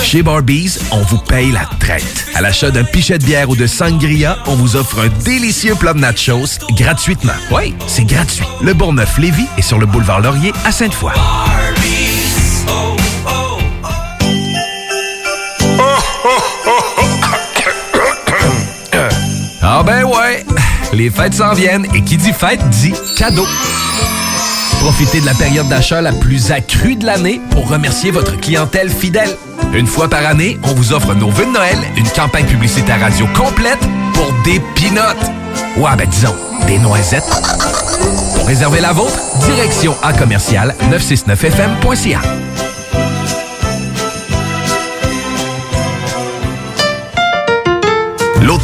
Chez 0.03 0.23
Barbies, 0.23 0.77
on 0.91 1.01
vous 1.01 1.17
paye 1.17 1.51
la 1.51 1.67
traite. 1.79 2.27
À 2.35 2.41
l'achat 2.41 2.71
d'un 2.71 2.83
pichet 2.83 3.17
de 3.17 3.23
bière 3.23 3.49
ou 3.49 3.55
de 3.55 3.67
sangria, 3.67 4.37
on 4.47 4.55
vous 4.55 4.75
offre 4.75 4.99
un 4.99 5.09
délicieux 5.23 5.75
plat 5.75 5.93
de 5.93 5.99
nachos 5.99 6.59
gratuitement. 6.71 7.33
Oui, 7.51 7.75
c'est 7.87 8.05
gratuit. 8.05 8.45
Le 8.61 8.73
Bourgneuf-Lévis 8.73 9.47
est 9.57 9.61
sur 9.61 9.77
le 9.77 9.85
boulevard 9.85 10.21
Laurier 10.21 10.51
à 10.65 10.71
Sainte-Foy. 10.71 11.13
Ah 19.61 19.83
ben 19.83 20.03
ouais, 20.03 20.45
les 20.93 21.09
fêtes 21.11 21.35
s'en 21.35 21.53
viennent 21.53 21.85
et 21.93 22.01
qui 22.01 22.17
dit 22.17 22.33
fête 22.33 22.59
dit 22.69 22.93
cadeau. 23.15 23.45
Profitez 24.79 25.21
de 25.21 25.25
la 25.25 25.33
période 25.33 25.67
d'achat 25.67 26.01
la 26.01 26.11
plus 26.11 26.51
accrue 26.51 26.95
de 26.95 27.05
l'année 27.05 27.41
pour 27.51 27.69
remercier 27.69 28.11
votre 28.11 28.39
clientèle 28.39 28.89
fidèle. 28.89 29.35
Une 29.73 29.87
fois 29.87 30.09
par 30.09 30.25
année, 30.25 30.57
on 30.63 30.73
vous 30.73 30.93
offre 30.93 31.13
nos 31.13 31.29
vœux 31.29 31.45
de 31.45 31.51
Noël, 31.51 31.77
une 31.95 32.07
campagne 32.09 32.45
publicitaire 32.45 32.99
radio 32.99 33.27
complète 33.35 33.79
pour 34.13 34.33
des 34.43 34.59
pinottes. 34.75 35.31
Ouais, 35.77 35.95
ben 35.97 36.07
disons, 36.07 36.35
des 36.65 36.79
noisettes. 36.79 37.23
Pour 38.35 38.47
réserver 38.47 38.79
la 38.81 38.93
vôtre, 38.93 39.19
direction 39.45 39.95
à 40.01 40.13
commercial 40.13 40.75
969fm.ca. 40.91 42.21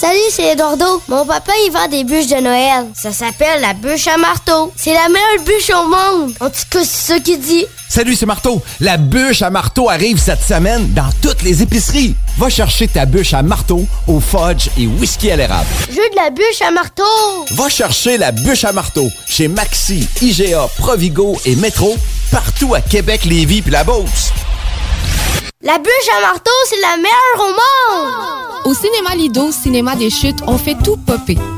Salut, 0.00 0.30
c'est 0.30 0.52
Eduardo. 0.52 1.02
Mon 1.08 1.26
papa, 1.26 1.50
il 1.66 1.72
vend 1.72 1.88
des 1.88 2.04
bûches 2.04 2.28
de 2.28 2.40
Noël. 2.40 2.86
Ça 2.94 3.10
s'appelle 3.10 3.60
la 3.60 3.74
bûche 3.74 4.06
à 4.06 4.16
marteau. 4.16 4.72
C'est 4.76 4.94
la 4.94 5.08
meilleure 5.08 5.44
bûche 5.44 5.70
au 5.70 5.88
monde. 5.88 6.34
En 6.38 6.48
tout 6.50 6.62
cas, 6.70 6.84
c'est 6.84 7.14
ça 7.14 7.18
qu'il 7.18 7.40
dit. 7.40 7.66
Salut, 7.88 8.14
c'est 8.14 8.24
Marteau. 8.24 8.62
La 8.78 8.96
bûche 8.96 9.42
à 9.42 9.50
marteau 9.50 9.90
arrive 9.90 10.20
cette 10.20 10.42
semaine 10.42 10.92
dans 10.92 11.10
toutes 11.20 11.42
les 11.42 11.64
épiceries. 11.64 12.14
Va 12.36 12.48
chercher 12.48 12.86
ta 12.86 13.06
bûche 13.06 13.34
à 13.34 13.42
marteau 13.42 13.86
au 14.06 14.20
fudge 14.20 14.68
et 14.78 14.86
whisky 14.86 15.32
à 15.32 15.36
l'érable. 15.36 15.66
Je 15.90 15.96
veux 15.96 16.10
de 16.10 16.14
la 16.14 16.30
bûche 16.30 16.62
à 16.64 16.70
marteau. 16.70 17.02
Va 17.56 17.68
chercher 17.68 18.18
la 18.18 18.30
bûche 18.30 18.62
à 18.62 18.72
marteau 18.72 19.08
chez 19.26 19.48
Maxi, 19.48 20.06
IGA, 20.22 20.68
Provigo 20.78 21.36
et 21.44 21.56
Metro, 21.56 21.96
partout 22.30 22.72
à 22.72 22.80
Québec, 22.80 23.24
Lévis 23.24 23.62
puis 23.62 23.72
la 23.72 23.82
Beauce. 23.82 24.30
La 25.60 25.76
bûche 25.76 26.08
à 26.16 26.20
marteau, 26.20 26.52
c'est 26.66 26.80
la 26.80 26.96
meilleure 26.98 27.40
au 27.40 27.48
monde. 27.48 28.14
Au 28.66 28.74
cinéma 28.74 29.16
Lido, 29.16 29.50
cinéma 29.50 29.96
des 29.96 30.08
chutes, 30.08 30.38
on 30.46 30.56
fait 30.56 30.76
tout 30.84 30.96
popper. 30.96 31.36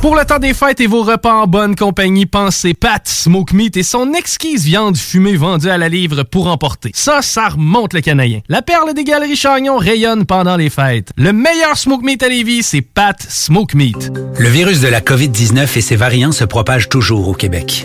Pour 0.00 0.14
le 0.14 0.24
temps 0.24 0.38
des 0.38 0.54
fêtes 0.54 0.80
et 0.80 0.86
vos 0.86 1.02
repas 1.02 1.32
en 1.32 1.48
bonne 1.48 1.74
compagnie, 1.74 2.24
pensez 2.24 2.72
Pat 2.72 3.06
Smoke 3.06 3.52
Meat 3.52 3.76
et 3.76 3.82
son 3.82 4.12
exquise 4.12 4.64
viande 4.64 4.96
fumée 4.96 5.34
vendue 5.34 5.68
à 5.68 5.76
la 5.76 5.88
livre 5.88 6.22
pour 6.22 6.46
emporter. 6.46 6.92
Ça, 6.94 7.20
ça 7.20 7.48
remonte 7.48 7.94
le 7.94 8.00
canadien. 8.00 8.40
La 8.48 8.62
perle 8.62 8.94
des 8.94 9.02
galeries 9.02 9.34
Chagnon 9.34 9.76
rayonne 9.76 10.24
pendant 10.24 10.56
les 10.56 10.70
fêtes. 10.70 11.10
Le 11.16 11.32
meilleur 11.32 11.76
Smoke 11.76 12.04
Meat 12.04 12.22
à 12.22 12.28
Lévis, 12.28 12.62
c'est 12.62 12.80
Pat 12.80 13.20
Smoke 13.20 13.74
Meat. 13.74 14.12
Le 14.38 14.48
virus 14.48 14.80
de 14.80 14.88
la 14.88 15.00
COVID-19 15.00 15.76
et 15.76 15.80
ses 15.80 15.96
variants 15.96 16.32
se 16.32 16.44
propagent 16.44 16.88
toujours 16.88 17.28
au 17.28 17.34
Québec. 17.34 17.84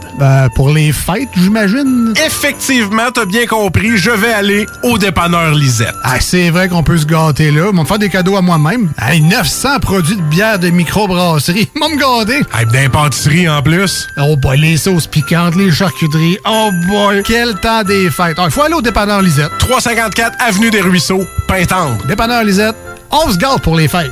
Ben, 0.19 0.49
pour 0.55 0.69
les 0.69 0.91
fêtes, 0.91 1.29
j'imagine. 1.35 2.13
Effectivement, 2.25 3.09
t'as 3.13 3.25
bien 3.25 3.45
compris, 3.45 3.97
je 3.97 4.11
vais 4.11 4.33
aller 4.33 4.65
au 4.83 4.97
dépanneur 4.97 5.53
Lisette. 5.55 5.95
Ah, 6.03 6.19
c'est 6.19 6.49
vrai 6.49 6.67
qu'on 6.67 6.83
peut 6.83 6.97
se 6.97 7.05
gâter 7.05 7.51
là. 7.51 7.67
Ils 7.71 7.75
vont 7.75 7.81
me 7.83 7.87
faire 7.87 7.99
des 7.99 8.09
cadeaux 8.09 8.35
à 8.37 8.41
moi-même. 8.41 8.91
Hey, 9.01 9.21
900 9.21 9.79
produits 9.79 10.15
de 10.17 10.21
bière 10.21 10.59
de 10.59 10.69
microbrasserie. 10.69 11.69
Vont 11.81 11.89
me 11.89 11.97
gâter. 11.97 12.41
Hey, 12.53 12.65
d'impantisserie 12.71 13.49
en 13.49 13.61
plus. 13.61 14.07
Oh 14.17 14.35
boy, 14.35 14.57
les 14.59 14.77
sauces 14.77 15.07
piquantes, 15.07 15.55
les 15.55 15.71
charcuteries. 15.71 16.37
Oh 16.47 16.69
boy, 16.87 17.23
quel 17.25 17.55
temps 17.55 17.83
des 17.83 18.09
fêtes. 18.09 18.37
Il 18.43 18.51
faut 18.51 18.61
aller 18.61 18.75
au 18.75 18.81
dépanneur 18.81 19.21
Lisette. 19.21 19.51
354 19.59 20.37
Avenue 20.39 20.69
des 20.69 20.81
Ruisseaux, 20.81 21.25
Pintendre. 21.47 21.97
Dépanneur 22.07 22.43
Lisette, 22.43 22.75
on 23.09 23.31
se 23.31 23.37
gâte 23.37 23.61
pour 23.61 23.75
les 23.75 23.87
fêtes. 23.87 24.11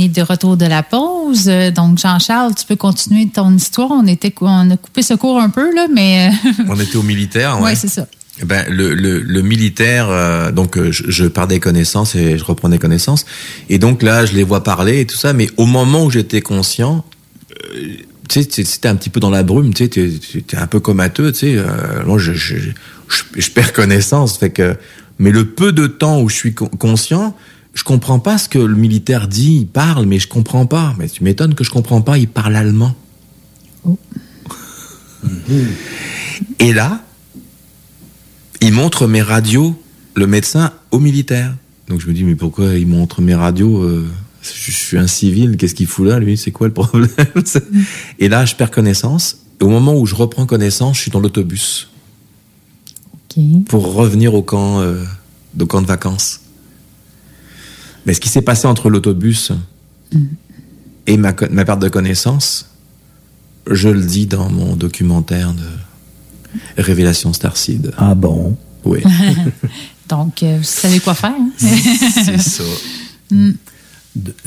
Est 0.00 0.08
de 0.08 0.22
retour 0.22 0.56
de 0.56 0.66
la 0.66 0.82
pause. 0.82 1.44
Euh, 1.48 1.70
Donc, 1.70 1.98
Jean-Charles, 1.98 2.54
tu 2.54 2.64
peux 2.66 2.76
continuer 2.76 3.28
ton 3.28 3.54
histoire. 3.54 3.90
On, 3.90 4.06
était, 4.06 4.34
on 4.40 4.70
a 4.70 4.76
coupé 4.76 5.02
ce 5.02 5.14
cours 5.14 5.40
un 5.40 5.50
peu, 5.50 5.74
là, 5.74 5.86
mais. 5.92 6.30
On 6.68 6.78
était 6.78 6.96
au 6.96 7.02
militaire, 7.02 7.56
Oui, 7.58 7.64
ouais. 7.66 7.74
c'est 7.74 7.88
ça. 7.88 8.06
Ben, 8.44 8.64
le, 8.70 8.94
le, 8.94 9.20
le 9.20 9.42
militaire, 9.42 10.06
euh, 10.08 10.50
donc 10.50 10.78
euh, 10.78 10.90
je, 10.90 11.04
je 11.10 11.26
perdais 11.26 11.60
connaissance 11.60 12.14
et 12.14 12.38
je 12.38 12.44
reprenais 12.44 12.78
connaissance. 12.78 13.26
Et 13.68 13.78
donc 13.78 14.02
là, 14.02 14.24
je 14.24 14.32
les 14.32 14.44
vois 14.44 14.62
parler 14.64 15.00
et 15.00 15.06
tout 15.06 15.16
ça. 15.16 15.34
Mais 15.34 15.50
au 15.58 15.66
moment 15.66 16.04
où 16.06 16.10
j'étais 16.10 16.40
conscient, 16.40 17.04
euh, 17.74 17.86
tu 18.30 18.42
sais, 18.42 18.48
c'était 18.64 18.88
un 18.88 18.94
petit 18.96 19.10
peu 19.10 19.20
dans 19.20 19.28
la 19.28 19.42
brume, 19.42 19.74
tu 19.74 19.84
sais, 19.84 19.88
t'es- 19.90 20.56
un 20.56 20.66
peu 20.66 20.80
comateux, 20.80 21.32
tu 21.32 21.38
sais. 21.40 21.54
euh, 21.56 21.66
moi, 22.06 22.16
je, 22.16 22.32
je, 22.32 22.56
je, 22.56 22.72
je 23.36 23.50
perds 23.50 23.74
connaissance. 23.74 24.38
Fait 24.38 24.50
que, 24.50 24.74
mais 25.18 25.32
le 25.32 25.44
peu 25.44 25.72
de 25.72 25.86
temps 25.86 26.22
où 26.22 26.30
je 26.30 26.34
suis 26.36 26.54
con- 26.54 26.68
conscient, 26.78 27.36
je 27.74 27.84
comprends 27.84 28.18
pas 28.18 28.38
ce 28.38 28.48
que 28.48 28.58
le 28.58 28.74
militaire 28.74 29.28
dit. 29.28 29.58
Il 29.60 29.66
parle, 29.66 30.06
mais 30.06 30.18
je 30.18 30.28
comprends 30.28 30.66
pas. 30.66 30.94
Mais 30.98 31.08
tu 31.08 31.24
m'étonnes 31.24 31.54
que 31.54 31.64
je 31.64 31.70
comprends 31.70 32.02
pas. 32.02 32.18
Il 32.18 32.28
parle 32.28 32.56
allemand. 32.56 32.94
Et 36.58 36.72
là, 36.72 37.02
il 38.60 38.72
montre 38.72 39.06
mes 39.06 39.22
radios, 39.22 39.80
le 40.14 40.26
médecin, 40.26 40.72
au 40.90 40.98
militaire. 40.98 41.54
Donc 41.88 42.00
je 42.00 42.06
me 42.06 42.12
dis, 42.12 42.24
mais 42.24 42.34
pourquoi 42.34 42.74
il 42.74 42.86
montre 42.86 43.20
mes 43.20 43.34
radios 43.34 43.82
euh, 43.82 44.08
je, 44.42 44.70
je 44.70 44.76
suis 44.76 44.98
un 44.98 45.06
civil, 45.06 45.56
qu'est-ce 45.56 45.74
qu'il 45.74 45.86
fout 45.86 46.06
là, 46.06 46.18
lui 46.18 46.36
C'est 46.36 46.50
quoi 46.50 46.66
le 46.66 46.72
problème 46.72 47.10
Et 48.18 48.28
là, 48.28 48.44
je 48.44 48.54
perds 48.54 48.70
connaissance. 48.70 49.38
Et 49.60 49.64
au 49.64 49.68
moment 49.68 49.94
où 49.94 50.06
je 50.06 50.14
reprends 50.14 50.46
connaissance, 50.46 50.96
je 50.96 51.02
suis 51.02 51.10
dans 51.10 51.20
l'autobus. 51.20 51.90
Pour 53.68 53.94
revenir 53.94 54.34
au 54.34 54.42
camp, 54.42 54.80
euh, 54.80 55.04
au 55.58 55.66
camp 55.66 55.82
de 55.82 55.86
vacances. 55.86 56.39
Mais 58.10 58.14
ce 58.14 58.20
qui 58.20 58.28
s'est 58.28 58.42
passé 58.42 58.66
entre 58.66 58.90
l'autobus 58.90 59.52
et 61.06 61.16
ma, 61.16 61.32
perte 61.32 61.78
de 61.78 61.88
connaissance, 61.88 62.68
je 63.70 63.88
le 63.88 64.02
dis 64.02 64.26
dans 64.26 64.50
mon 64.50 64.74
documentaire 64.74 65.54
de 65.54 66.82
Révélation 66.82 67.32
Starseed. 67.32 67.92
Ah 67.96 68.16
bon? 68.16 68.56
Oui. 68.84 69.04
Donc, 70.08 70.42
euh, 70.42 70.56
vous 70.58 70.64
savez 70.64 70.98
quoi 70.98 71.14
faire. 71.14 71.30
hein? 71.38 71.52
C'est 71.56 72.40
ça. 72.40 72.64
Mm. 73.30 73.50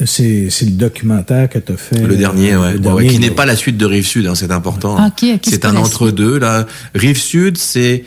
C'est 0.06 0.50
c'est 0.50 0.66
le 0.66 0.72
documentaire 0.72 1.48
que 1.48 1.58
tu 1.58 1.72
as 1.72 1.78
fait. 1.78 2.06
Le 2.06 2.18
dernier, 2.18 2.52
euh, 2.52 2.78
ouais. 2.78 3.04
le 3.04 3.10
qui 3.10 3.20
n'est 3.20 3.32
pas 3.32 3.46
la 3.46 3.56
suite 3.56 3.78
de 3.78 3.86
Rive 3.86 4.06
Sud, 4.06 4.28
hein, 4.28 4.36
c'est 4.36 4.52
important. 4.52 4.98
Ah, 5.00 5.10
c'est 5.42 5.64
un 5.64 5.78
entre-deux, 5.78 6.38
là. 6.38 6.68
Rive 6.94 7.18
Sud, 7.18 7.58
c'est, 7.58 8.04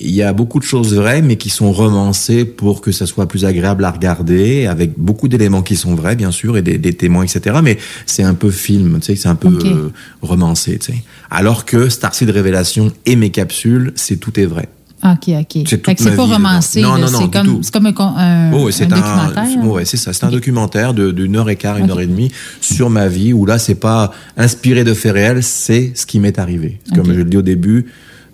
il 0.00 0.10
y 0.10 0.22
a 0.22 0.32
beaucoup 0.32 0.58
de 0.58 0.64
choses 0.64 0.94
vraies, 0.94 1.22
mais 1.22 1.36
qui 1.36 1.50
sont 1.50 1.72
romancées 1.72 2.44
pour 2.44 2.80
que 2.80 2.90
ça 2.90 3.06
soit 3.06 3.26
plus 3.28 3.44
agréable 3.44 3.84
à 3.84 3.90
regarder, 3.90 4.66
avec 4.66 4.98
beaucoup 4.98 5.28
d'éléments 5.28 5.62
qui 5.62 5.76
sont 5.76 5.94
vrais, 5.94 6.16
bien 6.16 6.30
sûr, 6.30 6.56
et 6.56 6.62
des, 6.62 6.78
des 6.78 6.94
témoins, 6.94 7.24
etc. 7.24 7.58
Mais 7.62 7.78
c'est 8.06 8.22
un 8.22 8.34
peu 8.34 8.50
film, 8.50 8.98
tu 9.00 9.06
sais, 9.06 9.16
c'est 9.16 9.28
un 9.28 9.34
peu 9.34 9.48
euh, 9.64 9.90
romancé, 10.22 10.78
tu 10.78 10.92
sais. 10.92 11.02
Alors 11.30 11.64
que 11.64 11.88
Starseed 11.88 12.30
Révélation 12.30 12.92
et 13.06 13.14
mes 13.14 13.30
capsules, 13.30 13.92
c'est 13.94 14.16
tout 14.16 14.38
est 14.40 14.46
vrai. 14.46 14.68
OK, 15.02 15.30
OK. 15.40 15.64
C'est 15.66 15.78
pas 16.16 16.24
romancé. 16.24 16.82
Non, 16.82 16.98
non, 16.98 17.10
non, 17.10 17.20
c'est 17.62 17.72
comme, 17.72 17.86
un, 17.86 18.52
Oh, 18.52 18.68
un 18.68 18.82
un, 18.82 18.86
documentaire. 18.86 19.86
c'est 19.86 19.96
ça. 19.96 20.12
C'est 20.12 20.24
un 20.24 20.30
documentaire 20.30 20.92
d'une 20.92 21.36
heure 21.36 21.48
et 21.48 21.56
quart, 21.56 21.78
une 21.78 21.90
heure 21.90 22.00
et 22.00 22.06
demie 22.06 22.30
sur 22.60 22.90
ma 22.90 23.08
vie 23.08 23.32
où 23.32 23.46
là, 23.46 23.58
c'est 23.58 23.76
pas 23.76 24.12
inspiré 24.36 24.84
de 24.84 24.92
faits 24.92 25.12
réels, 25.12 25.42
c'est 25.42 25.92
ce 25.94 26.04
qui 26.04 26.20
m'est 26.20 26.38
arrivé. 26.38 26.80
Comme 26.94 27.06
je 27.06 27.18
le 27.18 27.24
dis 27.24 27.38
au 27.38 27.42
début, 27.42 27.86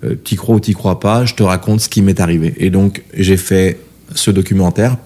euh, 0.05 0.14
t'y 0.14 0.36
crois 0.36 0.56
ou 0.56 0.60
t'y 0.60 0.74
crois 0.74 1.01
pas, 1.01 1.24
je 1.24 1.35
te 1.35 1.43
raconte 1.43 1.81
ce 1.81 1.89
qui 1.89 2.02
m'est 2.02 2.20
arrivé. 2.20 2.55
Et 2.59 2.70
donc, 2.70 3.02
j'ai 3.14 3.36
fait 3.36 3.78
ce 4.14 4.31
documentaire. 4.31 4.97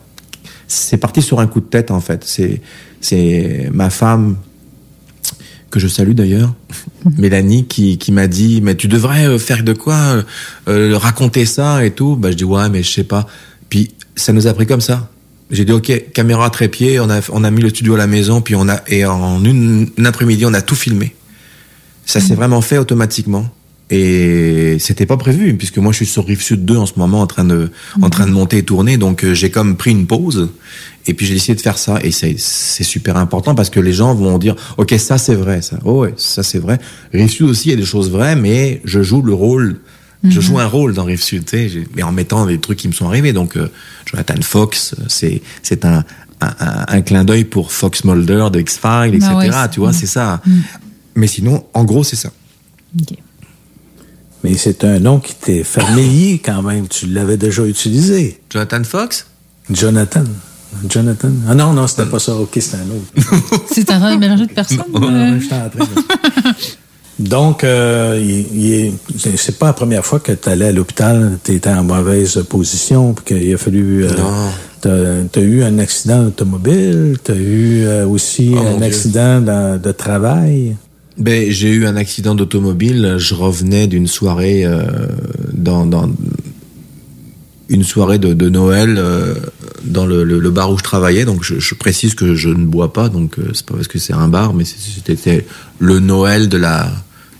C'est 0.66 0.96
parti 0.96 1.22
sur 1.22 1.40
un 1.40 1.46
coup 1.46 1.60
de 1.60 1.66
tête, 1.66 1.90
en 1.90 2.00
fait. 2.00 2.24
C'est, 2.24 2.60
c'est 3.00 3.70
ma 3.72 3.90
femme 3.90 4.36
que 5.70 5.78
je 5.78 5.86
salue 5.86 6.12
d'ailleurs, 6.12 6.54
Mélanie, 7.18 7.66
qui, 7.66 7.98
qui 7.98 8.10
m'a 8.12 8.26
dit, 8.26 8.60
mais 8.60 8.74
tu 8.74 8.88
devrais 8.88 9.26
euh, 9.26 9.38
faire 9.38 9.62
de 9.62 9.72
quoi, 9.72 10.24
euh, 10.68 10.96
raconter 10.98 11.46
ça 11.46 11.84
et 11.84 11.92
tout. 11.92 12.16
Bah, 12.16 12.30
je 12.30 12.36
dis, 12.36 12.44
ouais, 12.44 12.68
mais 12.68 12.82
je 12.82 12.90
sais 12.90 13.04
pas. 13.04 13.26
Puis, 13.68 13.92
ça 14.16 14.32
nous 14.32 14.46
a 14.46 14.54
pris 14.54 14.66
comme 14.66 14.80
ça. 14.80 15.10
J'ai 15.50 15.64
dit, 15.64 15.72
ok, 15.72 16.12
caméra 16.12 16.50
trépied, 16.50 17.00
on 17.00 17.10
a, 17.10 17.20
on 17.30 17.42
a 17.42 17.50
mis 17.50 17.60
le 17.60 17.70
studio 17.70 17.94
à 17.94 17.98
la 17.98 18.06
maison, 18.06 18.40
puis 18.40 18.54
on 18.54 18.68
a, 18.68 18.82
et 18.86 19.04
en 19.04 19.42
une, 19.44 19.88
une 19.96 20.06
après-midi, 20.06 20.46
on 20.46 20.54
a 20.54 20.62
tout 20.62 20.76
filmé. 20.76 21.14
Ça 22.06 22.20
s'est 22.20 22.34
vraiment 22.34 22.60
fait 22.60 22.78
automatiquement. 22.78 23.46
Et 23.92 24.76
c'était 24.78 25.06
pas 25.06 25.16
prévu, 25.16 25.56
puisque 25.56 25.78
moi 25.78 25.90
je 25.92 25.96
suis 25.96 26.06
sur 26.06 26.24
Rive 26.26 26.40
Sud 26.42 26.64
2 26.64 26.76
en 26.76 26.86
ce 26.86 26.92
moment 26.96 27.20
en 27.22 27.26
train 27.26 27.44
de, 27.44 27.70
en 28.02 28.08
train 28.10 28.26
de 28.26 28.30
monter 28.30 28.58
et 28.58 28.62
tourner, 28.62 28.96
donc 28.98 29.24
euh, 29.24 29.34
j'ai 29.34 29.50
comme 29.50 29.76
pris 29.76 29.90
une 29.90 30.06
pause, 30.06 30.50
et 31.08 31.14
puis 31.14 31.26
j'ai 31.26 31.34
décidé 31.34 31.56
de 31.56 31.60
faire 31.60 31.76
ça, 31.76 31.98
et 32.04 32.12
c'est, 32.12 32.36
c'est 32.38 32.84
super 32.84 33.16
important 33.16 33.56
parce 33.56 33.68
que 33.68 33.80
les 33.80 33.92
gens 33.92 34.14
vont 34.14 34.38
dire, 34.38 34.54
ok, 34.76 34.94
ça 34.98 35.18
c'est 35.18 35.34
vrai, 35.34 35.60
ça, 35.60 35.78
oh 35.84 36.02
ouais, 36.02 36.14
ça 36.16 36.44
c'est 36.44 36.58
vrai. 36.60 36.78
Rive 37.12 37.30
Sud 37.30 37.46
aussi, 37.46 37.68
il 37.68 37.70
y 37.72 37.74
a 37.74 37.76
des 37.76 37.84
choses 37.84 38.10
vraies, 38.12 38.36
mais 38.36 38.80
je 38.84 39.02
joue 39.02 39.22
le 39.22 39.34
rôle, 39.34 39.80
je 40.22 40.36
Mhm. 40.36 40.40
joue 40.40 40.58
un 40.60 40.66
rôle 40.66 40.94
dans 40.94 41.04
Rive 41.04 41.22
Sud, 41.22 41.44
tu 41.46 41.68
sais, 41.68 41.82
mais 41.96 42.04
en 42.04 42.12
mettant 42.12 42.46
des 42.46 42.58
trucs 42.60 42.78
qui 42.78 42.86
me 42.86 42.92
sont 42.92 43.08
arrivés, 43.08 43.32
donc 43.32 43.56
euh, 43.56 43.68
Jonathan 44.06 44.34
Fox, 44.40 44.94
c'est, 45.08 45.42
c'est 45.62 45.84
un, 45.84 46.04
un, 46.40 46.54
un- 46.86 47.00
clin 47.02 47.24
d'œil 47.24 47.44
pour 47.44 47.72
Fox 47.72 48.04
Mulder 48.04 48.46
de 48.52 48.60
X-Files, 48.60 49.14
etc., 49.16 49.30
Ah 49.32 49.36
ouais, 49.38 49.50
c'est- 49.50 49.70
tu 49.72 49.80
vois, 49.80 49.92
c'est 49.92 50.06
ça. 50.06 50.40
Mm. 50.46 50.52
Mais 51.16 51.26
sinon, 51.26 51.64
en 51.74 51.82
gros, 51.84 52.04
c'est 52.04 52.16
ça. 52.16 52.30
Mais 54.44 54.54
c'est 54.56 54.84
un 54.84 54.98
nom 55.00 55.18
qui 55.20 55.34
t'est 55.34 55.62
familier 55.64 56.40
quand 56.44 56.62
même. 56.62 56.88
Tu 56.88 57.06
l'avais 57.06 57.36
déjà 57.36 57.64
utilisé. 57.66 58.40
Jonathan 58.50 58.82
Fox? 58.84 59.26
Jonathan. 59.70 60.24
Jonathan. 60.88 61.28
Ah 61.48 61.54
non, 61.54 61.72
non, 61.72 61.86
c'était 61.86 62.06
pas 62.06 62.18
ça. 62.20 62.34
OK, 62.36 62.50
c'était 62.60 62.76
un 62.76 62.90
autre. 62.90 63.62
C'est 63.72 63.90
en 63.90 63.98
train 63.98 64.14
de 64.14 64.20
mélanger 64.20 64.46
de 64.46 64.52
personnes. 64.52 64.78
Ouais, 64.94 65.00
euh, 65.02 65.32
ouais, 65.34 65.40
j'étais 65.40 65.54
en 65.56 65.68
train 65.68 65.84
de- 65.84 67.24
Donc, 67.28 67.64
euh, 67.64 68.18
il, 68.22 68.46
il 68.56 68.72
est- 68.72 68.92
c'est- 69.18 69.36
c'est 69.36 69.58
pas 69.58 69.66
la 69.66 69.72
première 69.74 70.06
fois 70.06 70.20
que 70.20 70.32
tu 70.32 70.48
allais 70.48 70.68
à 70.68 70.72
l'hôpital, 70.72 71.38
tu 71.44 71.54
étais 71.54 71.68
en 71.70 71.82
mauvaise 71.84 72.42
position, 72.48 73.12
puis 73.14 73.36
qu'il 73.40 73.54
a 73.54 73.58
fallu. 73.58 74.04
Euh, 74.06 74.08
T'as 74.80 74.90
as 75.40 75.44
eu 75.44 75.62
un 75.62 75.78
accident 75.78 76.24
automobile, 76.24 77.18
t'as 77.22 77.34
eu 77.34 77.84
euh, 77.84 78.06
aussi 78.06 78.54
Oh, 78.56 78.60
un 78.78 78.80
accident 78.80 79.42
dans- 79.42 79.78
de 79.78 79.92
travail. 79.92 80.76
Ben, 81.20 81.50
j'ai 81.50 81.68
eu 81.70 81.86
un 81.86 81.96
accident 81.96 82.34
d'automobile. 82.34 83.16
Je 83.18 83.34
revenais 83.34 83.86
d'une 83.86 84.06
soirée 84.06 84.64
euh, 84.64 84.82
dans, 85.52 85.86
dans 85.86 86.10
une 87.68 87.84
soirée 87.84 88.18
de, 88.18 88.32
de 88.34 88.48
Noël 88.48 88.96
euh, 88.98 89.34
dans 89.84 90.06
le, 90.06 90.24
le- 90.24 90.40
le 90.40 90.50
bar 90.50 90.72
où 90.72 90.78
je 90.78 90.82
travaillais. 90.82 91.24
Donc, 91.24 91.44
je, 91.44 91.60
je 91.60 91.74
précise 91.74 92.14
que 92.14 92.34
je 92.34 92.48
ne 92.48 92.64
bois 92.64 92.92
pas. 92.92 93.08
Donc, 93.08 93.38
euh, 93.38 93.50
c'est 93.54 93.64
pas 93.66 93.74
parce 93.74 93.86
que 93.88 93.98
c'est 93.98 94.12
un 94.14 94.28
bar, 94.28 94.54
mais 94.54 94.64
c'était 94.64 95.46
le 95.78 96.00
Noël 96.00 96.48
de 96.48 96.56
la 96.56 96.90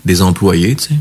des 0.05 0.23
employés, 0.23 0.77
tu 0.77 0.89
sais. 0.89 0.95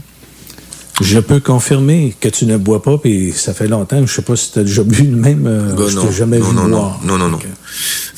Je 1.01 1.19
peux 1.19 1.39
confirmer 1.39 2.13
que 2.19 2.27
tu 2.27 2.45
ne 2.45 2.57
bois 2.57 2.81
pas, 2.83 2.97
puis 2.97 3.31
ça 3.33 3.53
fait 3.53 3.69
longtemps. 3.69 4.05
Je 4.05 4.13
sais 4.13 4.21
pas 4.21 4.35
si 4.35 4.51
tu 4.51 4.59
as 4.59 4.63
déjà 4.63 4.83
bu 4.83 5.03
le 5.03 5.15
même. 5.15 5.47
euh, 5.47 5.73
Ben 5.73 5.87
je 5.87 5.97
t'ai 5.97 6.11
jamais 6.11 6.39
non, 6.39 6.49
vu 6.49 6.55
non, 6.55 6.63
non, 6.63 6.69
boire. 6.77 6.99
non, 7.05 7.17
non, 7.17 7.29
non. 7.29 7.39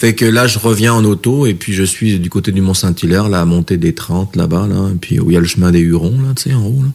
Fait 0.01 0.15
que 0.15 0.25
là, 0.25 0.47
je 0.47 0.57
reviens 0.57 0.95
en 0.95 1.05
auto 1.05 1.45
et 1.45 1.53
puis 1.53 1.73
je 1.73 1.83
suis 1.83 2.17
du 2.17 2.27
côté 2.31 2.51
du 2.51 2.59
Mont-Saint-Hilaire, 2.59 3.25
à 3.25 3.45
montée 3.45 3.77
des 3.77 3.93
30 3.93 4.35
là-bas, 4.35 4.65
là, 4.65 4.89
et 4.91 4.97
puis 4.97 5.19
où 5.19 5.29
il 5.29 5.35
y 5.35 5.37
a 5.37 5.39
le 5.39 5.45
chemin 5.45 5.69
des 5.69 5.77
Hurons, 5.77 6.19
là, 6.21 6.33
tu 6.35 6.49
sais, 6.49 6.55
en 6.55 6.65
haut, 6.65 6.81
là. 6.81 6.89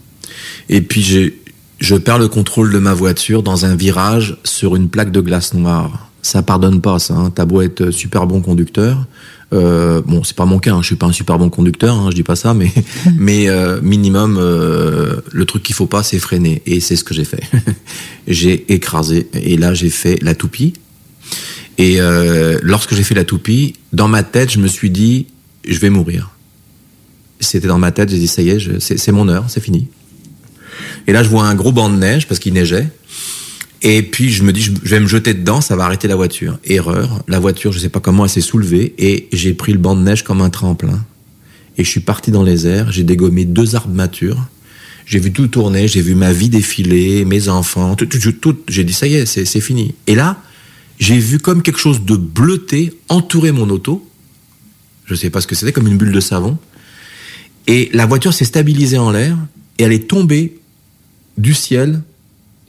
Et 0.71 0.81
puis 0.81 1.03
j'ai, 1.03 1.41
je 1.79 1.95
perds 1.95 2.19
le 2.19 2.27
contrôle 2.27 2.73
de 2.73 2.81
ma 2.81 2.95
voiture 2.95 3.45
dans 3.45 3.65
un 3.65 3.77
virage 3.77 4.39
sur 4.43 4.75
une 4.75 4.89
plaque 4.89 5.13
de 5.13 5.21
glace 5.21 5.55
noire. 5.55 6.11
Ça 6.21 6.43
pardonne 6.43 6.81
pas, 6.81 6.99
ça. 6.99 7.15
Hein. 7.15 7.31
T'as 7.33 7.45
beau 7.45 7.63
être 7.63 7.93
super 7.93 8.27
bon 8.27 8.41
conducteur. 8.41 9.07
Euh, 9.53 10.03
bon, 10.05 10.25
c'est 10.25 10.35
pas 10.35 10.45
mon 10.45 10.59
cas. 10.59 10.75
Hein. 10.75 10.83
Je 10.83 10.87
suis 10.87 10.97
pas 10.97 11.07
un 11.07 11.13
super 11.13 11.39
bon 11.39 11.49
conducteur. 11.49 11.95
Hein, 11.95 12.09
je 12.11 12.17
dis 12.17 12.25
pas 12.25 12.35
ça, 12.35 12.55
mais 12.55 12.73
mais 13.17 13.49
euh, 13.49 13.81
minimum, 13.83 14.37
euh, 14.37 15.21
le 15.31 15.45
truc 15.45 15.63
qu'il 15.63 15.77
faut 15.77 15.87
pas, 15.87 16.03
c'est 16.03 16.19
freiner. 16.19 16.61
Et 16.67 16.81
c'est 16.81 16.97
ce 16.97 17.05
que 17.05 17.15
j'ai 17.15 17.25
fait. 17.25 17.45
j'ai 18.27 18.73
écrasé. 18.75 19.29
Et 19.33 19.57
là, 19.57 19.75
j'ai 19.75 19.91
fait 19.91 20.21
la 20.25 20.35
toupie. 20.35 20.73
Et 21.79 22.01
euh, 22.01 22.59
lorsque 22.63 22.95
j'ai 22.95 23.03
fait 23.03 23.15
la 23.15 23.25
toupie, 23.25 23.75
dans 23.93 24.09
ma 24.09 24.23
tête, 24.23 24.51
je 24.51 24.59
me 24.59 24.67
suis 24.67 24.91
dit, 24.91 25.27
je 25.67 25.79
vais 25.79 25.91
mourir. 25.91 26.31
C'était 27.41 27.69
dans 27.69 27.79
ma 27.79 27.93
tête, 27.93 28.09
j'ai 28.09 28.19
dit, 28.19 28.29
ça 28.29 28.43
y 28.43 28.49
est, 28.49 28.81
c'est 28.81 29.13
mon 29.13 29.29
heure, 29.29 29.45
c'est 29.49 29.63
fini. 29.63 29.89
Et 31.07 31.13
là, 31.13 31.23
je 31.23 31.29
vois 31.29 31.45
un 31.45 31.55
gros 31.55 31.73
banc 31.73 31.91
de 31.91 31.97
neige 31.97 32.27
parce 32.27 32.41
qu'il 32.41 32.55
neigeait. 32.55 32.89
Et 33.83 34.03
puis, 34.03 34.31
je 34.31 34.43
me 34.43 34.53
dis, 34.53 34.63
je 34.63 34.91
vais 34.91 35.01
me 35.01 35.07
jeter 35.07 35.35
dedans, 35.35 35.61
ça 35.61 35.77
va 35.77 35.85
arrêter 35.85 36.09
la 36.09 36.17
voiture. 36.17 36.59
Erreur. 36.65 37.23
La 37.29 37.39
voiture, 37.39 37.73
je 37.73 37.79
sais 37.79 37.91
pas 37.91 38.01
comment, 38.01 38.25
elle 38.25 38.31
s'est 38.31 38.41
soulevée 38.41 38.95
et 38.99 39.29
j'ai 39.33 39.53
pris 39.53 39.73
le 39.73 39.79
banc 39.79 39.95
de 39.95 40.03
neige 40.03 40.25
comme 40.25 40.41
un 40.41 40.51
tremplin. 40.51 41.05
Et 41.79 41.85
je 41.85 41.91
suis 41.91 42.01
parti 42.01 42.31
dans 42.31 42.43
les 42.43 42.67
airs, 42.67 42.91
j'ai 42.91 43.05
dégommé 43.05 43.45
deux 43.45 43.77
arbres 43.77 43.95
matures. 43.95 44.49
J'ai 45.05 45.21
vu 45.21 45.31
tout 45.31 45.47
tourner, 45.47 45.87
j'ai 45.87 46.01
vu 46.01 46.15
ma 46.15 46.33
vie 46.33 46.49
défiler, 46.49 47.25
mes 47.25 47.49
enfants, 47.49 47.95
tout, 47.95 48.07
tout, 48.07 48.19
tout, 48.19 48.33
tout. 48.33 48.57
j'ai 48.67 48.83
dit, 48.83 48.95
ça 48.95 49.07
y 49.07 49.15
est, 49.15 49.27
c'est 49.27 49.61
fini. 49.61 49.95
Et 50.07 50.15
là, 50.15 50.43
j'ai 50.99 51.19
vu 51.19 51.39
comme 51.39 51.63
quelque 51.63 51.79
chose 51.79 52.05
de 52.05 52.17
bleuté 52.17 52.99
entourer 53.09 53.53
mon 53.53 53.69
auto. 53.71 54.09
Je 55.05 55.15
sais 55.15 55.31
pas 55.31 55.41
ce 55.41 55.47
que 55.47 55.55
c'était, 55.55 55.73
comme 55.73 55.87
une 55.87 55.99
bulle 55.99 56.13
de 56.13 56.21
savon. 56.21 56.59
Et 57.67 57.91
la 57.93 58.07
voiture 58.07 58.33
s'est 58.33 58.45
stabilisée 58.45 58.99
en 58.99 59.11
l'air 59.11 59.37
et 59.79 59.85
elle 59.85 59.93
est 59.93 60.09
tombée 60.09 60.59
du 61.37 61.55
ciel 61.55 62.03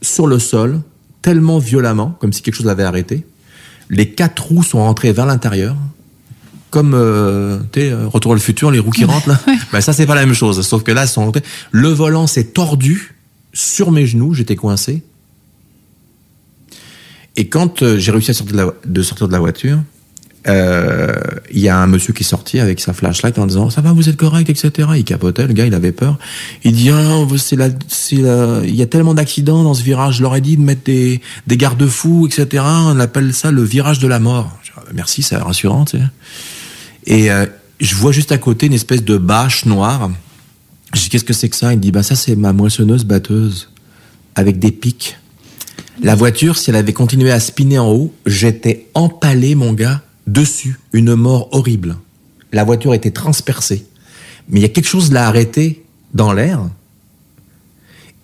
sur 0.01 0.27
le 0.27 0.39
sol 0.39 0.81
tellement 1.21 1.59
violemment, 1.59 2.15
comme 2.19 2.33
si 2.33 2.41
quelque 2.41 2.55
chose 2.55 2.65
l'avait 2.65 2.83
arrêté. 2.83 3.25
Les 3.89 4.09
quatre 4.11 4.45
roues 4.45 4.63
sont 4.63 4.79
rentrées 4.79 5.13
vers 5.13 5.25
l'intérieur, 5.25 5.75
comme 6.69 6.93
euh, 6.93 7.59
tu 7.71 7.81
euh, 7.81 8.07
Retour 8.07 8.33
à 8.33 8.35
le 8.35 8.41
futur, 8.41 8.71
les 8.71 8.79
roues 8.79 8.91
qui 8.91 9.05
rentrent 9.05 9.29
là. 9.29 9.39
Ben 9.71 9.81
ça 9.81 9.93
c'est 9.93 10.05
pas 10.05 10.15
la 10.15 10.25
même 10.25 10.35
chose, 10.35 10.61
sauf 10.65 10.83
que 10.83 10.91
là 10.91 11.07
sont 11.07 11.25
rentrées. 11.25 11.43
Le 11.71 11.89
volant 11.89 12.27
s'est 12.27 12.45
tordu 12.45 13.15
sur 13.53 13.91
mes 13.91 14.05
genoux, 14.05 14.33
j'étais 14.33 14.55
coincé. 14.55 15.03
Et 17.37 17.47
quand 17.47 17.83
euh, 17.83 17.97
j'ai 17.97 18.11
réussi 18.11 18.31
à 18.31 18.33
sortir 18.33 18.55
de, 18.55 18.97
la, 18.97 19.03
sortir 19.03 19.27
de 19.27 19.33
la 19.33 19.39
voiture, 19.39 19.79
euh, 20.47 21.13
il 21.51 21.59
y 21.59 21.69
a 21.69 21.77
un 21.77 21.87
monsieur 21.87 22.13
qui 22.13 22.23
est 22.23 22.25
sorti 22.25 22.59
avec 22.59 22.79
sa 22.79 22.93
flashlight 22.93 23.37
en 23.37 23.45
disant 23.45 23.69
ça 23.69 23.81
va 23.81 23.91
vous 23.91 24.07
êtes 24.07 24.15
correct 24.15 24.49
etc 24.49 24.87
il 24.95 25.03
capotait 25.03 25.45
le 25.45 25.53
gars 25.53 25.65
il 25.65 25.73
avait 25.73 25.91
peur. 25.91 26.17
Il 26.63 26.71
dit 26.71 26.89
ah, 26.89 27.25
la 27.51 27.69
il 28.63 28.75
y 28.75 28.81
a 28.81 28.85
tellement 28.85 29.13
d'accidents 29.13 29.63
dans 29.63 29.73
ce 29.73 29.83
virage. 29.83 30.17
Je 30.17 30.21
leur 30.23 30.35
ai 30.35 30.41
dit 30.41 30.55
de 30.57 30.61
mettre 30.61 30.83
des 30.85 31.21
garde-fous 31.47 32.27
etc 32.27 32.63
on 32.65 32.99
appelle 32.99 33.33
ça 33.33 33.51
le 33.51 33.61
virage 33.61 33.99
de 33.99 34.07
la 34.07 34.19
mort. 34.19 34.57
Dis, 34.63 34.71
Ah, 34.77 34.83
merci 34.93 35.21
c'est 35.21 35.35
rassurant 35.35 35.85
et 37.05 37.31
euh, 37.31 37.45
je 37.79 37.95
vois 37.95 38.11
juste 38.11 38.31
à 38.31 38.37
côté 38.37 38.65
une 38.65 38.73
espèce 38.73 39.03
de 39.03 39.17
bâche 39.17 39.65
noire. 39.65 40.09
Je 40.93 41.01
dis 41.01 41.09
qu'est-ce 41.09 41.23
que 41.23 41.33
c'est 41.33 41.49
que 41.49 41.55
ça? 41.55 41.73
Il 41.73 41.79
dit 41.79 41.91
bah 41.91 42.03
ça 42.03 42.15
c'est 42.15 42.35
ma 42.35 42.53
moissonneuse 42.53 43.05
batteuse 43.05 43.69
avec 44.35 44.59
des 44.59 44.71
pics 44.71 45.17
la 46.01 46.15
voiture, 46.15 46.57
si 46.57 46.69
elle 46.69 46.75
avait 46.75 46.93
continué 46.93 47.31
à 47.31 47.39
spinner 47.39 47.79
en 47.79 47.91
haut, 47.91 48.13
j'étais 48.25 48.87
empalé, 48.93 49.55
mon 49.55 49.73
gars, 49.73 50.03
dessus. 50.27 50.79
Une 50.93 51.15
mort 51.15 51.49
horrible. 51.51 51.97
La 52.53 52.63
voiture 52.63 52.93
était 52.93 53.11
transpercée. 53.11 53.85
Mais 54.49 54.59
il 54.59 54.61
y 54.63 54.65
a 54.65 54.69
quelque 54.69 54.87
chose 54.87 55.11
l'a 55.11 55.27
arrêté 55.27 55.83
dans 56.13 56.31
l'air 56.33 56.61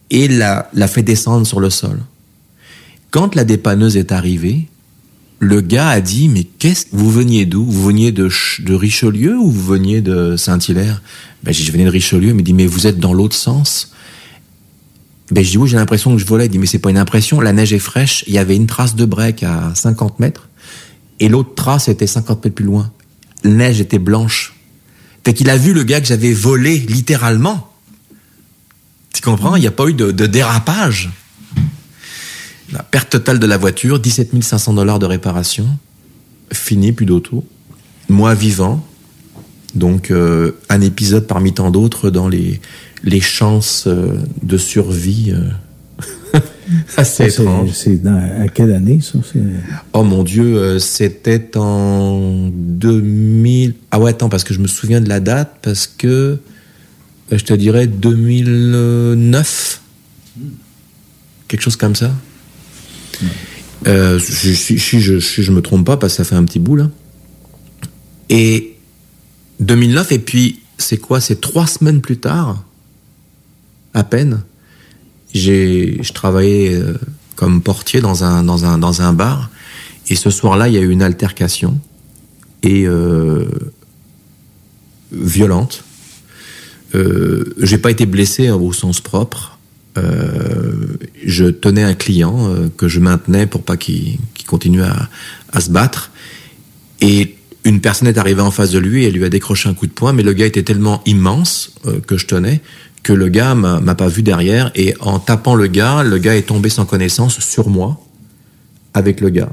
et 0.09 0.27
l'a, 0.27 0.69
l'a 0.73 0.87
fait 0.87 1.03
descendre 1.03 1.45
sur 1.45 1.59
le 1.59 1.69
sol. 1.69 1.99
Quand 3.11 3.35
la 3.35 3.43
dépanneuse 3.43 3.97
est 3.97 4.11
arrivée, 4.11 4.67
le 5.39 5.59
gars 5.61 5.89
a 5.89 5.99
dit, 5.99 6.29
mais 6.29 6.43
qu'est-ce, 6.45 6.85
vous 6.93 7.11
veniez 7.11 7.45
d'où? 7.45 7.65
Vous 7.65 7.83
veniez 7.83 8.11
de, 8.11 8.29
Ch- 8.29 8.61
de 8.63 8.73
Richelieu 8.73 9.37
ou 9.37 9.51
vous 9.51 9.65
veniez 9.65 10.01
de 10.01 10.37
Saint-Hilaire? 10.37 11.01
Ben, 11.43 11.53
je 11.53 11.69
venais 11.71 11.83
de 11.83 11.89
Richelieu. 11.89 12.29
Il 12.29 12.35
me 12.35 12.41
dit, 12.41 12.53
mais 12.53 12.65
vous 12.65 12.87
êtes 12.87 12.99
dans 12.99 13.13
l'autre 13.13 13.35
sens? 13.35 13.91
Ben, 15.31 15.43
je 15.43 15.51
dis 15.51 15.57
oui, 15.57 15.69
j'ai 15.69 15.77
l'impression 15.77 16.11
que 16.13 16.17
je 16.17 16.25
volais. 16.25 16.45
Il 16.45 16.49
dit, 16.49 16.59
mais 16.59 16.65
c'est 16.65 16.79
pas 16.79 16.89
une 16.89 16.97
impression. 16.97 17.39
La 17.39 17.53
neige 17.53 17.73
est 17.73 17.79
fraîche. 17.79 18.23
Il 18.27 18.33
y 18.33 18.37
avait 18.37 18.55
une 18.55 18.67
trace 18.67 18.95
de 18.95 19.05
break 19.05 19.43
à 19.43 19.73
50 19.73 20.19
mètres. 20.19 20.49
Et 21.19 21.29
l'autre 21.29 21.55
trace 21.55 21.87
était 21.87 22.07
50 22.07 22.43
mètres 22.43 22.55
plus 22.55 22.65
loin. 22.65 22.91
La 23.43 23.51
neige 23.51 23.81
était 23.81 23.99
blanche. 23.99 24.53
Fait 25.23 25.33
qu'il 25.33 25.49
a 25.49 25.57
vu 25.57 25.73
le 25.73 25.83
gars 25.83 26.01
que 26.01 26.07
j'avais 26.07 26.33
volé, 26.33 26.77
littéralement. 26.77 27.73
Tu 29.13 29.21
comprends? 29.21 29.55
Il 29.55 29.61
n'y 29.61 29.67
a 29.67 29.71
pas 29.71 29.87
eu 29.87 29.93
de, 29.93 30.11
dérapage. 30.25 31.11
La 32.71 32.83
perte 32.83 33.11
totale 33.11 33.39
de 33.39 33.45
la 33.45 33.57
voiture, 33.57 33.99
17 33.99 34.43
500 34.43 34.73
dollars 34.73 34.99
de 34.99 35.05
réparation. 35.05 35.67
Fini, 36.51 36.91
plus 36.91 37.05
d'auto. 37.05 37.45
Moi 38.09 38.33
vivant. 38.33 38.85
Donc, 39.75 40.11
euh, 40.11 40.51
un 40.69 40.81
épisode 40.81 41.25
parmi 41.27 41.53
tant 41.53 41.71
d'autres 41.71 42.09
dans 42.09 42.27
les, 42.27 42.59
les 43.03 43.21
chances 43.21 43.85
euh, 43.87 44.17
de 44.43 44.57
survie 44.57 45.33
euh, 45.35 46.39
assez 46.97 47.25
étranges. 47.25 47.71
C'est 47.73 48.01
dans, 48.03 48.15
à 48.15 48.47
quelle 48.49 48.71
année, 48.71 48.99
ça? 49.01 49.19
Oh 49.93 50.03
mon 50.03 50.23
Dieu, 50.23 50.77
c'était 50.79 51.57
en 51.57 52.49
2000. 52.53 53.73
Ah 53.91 53.99
ouais, 53.99 54.11
attends, 54.11 54.29
parce 54.29 54.43
que 54.43 54.53
je 54.53 54.59
me 54.59 54.67
souviens 54.67 55.01
de 55.01 55.09
la 55.09 55.19
date, 55.19 55.57
parce 55.61 55.87
que 55.87 56.37
je 57.31 57.43
te 57.43 57.53
dirais 57.53 57.87
2009. 57.87 59.81
Quelque 61.47 61.61
chose 61.61 61.75
comme 61.75 61.95
ça. 61.95 62.11
Euh, 63.87 64.19
je, 64.19 64.53
si 65.19 65.43
je 65.43 65.51
me 65.51 65.61
trompe 65.61 65.85
pas, 65.85 65.97
parce 65.97 66.13
que 66.13 66.17
ça 66.17 66.23
fait 66.23 66.35
un 66.35 66.45
petit 66.45 66.59
bout 66.59 66.75
là. 66.75 66.89
Et 68.29 68.72
2009, 69.65 70.11
et 70.11 70.19
puis 70.19 70.59
c'est 70.77 70.97
quoi 70.97 71.19
C'est 71.19 71.41
trois 71.41 71.67
semaines 71.67 72.01
plus 72.01 72.17
tard, 72.17 72.63
à 73.93 74.03
peine, 74.03 74.43
j'ai, 75.33 76.01
je 76.01 76.13
travaillais 76.13 76.75
euh, 76.75 76.97
comme 77.35 77.61
portier 77.61 78.01
dans 78.01 78.23
un, 78.23 78.43
dans 78.43 78.65
un, 78.65 78.77
dans 78.77 79.01
un 79.01 79.13
bar. 79.13 79.49
Et 80.09 80.15
ce 80.15 80.29
soir-là, 80.29 80.67
il 80.67 80.75
y 80.75 80.77
a 80.77 80.81
eu 80.81 80.89
une 80.89 81.01
altercation 81.01 81.79
et 82.61 82.85
euh, 82.85 83.45
violente. 85.11 85.83
Euh, 86.95 87.53
j'ai 87.59 87.77
pas 87.77 87.91
été 87.91 88.05
blessé 88.05 88.47
hein, 88.47 88.55
au 88.55 88.73
sens 88.73 89.01
propre. 89.01 89.57
Euh, 89.97 90.97
je 91.23 91.45
tenais 91.45 91.83
un 91.83 91.93
client 91.93 92.49
euh, 92.49 92.67
que 92.75 92.87
je 92.87 92.99
maintenais 92.99 93.45
pour 93.45 93.63
pas 93.63 93.77
qu'il 93.77 94.17
qu'il 94.33 94.45
continue 94.47 94.83
à, 94.83 95.09
à 95.51 95.61
se 95.61 95.69
battre. 95.69 96.11
Et 97.01 97.35
une 97.65 97.79
personne 97.81 98.07
est 98.07 98.17
arrivée 98.17 98.41
en 98.41 98.51
face 98.51 98.71
de 98.71 98.79
lui 98.79 99.05
et 99.05 99.11
lui 99.11 99.23
a 99.25 99.29
décroché 99.29 99.69
un 99.69 99.73
coup 99.73 99.87
de 99.87 99.91
poing, 99.91 100.11
mais 100.13 100.23
le 100.23 100.33
gars 100.33 100.45
était 100.45 100.63
tellement 100.63 101.01
immense 101.05 101.71
euh, 101.85 101.99
que 102.05 102.17
je 102.17 102.25
tenais 102.27 102.61
que 103.03 103.11
le 103.13 103.27
gars 103.27 103.53
m'a 103.53 103.81
m'a 103.81 103.95
pas 103.95 104.07
vu 104.07 104.21
derrière 104.23 104.71
et 104.75 104.93
en 105.01 105.19
tapant 105.19 105.55
le 105.55 105.67
gars, 105.67 106.03
le 106.03 106.17
gars 106.19 106.35
est 106.37 106.43
tombé 106.47 106.69
sans 106.69 106.85
connaissance 106.85 107.39
sur 107.41 107.67
moi 107.69 107.99
avec 108.93 109.19
le 109.19 109.29
gars. 109.29 109.51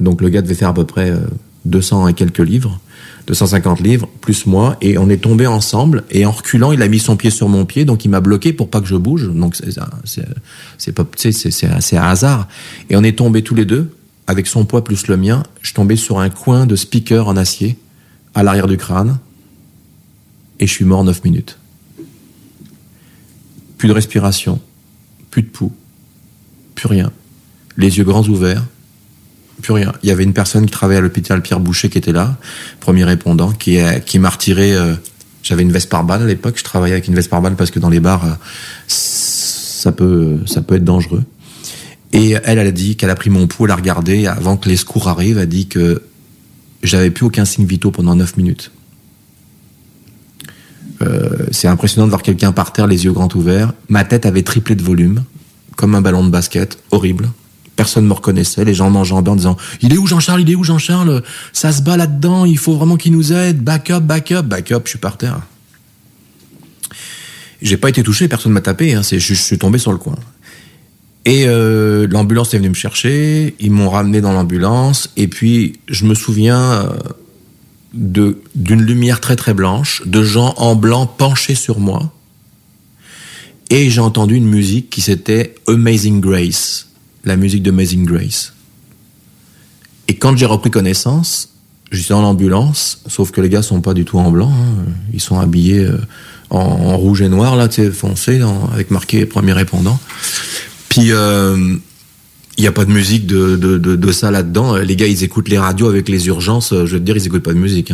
Donc 0.00 0.20
le 0.20 0.28
gars 0.30 0.42
devait 0.42 0.54
faire 0.54 0.70
à 0.70 0.74
peu 0.74 0.84
près 0.84 1.10
euh, 1.10 1.18
200 1.64 2.08
et 2.08 2.14
quelques 2.14 2.40
livres, 2.40 2.80
250 3.28 3.80
livres, 3.80 4.08
plus 4.20 4.46
moi, 4.46 4.76
et 4.80 4.98
on 4.98 5.08
est 5.08 5.16
tombé 5.22 5.46
ensemble, 5.46 6.04
et 6.10 6.26
en 6.26 6.30
reculant, 6.32 6.70
il 6.72 6.82
a 6.82 6.88
mis 6.88 6.98
son 7.00 7.16
pied 7.16 7.30
sur 7.30 7.48
mon 7.48 7.64
pied, 7.64 7.84
donc 7.84 8.04
il 8.04 8.08
m'a 8.08 8.20
bloqué 8.20 8.52
pour 8.52 8.68
pas 8.68 8.80
que 8.80 8.86
je 8.86 8.94
bouge, 8.96 9.28
donc 9.32 9.56
c'est 9.56 9.78
c'est- 11.16 11.50
c'est 11.80 11.96
un 11.96 12.02
hasard. 12.04 12.48
Et 12.90 12.96
on 12.96 13.02
est 13.04 13.16
tombés 13.18 13.42
tous 13.42 13.54
les 13.54 13.64
deux, 13.64 13.90
avec 14.26 14.46
son 14.46 14.64
poids 14.64 14.82
plus 14.84 15.06
le 15.06 15.16
mien, 15.16 15.42
je 15.62 15.72
tombé 15.74 15.96
sur 15.96 16.18
un 16.18 16.30
coin 16.30 16.66
de 16.66 16.74
speaker 16.76 17.28
en 17.28 17.36
acier, 17.36 17.78
à 18.34 18.42
l'arrière 18.42 18.66
du 18.66 18.76
crâne, 18.76 19.18
et 20.58 20.66
je 20.66 20.72
suis 20.72 20.84
mort 20.84 21.04
9 21.04 21.24
minutes. 21.24 21.58
Plus 23.78 23.88
de 23.88 23.92
respiration, 23.92 24.60
plus 25.30 25.42
de 25.42 25.48
pouls, 25.48 25.72
plus 26.74 26.88
rien. 26.88 27.12
Les 27.76 27.98
yeux 27.98 28.04
grands 28.04 28.26
ouverts, 28.26 28.64
plus 29.62 29.72
rien. 29.72 29.92
Il 30.02 30.08
y 30.08 30.12
avait 30.12 30.24
une 30.24 30.32
personne 30.32 30.64
qui 30.66 30.72
travaillait 30.72 30.98
à 30.98 31.02
l'hôpital 31.02 31.42
Pierre 31.42 31.60
Boucher 31.60 31.88
qui 31.88 31.98
était 31.98 32.12
là, 32.12 32.36
premier 32.80 33.04
répondant, 33.04 33.52
qui, 33.52 33.78
a- 33.78 34.00
qui 34.00 34.18
m'a 34.18 34.30
retiré. 34.30 34.74
euh, 34.74 34.94
J'avais 35.42 35.62
une 35.62 35.72
veste 35.72 35.88
par 35.90 36.04
balle 36.04 36.22
à 36.22 36.26
l'époque. 36.26 36.56
Je 36.58 36.64
travaillais 36.64 36.94
avec 36.94 37.06
une 37.06 37.14
veste 37.14 37.30
par 37.30 37.40
balle 37.42 37.54
parce 37.54 37.70
que 37.70 37.78
dans 37.78 37.88
les 37.90 38.00
bars, 38.00 38.24
euh, 38.24 38.30
ça 38.88 39.92
peut, 39.92 40.38
ça 40.46 40.60
peut 40.62 40.74
être 40.74 40.84
dangereux. 40.84 41.22
Et 42.16 42.30
elle, 42.30 42.58
elle 42.58 42.66
a 42.66 42.72
dit 42.72 42.96
qu'elle 42.96 43.10
a 43.10 43.14
pris 43.14 43.28
mon 43.28 43.46
pouls, 43.46 43.66
elle 43.66 43.72
a 43.72 43.76
regardé 43.76 44.26
avant 44.26 44.56
que 44.56 44.70
les 44.70 44.76
secours 44.76 45.08
arrivent, 45.08 45.36
elle 45.36 45.42
a 45.42 45.46
dit 45.46 45.66
que 45.66 46.02
j'avais 46.82 47.10
plus 47.10 47.26
aucun 47.26 47.44
signe 47.44 47.66
vitaux 47.66 47.90
pendant 47.90 48.16
9 48.16 48.38
minutes. 48.38 48.70
Euh, 51.02 51.46
c'est 51.50 51.68
impressionnant 51.68 52.06
de 52.06 52.10
voir 52.10 52.22
quelqu'un 52.22 52.52
par 52.52 52.72
terre, 52.72 52.86
les 52.86 53.04
yeux 53.04 53.12
grands 53.12 53.28
ouverts. 53.34 53.74
Ma 53.90 54.04
tête 54.04 54.24
avait 54.24 54.42
triplé 54.42 54.74
de 54.74 54.82
volume, 54.82 55.24
comme 55.76 55.94
un 55.94 56.00
ballon 56.00 56.24
de 56.24 56.30
basket, 56.30 56.78
horrible. 56.90 57.28
Personne 57.76 58.04
ne 58.04 58.08
me 58.08 58.14
reconnaissait, 58.14 58.64
les 58.64 58.72
gens 58.72 58.88
m'enjambaient 58.88 59.32
en 59.32 59.36
disant 59.36 59.58
«Il 59.82 59.92
est 59.92 59.98
où 59.98 60.06
Jean-Charles? 60.06 60.40
Il 60.40 60.50
est 60.50 60.54
où 60.54 60.64
Jean-Charles? 60.64 61.22
Ça 61.52 61.70
se 61.70 61.82
bat 61.82 61.98
là-dedans, 61.98 62.46
il 62.46 62.56
faut 62.56 62.76
vraiment 62.76 62.96
qu'il 62.96 63.12
nous 63.12 63.34
aide, 63.34 63.62
backup, 63.62 64.00
backup, 64.00 64.40
backup, 64.40 64.80
je 64.84 64.90
suis 64.90 64.98
par 64.98 65.18
terre.» 65.18 65.40
J'ai 67.60 67.76
pas 67.76 67.90
été 67.90 68.02
touché, 68.02 68.26
personne 68.26 68.52
m'a 68.52 68.62
tapé, 68.62 68.94
hein, 68.94 69.02
je 69.02 69.34
suis 69.34 69.58
tombé 69.58 69.78
sur 69.78 69.92
le 69.92 69.98
coin. 69.98 70.16
Et 71.26 71.44
euh, 71.48 72.06
l'ambulance 72.08 72.54
est 72.54 72.58
venue 72.58 72.68
me 72.68 72.74
chercher, 72.74 73.56
ils 73.58 73.72
m'ont 73.72 73.90
ramené 73.90 74.20
dans 74.20 74.32
l'ambulance, 74.32 75.10
et 75.16 75.26
puis 75.26 75.80
je 75.88 76.04
me 76.04 76.14
souviens 76.14 76.60
euh, 76.60 76.88
de 77.92 78.38
d'une 78.54 78.80
lumière 78.80 79.20
très 79.20 79.34
très 79.34 79.52
blanche, 79.52 80.02
de 80.06 80.22
gens 80.22 80.54
en 80.56 80.76
blanc 80.76 81.06
penchés 81.06 81.56
sur 81.56 81.80
moi, 81.80 82.12
et 83.70 83.90
j'ai 83.90 84.00
entendu 84.00 84.36
une 84.36 84.46
musique 84.46 84.88
qui 84.88 85.00
s'était 85.00 85.56
Amazing 85.66 86.20
Grace, 86.20 86.86
la 87.24 87.36
musique 87.36 87.64
de 87.64 87.70
Amazing 87.70 88.04
Grace. 88.04 88.52
Et 90.06 90.14
quand 90.14 90.36
j'ai 90.36 90.46
repris 90.46 90.70
connaissance, 90.70 91.48
j'étais 91.90 92.14
dans 92.14 92.22
l'ambulance, 92.22 93.02
sauf 93.08 93.32
que 93.32 93.40
les 93.40 93.48
gars 93.48 93.62
sont 93.62 93.80
pas 93.80 93.94
du 93.94 94.04
tout 94.04 94.20
en 94.20 94.30
blanc, 94.30 94.52
hein, 94.52 94.84
ils 95.12 95.20
sont 95.20 95.40
habillés 95.40 95.86
euh, 95.86 95.98
en, 96.50 96.96
rouge 96.96 97.20
et 97.20 97.28
noir 97.28 97.56
là, 97.56 97.66
tu 97.66 97.82
sais, 97.82 97.90
foncé, 97.90 98.40
avec 98.72 98.92
marqué 98.92 99.26
premier 99.26 99.52
répondant. 99.52 99.98
Puis 100.96 101.12
euh, 101.12 101.76
il 102.56 102.60
n'y 102.62 102.66
a 102.66 102.72
pas 102.72 102.86
de 102.86 102.90
musique 102.90 103.26
de, 103.26 104.12
ça 104.12 104.30
là-dedans. 104.30 104.76
Les 104.76 104.96
gars, 104.96 105.06
ils 105.06 105.24
écoutent 105.24 105.50
les 105.50 105.58
radios 105.58 105.88
avec 105.88 106.08
les 106.08 106.26
urgences. 106.28 106.70
Je 106.72 106.94
veux 106.94 106.98
te 106.98 107.04
dire, 107.04 107.18
ils 107.18 107.26
écoutent 107.26 107.42
pas 107.42 107.52
de 107.52 107.58
musique. 107.58 107.92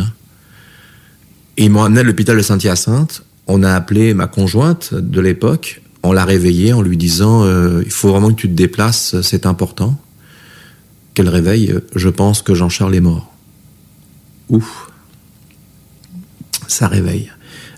Ils 1.57 1.69
m'ont 1.69 1.83
amené 1.83 1.99
à 1.99 2.03
l'hôpital 2.03 2.37
de 2.37 2.41
Saint-Hyacinthe. 2.41 3.23
On 3.47 3.61
a 3.61 3.73
appelé 3.73 4.13
ma 4.13 4.27
conjointe 4.27 4.93
de 4.93 5.19
l'époque. 5.19 5.81
On 6.01 6.13
l'a 6.13 6.23
réveillée 6.23 6.71
en 6.71 6.81
lui 6.81 6.95
disant 6.95 7.43
euh, 7.43 7.81
Il 7.83 7.91
faut 7.91 8.09
vraiment 8.09 8.29
que 8.29 8.39
tu 8.39 8.47
te 8.47 8.53
déplaces, 8.53 9.19
c'est 9.21 9.45
important. 9.45 9.99
Qu'elle 11.13 11.27
réveille 11.27 11.71
euh, 11.71 11.81
Je 11.97 12.07
pense 12.07 12.41
que 12.41 12.53
Jean-Charles 12.53 12.95
est 12.95 13.01
mort. 13.01 13.33
Ouf. 14.47 14.89
Ça 16.67 16.87
réveille. 16.87 17.29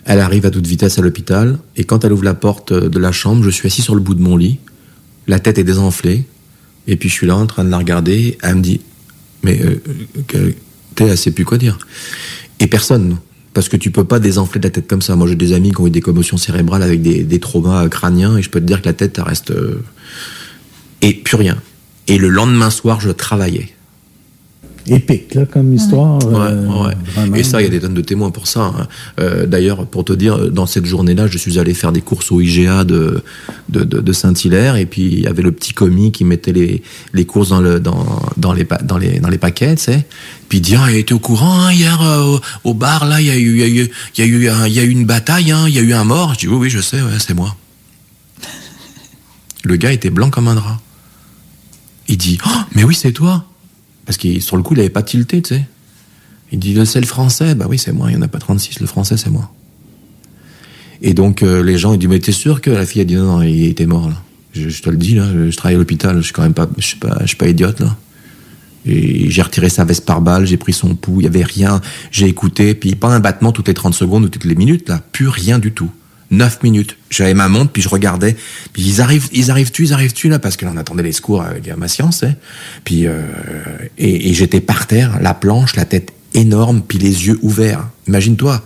Elle 0.06 0.20
arrive 0.20 0.46
à 0.46 0.52
toute 0.52 0.68
vitesse 0.68 1.00
à 1.00 1.02
l'hôpital. 1.02 1.58
Et 1.78 1.84
quand 1.84 2.06
elle 2.06 2.14
ouvre 2.14 2.26
la 2.26 2.36
porte 2.36 2.74
de 2.74 3.00
la 3.00 3.12
chambre, 3.12 3.44
je 3.44 3.50
suis 3.50 3.66
assis 3.66 3.82
sur 3.82 3.96
le 3.96 4.02
bout 4.02 4.14
de 4.14 4.22
mon 4.22 4.38
lit. 4.38 4.60
La 5.28 5.40
tête 5.40 5.58
est 5.58 5.64
désenflée. 5.64 6.26
Et 6.88 6.96
puis 6.98 7.10
je 7.10 7.14
suis 7.16 7.28
là 7.28 7.36
en 7.36 7.48
train 7.48 7.64
de 7.64 7.70
la 7.70 7.78
regarder. 7.78 8.38
Elle 8.44 8.56
me 8.56 8.62
dit 8.62 8.82
Mais 9.44 9.60
euh, 9.64 9.82
t'es, 10.96 11.06
elle 11.06 11.18
sait 11.18 11.32
plus 11.32 11.46
quoi 11.46 11.58
dire. 11.58 11.78
Et 12.60 12.68
personne. 12.68 13.18
Parce 13.54 13.70
que 13.70 13.78
tu 13.78 13.90
peux 13.90 14.04
pas 14.04 14.20
désenfler 14.20 14.60
la 14.62 14.70
tête 14.70 14.86
comme 14.88 15.02
ça. 15.02 15.16
Moi, 15.16 15.28
j'ai 15.28 15.36
des 15.36 15.54
amis 15.54 15.72
qui 15.72 15.80
ont 15.80 15.88
eu 15.88 15.90
des 15.90 16.02
commotions 16.02 16.36
cérébrales 16.36 16.84
avec 16.84 17.02
des, 17.02 17.24
des 17.24 17.40
traumas 17.40 17.88
crâniens. 17.88 18.38
Et 18.38 18.42
je 18.42 18.50
peux 18.50 18.60
te 18.60 18.66
dire 18.66 18.82
que 18.82 18.88
la 18.88 18.94
tête, 18.94 19.18
reste. 19.26 19.52
euh, 19.52 19.82
Et 21.02 21.14
plus 21.14 21.38
rien. 21.38 21.58
Et 22.08 22.18
le 22.18 22.28
lendemain 22.30 22.70
soir, 22.70 23.00
je 23.00 23.10
travaillais. 23.10 23.70
Épique, 24.88 25.34
là, 25.34 25.46
comme 25.46 25.74
histoire. 25.74 26.20
euh, 26.28 26.68
Ouais, 26.68 26.86
ouais. 26.88 26.94
vraiment. 27.16 27.36
Et 27.36 27.44
ça, 27.44 27.60
il 27.60 27.64
y 27.64 27.68
a 27.68 27.72
des 27.72 27.80
tonnes 27.80 27.96
de 27.96 28.02
témoins 28.02 28.30
pour 28.30 28.46
ça. 28.48 28.66
hein. 28.78 28.88
Euh, 29.20 29.46
D'ailleurs, 29.48 29.86
pour 29.88 30.06
te 30.06 30.14
dire, 30.14 30.52
dans 30.52 30.68
cette 30.68 30.86
journée-là, 30.86 31.26
je 31.28 31.38
suis 31.40 31.58
allé 31.58 31.74
faire 31.74 31.92
des 31.92 32.02
courses 32.02 32.32
au 32.32 32.40
IGA 32.40 32.84
de, 32.84 33.24
de, 33.70 33.84
de, 33.84 34.00
de 34.00 34.14
Saint-Hilaire, 34.14 34.76
et 34.76 34.86
puis 34.86 35.02
il 35.12 35.20
y 35.22 35.28
avait 35.28 35.42
le 35.42 35.52
petit 35.52 35.74
commis 35.74 36.12
qui 36.12 36.24
mettait 36.24 36.52
les, 36.54 36.84
les 37.14 37.26
courses 37.26 37.50
dans, 37.50 37.62
le, 37.62 37.80
dans, 37.80 38.06
dans, 38.38 38.54
les, 38.54 38.68
dans, 38.84 38.98
les, 39.00 39.20
dans 39.20 39.30
les 39.30 39.38
paquets, 39.40 39.76
tu 39.76 39.84
sais. 39.84 40.06
Puis 40.50 40.60
il 40.60 40.62
dit, 40.62 40.76
ah, 40.76 40.92
il 40.92 40.98
était 40.98 41.14
au 41.14 41.20
courant 41.20 41.60
hein, 41.62 41.72
hier 41.74 42.00
euh, 42.04 42.38
au, 42.64 42.70
au 42.70 42.74
bar, 42.76 43.06
là, 43.08 43.20
il 43.22 43.28
y 43.28 43.32
a 43.32 43.38
eu, 43.38 43.54
il 43.54 43.60
y 43.60 43.64
a 43.64 43.68
eu, 43.84 43.90
il 44.18 44.20
y 44.20 44.22
a 44.22 44.26
eu, 44.28 44.50
un- 44.50 44.68
il 44.68 44.74
y 44.74 44.80
a 44.80 44.84
eu 44.84 44.90
une 44.90 45.06
bataille, 45.06 45.52
hein, 45.52 45.66
il 45.68 45.74
y 45.74 45.80
a 45.80 45.82
eu 45.82 45.94
un 45.94 46.04
mort. 46.04 46.34
Je 46.36 46.40
dis, 46.42 46.48
oui, 46.48 46.58
oui, 46.58 46.70
je 46.70 46.80
sais, 46.82 47.02
ouais, 47.02 47.18
c'est 47.18 47.34
moi. 47.34 47.56
Le 49.64 49.76
gars 49.78 49.92
était 49.92 50.12
blanc 50.12 50.30
comme 50.30 50.48
un 50.48 50.54
drap. 50.56 50.80
Il 52.08 52.18
dit, 52.18 52.38
oh, 52.46 52.50
mais 52.76 52.84
oui, 52.84 52.94
c'est 52.94 53.12
toi. 53.14 53.46
Parce 54.06 54.18
que 54.18 54.40
sur 54.40 54.58
le 54.58 54.64
coup, 54.64 54.74
il 54.74 54.80
avait 54.80 54.90
pas 54.90 55.04
tilté, 55.04 55.42
tu 55.42 55.56
sais. 55.56 55.66
Il 56.52 56.60
dit, 56.60 56.78
c'est 56.86 57.02
le 57.02 57.08
français. 57.08 57.56
Bah 57.56 57.66
oui, 57.68 57.80
c'est 57.80 57.92
moi. 57.92 58.10
Il 58.10 58.16
n'y 58.16 58.20
en 58.20 58.26
a 58.26 58.28
pas 58.28 58.40
36. 58.40 58.80
Le 58.80 58.86
français, 58.86 59.18
c'est 59.18 59.32
moi. 59.32 59.52
Et 61.02 61.14
donc, 61.14 61.44
euh, 61.44 61.64
les 61.64 61.78
gens, 61.78 61.94
ils 61.94 62.00
disent, 62.00 62.10
mais 62.10 62.20
t'es 62.20 62.32
sûr 62.32 62.62
que 62.62 62.70
la 62.70 62.86
fille 62.86 63.02
a 63.02 63.06
dit, 63.06 63.16
non, 63.16 63.38
non, 63.38 63.42
il 63.42 63.66
était 63.66 63.86
mort, 63.86 64.10
là. 64.10 64.22
Je, 64.54 64.82
te 64.82 64.90
le 64.90 64.98
dis, 64.98 65.16
là. 65.16 65.28
Je, 65.50 65.56
travaille 65.56 65.76
à 65.76 65.80
l'hôpital. 65.80 66.18
Je 66.18 66.22
suis 66.22 66.34
quand 66.34 66.44
même 66.44 66.54
pas, 66.54 66.70
je 66.78 66.86
suis 66.86 67.38
pas 67.38 67.48
idiote, 67.48 67.80
là. 67.80 67.98
Et 68.86 69.32
j'ai 69.32 69.42
retiré 69.42 69.70
sa 69.70 69.84
veste 69.84 70.06
par 70.06 70.22
balle, 70.22 70.46
j'ai 70.46 70.58
pris 70.58 70.72
son 70.72 70.94
pouls, 70.94 71.22
il 71.22 71.24
y 71.24 71.28
avait 71.28 71.44
rien. 71.44 71.82
J'ai 72.12 72.28
écouté, 72.28 72.76
puis 72.76 72.94
pas 72.94 73.08
un 73.08 73.20
battement 73.20 73.52
toutes 73.52 73.68
les 73.68 73.74
30 73.74 73.96
secondes 73.96 74.26
ou 74.26 74.30
toutes 74.30 74.46
les 74.46 74.56
minutes, 74.56 74.90
là. 74.90 75.02
Plus 75.12 75.28
rien 75.28 75.58
du 75.58 75.72
tout. 75.72 75.90
9 76.32 76.64
minutes. 76.64 76.98
J'avais 77.10 77.34
ma 77.34 77.48
montre, 77.50 77.72
puis 77.72 77.82
je 77.82 77.90
regardais. 77.90 78.36
Puis 78.74 78.82
ils 78.84 79.02
arrivent, 79.02 79.28
ils 79.32 79.52
arrivent-tu, 79.52 79.84
ils 79.86 79.94
arrivent-tu, 79.94 80.28
là, 80.30 80.40
parce 80.40 80.58
que 80.58 80.66
là, 80.66 80.72
on 80.74 80.78
attendait 80.78 81.04
les 81.04 81.12
secours 81.12 81.42
avec 81.44 81.76
ma 81.78 81.88
science, 81.88 82.24
hein. 82.24 82.34
Puis, 82.84 83.06
euh, 83.08 83.22
et, 83.98 84.30
et 84.30 84.34
j'étais 84.34 84.60
par 84.62 84.88
terre, 84.88 85.20
la 85.22 85.34
planche, 85.34 85.76
la 85.76 85.86
tête 85.86 86.12
énorme, 86.34 86.82
puis 86.88 86.98
les 86.98 87.28
yeux 87.28 87.40
ouverts. 87.42 87.88
Imagine-toi. 88.08 88.62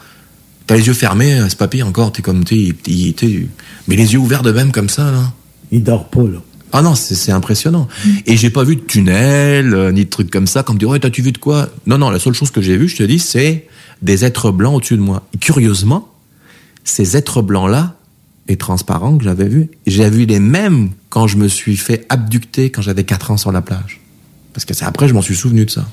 T'as 0.67 0.75
les 0.75 0.85
yeux 0.87 0.93
fermés, 0.93 1.39
c'est 1.49 1.57
pas 1.57 1.67
pire 1.67 1.87
encore, 1.87 2.11
t'es 2.11 2.21
comme, 2.21 2.43
t'es, 2.43 2.73
t'es- 2.83 3.13
t'es- 3.17 3.47
mais 3.87 3.95
les 3.95 4.13
yeux 4.13 4.19
ouverts 4.19 4.43
de 4.43 4.51
même 4.51 4.71
comme 4.71 4.89
ça, 4.89 5.11
là. 5.11 5.33
Il 5.71 5.83
dort 5.83 6.09
pas, 6.09 6.21
là. 6.23 6.41
Ah 6.71 6.83
non, 6.83 6.93
c'est 6.93 7.15
c'est 7.15 7.31
impressionnant. 7.31 7.87
Et 8.27 8.37
j'ai 8.37 8.51
pas 8.51 8.63
vu 8.63 8.75
de 8.75 8.81
tunnel, 8.81 9.73
euh, 9.73 9.91
ni 9.91 10.05
de 10.05 10.09
trucs 10.09 10.29
comme 10.29 10.45
ça, 10.45 10.61
comme 10.61 10.77
dire, 10.77 10.89
ouais, 10.89 10.99
t'as-tu 10.99 11.23
vu 11.23 11.31
de 11.31 11.39
quoi? 11.39 11.69
Non, 11.87 11.97
non, 11.97 12.11
la 12.11 12.19
seule 12.19 12.33
chose 12.35 12.51
que 12.51 12.61
j'ai 12.61 12.77
vu, 12.77 12.87
je 12.87 12.97
te 12.97 13.03
dis, 13.03 13.17
c'est 13.17 13.65
des 14.03 14.23
êtres 14.25 14.51
blancs 14.51 14.75
au-dessus 14.75 14.95
de 14.95 15.01
moi. 15.01 15.27
Et 15.33 15.39
curieusement, 15.39 16.07
ces 16.89 17.17
êtres 17.17 17.41
blancs-là, 17.41 17.95
et 18.49 18.57
transparents 18.57 19.17
que 19.17 19.23
j'avais 19.23 19.47
vus, 19.47 19.69
j'ai 19.85 20.09
vu 20.09 20.25
les 20.25 20.39
mêmes 20.39 20.89
quand 21.09 21.27
je 21.27 21.37
me 21.37 21.47
suis 21.47 21.77
fait 21.77 22.05
abducter 22.09 22.71
quand 22.71 22.81
j'avais 22.81 23.03
4 23.03 23.31
ans 23.31 23.37
sur 23.37 23.51
la 23.51 23.61
plage. 23.61 24.01
Parce 24.53 24.65
que 24.65 24.73
c'est 24.73 24.85
après, 24.85 25.07
je 25.07 25.13
m'en 25.13 25.21
suis 25.21 25.35
souvenu 25.35 25.65
de 25.65 25.69
ça. 25.69 25.85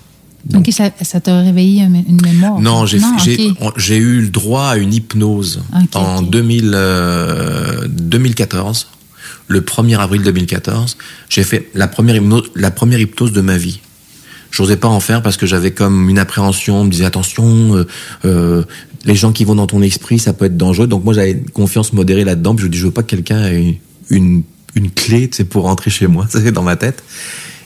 OK, 0.55 0.71
ça, 0.71 0.91
ça 1.03 1.21
t'a 1.21 1.41
réveillé 1.41 1.83
une 1.83 2.21
mémoire. 2.23 2.61
Non, 2.61 2.87
j'ai 2.87 3.97
eu 3.97 4.21
le 4.21 4.29
droit 4.29 4.69
à 4.69 4.77
une 4.77 4.95
hypnose 4.95 5.63
en 5.95 6.23
2000, 6.23 6.73
euh, 6.75 7.87
2014. 7.89 8.89
Le 9.49 9.61
1er 9.61 9.99
avril 9.99 10.23
2014, 10.23 10.97
j'ai 11.29 11.45
fait 11.45 11.71
la 11.75 11.87
première 11.87 12.17
hypnose, 12.17 12.51
la 12.57 12.71
première 12.71 12.99
hypnose 12.99 13.33
de 13.33 13.41
ma 13.41 13.57
vie. 13.57 13.81
J'osais 14.51 14.77
pas 14.77 14.89
en 14.89 15.01
faire 15.01 15.23
parce 15.23 15.37
que 15.37 15.47
j'avais 15.47 15.73
comme 15.73 16.09
une 16.09 16.19
appréhension, 16.19 16.81
on 16.81 16.85
me 16.85 16.91
disait 16.91 17.05
attention, 17.05 17.77
euh, 17.77 17.87
euh, 18.25 18.63
les 19.07 19.15
gens 19.15 19.33
qui 19.33 19.45
vont 19.45 19.55
dans 19.55 19.69
ton 19.69 19.81
esprit, 19.83 20.19
ça 20.19 20.33
peut 20.33 20.45
être 20.45 20.57
dangereux. 20.57 20.89
Donc 20.89 21.05
moi 21.05 21.15
j'avais 21.15 21.33
une 21.33 21.51
confiance 21.51 21.93
modérée 21.93 22.25
là-dedans. 22.25 22.55
Puis 22.55 22.65
je 22.65 22.71
dis 22.71 22.79
je 22.79 22.87
veux 22.87 22.93
pas 22.93 23.03
que 23.03 23.11
quelqu'un 23.11 23.45
ait 23.47 23.81
une, 24.11 24.43
une 24.75 24.91
clé, 24.91 25.31
c'est 25.33 25.45
pour 25.45 25.65
rentrer 25.65 25.91
chez 25.91 26.09
moi, 26.09 26.27
ça 26.31 26.41
c'est 26.43 26.53
dans 26.53 26.63
ma 26.63 26.77
tête. 26.77 27.03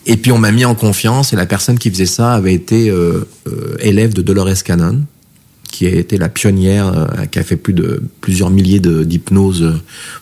Et 0.06 0.16
puis 0.16 0.32
on 0.32 0.38
m'a 0.38 0.52
mis 0.52 0.64
en 0.64 0.74
confiance 0.74 1.32
et 1.32 1.36
la 1.36 1.46
personne 1.46 1.78
qui 1.78 1.90
faisait 1.90 2.06
ça 2.06 2.34
avait 2.34 2.54
été 2.54 2.90
euh, 2.90 3.26
euh, 3.48 3.76
élève 3.80 4.12
de 4.12 4.22
Dolores 4.22 4.62
Cannon, 4.64 5.02
qui 5.70 5.86
a 5.86 5.90
été 5.90 6.16
la 6.16 6.28
pionnière, 6.28 6.86
euh, 6.86 7.26
qui 7.26 7.38
a 7.38 7.42
fait 7.42 7.56
plus 7.56 7.74
de 7.74 8.02
plusieurs 8.20 8.50
milliers 8.50 8.80
d'hypnoses 8.80 9.80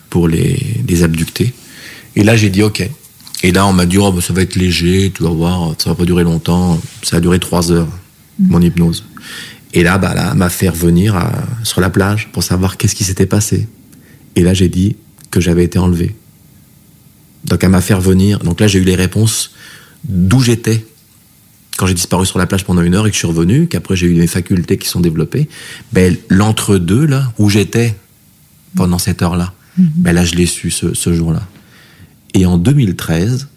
pour 0.09 0.27
les, 0.27 0.59
les 0.87 1.03
abductés. 1.03 1.53
Et 2.15 2.23
là 2.23 2.35
j'ai 2.35 2.49
dit 2.49 2.63
ok. 2.63 2.89
Et 3.43 3.51
là 3.51 3.65
on 3.65 3.73
m'a 3.73 3.85
dit 3.85 3.97
oh, 3.97 4.11
bah, 4.11 4.21
ça 4.21 4.33
va 4.33 4.41
être 4.41 4.55
léger, 4.55 5.11
tu 5.13 5.23
vas 5.23 5.29
voir, 5.29 5.75
ça 5.77 5.89
va 5.89 5.95
pas 5.95 6.05
durer 6.05 6.23
longtemps. 6.23 6.79
Ça 7.03 7.17
a 7.17 7.19
duré 7.19 7.39
trois 7.39 7.71
heures 7.71 7.87
mon 8.39 8.61
hypnose. 8.61 9.03
Et 9.73 9.83
là 9.83 9.97
bah 9.97 10.13
là 10.15 10.29
elle 10.31 10.37
m'a 10.37 10.49
fait 10.49 10.69
revenir 10.69 11.15
à- 11.15 11.31
sur 11.63 11.81
la 11.81 11.89
plage 11.89 12.29
pour 12.31 12.43
savoir 12.43 12.77
qu'est-ce 12.77 12.95
qui 12.95 13.03
s'était 13.03 13.25
passé. 13.27 13.67
Et 14.35 14.41
là 14.41 14.53
j'ai 14.53 14.69
dit 14.69 14.95
que 15.31 15.39
j'avais 15.39 15.63
été 15.63 15.77
enlevé. 15.79 16.15
Donc 17.45 17.63
elle 17.63 17.69
m'a 17.69 17.81
fait 17.81 17.93
revenir. 17.93 18.39
Donc 18.39 18.59
là 18.59 18.67
j'ai 18.67 18.79
eu 18.79 18.83
les 18.83 18.95
réponses 18.95 19.51
d'où 20.03 20.41
j'étais 20.41 20.85
quand 21.77 21.87
j'ai 21.87 21.93
disparu 21.93 22.25
sur 22.25 22.39
la 22.39 22.45
plage 22.45 22.65
pendant 22.65 22.81
une 22.81 22.93
heure 22.93 23.07
et 23.07 23.09
que 23.09 23.13
je 23.13 23.19
suis 23.19 23.27
revenu, 23.27 23.67
qu'après 23.67 23.95
j'ai 23.95 24.07
eu 24.07 24.13
mes 24.15 24.27
facultés 24.27 24.77
qui 24.77 24.89
sont 24.89 24.99
développées, 24.99 25.47
ben, 25.93 26.17
l'entre-deux, 26.27 27.05
là, 27.05 27.31
où 27.37 27.49
j'étais 27.49 27.95
pendant 28.75 28.97
cette 28.97 29.21
heure-là, 29.21 29.53
ben 29.77 30.11
là, 30.11 30.25
je 30.25 30.35
l'ai 30.35 30.45
su 30.45 30.71
ce, 30.71 30.93
ce 30.93 31.13
jour-là. 31.13 31.41
Et 32.33 32.45
en 32.45 32.57
2013, 32.57 33.47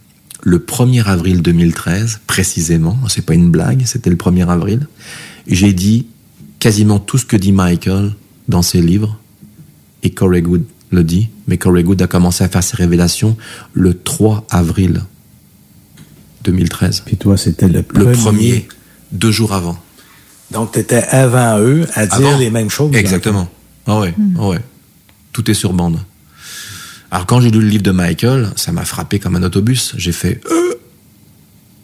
le 0.44 0.58
1er 0.60 1.02
avril 1.04 1.42
2013, 1.42 2.20
précisément, 2.28 2.96
c'est 3.08 3.26
pas 3.26 3.34
une 3.34 3.50
blague, 3.50 3.82
c'était 3.86 4.10
le 4.10 4.14
1er 4.16 4.48
avril, 4.48 4.86
j'ai 5.46 5.72
dit 5.72 6.06
quasiment 6.58 6.98
tout 6.98 7.18
ce 7.18 7.24
que 7.24 7.36
dit 7.36 7.52
Michael 7.52 8.12
dans 8.48 8.62
ses 8.62 8.80
livres, 8.80 9.18
et 10.02 10.10
Corey 10.10 10.42
Good 10.42 10.64
le 10.90 11.04
dit, 11.04 11.28
mais 11.46 11.58
Corey 11.58 11.82
Good 11.84 12.02
a 12.02 12.06
commencé 12.06 12.44
à 12.44 12.48
faire 12.48 12.62
ses 12.62 12.76
révélations 12.76 13.36
le 13.72 13.94
3 13.94 14.46
avril 14.50 15.02
2013. 16.44 17.00
Puis 17.06 17.16
toi, 17.16 17.36
c'était 17.36 17.68
le 17.68 17.84
Le 17.94 18.12
premier. 18.12 18.66
deux 19.12 19.30
jours 19.30 19.52
avant. 19.54 19.78
Donc, 20.50 20.72
tu 20.72 20.80
étais 20.80 21.02
avant 21.04 21.58
eux 21.60 21.86
à 21.94 22.06
dire 22.06 22.26
Avant. 22.28 22.38
les 22.38 22.50
mêmes 22.50 22.68
choses. 22.70 22.94
Exactement. 22.94 23.48
Ah 23.86 24.00
ouais, 24.00 24.14
ah 24.38 24.48
ouais. 24.48 24.60
Tout 25.32 25.50
est 25.50 25.54
sur 25.54 25.72
bande. 25.72 25.98
Alors 27.10 27.26
quand 27.26 27.40
j'ai 27.40 27.50
lu 27.50 27.60
le 27.60 27.68
livre 27.68 27.82
de 27.82 27.90
Michael, 27.90 28.50
ça 28.56 28.72
m'a 28.72 28.84
frappé 28.84 29.18
comme 29.18 29.36
un 29.36 29.42
autobus. 29.42 29.94
J'ai 29.96 30.12
fait 30.12 30.40
euh, 30.50 30.74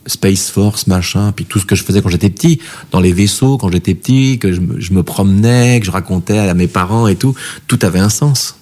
Space 0.09 0.51
Force, 0.51 0.89
machin, 0.89 1.33
puis 1.33 1.45
tout 1.45 1.61
ce 1.61 1.67
que 1.67 1.77
je 1.77 1.85
faisais 1.85 2.03
quand 2.03 2.09
j'étais 2.09 2.31
petit, 2.31 2.59
dans 2.91 2.99
les 3.01 3.13
vaisseaux, 3.13 3.59
quand 3.59 3.71
j'étais 3.71 3.95
petit, 3.95 4.39
que 4.41 4.53
je 4.53 4.61
me, 4.61 4.81
je 4.81 4.93
me 4.93 5.05
promenais, 5.05 5.79
que 5.79 5.87
je 5.87 5.93
racontais 5.93 6.39
à 6.39 6.55
mes 6.55 6.67
parents 6.67 7.07
et 7.07 7.15
tout, 7.15 7.35
tout 7.69 7.79
avait 7.83 8.01
un 8.01 8.09
sens. 8.09 8.57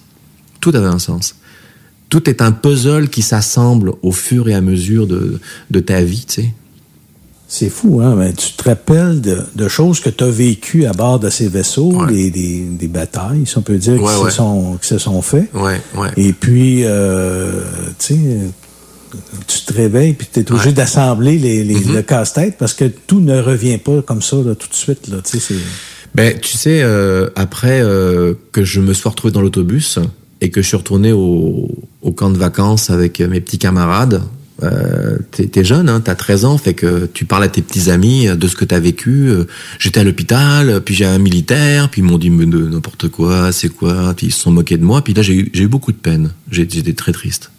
Tout 0.59 0.71
avait 0.75 0.87
un 0.87 0.99
sens. 0.99 1.35
Tout 2.09 2.29
est 2.29 2.41
un 2.41 2.51
puzzle 2.51 3.09
qui 3.09 3.21
s'assemble 3.21 3.93
au 4.01 4.11
fur 4.11 4.47
et 4.47 4.53
à 4.53 4.61
mesure 4.61 5.07
de, 5.07 5.39
de 5.71 5.79
ta 5.79 6.01
vie, 6.01 6.25
tu 6.27 6.41
sais. 6.41 6.53
C'est 7.49 7.69
fou, 7.69 8.01
hein? 8.01 8.15
Mais 8.17 8.33
tu 8.33 8.51
te 8.53 8.63
rappelles 8.67 9.21
de, 9.21 9.39
de 9.55 9.67
choses 9.69 10.01
que 10.01 10.09
tu 10.09 10.21
as 10.21 10.29
vécues 10.29 10.85
à 10.85 10.91
bord 10.91 11.17
de 11.17 11.29
ces 11.29 11.47
vaisseaux, 11.47 12.05
des, 12.05 12.29
des, 12.29 12.65
des 12.65 12.87
batailles, 12.89 13.45
si 13.45 13.57
on 13.57 13.61
peut 13.61 13.77
dire, 13.77 14.01
Ouais, 14.03 14.13
qui, 14.13 14.21
ouais. 14.21 14.29
Se 14.29 14.35
sont, 14.35 14.77
qui 14.81 14.87
se 14.87 14.97
sont 14.97 15.21
faites. 15.21 15.53
Ouais, 15.53 15.81
ouais. 15.95 16.09
Et 16.17 16.33
puis, 16.33 16.81
euh, 16.83 17.63
tu 17.99 18.15
sais, 18.15 18.37
tu 19.47 19.61
te 19.65 19.73
réveilles 19.73 20.13
puis 20.13 20.27
tu 20.31 20.39
es 20.41 20.51
obligé 20.51 20.69
Ouais. 20.69 20.73
d'assembler 20.73 21.37
les, 21.37 21.63
les, 21.63 21.75
Mhm. 21.79 21.95
le 21.95 22.01
casse-tête 22.01 22.55
parce 22.57 22.73
que 22.73 22.85
tout 22.85 23.19
ne 23.19 23.39
revient 23.39 23.77
pas 23.77 24.01
comme 24.01 24.21
ça 24.21 24.37
là, 24.37 24.55
tout 24.55 24.67
de 24.69 24.73
suite. 24.75 25.07
Là, 25.07 25.17
tu 25.23 25.39
sais, 25.39 25.53
c'est... 25.53 25.55
Ben, 26.15 26.39
tu 26.39 26.57
sais, 26.57 26.81
euh, 26.81 27.29
après 27.35 27.81
euh, 27.81 28.33
que 28.51 28.63
je 28.63 28.79
me 28.81 28.93
sois 28.93 29.11
retrouvé 29.11 29.31
dans 29.31 29.41
l'autobus 29.41 29.99
et 30.41 30.49
que 30.49 30.61
je 30.61 30.67
suis 30.67 30.77
retourné 30.77 31.11
au, 31.11 31.69
au 32.01 32.11
camp 32.11 32.29
de 32.31 32.37
vacances 32.37 32.89
avec 32.89 33.19
mes 33.19 33.39
petits 33.41 33.57
camarades, 33.59 34.21
euh, 34.63 35.17
t'es 35.31 35.63
jeune, 35.63 35.87
hein, 35.87 36.01
t'as 36.03 36.15
13 36.15 36.45
ans, 36.45 36.57
fait 36.57 36.73
que 36.73 37.07
tu 37.13 37.25
parles 37.25 37.43
à 37.43 37.47
tes 37.47 37.61
petits 37.61 37.91
amis 37.91 38.25
de 38.27 38.47
ce 38.47 38.55
que 38.55 38.65
t'as 38.65 38.79
vécu. 38.79 39.27
euh, 39.29 39.43
J'étais 39.77 39.99
à 39.99 40.03
l'hôpital, 40.03 40.81
puis 40.83 40.95
j'ai 40.95 41.05
un 41.05 41.19
militaire, 41.19 41.89
puis 41.89 42.01
ils 42.01 42.03
m'ont 42.05 42.17
dit 42.17 42.31
n'importe 42.31 43.09
quoi, 43.09 43.51
c'est 43.51 43.69
quoi, 43.69 44.15
puis 44.17 44.27
ils 44.27 44.31
se 44.33 44.39
sont 44.41 44.51
moqués 44.51 44.77
de 44.77 44.83
moi, 44.83 45.03
puis 45.03 45.13
là 45.13 45.21
j'ai 45.21 45.35
eu, 45.35 45.51
eu 45.53 45.67
beaucoup 45.67 45.91
de 45.91 45.97
peine, 45.97 46.31
j'étais 46.49 46.93
très 46.93 47.11
triste. 47.11 47.51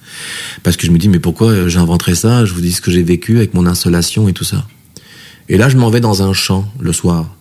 Parce 0.63 0.77
que 0.77 0.87
je 0.87 0.93
me 0.93 0.99
dis 0.99 1.09
mais 1.09 1.19
pourquoi 1.19 1.49
euh, 1.49 1.69
j'inventerais 1.69 2.15
ça, 2.15 2.45
je 2.45 2.53
vous 2.53 2.61
dis 2.61 2.73
ce 2.73 2.81
que 2.81 2.91
j'ai 2.91 3.03
vécu 3.03 3.37
avec 3.37 3.55
mon 3.55 3.67
insolation 3.67 4.29
et 4.29 4.33
tout 4.33 4.45
ça. 4.45 4.67
Et 5.49 5.57
là 5.57 5.69
je 5.69 5.77
m'en 5.77 5.91
vais 5.91 6.01
dans 6.01 6.23
un 6.23 6.33
champ 6.33 6.71
le 6.81 6.93
soir. 6.93 7.35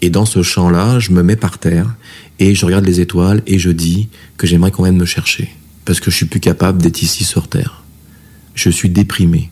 Et 0.00 0.10
dans 0.10 0.26
ce 0.26 0.42
champ-là, 0.42 0.98
je 0.98 1.12
me 1.12 1.22
mets 1.22 1.36
par 1.36 1.58
terre 1.58 1.94
et 2.38 2.54
je 2.54 2.66
regarde 2.66 2.84
les 2.84 3.00
étoiles 3.00 3.42
et 3.46 3.58
je 3.58 3.70
dis 3.70 4.08
que 4.36 4.46
j'aimerais 4.46 4.70
qu'on 4.70 4.82
vienne 4.82 4.96
me 4.96 5.06
chercher. 5.06 5.50
Parce 5.84 6.00
que 6.00 6.10
je 6.10 6.16
suis 6.16 6.26
plus 6.26 6.40
capable 6.40 6.82
d'être 6.82 7.02
ici 7.02 7.24
sur 7.24 7.48
Terre. 7.48 7.82
Je 8.54 8.70
suis 8.70 8.88
déprimé. 8.88 9.50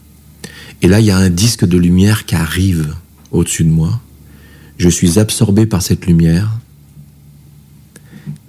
Et 0.80 0.88
là, 0.88 1.00
il 1.00 1.06
y 1.06 1.10
a 1.10 1.16
un 1.16 1.30
disque 1.30 1.64
de 1.64 1.76
lumière 1.76 2.24
qui 2.24 2.34
arrive 2.34 2.94
au-dessus 3.30 3.64
de 3.64 3.70
moi. 3.70 4.00
Je 4.78 4.88
suis 4.88 5.18
absorbé 5.18 5.66
par 5.66 5.82
cette 5.82 6.06
lumière. 6.06 6.50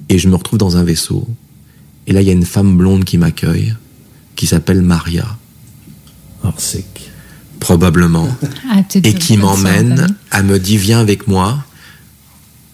Et 0.10 0.18
je 0.18 0.28
me 0.30 0.36
retrouve 0.36 0.60
dans 0.60 0.78
un 0.78 0.84
vaisseau. 0.84 1.28
Et 2.08 2.14
là, 2.14 2.22
il 2.22 2.28
y 2.28 2.30
a 2.30 2.34
une 2.34 2.46
femme 2.46 2.78
blonde 2.78 3.06
qui 3.06 3.18
m'accueille, 3.18 3.76
qui 4.36 4.48
s'appelle 4.48 4.82
Maria. 4.82 5.38
Orsic. 6.44 7.12
Probablement. 7.60 8.28
Ah, 8.76 8.82
et 8.96 9.14
qui 9.14 9.38
m'emmène, 9.38 10.08
elle 10.32 10.46
me 10.46 10.58
dit 10.58 10.78
viens 10.78 11.00
avec 11.00 11.28
moi, 11.28 11.64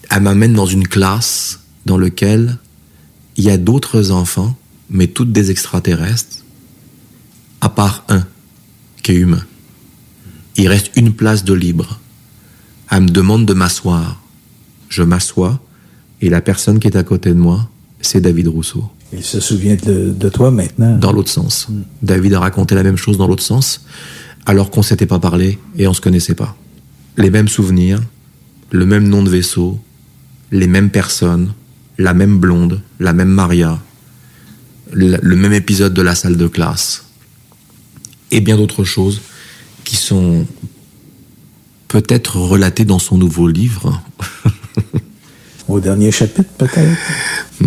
elle 0.08 0.22
m'amène 0.22 0.54
dans 0.54 0.64
une 0.64 0.88
classe 0.88 1.60
dans 1.84 1.98
laquelle 1.98 2.56
il 3.36 3.44
y 3.44 3.50
a 3.50 3.58
d'autres 3.58 4.12
enfants, 4.12 4.56
mais 4.88 5.06
toutes 5.06 5.30
des 5.30 5.50
extraterrestres, 5.50 6.38
à 7.60 7.68
part 7.68 8.04
un. 8.08 8.24
qui 9.02 9.12
est 9.12 9.16
humain. 9.16 9.44
Il 10.56 10.68
reste 10.68 10.90
une 10.96 11.12
place 11.12 11.44
de 11.44 11.52
libre. 11.52 12.00
Elle 12.90 13.02
me 13.02 13.08
demande 13.08 13.44
de 13.44 13.52
m'asseoir. 13.52 14.22
Je 14.88 15.02
m'assois 15.02 15.60
et 16.20 16.28
la 16.28 16.40
personne 16.40 16.78
qui 16.78 16.88
est 16.88 16.96
à 16.96 17.02
côté 17.02 17.30
de 17.30 17.38
moi, 17.38 17.68
c'est 18.00 18.20
David 18.20 18.48
Rousseau. 18.48 18.90
Il 19.12 19.24
se 19.24 19.40
souvient 19.40 19.76
de, 19.76 20.28
toi 20.28 20.50
maintenant. 20.50 20.96
Dans 20.96 21.12
l'autre 21.12 21.30
sens. 21.30 21.68
David 22.02 22.34
a 22.34 22.40
raconté 22.40 22.74
la 22.74 22.82
même 22.82 22.96
chose 22.96 23.18
dans 23.18 23.26
l'autre 23.26 23.42
sens, 23.42 23.84
alors 24.46 24.70
qu'on 24.70 24.82
s'était 24.82 25.06
pas 25.06 25.18
parlé 25.18 25.58
et 25.76 25.86
on 25.86 25.94
se 25.94 26.00
connaissait 26.00 26.34
pas. 26.34 26.56
Les 27.16 27.30
mêmes 27.30 27.48
souvenirs, 27.48 28.00
le 28.70 28.86
même 28.86 29.08
nom 29.08 29.22
de 29.22 29.30
vaisseau, 29.30 29.80
les 30.52 30.68
mêmes 30.68 30.90
personnes, 30.90 31.52
la 31.98 32.14
même 32.14 32.38
blonde, 32.38 32.82
la 33.00 33.12
même 33.12 33.28
Maria, 33.28 33.80
le 34.92 35.36
même 35.36 35.52
épisode 35.52 35.94
de 35.94 36.02
la 36.02 36.14
salle 36.14 36.36
de 36.36 36.46
classe, 36.46 37.04
et 38.30 38.40
bien 38.40 38.56
d'autres 38.56 38.84
choses 38.84 39.20
qui 39.84 39.96
sont 39.96 40.46
peut-être 41.88 42.36
relatées 42.36 42.84
dans 42.84 42.98
son 42.98 43.18
nouveau 43.18 43.48
livre. 43.48 44.00
Au 45.70 45.80
dernier 45.80 46.10
chapitre, 46.10 46.48
peut-être? 46.58 46.98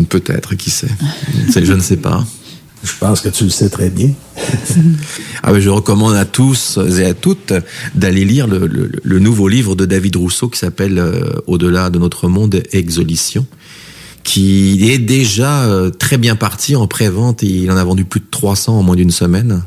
Peut-être, 0.10 0.56
qui 0.56 0.70
sait? 0.70 0.88
Je 1.56 1.74
ne 1.74 1.80
sais 1.80 1.98
pas. 1.98 2.26
Je 2.84 2.92
pense 3.00 3.22
que 3.22 3.30
tu 3.30 3.46
le 3.46 3.50
sais 3.50 3.70
très 3.70 3.90
bien. 3.90 4.10
Ah 5.42 5.54
ben, 5.54 5.60
je 5.62 5.70
recommande 5.70 6.16
à 6.16 6.26
tous 6.26 6.78
et 6.98 7.06
à 7.06 7.14
toutes 7.14 7.54
d'aller 7.96 8.26
lire 8.26 8.46
le, 8.48 8.68
le- 8.68 8.92
le 9.02 9.20
nouveau 9.20 9.48
livre 9.48 9.76
de 9.76 9.86
David 9.86 10.18
Rousseau 10.18 10.50
qui 10.50 10.60
s'appelle 10.60 11.00
euh, 11.00 11.32
Au-delà 11.48 11.90
de 11.90 11.98
notre 11.98 12.28
monde, 12.28 12.62
Exolition, 12.74 13.46
qui 14.24 14.92
est 14.92 14.98
déjà 14.98 15.64
euh, 15.64 15.92
très 15.92 16.18
bien 16.18 16.36
parti 16.36 16.76
en 16.76 16.88
pré-vente. 16.88 17.42
Il 17.44 17.72
en 17.72 17.78
a 17.78 17.84
vendu 17.86 18.04
plus 18.04 18.20
de 18.20 18.26
300 18.30 18.80
en 18.80 18.84
moins 18.84 18.96
d'une 18.98 19.12
semaine. 19.12 19.64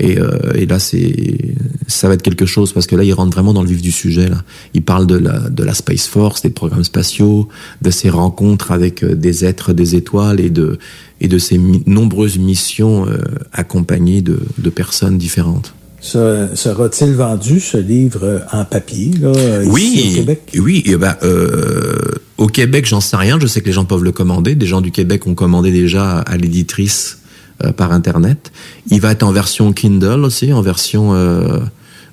Et, 0.00 0.18
euh, 0.18 0.52
et 0.54 0.66
là, 0.66 0.78
c'est, 0.78 1.38
ça 1.86 2.08
va 2.08 2.14
être 2.14 2.22
quelque 2.22 2.46
chose 2.46 2.72
parce 2.72 2.86
que 2.86 2.96
là, 2.96 3.04
il 3.04 3.12
rentre 3.12 3.32
vraiment 3.32 3.52
dans 3.52 3.62
le 3.62 3.68
vif 3.68 3.80
du 3.80 3.92
sujet. 3.92 4.28
Là, 4.28 4.42
il 4.74 4.82
parle 4.82 5.06
de 5.06 5.16
la, 5.16 5.38
de 5.50 5.62
la 5.62 5.72
Space 5.74 6.06
Force, 6.08 6.42
des 6.42 6.50
programmes 6.50 6.82
spatiaux, 6.84 7.48
de 7.82 7.90
ses 7.90 8.10
rencontres 8.10 8.72
avec 8.72 9.04
euh, 9.04 9.14
des 9.14 9.44
êtres 9.44 9.72
des 9.72 9.94
étoiles 9.94 10.40
et 10.40 10.50
de 10.50 10.78
et 11.20 11.28
de 11.28 11.38
ses 11.38 11.58
mi- 11.58 11.82
nombreuses 11.86 12.38
missions 12.38 13.06
euh, 13.06 13.18
accompagnées 13.52 14.20
de, 14.20 14.40
de 14.58 14.70
personnes 14.70 15.16
différentes. 15.16 15.74
Se- 16.00 16.48
Sera-t-il 16.54 17.12
vendu, 17.14 17.60
ce 17.60 17.78
livre, 17.78 18.42
en 18.52 18.64
papier, 18.64 19.12
là, 19.20 19.32
ici 19.62 19.70
Oui, 19.70 20.08
au 20.10 20.14
Québec? 20.16 20.40
oui. 20.60 20.82
eh 20.86 20.96
ben, 20.96 21.14
euh, 21.22 21.94
au 22.36 22.48
Québec, 22.48 22.84
j'en 22.86 23.00
sais 23.00 23.16
rien. 23.16 23.38
Je 23.40 23.46
sais 23.46 23.60
que 23.60 23.66
les 23.66 23.72
gens 23.72 23.84
peuvent 23.86 24.04
le 24.04 24.12
commander. 24.12 24.54
Des 24.54 24.66
gens 24.66 24.80
du 24.82 24.90
Québec 24.90 25.26
ont 25.26 25.34
commandé 25.34 25.70
déjà 25.70 26.18
à 26.18 26.36
l'éditrice 26.36 27.20
euh, 27.62 27.70
par 27.70 27.92
internet. 27.92 28.50
Il 28.90 29.00
va 29.00 29.12
être 29.12 29.22
en 29.22 29.30
version 29.30 29.72
Kindle 29.72 30.24
aussi, 30.24 30.52
en 30.52 30.60
version 30.60 31.14
euh, 31.14 31.60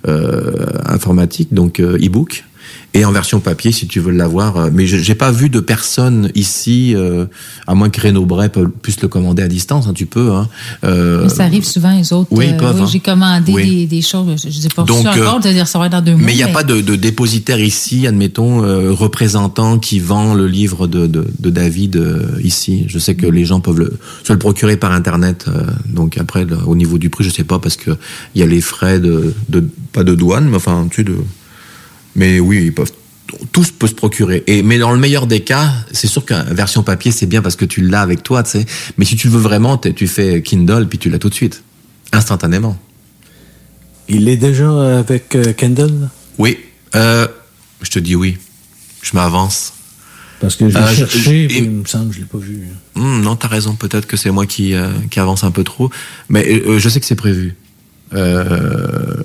euh, 0.07 0.67
informatique, 0.85 1.51
donc 1.51 1.79
e-book, 1.79 2.43
et 2.93 3.05
en 3.05 3.11
version 3.11 3.39
papier 3.39 3.71
si 3.71 3.87
tu 3.87 3.99
veux 4.01 4.11
l'avoir. 4.11 4.57
Euh, 4.57 4.69
Mais 4.73 4.85
je- 4.85 4.97
j'ai 4.97 5.15
pas 5.15 5.31
vu 5.31 5.49
de 5.49 5.59
personne 5.61 6.29
ici, 6.35 6.93
euh, 6.95 7.25
à 7.67 7.73
moins 7.75 7.89
que 7.89 8.01
Renaud 8.01 8.25
Bray 8.25 8.49
puisse 8.81 9.01
le 9.01 9.07
commander 9.07 9.43
à 9.43 9.47
distance. 9.47 9.87
hein, 9.87 9.93
tu 9.93 10.05
peux. 10.05 10.31
Hein. 10.33 10.49
Euh, 10.83 11.23
Mais 11.23 11.29
ça 11.29 11.43
arrive 11.43 11.63
souvent, 11.63 11.95
les 11.97 12.11
autres. 12.13 12.27
oui, 12.31 12.47
ils 12.49 12.57
peuvent, 12.57 12.81
hein. 12.81 12.87
J'ai 12.91 12.99
commandé 12.99 13.51
Oui. 13.53 13.65
des, 13.69 13.85
des 13.87 14.01
choses. 14.01 14.27
Je 14.43 14.47
ne 14.47 14.65
ai 14.65 14.69
pas 14.75 14.83
Donc, 14.83 15.05
reçues 15.07 15.19
encore, 15.19 15.35
euh, 15.37 15.39
de 15.39 15.49
les 15.49 15.61
recevoir 15.61 15.89
dans 15.89 16.01
deux 16.01 16.15
mois. 16.15 16.25
Mais 16.25 16.33
il 16.33 16.37
n'y 16.37 16.43
a 16.43 16.47
pas 16.49 16.63
de, 16.63 16.81
de 16.81 16.95
dépositaire 16.95 17.59
ici, 17.61 18.07
admettons, 18.07 18.63
euh, 18.63 18.91
représentant 18.91 19.79
qui 19.79 19.99
vend 19.99 20.33
le 20.33 20.47
livre 20.47 20.87
de, 20.87 21.07
de, 21.07 21.25
de 21.39 21.49
David 21.49 21.95
euh, 21.95 22.23
ici. 22.43 22.83
Je 22.87 22.99
sais 22.99 23.15
que 23.15 23.25
les 23.27 23.45
gens 23.45 23.61
peuvent 23.61 23.79
le, 23.79 23.97
se 24.23 24.33
le 24.33 24.39
procurer 24.39 24.75
par 24.77 24.91
Internet. 24.91 25.45
euh, 25.47 25.61
donc 25.87 26.17
après, 26.17 26.45
au 26.65 26.75
niveau 26.75 26.97
du 26.97 27.09
prix, 27.09 27.23
je 27.23 27.29
sais 27.29 27.43
pas, 27.45 27.59
parce 27.59 27.77
que 27.77 27.91
il 28.35 28.41
y 28.41 28.43
a 28.43 28.47
les 28.47 28.61
frais 28.61 28.99
de, 28.99 29.33
de 29.49 29.63
pas 29.93 30.03
de 30.03 30.13
douane, 30.15 30.49
mais 30.49 30.57
enfin, 30.57 30.87
tu 30.89 30.97
sais, 30.97 31.03
de... 31.03 31.15
Mais 32.15 32.39
oui, 32.39 32.63
ils 32.65 32.73
peuvent... 32.73 32.91
Tous 33.53 33.71
peuvent 33.71 33.89
se 33.89 33.95
procurer. 33.95 34.43
Et, 34.47 34.61
mais 34.61 34.77
dans 34.77 34.91
le 34.91 34.97
meilleur 34.99 35.25
des 35.25 35.39
cas, 35.39 35.71
c'est 35.93 36.07
sûr 36.07 36.25
qu'une 36.25 36.43
version 36.53 36.83
papier, 36.83 37.11
c'est 37.11 37.27
bien 37.27 37.41
parce 37.41 37.55
que 37.55 37.63
tu 37.63 37.79
l'as 37.81 38.01
avec 38.01 38.23
toi, 38.23 38.43
tu 38.43 38.51
sais. 38.51 38.65
Mais 38.97 39.05
si 39.05 39.15
tu 39.15 39.27
le 39.27 39.33
veux 39.33 39.39
vraiment, 39.39 39.77
tu 39.77 40.07
fais 40.07 40.41
Kindle, 40.41 40.87
puis 40.89 40.99
tu 40.99 41.09
l'as 41.09 41.17
tout 41.19 41.29
de 41.29 41.33
suite. 41.33 41.63
Instantanément. 42.11 42.77
Il 44.09 44.27
est 44.27 44.35
déjà 44.35 44.99
avec 44.99 45.33
euh, 45.35 45.53
Kendall? 45.53 46.09
Oui. 46.39 46.57
Euh, 46.95 47.25
je 47.81 47.89
te 47.89 47.99
dis 47.99 48.15
oui. 48.15 48.37
Je 49.01 49.11
m'avance. 49.15 49.71
Parce 50.41 50.57
que 50.57 50.67
j'ai 50.69 50.75
Euh, 50.77 50.87
je- 50.87 50.95
cherché, 50.95 51.47
je- 51.49 51.55
il 51.59 51.71
me 51.71 51.85
semble 51.85 52.09
que 52.09 52.15
je 52.15 52.19
l'ai 52.19 52.25
pas 52.25 52.37
vu. 52.37 52.67
Hmm, 52.95 53.21
non, 53.21 53.37
t'as 53.37 53.47
raison. 53.47 53.75
Peut-être 53.75 54.07
que 54.07 54.17
c'est 54.17 54.31
moi 54.31 54.45
qui, 54.45 54.73
euh, 54.73 54.89
qui 55.09 55.21
avance 55.21 55.45
un 55.45 55.51
peu 55.51 55.63
trop. 55.63 55.89
Mais 56.27 56.45
euh, 56.67 56.79
je 56.79 56.89
sais 56.89 56.99
que 56.99 57.05
c'est 57.05 57.15
prévu. 57.15 57.55
Euh, 58.13 59.23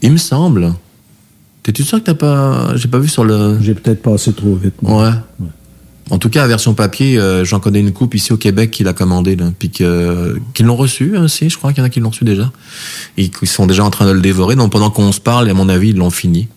il 0.00 0.10
me 0.12 0.16
semble. 0.16 0.72
T'es-tu 1.64 1.82
sûr 1.82 1.98
que 1.98 2.04
t'as 2.04 2.14
pas. 2.14 2.76
J'ai 2.76 2.88
pas 2.88 2.98
vu 2.98 3.08
sur 3.08 3.24
le. 3.24 3.58
J'ai 3.60 3.74
peut-être 3.74 4.02
passé 4.02 4.32
trop 4.34 4.54
vite. 4.54 4.74
Ouais. 4.82 5.10
En 6.10 6.18
tout 6.18 6.28
cas, 6.28 6.42
la 6.42 6.46
version 6.46 6.74
papier, 6.74 7.18
euh, 7.18 7.46
j'en 7.46 7.58
connais 7.58 7.80
une 7.80 7.92
coupe 7.92 8.14
ici 8.14 8.34
au 8.34 8.36
Québec 8.36 8.70
qui 8.70 8.84
l'a 8.84 8.92
commandé, 8.92 9.36
là, 9.36 9.50
puis 9.58 9.70
que, 9.70 10.38
qui 10.52 10.62
l'ont 10.62 10.76
reçu 10.76 11.16
aussi. 11.16 11.48
Je 11.48 11.56
crois 11.56 11.72
qu'il 11.72 11.78
y 11.78 11.82
en 11.82 11.86
a 11.86 11.88
qui 11.88 12.00
l'ont 12.00 12.10
reçu 12.10 12.24
déjà. 12.24 12.52
Et 13.16 13.30
qui 13.30 13.46
sont 13.46 13.66
déjà 13.66 13.82
en 13.82 13.88
train 13.90 14.06
de 14.06 14.12
le 14.12 14.20
dévorer. 14.20 14.56
Donc 14.56 14.72
pendant 14.72 14.90
qu'on 14.90 15.12
se 15.12 15.20
parle, 15.20 15.48
à 15.48 15.54
mon 15.54 15.70
avis, 15.70 15.88
ils 15.90 15.96
l'ont 15.96 16.10
fini. 16.10 16.48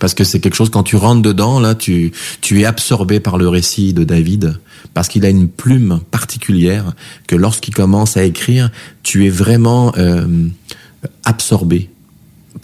Parce 0.00 0.14
que 0.14 0.24
c'est 0.24 0.40
quelque 0.40 0.56
chose, 0.56 0.68
quand 0.68 0.82
tu 0.82 0.96
rentres 0.96 1.22
dedans, 1.22 1.60
là, 1.60 1.74
tu, 1.74 2.12
tu 2.40 2.60
es 2.60 2.64
absorbé 2.64 3.20
par 3.20 3.38
le 3.38 3.48
récit 3.48 3.94
de 3.94 4.04
David. 4.04 4.58
Parce 4.92 5.08
qu'il 5.08 5.24
a 5.24 5.30
une 5.30 5.48
plume 5.48 6.00
particulière 6.10 6.92
que 7.26 7.36
lorsqu'il 7.36 7.72
commence 7.72 8.16
à 8.16 8.24
écrire, 8.24 8.70
tu 9.02 9.26
es 9.26 9.30
vraiment 9.30 9.94
euh, 9.96 10.26
absorbé 11.24 11.88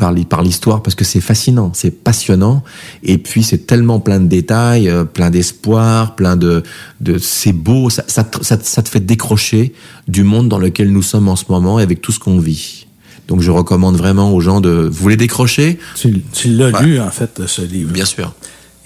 par 0.00 0.12
l'hi- 0.12 0.24
par 0.24 0.42
l'histoire 0.42 0.82
parce 0.82 0.94
que 0.94 1.04
c'est 1.04 1.20
fascinant, 1.20 1.72
c'est 1.74 1.90
passionnant 1.90 2.62
et 3.02 3.18
puis 3.18 3.42
c'est 3.42 3.66
tellement 3.66 4.00
plein 4.00 4.18
de 4.18 4.26
détails, 4.26 4.88
euh, 4.88 5.04
plein 5.04 5.28
d'espoir, 5.30 6.16
plein 6.16 6.36
de 6.36 6.62
de 7.00 7.18
c'est 7.18 7.52
beau, 7.52 7.90
ça, 7.90 8.02
ça, 8.06 8.24
te- 8.24 8.42
ça, 8.42 8.56
te- 8.56 8.66
ça 8.66 8.82
te 8.82 8.88
fait 8.88 9.00
décrocher 9.04 9.74
du 10.08 10.22
monde 10.24 10.48
dans 10.48 10.58
lequel 10.58 10.90
nous 10.90 11.02
sommes 11.02 11.28
en 11.28 11.36
ce 11.36 11.44
moment 11.50 11.78
et 11.78 11.82
avec 11.82 12.00
tout 12.00 12.12
ce 12.12 12.18
qu'on 12.18 12.38
vit. 12.38 12.86
Donc 13.28 13.42
je 13.42 13.50
recommande 13.50 13.96
vraiment 13.96 14.32
aux 14.32 14.40
gens 14.40 14.60
de 14.62 14.88
vous 14.90 15.02
voulez 15.02 15.16
décrocher? 15.18 15.78
Tu, 15.96 16.22
tu 16.32 16.48
l'as 16.48 16.70
Ouais. 16.70 16.82
lu, 16.82 16.98
en 17.00 17.10
fait, 17.10 17.42
ce 17.46 17.60
livre. 17.62 17.92
Bien 17.92 18.06
sûr. 18.06 18.32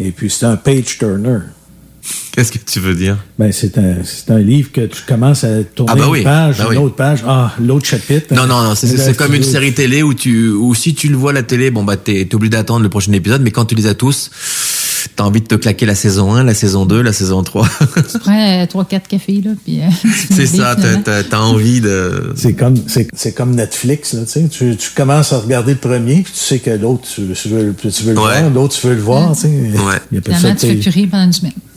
Et 0.01 0.11
puis, 0.11 0.28
c'est 0.28 0.47
un 0.47 0.57
page-turner. 0.57 1.39
Qu'est-ce 2.32 2.52
que 2.52 2.59
tu 2.59 2.81
veux 2.81 2.94
dire? 2.94 3.16
Ben, 3.39 3.51
c'est 3.52 3.78
un, 3.78 3.97
un 4.28 4.39
livre 4.39 4.70
que 4.72 4.82
tu 4.86 5.02
commences 5.06 5.44
à 5.44 5.62
tourner 5.64 5.93
Ah 5.94 5.97
bah 6.09 6.16
une 6.18 6.24
page, 6.24 6.59
bah 6.59 6.64
une 6.64 6.70
oui. 6.78 6.85
autre 6.85 6.97
page, 6.97 7.24
ah, 7.26 7.55
l'autre 7.60 7.86
chapitre. 7.86 8.35
Non, 8.35 8.47
non, 8.47 8.62
non, 8.62 8.74
c'est- 8.74 8.94
ben, 8.97 9.14
comme 9.14 9.35
une 9.35 9.43
série 9.44 9.72
télé 9.72 10.02
où 10.02 10.12
tu, 10.14 10.51
où 10.51 10.74
si 10.74 10.94
tu 10.94 11.09
le 11.09 11.16
vois 11.16 11.31
à 11.31 11.35
la 11.35 11.43
télé, 11.43 11.70
bon 11.70 11.85
bah 11.85 11.97
t'es 11.97 12.26
t'es 12.28 12.35
obligé 12.35 12.51
d'attendre 12.51 12.82
le 12.82 12.89
prochain 12.89 13.12
épisode, 13.12 13.43
mais 13.43 13.51
quand 13.52 13.64
tu 13.66 13.74
les 13.74 13.86
as 13.86 13.94
tous, 13.94 14.31
t'as 15.14 15.24
envie 15.24 15.40
de 15.40 15.47
te 15.47 15.55
claquer 15.55 15.86
la 15.86 15.94
saison 15.94 16.32
1, 16.35 16.44
la 16.44 16.55
saison 16.55 16.86
2, 16.86 17.02
la 17.02 17.12
saison 17.12 17.43
3. 17.43 17.68
Tu 18.12 18.18
prends 18.18 18.48
euh, 18.62 18.66
trois, 18.66 18.85
quatre 18.85 19.09
cafés, 19.09 19.40
là, 19.44 19.52
puis... 19.64 19.81
euh, 19.81 19.85
tu 20.02 20.35
c'est 20.35 20.47
ça, 20.47 20.76
t'as- 20.76 21.40
envie 21.40 21.81
de... 21.81 22.32
C'est 22.36 22.55
comme, 22.55 22.74
c'est, 22.86 23.09
c'est 23.14 23.32
comme 23.32 23.55
Netflix, 23.55 24.14
là, 24.14 24.22
tu 24.24 24.48
sais. 24.48 24.48
Tu, 24.76 24.76
commences 24.94 25.32
à 25.32 25.39
regarder 25.39 25.72
le 25.72 25.78
premier, 25.78 26.22
puis 26.22 26.32
tu 26.32 26.39
sais 26.40 26.59
que 26.59 26.70
l'autre, 26.70 27.02
tu, 27.12 27.22
tu 27.35 27.48
veux, 27.48 27.74
tu 27.74 28.02
veux 28.05 28.14
le 28.14 28.18
Ouais. 28.20 28.40
voir, 28.40 28.51
l'autre, 28.51 28.74
tu 28.78 28.86
veux 28.86 28.94
le 28.94 29.01
voir, 29.02 29.32
tu 29.35 29.43
sais. 29.43 29.48
Ouais. 29.48 30.01
Il 30.12 30.18
ça, 30.24 30.39
Finalement, 30.39 30.56
tu 30.60 30.66
fais 30.68 30.74
plus 30.76 30.90
rire 30.90 31.09
pendant 31.10 31.24
une 31.24 31.32
semaine. 31.32 31.52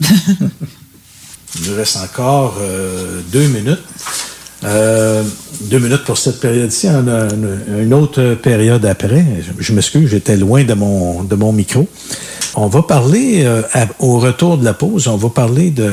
Il 1.60 1.70
nous 1.70 1.76
reste 1.76 1.96
encore 1.96 2.56
euh, 2.60 3.20
deux 3.32 3.46
minutes. 3.48 3.82
Euh, 4.64 5.22
deux 5.62 5.78
minutes 5.78 6.04
pour 6.04 6.18
cette 6.18 6.40
période-ci. 6.40 6.88
On 6.88 7.06
a 7.08 7.28
une, 7.32 7.82
une 7.84 7.94
autre 7.94 8.34
période 8.34 8.84
après. 8.84 9.24
Je, 9.40 9.62
je 9.62 9.72
m'excuse, 9.72 10.10
j'étais 10.10 10.36
loin 10.36 10.64
de 10.64 10.74
mon, 10.74 11.22
de 11.24 11.34
mon 11.36 11.52
micro. 11.52 11.88
On 12.54 12.66
va 12.68 12.82
parler, 12.82 13.42
euh, 13.44 13.62
à- 13.72 13.86
au 14.00 14.18
retour 14.18 14.58
de 14.58 14.64
la 14.64 14.74
pause, 14.74 15.06
on 15.08 15.16
va 15.16 15.28
parler 15.28 15.70
de, 15.70 15.90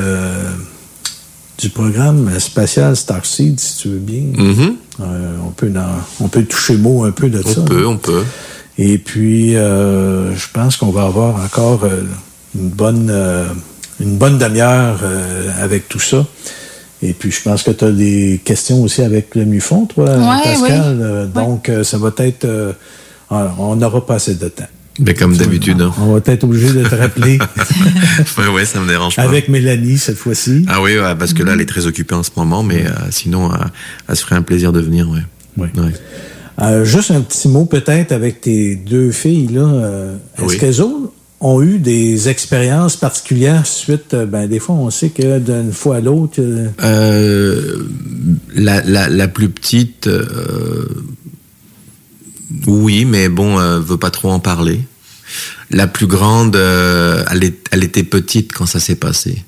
du 1.58 1.68
programme 1.70 2.38
spatial 2.38 2.96
Starseed, 2.96 3.58
si 3.60 3.76
tu 3.78 3.88
veux 3.88 3.98
bien. 3.98 4.22
Mhm. 4.36 4.76
Euh, 5.00 5.36
on, 5.46 5.50
peut 5.50 5.72
on 6.20 6.28
peut 6.28 6.44
toucher 6.44 6.76
mot 6.76 7.04
un 7.04 7.10
peu 7.12 7.28
de 7.28 7.42
ça. 7.42 7.60
On 7.60 7.64
peut, 7.64 7.86
on 7.86 7.96
peut. 7.98 8.24
Et 8.78 8.98
puis, 8.98 9.56
euh, 9.56 10.34
je 10.34 10.46
pense 10.52 10.76
qu'on 10.76 10.90
va 10.90 11.04
avoir 11.04 11.36
encore 11.42 11.84
euh, 11.84 12.02
une 12.54 12.68
bonne, 12.68 13.08
euh, 13.10 13.46
une 14.00 14.16
bonne 14.18 14.38
demi-heure 14.38 15.00
euh, 15.02 15.48
avec 15.62 15.88
tout 15.88 16.00
ça. 16.00 16.26
Et 17.02 17.12
puis, 17.12 17.30
je 17.30 17.42
pense 17.42 17.62
que 17.62 17.70
tu 17.70 17.84
as 17.84 17.90
des 17.92 18.40
questions 18.44 18.82
aussi 18.82 19.02
avec 19.02 19.34
le 19.34 19.44
MUFON, 19.44 19.86
toi, 19.86 20.04
Ouais, 20.16 20.42
Pascal. 20.44 20.96
oui. 21.26 21.32
Donc, 21.34 21.70
ça 21.82 21.98
va 21.98 22.10
être... 22.18 22.44
euh, 22.46 22.72
on 23.30 23.76
n'aura 23.76 24.04
pas 24.06 24.14
assez 24.14 24.34
de 24.34 24.48
temps. 24.48 24.64
Mais 24.98 25.14
comme 25.14 25.36
d'habitude. 25.36 25.80
hein. 25.80 25.92
On 26.00 26.14
va 26.14 26.20
être 26.32 26.44
obligé 26.44 26.72
de 26.72 26.82
te 26.82 26.94
rappeler 26.94 27.38
ouais, 28.38 28.48
ouais, 28.48 28.64
ça 28.64 28.80
me 28.80 28.88
dérange 28.88 29.16
pas. 29.16 29.22
avec 29.22 29.48
Mélanie 29.48 29.98
cette 29.98 30.16
fois-ci. 30.16 30.64
Ah 30.68 30.80
oui, 30.82 30.98
ouais, 30.98 31.14
parce 31.18 31.32
que 31.34 31.42
là, 31.42 31.52
elle 31.54 31.60
est 31.60 31.66
très 31.66 31.86
occupée 31.86 32.14
en 32.14 32.22
ce 32.22 32.30
moment, 32.36 32.62
mais 32.62 32.86
euh, 32.86 32.90
sinon, 33.10 33.52
euh, 33.52 33.56
elle 34.08 34.16
se 34.16 34.22
ferait 34.22 34.36
un 34.36 34.42
plaisir 34.42 34.72
de 34.72 34.80
venir, 34.80 35.08
ouais. 35.10 35.20
Oui. 35.58 35.68
Ouais. 35.76 35.92
Euh, 36.62 36.84
juste 36.84 37.10
un 37.10 37.20
petit 37.20 37.48
mot 37.48 37.66
peut-être 37.66 38.12
avec 38.12 38.40
tes 38.40 38.76
deux 38.76 39.10
filles 39.10 39.48
là. 39.48 40.12
Est-ce 40.38 40.44
Oui. 40.46 40.58
qu'elles 40.58 40.80
autres 40.80 41.12
ont 41.40 41.60
eu 41.62 41.78
des 41.78 42.30
expériences 42.30 42.96
particulières 42.96 43.66
suite, 43.66 44.14
ben, 44.16 44.46
des 44.48 44.58
fois, 44.58 44.74
on 44.76 44.88
sait 44.88 45.10
que 45.10 45.38
d'une 45.38 45.72
fois 45.72 45.96
à 45.96 46.00
l'autre. 46.00 46.40
la, 48.54 48.82
la, 48.84 49.08
la 49.10 49.28
plus 49.28 49.48
petite, 49.50 50.08
oui, 52.66 53.04
mais 53.04 53.28
bon, 53.28 53.58
euh, 53.58 53.80
veut 53.80 53.96
pas 53.96 54.10
trop 54.10 54.30
en 54.30 54.40
parler. 54.40 54.80
La 55.70 55.86
plus 55.86 56.06
grande, 56.06 56.56
euh, 56.56 57.24
elle, 57.30 57.44
est, 57.44 57.68
elle 57.72 57.84
était 57.84 58.04
petite 58.04 58.52
quand 58.52 58.66
ça 58.66 58.78
s'est 58.80 58.96
passé. 58.96 59.44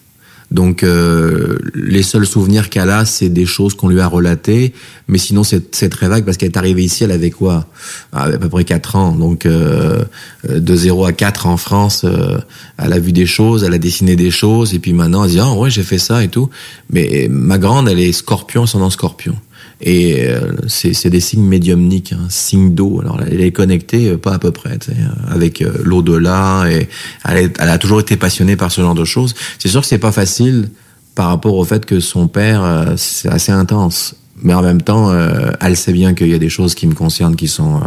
Donc 0.50 0.82
euh, 0.82 1.58
les 1.74 2.02
seuls 2.02 2.26
souvenirs 2.26 2.70
qu'elle 2.70 2.88
a, 2.88 3.04
c'est 3.04 3.28
des 3.28 3.44
choses 3.44 3.74
qu'on 3.74 3.88
lui 3.88 4.00
a 4.00 4.06
relatées, 4.06 4.72
mais 5.06 5.18
sinon 5.18 5.42
c'est 5.44 5.88
très 5.90 6.08
vague 6.08 6.24
parce 6.24 6.38
qu'elle 6.38 6.48
est 6.48 6.56
arrivée 6.56 6.84
ici, 6.84 7.04
elle 7.04 7.12
avait 7.12 7.30
quoi? 7.30 7.66
Ah, 8.12 8.24
À 8.24 8.38
peu 8.38 8.48
près 8.48 8.64
4 8.64 8.96
ans, 8.96 9.12
donc 9.12 9.44
euh, 9.44 10.02
euh, 10.48 10.58
de 10.60 10.74
0 10.74 11.04
à 11.04 11.12
4 11.12 11.46
en 11.46 11.58
France, 11.58 12.02
euh, 12.04 12.38
elle 12.78 12.94
a 12.94 12.98
vu 12.98 13.12
des 13.12 13.26
choses, 13.26 13.62
elle 13.62 13.74
a 13.74 13.78
dessiné 13.78 14.16
des 14.16 14.30
choses, 14.30 14.72
et 14.72 14.78
puis 14.78 14.94
maintenant 14.94 15.24
elle 15.24 15.32
dit 15.32 15.40
ah 15.40 15.52
ouais 15.52 15.68
j'ai 15.68 15.82
fait 15.82 15.98
ça 15.98 16.24
et 16.24 16.28
tout. 16.28 16.48
Mais 16.90 17.28
ma 17.30 17.58
grande, 17.58 17.86
elle 17.86 18.00
est 18.00 18.12
scorpion, 18.12 18.64
son 18.64 18.78
nom 18.78 18.90
scorpion. 18.90 19.36
Et 19.80 20.26
euh, 20.26 20.40
c'est 20.66 21.08
des 21.08 21.20
signes 21.20 21.44
médiumniques, 21.46 22.12
hein, 22.12 22.26
signes 22.28 22.74
d'eau. 22.74 23.00
Alors 23.00 23.20
elle 23.22 23.40
est 23.40 23.52
connectée, 23.52 24.10
euh, 24.10 24.16
pas 24.18 24.34
à 24.34 24.38
peu 24.40 24.50
près, 24.50 24.78
euh, 24.88 24.92
avec 25.28 25.62
euh, 25.62 25.72
l'au-delà. 25.84 26.64
Et 26.68 26.88
elle, 27.24 27.38
est- 27.38 27.56
elle 27.60 27.68
a 27.68 27.78
toujours 27.78 28.00
été 28.00 28.16
passionnée 28.16 28.56
par 28.56 28.72
ce 28.72 28.80
genre 28.80 28.96
de 28.96 29.04
choses. 29.04 29.34
C'est 29.60 29.68
sûr 29.68 29.80
que 29.82 29.86
c'est 29.86 29.98
pas 29.98 30.10
facile 30.12 30.70
par 31.14 31.28
rapport 31.28 31.54
au 31.54 31.64
fait 31.64 31.86
que 31.86 32.00
son 32.00 32.26
père, 32.28 32.62
euh, 32.64 32.94
c'est 32.96 33.28
assez 33.28 33.52
intense. 33.52 34.16
Mais 34.42 34.54
en 34.54 34.62
même 34.62 34.82
temps, 34.82 35.12
elle 35.60 35.76
sait 35.76 35.92
bien 35.92 36.14
qu'il 36.14 36.28
y 36.28 36.34
a 36.34 36.38
des 36.38 36.48
choses 36.48 36.76
qui 36.76 36.86
me 36.86 36.94
concernent 36.94 37.34
qui 37.34 37.48
sont. 37.48 37.80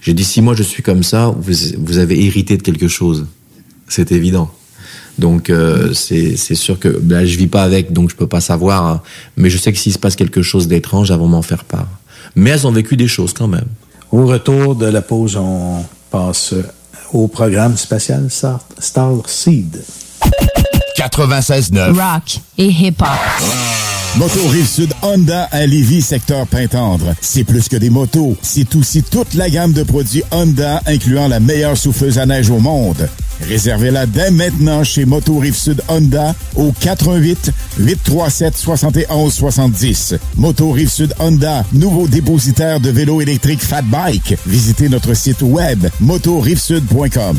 J'ai 0.00 0.14
dit 0.14 0.24
si 0.24 0.40
moi 0.40 0.54
je 0.54 0.62
suis 0.62 0.82
comme 0.82 1.02
ça, 1.02 1.26
vous, 1.38 1.52
vous 1.76 1.98
avez 1.98 2.24
hérité 2.24 2.56
de 2.56 2.62
quelque 2.62 2.88
chose. 2.88 3.26
C'est 3.86 4.10
évident. 4.10 4.50
Donc 5.18 5.50
euh, 5.50 5.92
c'est 5.92 6.36
sûr 6.54 6.78
que 6.78 7.00
là 7.08 7.24
je 7.26 7.36
vis 7.36 7.46
pas 7.46 7.62
avec, 7.62 7.92
donc 7.92 8.10
je 8.10 8.16
peux 8.16 8.26
pas 8.26 8.40
savoir. 8.40 8.86
hein. 8.86 9.02
Mais 9.36 9.50
je 9.50 9.58
sais 9.58 9.72
que 9.72 9.78
s'il 9.78 9.92
se 9.92 9.98
passe 9.98 10.16
quelque 10.16 10.42
chose 10.42 10.68
d'étrange, 10.68 11.10
elles 11.10 11.18
vont 11.18 11.28
m'en 11.28 11.42
faire 11.42 11.64
part. 11.64 11.88
Mais 12.36 12.50
elles 12.50 12.66
ont 12.66 12.72
vécu 12.72 12.96
des 12.96 13.08
choses 13.08 13.32
quand 13.32 13.48
même. 13.48 13.66
Au 14.12 14.26
retour 14.26 14.74
de 14.74 14.86
la 14.86 15.02
pause, 15.02 15.36
on 15.36 15.84
passe 16.10 16.54
au 17.12 17.28
programme 17.28 17.76
spatial 17.76 18.28
Star 18.30 19.22
Seed. 19.26 19.82
96.9. 21.00 21.92
Rock 21.98 22.40
et 22.58 22.66
hip-hop. 22.66 23.08
Moto 24.16 24.46
Rive-Sud 24.48 24.92
Honda 25.00 25.44
à 25.50 25.64
Lévis, 25.64 26.02
secteur 26.02 26.46
Pintendre. 26.46 27.14
C'est 27.22 27.44
plus 27.44 27.70
que 27.70 27.76
des 27.78 27.88
motos, 27.88 28.36
c'est 28.42 28.74
aussi 28.74 29.02
toute 29.02 29.32
la 29.32 29.48
gamme 29.48 29.72
de 29.72 29.82
produits 29.82 30.22
Honda, 30.30 30.82
incluant 30.84 31.26
la 31.26 31.40
meilleure 31.40 31.78
souffleuse 31.78 32.18
à 32.18 32.26
neige 32.26 32.50
au 32.50 32.58
monde. 32.58 33.08
Réservez-la 33.48 34.04
dès 34.04 34.30
maintenant 34.30 34.84
chez 34.84 35.06
Moto 35.06 35.38
Rive-Sud 35.38 35.80
Honda 35.88 36.34
au 36.54 36.70
88 36.78 37.50
837 37.78 38.58
71 38.58 39.32
70. 39.32 40.16
Moto 40.36 40.70
Rive-Sud 40.70 41.14
Honda, 41.18 41.64
nouveau 41.72 42.08
dépositaire 42.08 42.78
de 42.78 42.90
vélos 42.90 43.22
électriques 43.22 43.62
Fat 43.62 43.82
Bike. 43.82 44.36
Visitez 44.46 44.90
notre 44.90 45.14
site 45.14 45.40
web 45.40 45.86
motorivesud.com. 46.00 47.38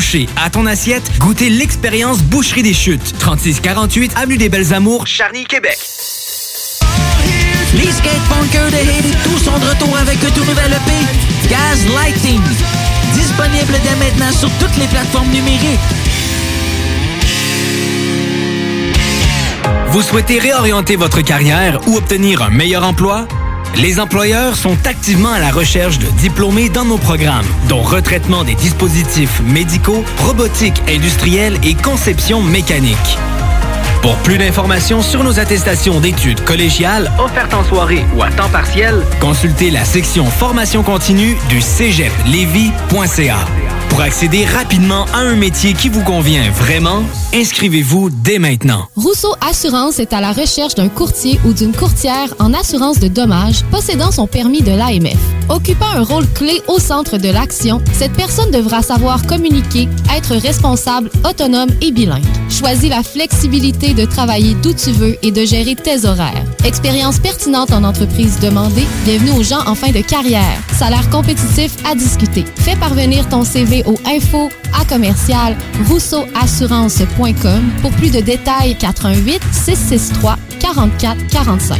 à 0.35 0.49
ton 0.49 0.65
assiette. 0.65 1.03
Goûtez 1.19 1.49
l'expérience 1.49 2.23
Boucherie 2.23 2.63
des 2.63 2.73
Chutes. 2.73 3.13
3648 3.19 4.13
Avenue 4.17 4.37
des 4.37 4.49
Belles 4.49 4.73
Amours, 4.73 5.05
Charny, 5.05 5.45
Québec. 5.45 5.77
Les 7.75 7.91
skatepunkers 7.91 8.71
de 8.71 8.77
Haiti, 8.77 9.15
tous 9.23 9.37
sont 9.37 9.57
de 9.59 9.65
retour 9.65 9.95
avec 9.97 10.17
un 10.23 10.31
tout 10.31 10.43
nouvel 10.43 10.71
EP, 10.71 11.49
Gaz 11.49 11.85
Lighting. 11.93 12.41
Disponible 13.13 13.73
dès 13.83 13.95
maintenant 14.03 14.31
sur 14.31 14.49
toutes 14.59 14.75
les 14.77 14.87
plateformes 14.87 15.29
numériques. 15.29 15.79
Vous 19.89 20.01
souhaitez 20.01 20.39
réorienter 20.39 20.95
votre 20.95 21.21
carrière 21.21 21.79
ou 21.87 21.97
obtenir 21.97 22.41
un 22.41 22.49
meilleur 22.49 22.83
emploi? 22.83 23.27
Les 23.77 23.99
employeurs 23.99 24.55
sont 24.55 24.77
activement 24.85 25.31
à 25.31 25.39
la 25.39 25.51
recherche 25.51 25.97
de 25.97 26.07
diplômés 26.17 26.69
dans 26.69 26.85
nos 26.85 26.97
programmes, 26.97 27.45
dont 27.69 27.81
retraitement 27.81 28.43
des 28.43 28.55
dispositifs 28.55 29.41
médicaux, 29.41 30.03
robotique 30.19 30.81
industrielle 30.89 31.57
et 31.63 31.75
conception 31.75 32.41
mécanique. 32.41 33.17
Pour 34.01 34.15
plus 34.17 34.37
d'informations 34.37 35.01
sur 35.01 35.23
nos 35.23 35.39
attestations 35.39 35.99
d'études 35.99 36.43
collégiales 36.43 37.11
offertes 37.19 37.53
en 37.53 37.63
soirée 37.63 38.03
ou 38.15 38.23
à 38.23 38.31
temps 38.31 38.49
partiel, 38.49 39.05
consultez 39.19 39.69
la 39.69 39.85
section 39.85 40.25
formation 40.25 40.83
continue 40.83 41.37
du 41.49 41.61
cégeplevy.ca. 41.61 43.37
Pour 43.91 43.99
accéder 43.99 44.45
rapidement 44.45 45.03
à 45.13 45.17
un 45.17 45.35
métier 45.35 45.73
qui 45.73 45.89
vous 45.89 46.01
convient 46.05 46.49
vraiment, 46.51 47.03
inscrivez-vous 47.33 48.09
dès 48.09 48.39
maintenant. 48.39 48.87
Rousseau 48.95 49.35
Assurance 49.41 49.99
est 49.99 50.13
à 50.13 50.21
la 50.21 50.31
recherche 50.31 50.75
d'un 50.75 50.87
courtier 50.87 51.41
ou 51.45 51.51
d'une 51.51 51.73
courtière 51.73 52.33
en 52.39 52.53
assurance 52.53 53.01
de 53.01 53.09
dommages 53.09 53.65
possédant 53.69 54.11
son 54.11 54.27
permis 54.27 54.61
de 54.61 54.71
l'AMF. 54.71 55.17
Occupant 55.49 55.89
un 55.93 56.03
rôle 56.03 56.25
clé 56.33 56.61
au 56.69 56.79
centre 56.79 57.17
de 57.17 57.27
l'action, 57.27 57.81
cette 57.91 58.13
personne 58.13 58.49
devra 58.49 58.81
savoir 58.81 59.27
communiquer, 59.27 59.89
être 60.15 60.37
responsable, 60.37 61.11
autonome 61.29 61.69
et 61.81 61.91
bilingue. 61.91 62.23
Choisis 62.49 62.89
la 62.89 63.03
flexibilité 63.03 63.93
de 63.93 64.05
travailler 64.05 64.55
d'où 64.63 64.73
tu 64.73 64.91
veux 64.91 65.17
et 65.21 65.31
de 65.31 65.43
gérer 65.43 65.75
tes 65.75 66.05
horaires. 66.05 66.45
Expérience 66.63 67.19
pertinente 67.19 67.73
en 67.73 67.83
entreprise 67.83 68.39
demandée, 68.39 68.85
bienvenue 69.03 69.31
aux 69.31 69.43
gens 69.43 69.67
en 69.67 69.75
fin 69.75 69.91
de 69.91 69.99
carrière. 69.99 70.61
Salaire 70.79 71.09
compétitif 71.09 71.73
à 71.85 71.93
discuter. 71.93 72.45
Fais 72.55 72.77
parvenir 72.77 73.27
ton 73.27 73.43
CV 73.43 73.80
au 73.85 73.95
info 74.05 74.49
à 74.79 74.85
commercial 74.85 75.55
rousseauassurance.com 75.87 77.71
pour 77.81 77.91
plus 77.91 78.11
de 78.11 78.19
détails 78.19 78.77
88 78.77 79.41
663 79.51 80.37
44 80.59 81.27
45. 81.27 81.79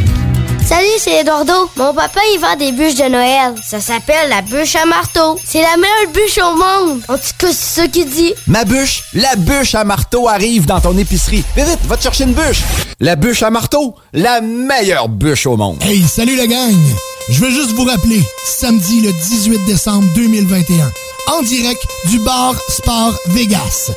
Salut, 0.65 0.85
c'est 0.99 1.21
Eduardo. 1.21 1.69
Mon 1.75 1.93
papa, 1.93 2.19
il 2.33 2.39
vend 2.39 2.55
des 2.55 2.71
bûches 2.71 2.95
de 2.95 3.09
Noël. 3.09 3.55
Ça 3.67 3.81
s'appelle 3.81 4.29
la 4.29 4.41
bûche 4.41 4.75
à 4.75 4.85
marteau. 4.85 5.37
C'est 5.43 5.61
la 5.61 5.75
meilleure 5.75 6.13
bûche 6.13 6.37
au 6.37 6.55
monde. 6.55 7.01
En 7.09 7.15
tout 7.15 7.33
cas, 7.37 7.47
c'est 7.51 7.81
ça 7.81 7.87
qu'il 7.87 8.09
dit. 8.09 8.33
Ma 8.47 8.63
bûche, 8.63 9.03
la 9.13 9.35
bûche 9.35 9.75
à 9.75 9.83
marteau 9.83 10.27
arrive 10.27 10.65
dans 10.65 10.79
ton 10.79 10.97
épicerie. 10.97 11.43
Vite, 11.57 11.65
vite, 11.65 11.79
va 11.87 11.97
te 11.97 12.03
chercher 12.03 12.23
une 12.25 12.33
bûche. 12.33 12.61
La 12.99 13.15
bûche 13.15 13.43
à 13.43 13.49
marteau, 13.49 13.95
la 14.13 14.39
meilleure 14.41 15.09
bûche 15.09 15.45
au 15.45 15.57
monde. 15.57 15.81
Hey, 15.83 16.03
salut 16.03 16.35
la 16.35 16.47
gang! 16.47 16.75
Je 17.29 17.39
veux 17.39 17.51
juste 17.51 17.71
vous 17.71 17.85
rappeler, 17.85 18.21
samedi 18.45 19.01
le 19.01 19.11
18 19.11 19.65
décembre 19.65 20.07
2021, 20.15 20.91
en 21.27 21.41
direct 21.43 21.81
du 22.09 22.19
bar 22.19 22.55
Sport 22.69 23.15
Vegas. 23.27 23.91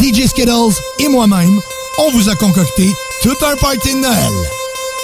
DJ 0.00 0.26
Skittles 0.26 0.74
et 0.98 1.08
moi-même, 1.08 1.60
on 1.98 2.10
vous 2.12 2.28
a 2.28 2.34
concocté 2.34 2.88
tout 3.22 3.36
un 3.44 3.56
party 3.56 3.94
de 3.94 4.00
Noël. 4.00 4.32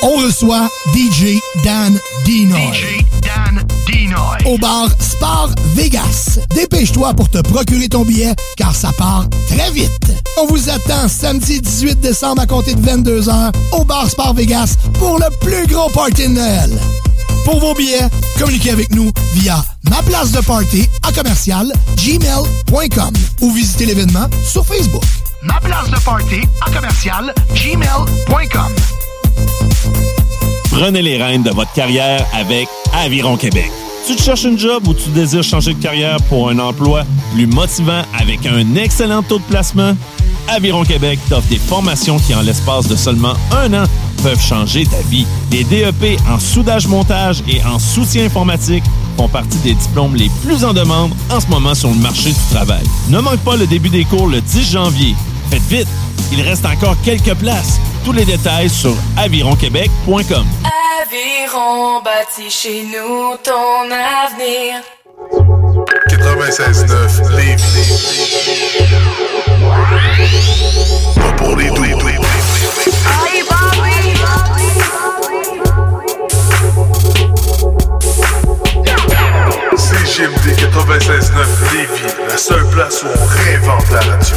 On 0.03 0.17
reçoit 0.17 0.69
DJ 0.95 1.39
Dan 1.65 1.99
Dinoy. 2.25 2.73
DJ 2.73 3.05
Dan 3.23 3.67
Dinoy. 3.87 4.39
Au 4.47 4.59
bar 4.59 4.89
Sport 5.01 5.51
Vegas. 5.75 6.39
Dépêche-toi 6.55 7.15
pour 7.15 7.29
te 7.31 7.39
procurer 7.39 7.89
ton 7.89 8.05
billet, 8.05 8.35
car 8.57 8.75
ça 8.75 8.93
part 8.97 9.27
très 9.49 9.71
vite. 9.71 9.91
On 10.39 10.47
vous 10.47 10.69
attend 10.69 11.09
samedi 11.09 11.61
18 11.61 12.01
décembre 12.01 12.43
à 12.43 12.47
compter 12.47 12.75
de 12.75 12.81
22h 12.87 13.53
au 13.73 13.85
bar 13.85 14.09
Sport 14.11 14.35
Vegas 14.35 14.77
pour 14.99 15.19
le 15.19 15.27
plus 15.41 15.67
gros 15.67 15.89
party 15.91 16.29
de 16.29 16.35
Noël. 16.35 16.79
Pour 17.45 17.61
vos 17.61 17.75
billets, 17.75 18.09
communiquez 18.39 18.71
avec 18.71 18.95
nous 18.95 19.11
via 19.35 19.65
ma 19.91 20.03
place 20.03 20.33
de 20.33 20.41
party 20.41 20.89
à 21.03 21.13
commercial 21.13 21.73
gmail.com 21.97 23.13
ou 23.41 23.51
visitez 23.53 23.87
l'événement 23.87 24.27
sur 24.45 24.65
Facebook. 24.67 25.03
Ma 25.43 25.61
place 25.61 25.91
de 25.91 25.99
party 26.05 26.41
à 26.67 26.71
commercial 26.71 27.33
gmail.com. 27.55 28.75
Prenez 30.71 31.03
les 31.03 31.23
rênes 31.23 31.43
de 31.43 31.51
votre 31.51 31.73
carrière 31.73 32.27
avec 32.35 32.69
Aviron 32.93 33.37
Québec. 33.37 33.71
Tu 34.07 34.15
te 34.15 34.23
cherches 34.23 34.45
une 34.45 34.59
job 34.59 34.87
ou 34.87 34.95
tu 34.95 35.09
désires 35.11 35.43
changer 35.43 35.75
de 35.75 35.83
carrière 35.83 36.19
pour 36.29 36.49
un 36.49 36.59
emploi 36.59 37.05
plus 37.35 37.47
motivant 37.47 38.03
avec 38.19 38.47
un 38.47 38.77
excellent 38.77 39.23
taux 39.23 39.39
de 39.39 39.45
placement? 39.45 39.97
Aviron 40.49 40.85
Québec 40.85 41.19
t'offre 41.29 41.49
des 41.49 41.59
formations 41.59 42.19
qui, 42.19 42.35
en 42.35 42.43
l'espace 42.43 42.87
de 42.89 42.97
seulement 42.97 43.35
un 43.53 43.73
an, 43.75 43.85
peuvent 44.23 44.41
changer 44.41 44.85
ta 44.87 45.01
vie. 45.09 45.27
Des 45.51 45.65
DEP 45.65 46.19
en 46.29 46.39
soudage-montage 46.39 47.43
et 47.49 47.63
en 47.65 47.79
soutien 47.79 48.25
informatique, 48.25 48.85
font 49.17 49.29
partie 49.29 49.59
des 49.59 49.75
diplômes 49.75 50.15
les 50.15 50.31
plus 50.45 50.65
en 50.65 50.73
demande 50.73 51.13
en 51.31 51.41
ce 51.41 51.47
moment 51.49 51.75
sur 51.75 51.89
le 51.89 51.97
marché 51.97 52.31
du 52.31 52.55
travail. 52.55 52.85
Ne 53.09 53.21
manque 53.21 53.41
pas 53.41 53.57
le 53.57 53.67
début 53.67 53.89
des 53.89 54.05
cours 54.05 54.29
le 54.29 54.41
10 54.41 54.73
janvier. 54.73 55.15
Faites 55.51 55.63
vite, 55.63 55.89
il 56.33 56.41
reste 56.43 56.67
encore 56.67 56.97
quelques 57.05 57.35
places. 57.35 57.81
Tous 58.05 58.13
les 58.13 58.25
détails 58.25 58.71
sur 58.71 58.95
avironquebec.com. 59.17 60.47
Aviron 61.03 62.03
bâti 62.03 62.51
chez 62.51 62.85
nous 62.85 63.37
ton 63.43 63.85
avenir. 63.91 65.66
96.9 65.77 67.37
Lévis. 67.37 67.93
Pas 71.15 71.33
pour 71.37 71.57
les 71.57 71.69
doux. 71.71 71.85
CGMD 79.77 80.47
96.9 80.57 81.73
Lévis, 81.73 82.15
la 82.29 82.37
seule 82.39 82.67
place 82.71 83.03
où 83.03 83.07
on 83.09 83.27
réinvente 83.27 83.91
la 83.91 84.01
radio. 84.01 84.37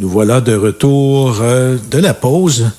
Nous 0.00 0.08
voilà 0.08 0.40
de 0.40 0.56
retour 0.56 1.40
euh, 1.42 1.76
de 1.90 1.98
la 1.98 2.14
pause 2.14 2.70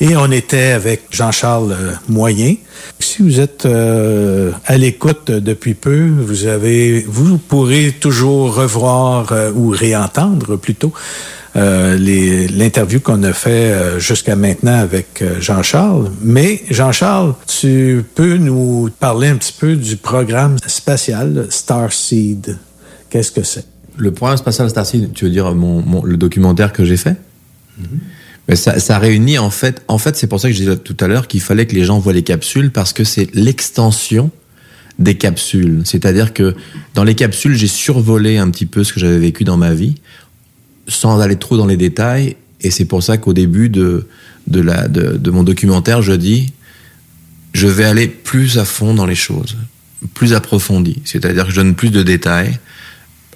et 0.00 0.16
on 0.16 0.30
était 0.30 0.70
avec 0.70 1.02
Jean-Charles 1.10 1.72
euh, 1.78 1.92
Moyen. 2.08 2.54
Si 2.98 3.20
vous 3.20 3.38
êtes 3.38 3.66
euh, 3.66 4.50
à 4.64 4.78
l'écoute 4.78 5.30
depuis 5.30 5.74
peu, 5.74 6.08
vous 6.08 6.46
avez, 6.46 7.04
vous 7.06 7.36
pourrez 7.36 7.92
toujours 7.92 8.54
revoir 8.54 9.30
ou 9.54 9.68
réentendre 9.68 10.56
plutôt 10.56 10.94
l'interview 11.54 13.00
qu'on 13.00 13.24
a 13.24 13.34
fait 13.34 13.98
jusqu'à 13.98 14.36
maintenant 14.36 14.78
avec 14.78 15.22
Jean-Charles. 15.40 16.10
Mais 16.22 16.62
Jean-Charles, 16.70 17.34
tu 17.46 18.06
peux 18.14 18.36
nous 18.36 18.88
parler 19.00 19.28
un 19.28 19.36
petit 19.36 19.52
peu 19.58 19.76
du 19.76 19.96
programme 19.96 20.56
spatial 20.66 21.46
Starseed. 21.50 22.56
Qu'est-ce 23.10 23.32
que 23.32 23.42
c'est? 23.42 23.79
Le 24.00 24.12
programme 24.12 24.38
spatial 24.38 24.68
Starseed, 24.70 25.12
tu 25.12 25.26
veux 25.26 25.30
dire 25.30 25.54
mon, 25.54 25.82
mon- 25.82 26.02
le 26.04 26.16
documentaire 26.16 26.72
que 26.72 26.84
j'ai 26.84 26.96
fait 26.96 27.16
Mais 28.48 28.56
ça, 28.56 28.80
ça 28.80 28.98
réunit 28.98 29.38
en 29.38 29.50
fait, 29.50 29.82
en 29.88 29.98
fait, 29.98 30.16
c'est 30.16 30.26
pour 30.26 30.40
ça 30.40 30.48
que 30.48 30.54
je 30.54 30.60
disais 30.60 30.76
tout 30.76 30.96
à 31.00 31.06
l'heure 31.06 31.28
qu'il 31.28 31.40
fallait 31.40 31.66
que 31.66 31.74
les 31.74 31.84
gens 31.84 31.98
voient 31.98 32.12
les 32.12 32.22
capsules 32.22 32.70
parce 32.70 32.92
que 32.92 33.04
c'est 33.04 33.32
l'extension 33.34 34.30
des 34.98 35.16
capsules. 35.16 35.82
C'est-à-dire 35.84 36.32
que 36.34 36.54
dans 36.94 37.04
les 37.04 37.14
capsules, 37.14 37.54
j'ai 37.56 37.66
survolé 37.66 38.38
un 38.38 38.50
petit 38.50 38.66
peu 38.66 38.84
ce 38.84 38.92
que 38.92 39.00
j'avais 39.00 39.18
vécu 39.18 39.44
dans 39.44 39.56
ma 39.56 39.72
vie, 39.72 39.94
sans 40.88 41.20
aller 41.20 41.36
trop 41.36 41.56
dans 41.56 41.66
les 41.66 41.76
détails. 41.76 42.36
Et 42.60 42.70
c'est 42.70 42.84
pour 42.86 43.02
ça 43.02 43.16
qu'au 43.18 43.32
début 43.32 43.68
de 43.68 44.06
de 44.46 44.60
la 44.60 44.88
de, 44.88 45.16
de 45.16 45.30
mon 45.30 45.42
documentaire, 45.42 46.02
je 46.02 46.12
dis, 46.12 46.52
je 47.52 47.66
vais 47.66 47.84
aller 47.84 48.08
plus 48.08 48.58
à 48.58 48.64
fond 48.64 48.94
dans 48.94 49.06
les 49.06 49.14
choses, 49.14 49.56
plus 50.14 50.32
approfondi. 50.34 51.00
C'est-à-dire 51.04 51.44
que 51.46 51.50
je 51.50 51.56
donne 51.56 51.74
plus 51.74 51.90
de 51.90 52.02
détails. 52.02 52.58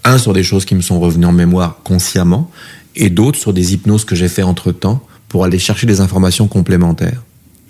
Un 0.05 0.19
sur 0.19 0.33
des 0.33 0.43
choses 0.43 0.65
qui 0.65 0.75
me 0.75 0.83
sont 0.83 1.01
revenues 1.01 1.27
en 1.27 1.33
mémoire 1.33 1.79
consciemment, 1.83 2.51
et 2.97 3.11
d'autres 3.11 3.39
sur 3.39 3.53
des 3.53 3.75
hypnoses 3.75 4.05
que 4.05 4.15
j'ai 4.15 4.29
fait 4.29 4.43
entre 4.43 4.71
temps 4.73 5.05
pour 5.29 5.45
aller 5.45 5.59
chercher 5.59 5.87
des 5.87 6.01
informations 6.01 6.47
complémentaires 6.47 7.23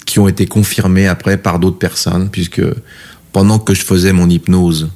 qui 0.05 0.19
ont 0.19 0.28
été 0.28 0.47
confirmées 0.47 1.06
après 1.06 1.39
par 1.39 1.59
d'autres 1.59 1.78
personnes, 1.78 2.28
puisque 2.31 2.62
pendant 3.32 3.59
que 3.59 3.74
je 3.74 3.82
faisais 3.82 4.12
mon 4.12 4.28
hypnose 4.28 4.90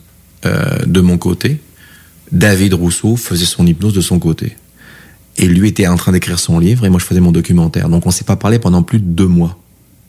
euh, 0.45 0.85
de 0.87 1.01
mon 1.01 1.19
côté, 1.19 1.61
David 2.31 2.75
Rousseau 2.75 3.17
faisait 3.17 3.47
son 3.47 3.67
hypnose 3.67 3.95
de 3.95 4.01
son 4.01 4.19
côté. 4.19 4.57
Et 5.37 5.47
lui 5.47 5.69
était 5.69 5.87
en 5.87 5.97
train 5.97 6.13
d'écrire 6.13 6.39
son 6.39 6.59
livre 6.59 6.85
et 6.85 6.91
moi 6.91 7.01
je 7.01 7.05
faisais 7.05 7.21
mon 7.21 7.33
documentaire. 7.33 7.89
Donc 7.89 8.07
on 8.07 8.11
s'est 8.11 8.25
pas 8.25 8.37
parlé 8.37 8.59
pendant 8.59 8.83
plus 8.83 8.99
de 8.99 9.07
deux 9.07 9.27
mois. 9.27 9.57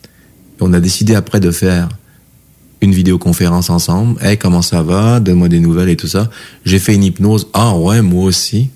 Et 0.03 0.61
on 0.61 0.73
a 0.73 0.79
décidé 0.79 1.15
après 1.15 1.39
de 1.39 1.51
faire 1.51 1.89
une 2.81 2.93
vidéoconférence 2.93 3.69
ensemble. 3.69 4.21
Hey, 4.23 4.37
comment 4.37 4.61
ça 4.61 4.81
va? 4.83 5.19
Donne-moi 5.19 5.49
des 5.49 5.59
nouvelles 5.59 5.89
et 5.89 5.97
tout 5.97 6.07
ça. 6.07 6.29
J'ai 6.65 6.79
fait 6.79 6.95
une 6.95 7.03
hypnose. 7.03 7.47
Ah 7.53 7.75
ouais, 7.75 8.01
moi 8.01 8.23
aussi. 8.23 8.69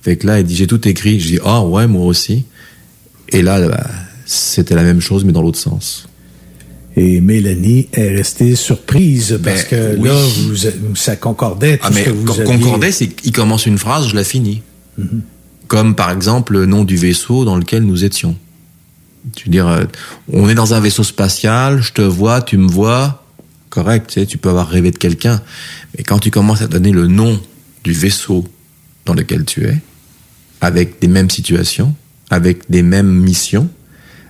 Fait 0.00 0.16
que 0.16 0.26
là, 0.26 0.40
il 0.40 0.46
dit, 0.46 0.56
j'ai 0.56 0.66
tout 0.66 0.86
écrit. 0.88 1.20
Je 1.20 1.26
dis, 1.28 1.38
ah 1.44 1.62
ouais, 1.64 1.86
moi 1.86 2.06
aussi. 2.06 2.44
Et 3.28 3.42
là, 3.42 3.66
bah, 3.68 3.86
c'était 4.26 4.74
la 4.74 4.82
même 4.82 5.00
chose, 5.00 5.24
mais 5.24 5.32
dans 5.32 5.42
l'autre 5.42 5.58
sens. 5.58 6.08
Et 6.96 7.20
Mélanie 7.22 7.88
est 7.94 8.08
restée 8.14 8.54
surprise 8.54 9.38
parce 9.42 9.64
que 9.64 9.94
Ben, 9.96 10.00
oui. 10.00 10.08
là, 10.08 10.14
vous, 10.48 10.94
ça 10.96 11.16
concordait 11.16 11.78
tout 11.78 11.84
Ah, 11.86 11.90
ce 11.90 11.94
mais 11.94 12.04
que 12.04 12.10
vous 12.10 12.24
con- 12.24 12.32
aviez. 12.40 12.44
concordait, 12.44 12.92
c'est 12.92 13.06
qu'il 13.08 13.32
commence 13.32 13.64
une 13.66 13.78
phrase, 13.78 14.08
je 14.08 14.14
la 14.14 14.24
finis. 14.24 14.60
Mhm. 14.98 15.22
Comme 15.68 15.94
par 15.94 16.10
exemple 16.10 16.52
le 16.52 16.66
nom 16.66 16.84
du 16.84 16.96
vaisseau 16.96 17.46
dans 17.46 17.56
lequel 17.56 17.84
nous 17.84 18.04
étions. 18.04 18.36
Tu 19.34 19.44
veux 19.46 19.52
dire, 19.52 19.68
euh, 19.68 19.84
on 20.32 20.48
est 20.48 20.54
dans 20.54 20.74
un 20.74 20.80
vaisseau 20.80 21.04
spatial, 21.04 21.80
je 21.80 21.92
te 21.92 22.02
vois, 22.02 22.42
tu 22.42 22.56
me 22.56 22.68
vois, 22.68 23.24
correct, 23.70 24.08
tu 24.08 24.20
sais, 24.20 24.26
tu 24.26 24.38
peux 24.38 24.48
avoir 24.48 24.68
rêvé 24.68 24.90
de 24.90 24.98
quelqu'un. 24.98 25.40
Mais 25.96 26.04
quand 26.04 26.18
tu 26.18 26.30
commences 26.30 26.62
à 26.62 26.66
donner 26.66 26.90
le 26.90 27.06
nom 27.06 27.40
du 27.84 27.92
vaisseau 27.92 28.46
dans 29.06 29.14
lequel 29.14 29.44
tu 29.44 29.64
es, 29.66 29.80
avec 30.60 31.00
des 31.00 31.08
mêmes 31.08 31.30
situations, 31.30 31.94
avec 32.30 32.70
des 32.70 32.82
mêmes 32.82 33.12
missions, 33.12 33.68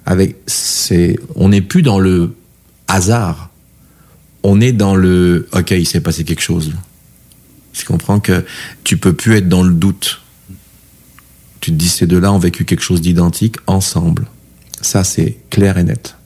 avec, 0.07 0.37
c'est, 0.47 1.19
on 1.37 1.51
n'est 1.51 1.61
plus 1.61 1.83
dans 1.83 1.99
le 1.99 2.35
hasard. 2.89 3.51
On 4.43 4.61
est 4.61 4.73
dans 4.73 4.97
le, 4.97 5.49
ok, 5.53 5.71
il 5.71 5.87
s'est 5.87 6.01
passé 6.01 6.25
quelque 6.25 6.43
chose. 6.43 6.73
Tu 7.73 7.85
comprends 7.87 8.21
que 8.21 8.45
tu 8.85 8.97
peux 8.97 9.13
plus 9.13 9.37
être 9.37 9.49
dans 9.49 9.63
le 9.63 9.73
doute. 9.73 10.21
Tu 11.61 11.71
te 11.71 11.77
dis 11.77 11.89
ces 11.89 12.07
deux-là 12.07 12.33
ont 12.33 12.39
vécu 12.39 12.65
quelque 12.65 12.83
chose 12.83 13.01
d'identique 13.01 13.57
ensemble. 13.67 14.27
Ça, 14.83 15.05
c'est 15.05 15.37
clair 15.51 15.79
et 15.79 15.85
net. 15.85 16.17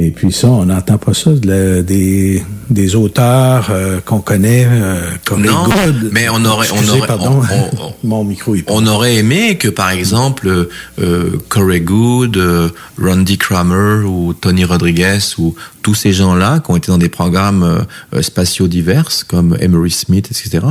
Et 0.00 0.12
puis 0.12 0.30
ça, 0.32 0.46
on 0.46 0.66
n'entend 0.66 0.96
pas 0.96 1.12
ça 1.12 1.32
de 1.32 1.48
la- 1.48 1.82
des, 1.82 2.40
des 2.70 2.94
auteurs 2.94 3.66
euh, 3.70 3.98
qu'on 4.00 4.20
connaît 4.20 4.64
euh, 4.70 5.00
comme 5.24 5.44
Non, 5.44 5.64
Good. 5.64 6.10
mais 6.12 6.28
on 6.28 6.44
aurait, 6.44 6.68
on 6.72 6.88
aurait, 6.88 7.06
pardon. 7.08 7.40
on- 7.42 7.82
on- 7.86 7.92
mon 8.04 8.22
micro 8.22 8.54
est 8.54 8.62
on 8.68 8.86
aurait 8.86 9.16
aimé 9.16 9.58
que, 9.58 9.66
par 9.66 9.90
exemple, 9.90 10.68
euh, 11.00 11.30
Corey 11.48 11.80
Good, 11.80 12.36
euh, 12.36 12.68
Randy 13.02 13.38
Kramer 13.38 14.04
ou 14.06 14.34
Tony 14.34 14.64
Rodriguez 14.64 15.18
ou 15.36 15.56
tous 15.82 15.96
ces 15.96 16.12
gens-là 16.12 16.60
qui 16.60 16.70
ont 16.70 16.76
été 16.76 16.92
dans 16.92 16.98
des 16.98 17.08
programmes 17.08 17.64
euh, 17.64 17.78
euh, 18.14 18.22
spatiaux 18.22 18.68
divers 18.68 19.08
comme 19.26 19.56
Emery 19.60 19.90
Smith, 19.90 20.28
etc., 20.30 20.64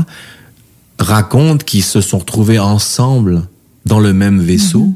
racontent 0.99 1.65
qu'ils 1.65 1.83
se 1.83 1.99
sont 1.99 2.19
retrouvés 2.19 2.59
ensemble 2.59 3.43
dans 3.85 3.99
le 3.99 4.13
même 4.13 4.39
vaisseau, 4.39 4.93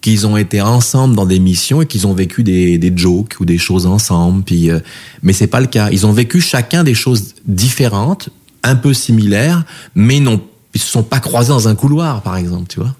qu'ils 0.00 0.26
ont 0.26 0.36
été 0.36 0.60
ensemble 0.60 1.14
dans 1.14 1.26
des 1.26 1.38
missions 1.38 1.82
et 1.82 1.86
qu'ils 1.86 2.06
ont 2.06 2.14
vécu 2.14 2.42
des, 2.42 2.78
des 2.78 2.92
jokes 2.94 3.36
ou 3.40 3.44
des 3.44 3.58
choses 3.58 3.86
ensemble. 3.86 4.42
Puis, 4.44 4.70
euh, 4.70 4.80
mais 5.22 5.32
c'est 5.32 5.46
pas 5.46 5.60
le 5.60 5.66
cas. 5.66 5.90
Ils 5.90 6.06
ont 6.06 6.12
vécu 6.12 6.40
chacun 6.40 6.84
des 6.84 6.94
choses 6.94 7.34
différentes, 7.46 8.30
un 8.62 8.76
peu 8.76 8.94
similaires, 8.94 9.64
mais 9.94 10.20
non, 10.20 10.42
ils 10.74 10.80
se 10.80 10.90
sont 10.90 11.02
pas 11.02 11.20
croisés 11.20 11.50
dans 11.50 11.68
un 11.68 11.74
couloir, 11.74 12.22
par 12.22 12.36
exemple, 12.36 12.66
tu 12.68 12.80
vois. 12.80 12.94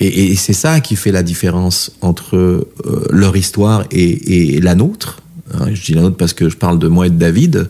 Et, 0.00 0.32
et 0.32 0.36
c'est 0.36 0.52
ça 0.52 0.80
qui 0.80 0.96
fait 0.96 1.12
la 1.12 1.22
différence 1.22 1.92
entre 2.00 2.36
euh, 2.36 2.70
leur 3.10 3.36
histoire 3.36 3.84
et, 3.90 4.56
et 4.56 4.60
la 4.60 4.74
nôtre. 4.74 5.20
Hein, 5.54 5.66
je 5.72 5.82
dis 5.82 5.92
la 5.92 6.02
nôtre 6.02 6.16
parce 6.16 6.32
que 6.32 6.48
je 6.48 6.56
parle 6.56 6.78
de 6.78 6.88
moi 6.88 7.06
et 7.06 7.10
de 7.10 7.16
David. 7.16 7.68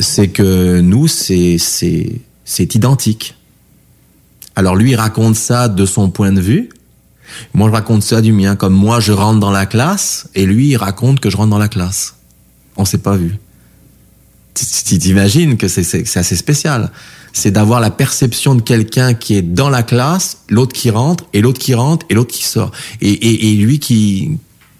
C'est 0.00 0.28
que 0.28 0.80
nous, 0.80 1.06
c'est 1.08 1.58
c'est 1.58 2.20
c'est 2.44 2.74
identique. 2.74 3.36
Alors 4.56 4.74
lui, 4.74 4.90
il 4.90 4.96
raconte 4.96 5.36
ça 5.36 5.68
de 5.68 5.86
son 5.86 6.10
point 6.10 6.32
de 6.32 6.40
vue. 6.40 6.70
Moi, 7.54 7.68
je 7.68 7.72
raconte 7.72 8.02
ça 8.02 8.20
du 8.20 8.32
mien. 8.32 8.56
Comme 8.56 8.74
moi, 8.74 9.00
je 9.00 9.12
rentre 9.12 9.40
dans 9.40 9.50
la 9.50 9.66
classe, 9.66 10.28
et 10.34 10.46
lui, 10.46 10.68
il 10.70 10.76
raconte 10.76 11.20
que 11.20 11.30
je 11.30 11.36
rentre 11.36 11.50
dans 11.50 11.58
la 11.58 11.68
classe. 11.68 12.16
On 12.76 12.84
s'est 12.84 12.98
pas 12.98 13.16
vu. 13.16 13.36
Tu- 14.54 14.98
T'imagines 14.98 15.56
que 15.56 15.68
c'est- 15.68 16.16
assez 16.16 16.36
spécial. 16.36 16.90
C'est 17.32 17.50
d'avoir 17.50 17.80
la 17.80 17.90
perception 17.90 18.54
de 18.54 18.60
quelqu'un 18.60 19.14
qui 19.14 19.34
est 19.34 19.42
dans 19.42 19.70
la 19.70 19.82
classe, 19.82 20.38
l'autre 20.50 20.74
qui 20.74 20.90
rentre, 20.90 21.24
et 21.32 21.40
l'autre 21.40 21.58
qui 21.58 21.72
rentre, 21.74 22.04
et 22.10 22.14
l'autre 22.14 22.32
qui 22.34 22.44
sort. 22.44 22.70
Et, 23.00 23.54
lui 23.56 23.78
qui, 23.78 24.32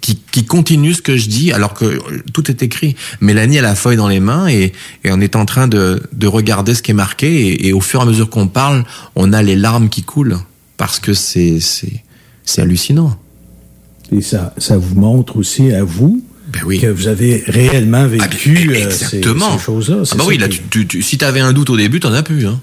qui, 0.02 0.44
continue 0.44 0.92
ce 0.92 1.00
que 1.00 1.16
je 1.16 1.28
dis 1.28 1.52
alors 1.52 1.72
que 1.72 1.84
euh, 1.86 2.00
tout 2.34 2.50
est 2.50 2.62
écrit. 2.62 2.94
Mélanie 3.22 3.58
a 3.58 3.62
la 3.62 3.74
feuille 3.74 3.96
dans 3.96 4.08
les 4.08 4.20
mains 4.20 4.48
et, 4.48 4.72
on 5.06 5.20
est 5.22 5.36
en 5.36 5.46
train 5.46 5.66
de, 5.68 6.02
de 6.12 6.26
regarder 6.26 6.74
ce 6.74 6.82
qui 6.82 6.90
est 6.90 6.94
marqué 6.94 7.66
et, 7.66 7.72
au 7.72 7.80
fur 7.80 8.00
et 8.00 8.02
à 8.02 8.06
mesure 8.06 8.28
qu'on 8.28 8.48
parle, 8.48 8.84
on 9.16 9.32
a 9.32 9.42
les 9.42 9.56
larmes 9.56 9.88
qui 9.88 10.02
coulent 10.02 10.38
parce 10.76 10.98
que 10.98 11.14
c'est 11.14 11.58
c'est 12.44 12.62
hallucinant. 12.62 13.16
Et 14.10 14.20
ça, 14.20 14.52
ça 14.58 14.76
vous 14.76 14.94
montre 14.94 15.36
aussi 15.36 15.72
à 15.72 15.84
vous 15.84 16.22
que 16.52 16.86
vous 16.86 17.06
avez 17.08 17.42
réellement 17.46 18.06
vécu 18.06 18.70
euh, 18.70 18.74
ces, 18.74 18.82
Exactement. 19.16 19.56
ces 19.58 19.64
choses-là. 19.64 19.96
Ah 20.02 20.04
ça 20.04 20.16
oui, 20.26 20.36
là, 20.36 20.48
tu, 20.48 20.60
tu, 20.70 20.86
tu- 20.86 21.02
si 21.02 21.16
t'avais 21.16 21.40
un 21.40 21.52
doute 21.54 21.70
au 21.70 21.76
début, 21.78 21.98
t'en 21.98 22.12
as 22.12 22.22
plus. 22.22 22.46
Hein. 22.46 22.60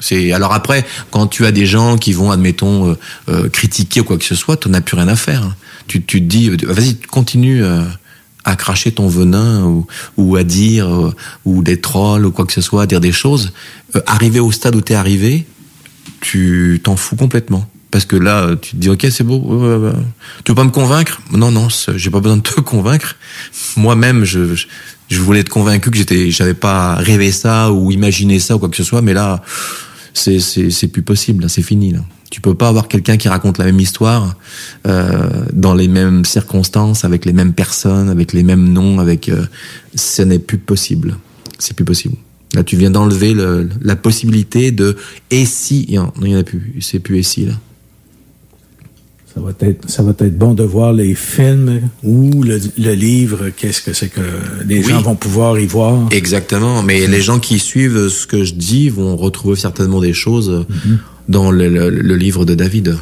C'est 0.00 0.32
alors 0.32 0.54
après, 0.54 0.86
quand 1.10 1.26
tu 1.26 1.44
as 1.44 1.52
des 1.52 1.66
gens 1.66 1.98
qui 1.98 2.12
vont, 2.14 2.30
admettons, 2.30 2.90
euh, 2.90 2.94
euh, 3.28 3.48
critiquer 3.50 4.00
ou 4.00 4.04
quoi 4.04 4.16
que 4.16 4.24
ce 4.24 4.34
soit, 4.34 4.56
t'en 4.56 4.72
as 4.72 4.80
plus 4.80 4.96
rien 4.96 5.08
à 5.08 5.16
faire. 5.16 5.42
hein. 5.42 5.54
Tu, 5.86 6.02
tu 6.02 6.20
te 6.22 6.26
dis, 6.26 6.48
euh, 6.48 6.56
vas-y, 6.64 6.96
continue 6.96 7.62
euh, 7.62 7.82
à 8.44 8.56
cracher 8.56 8.90
ton 8.92 9.06
venin 9.08 9.64
ou, 9.64 9.86
ou 10.16 10.36
à 10.36 10.44
dire 10.44 10.86
euh, 10.88 11.14
ou 11.44 11.62
des 11.62 11.78
trolls 11.80 12.24
ou 12.24 12.30
quoi 12.30 12.46
que 12.46 12.52
ce 12.54 12.60
soit, 12.62 12.84
à 12.84 12.86
dire 12.86 13.00
des 13.00 13.12
choses. 13.12 13.52
Euh, 13.96 14.00
arrivé 14.06 14.40
au 14.40 14.50
stade 14.52 14.74
où 14.76 14.80
t'es 14.80 14.94
arrivé, 14.94 15.46
tu 16.20 16.80
t'en 16.82 16.96
fous 16.96 17.16
complètement. 17.16 17.68
Parce 17.90 18.04
que 18.04 18.16
là, 18.16 18.56
tu 18.60 18.72
te 18.72 18.76
dis, 18.76 18.88
ok, 18.88 19.06
c'est 19.10 19.24
beau. 19.24 19.40
Tu 20.44 20.50
veux 20.50 20.54
pas 20.54 20.64
me 20.64 20.70
convaincre? 20.70 21.20
Non, 21.32 21.50
non, 21.50 21.68
j'ai 21.94 22.10
pas 22.10 22.20
besoin 22.20 22.38
de 22.38 22.42
te 22.42 22.60
convaincre. 22.60 23.16
Moi-même, 23.76 24.24
je, 24.24 24.54
je, 25.08 25.20
voulais 25.20 25.40
être 25.40 25.48
convaincu 25.48 25.90
que 25.90 25.96
j'étais, 25.96 26.30
j'avais 26.30 26.54
pas 26.54 26.96
rêvé 26.96 27.30
ça 27.30 27.72
ou 27.72 27.90
imaginé 27.92 28.38
ça 28.38 28.56
ou 28.56 28.58
quoi 28.58 28.68
que 28.68 28.76
ce 28.76 28.84
soit. 28.84 29.02
Mais 29.02 29.14
là, 29.14 29.42
c'est, 30.14 30.40
c'est, 30.40 30.88
plus 30.88 31.02
possible. 31.02 31.48
C'est 31.48 31.62
fini. 31.62 31.92
Là. 31.92 32.00
Tu 32.30 32.40
peux 32.40 32.54
pas 32.54 32.68
avoir 32.68 32.88
quelqu'un 32.88 33.16
qui 33.16 33.28
raconte 33.28 33.58
la 33.58 33.66
même 33.66 33.78
histoire 33.78 34.36
euh, 34.86 35.28
dans 35.52 35.74
les 35.74 35.88
mêmes 35.88 36.24
circonstances, 36.24 37.04
avec 37.04 37.24
les 37.24 37.32
mêmes 37.32 37.52
personnes, 37.52 38.08
avec 38.08 38.32
les 38.32 38.42
mêmes 38.42 38.72
noms. 38.72 38.98
Avec, 38.98 39.28
euh, 39.28 39.46
ce 39.94 40.22
n'est 40.22 40.38
plus 40.38 40.58
possible. 40.58 41.16
C'est 41.58 41.74
plus 41.74 41.84
possible. 41.84 42.16
Là, 42.54 42.64
tu 42.64 42.76
viens 42.76 42.90
d'enlever 42.90 43.34
le, 43.34 43.68
la 43.80 43.96
possibilité 43.96 44.70
de 44.70 44.96
et 45.30 45.44
si. 45.44 45.86
Non, 45.92 46.12
il 46.22 46.28
y 46.28 46.36
en 46.36 46.40
a 46.40 46.44
plus. 46.44 46.74
C'est 46.80 46.98
plus 46.98 47.18
et 47.18 47.22
si 47.22 47.46
là. 47.46 47.54
Ça 49.36 49.42
va 49.42 49.50
être, 49.60 49.90
ça 49.90 50.02
va 50.02 50.10
être 50.18 50.38
bon 50.38 50.54
de 50.54 50.62
voir 50.62 50.94
les 50.94 51.14
films 51.14 51.82
ou 52.02 52.42
le, 52.42 52.58
le 52.78 52.92
livre. 52.94 53.50
Qu'est-ce 53.54 53.82
que 53.82 53.92
c'est 53.92 54.08
que 54.08 54.22
les 54.66 54.78
Oui. 54.78 54.90
gens 54.90 55.02
vont 55.02 55.14
pouvoir 55.14 55.58
y 55.60 55.66
voir. 55.66 56.08
Exactement, 56.10 56.82
mais 56.82 57.06
les 57.06 57.20
gens 57.20 57.38
qui 57.38 57.58
suivent 57.58 58.08
ce 58.08 58.26
que 58.26 58.44
je 58.44 58.54
dis 58.54 58.88
vont 58.88 59.14
retrouver 59.14 59.54
certainement 59.56 60.00
des 60.00 60.14
choses 60.14 60.64
Mhm. 60.68 60.98
dans 61.28 61.50
le, 61.50 61.68
le- 61.68 61.90
le 61.90 62.16
livre 62.16 62.46
de 62.46 62.54
David. 62.54 62.96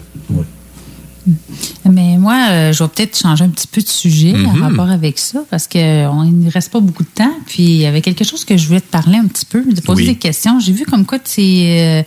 Mais 1.90 2.16
moi, 2.18 2.48
euh, 2.50 2.72
je 2.72 2.82
vais 2.82 2.88
peut-être 2.88 3.18
changer 3.18 3.44
un 3.44 3.48
petit 3.48 3.66
peu 3.66 3.80
de 3.80 3.88
sujet 3.88 4.34
en 4.34 4.54
Mhm. 4.54 4.62
rapport 4.62 4.90
avec 4.90 5.18
ça, 5.18 5.42
parce 5.50 5.66
qu'il 5.66 5.80
ne 5.80 6.50
reste 6.50 6.70
pas 6.70 6.80
beaucoup 6.80 7.02
de 7.02 7.08
temps. 7.14 7.32
Puis, 7.46 7.62
il 7.62 7.76
y 7.76 7.86
avait 7.86 8.00
quelque 8.02 8.24
chose 8.24 8.44
que 8.44 8.56
je 8.56 8.66
voulais 8.66 8.80
te 8.80 8.90
parler 8.90 9.16
un 9.18 9.26
petit 9.26 9.46
peu, 9.46 9.62
de 9.64 9.80
poser 9.80 10.02
Oui. 10.02 10.08
des 10.08 10.14
questions. 10.16 10.60
J'ai 10.60 10.72
vu 10.72 10.84
comme 10.84 11.04
quoi 11.06 11.18
tu 11.18 11.40
es, 11.40 12.04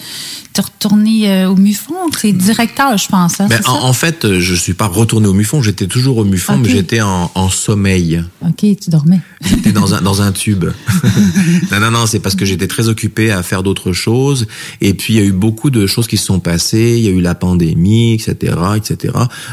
retourné 0.57 1.30
euh, 1.30 1.52
au 1.52 1.56
MUFON. 1.56 1.94
Tu 2.19 2.30
es 2.30 2.34
directeur, 2.34 2.98
je 2.98 3.07
pense. 3.07 3.39
hein, 3.39 3.48
Ben, 3.48 3.60
en, 3.68 3.80
ça? 3.80 3.84
en 3.85 3.94
fait, 3.94 4.26
euh, 4.26 4.39
je 4.39 4.56
suis 4.56 4.73
pas 4.73 4.88
retourné 4.88 5.27
au 5.27 5.34
MUFON, 5.34 5.61
j'étais 5.61 5.85
toujours 5.85 6.18
au 6.18 6.26
MUFON, 6.26 6.57
mais 6.57 6.69
j'étais 6.69 7.02
en, 7.02 7.30
en 7.35 7.49
sommeil. 7.49 8.23
OK, 8.41 8.57
tu 8.61 8.89
dormais. 8.89 9.19
J'étais 9.41 9.72
dans 9.72 9.94
un, 9.94 10.02
dans 10.07 10.22
un 10.23 10.31
tube. 10.31 10.65
non, 11.72 11.80
non, 11.80 11.91
non, 11.91 12.06
c'est 12.07 12.19
parce 12.19 12.34
que 12.35 12.44
j'étais 12.45 12.68
très 12.68 12.88
occupé 12.88 13.31
à 13.31 13.44
faire 13.44 13.61
d'autres 13.61 13.94
choses. 13.94 14.48
Et 14.81 14.94
puis, 14.95 15.14
il 15.14 15.18
y 15.19 15.22
a 15.22 15.26
eu 15.26 15.31
beaucoup 15.31 15.69
de 15.69 15.85
choses 15.85 16.07
qui 16.07 16.18
se 16.18 16.26
sont 16.26 16.39
passées. 16.39 16.95
Il 16.98 17.03
y 17.03 17.07
a 17.07 17.11
eu 17.11 17.22
la 17.22 17.35
pandémie, 17.35 18.14
etc., 18.14 18.56
etc. 18.76 19.06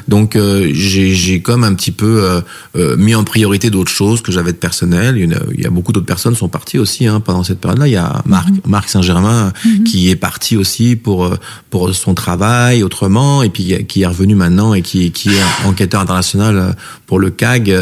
Donc, 0.09 0.37
euh, 0.37 0.71
j'ai 0.73 1.41
comme 1.41 1.65
un 1.65 1.75
petit 1.75 1.91
peu 1.91 2.25
euh, 2.25 2.41
euh, 2.77 2.97
mis 2.97 3.15
en 3.15 3.25
priorité 3.25 3.71
d'autres 3.71 3.91
choses 3.91 4.23
que 4.23 4.33
j'avais 4.33 4.53
de 4.53 4.59
personnel. 4.59 5.17
Il 5.17 5.31
y, 5.31 5.35
a, 5.35 5.41
il 5.55 5.61
y 5.61 5.67
a 5.67 5.71
beaucoup 5.71 5.93
d'autres 5.93 6.07
personnes 6.07 6.35
qui 6.35 6.41
sont 6.41 6.49
parties 6.49 6.79
aussi 6.79 7.07
hein, 7.07 7.21
pendant 7.21 7.43
cette 7.45 7.61
période-là. 7.61 7.89
Il 7.89 7.93
y 7.93 7.97
a 7.97 8.23
Marc, 8.27 8.49
Marc 8.67 8.89
Saint-Germain 8.89 9.53
qui 9.87 10.11
est 10.11 10.17
parti 10.17 10.57
aussi 10.57 10.97
pour 10.97 11.31
pour 11.71 11.95
son 11.95 12.15
travail 12.15 12.83
autrement, 12.83 13.43
et 13.43 13.49
puis 13.49 13.85
qui 13.87 14.03
est 14.03 14.07
revenu 14.07 14.35
maintenant 14.35 14.75
et 14.75 14.83
qui 14.83 15.11
qui 15.11 15.31
est 15.31 15.67
enquêteur 15.67 16.01
international 16.01 16.77
pour 17.07 17.19
le 17.19 17.31
CAG, 17.31 17.75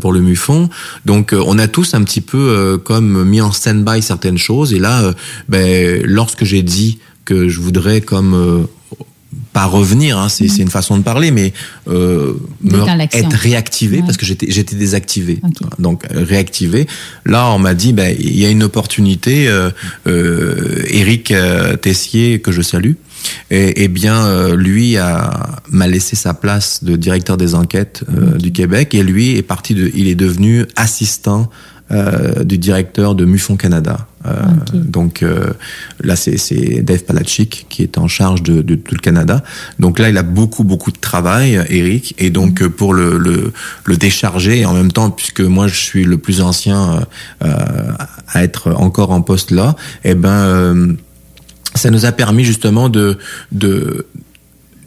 pour 0.00 0.12
le 0.12 0.20
MUFON. 0.20 0.68
Donc 1.04 1.34
on 1.34 1.58
a 1.58 1.68
tous 1.68 1.94
un 1.94 2.02
petit 2.02 2.20
peu 2.20 2.80
comme 2.84 3.24
mis 3.24 3.40
en 3.40 3.52
stand-by 3.52 4.02
certaines 4.02 4.38
choses. 4.38 4.72
Et 4.72 4.78
là, 4.78 5.12
ben, 5.48 6.02
lorsque 6.04 6.44
j'ai 6.44 6.62
dit 6.62 6.98
que 7.24 7.48
je 7.48 7.60
voudrais 7.60 8.00
comme 8.00 8.66
pas 9.52 9.66
revenir, 9.66 10.18
hein, 10.18 10.28
c'est 10.28 10.46
une 10.58 10.70
façon 10.70 10.98
de 10.98 11.02
parler, 11.02 11.30
mais 11.30 11.52
euh, 11.88 12.34
être 13.12 13.36
réactivé 13.36 13.98
Ouais. 13.98 14.02
parce 14.04 14.16
que 14.16 14.26
j'étais 14.26 14.50
j'étais 14.50 14.76
désactivé. 14.76 15.40
Donc 15.78 16.04
euh, 16.04 16.24
réactivé. 16.24 16.86
Là, 17.24 17.50
on 17.52 17.58
m'a 17.58 17.74
dit, 17.74 17.92
ben 17.92 18.14
il 18.18 18.38
y 18.38 18.44
a 18.44 18.50
une 18.50 18.62
opportunité. 18.62 19.48
Euh, 19.48 19.70
euh, 20.06 20.82
Eric 20.88 21.30
euh, 21.30 21.76
Tessier 21.76 22.40
que 22.40 22.52
je 22.52 22.62
salue. 22.62 22.92
Et, 23.50 23.82
et 23.84 23.88
bien, 23.88 24.26
euh, 24.26 24.56
lui 24.56 24.98
a 24.98 25.60
m'a 25.70 25.86
laissé 25.88 26.14
sa 26.16 26.34
place 26.34 26.84
de 26.84 26.94
directeur 26.96 27.36
des 27.36 27.54
enquêtes 27.54 28.04
du 28.38 28.52
Québec 28.52 28.94
et 28.94 29.02
lui 29.02 29.36
est 29.36 29.42
parti 29.42 29.74
de, 29.74 29.90
il 29.94 30.06
est 30.06 30.14
devenu 30.14 30.64
assistant 30.76 31.50
euh, 31.90 32.44
du 32.44 32.58
directeur 32.58 33.14
de 33.14 33.24
MUFON 33.24 33.56
Canada. 33.56 34.06
Euh, 34.26 34.32
Donc 34.72 35.22
euh, 35.22 35.52
là, 36.02 36.16
c'est 36.16 36.82
Dave 36.82 37.04
Palachik 37.04 37.66
qui 37.68 37.82
est 37.82 37.98
en 37.98 38.08
charge 38.08 38.42
de, 38.42 38.62
de 38.62 38.74
tout 38.74 38.94
le 38.94 39.00
Canada. 39.00 39.42
Donc 39.78 39.98
là, 39.98 40.08
il 40.08 40.16
a 40.18 40.22
beaucoup 40.22 40.64
beaucoup 40.64 40.90
de 40.90 40.98
travail, 40.98 41.54
Eric, 41.68 42.14
et 42.18 42.30
donc 42.30 42.62
euh, 42.62 42.68
pour 42.68 42.94
le, 42.94 43.18
le 43.18 43.52
le 43.84 43.96
décharger 43.96 44.60
et 44.60 44.66
en 44.66 44.74
même 44.74 44.92
temps, 44.92 45.10
puisque 45.10 45.40
moi 45.40 45.66
je 45.68 45.76
suis 45.76 46.04
le 46.04 46.18
plus 46.18 46.40
ancien 46.40 46.80
euh, 46.90 47.00
euh, 47.44 47.92
à 48.28 48.42
être 48.42 48.72
encore 48.72 49.10
en 49.10 49.22
poste 49.22 49.50
là, 49.50 49.76
eh 50.04 50.14
ben 50.14 50.28
euh, 50.28 50.92
ça 51.74 51.90
nous 51.90 52.04
a 52.06 52.12
permis 52.12 52.44
justement 52.44 52.88
de 52.88 53.18
de 53.52 54.06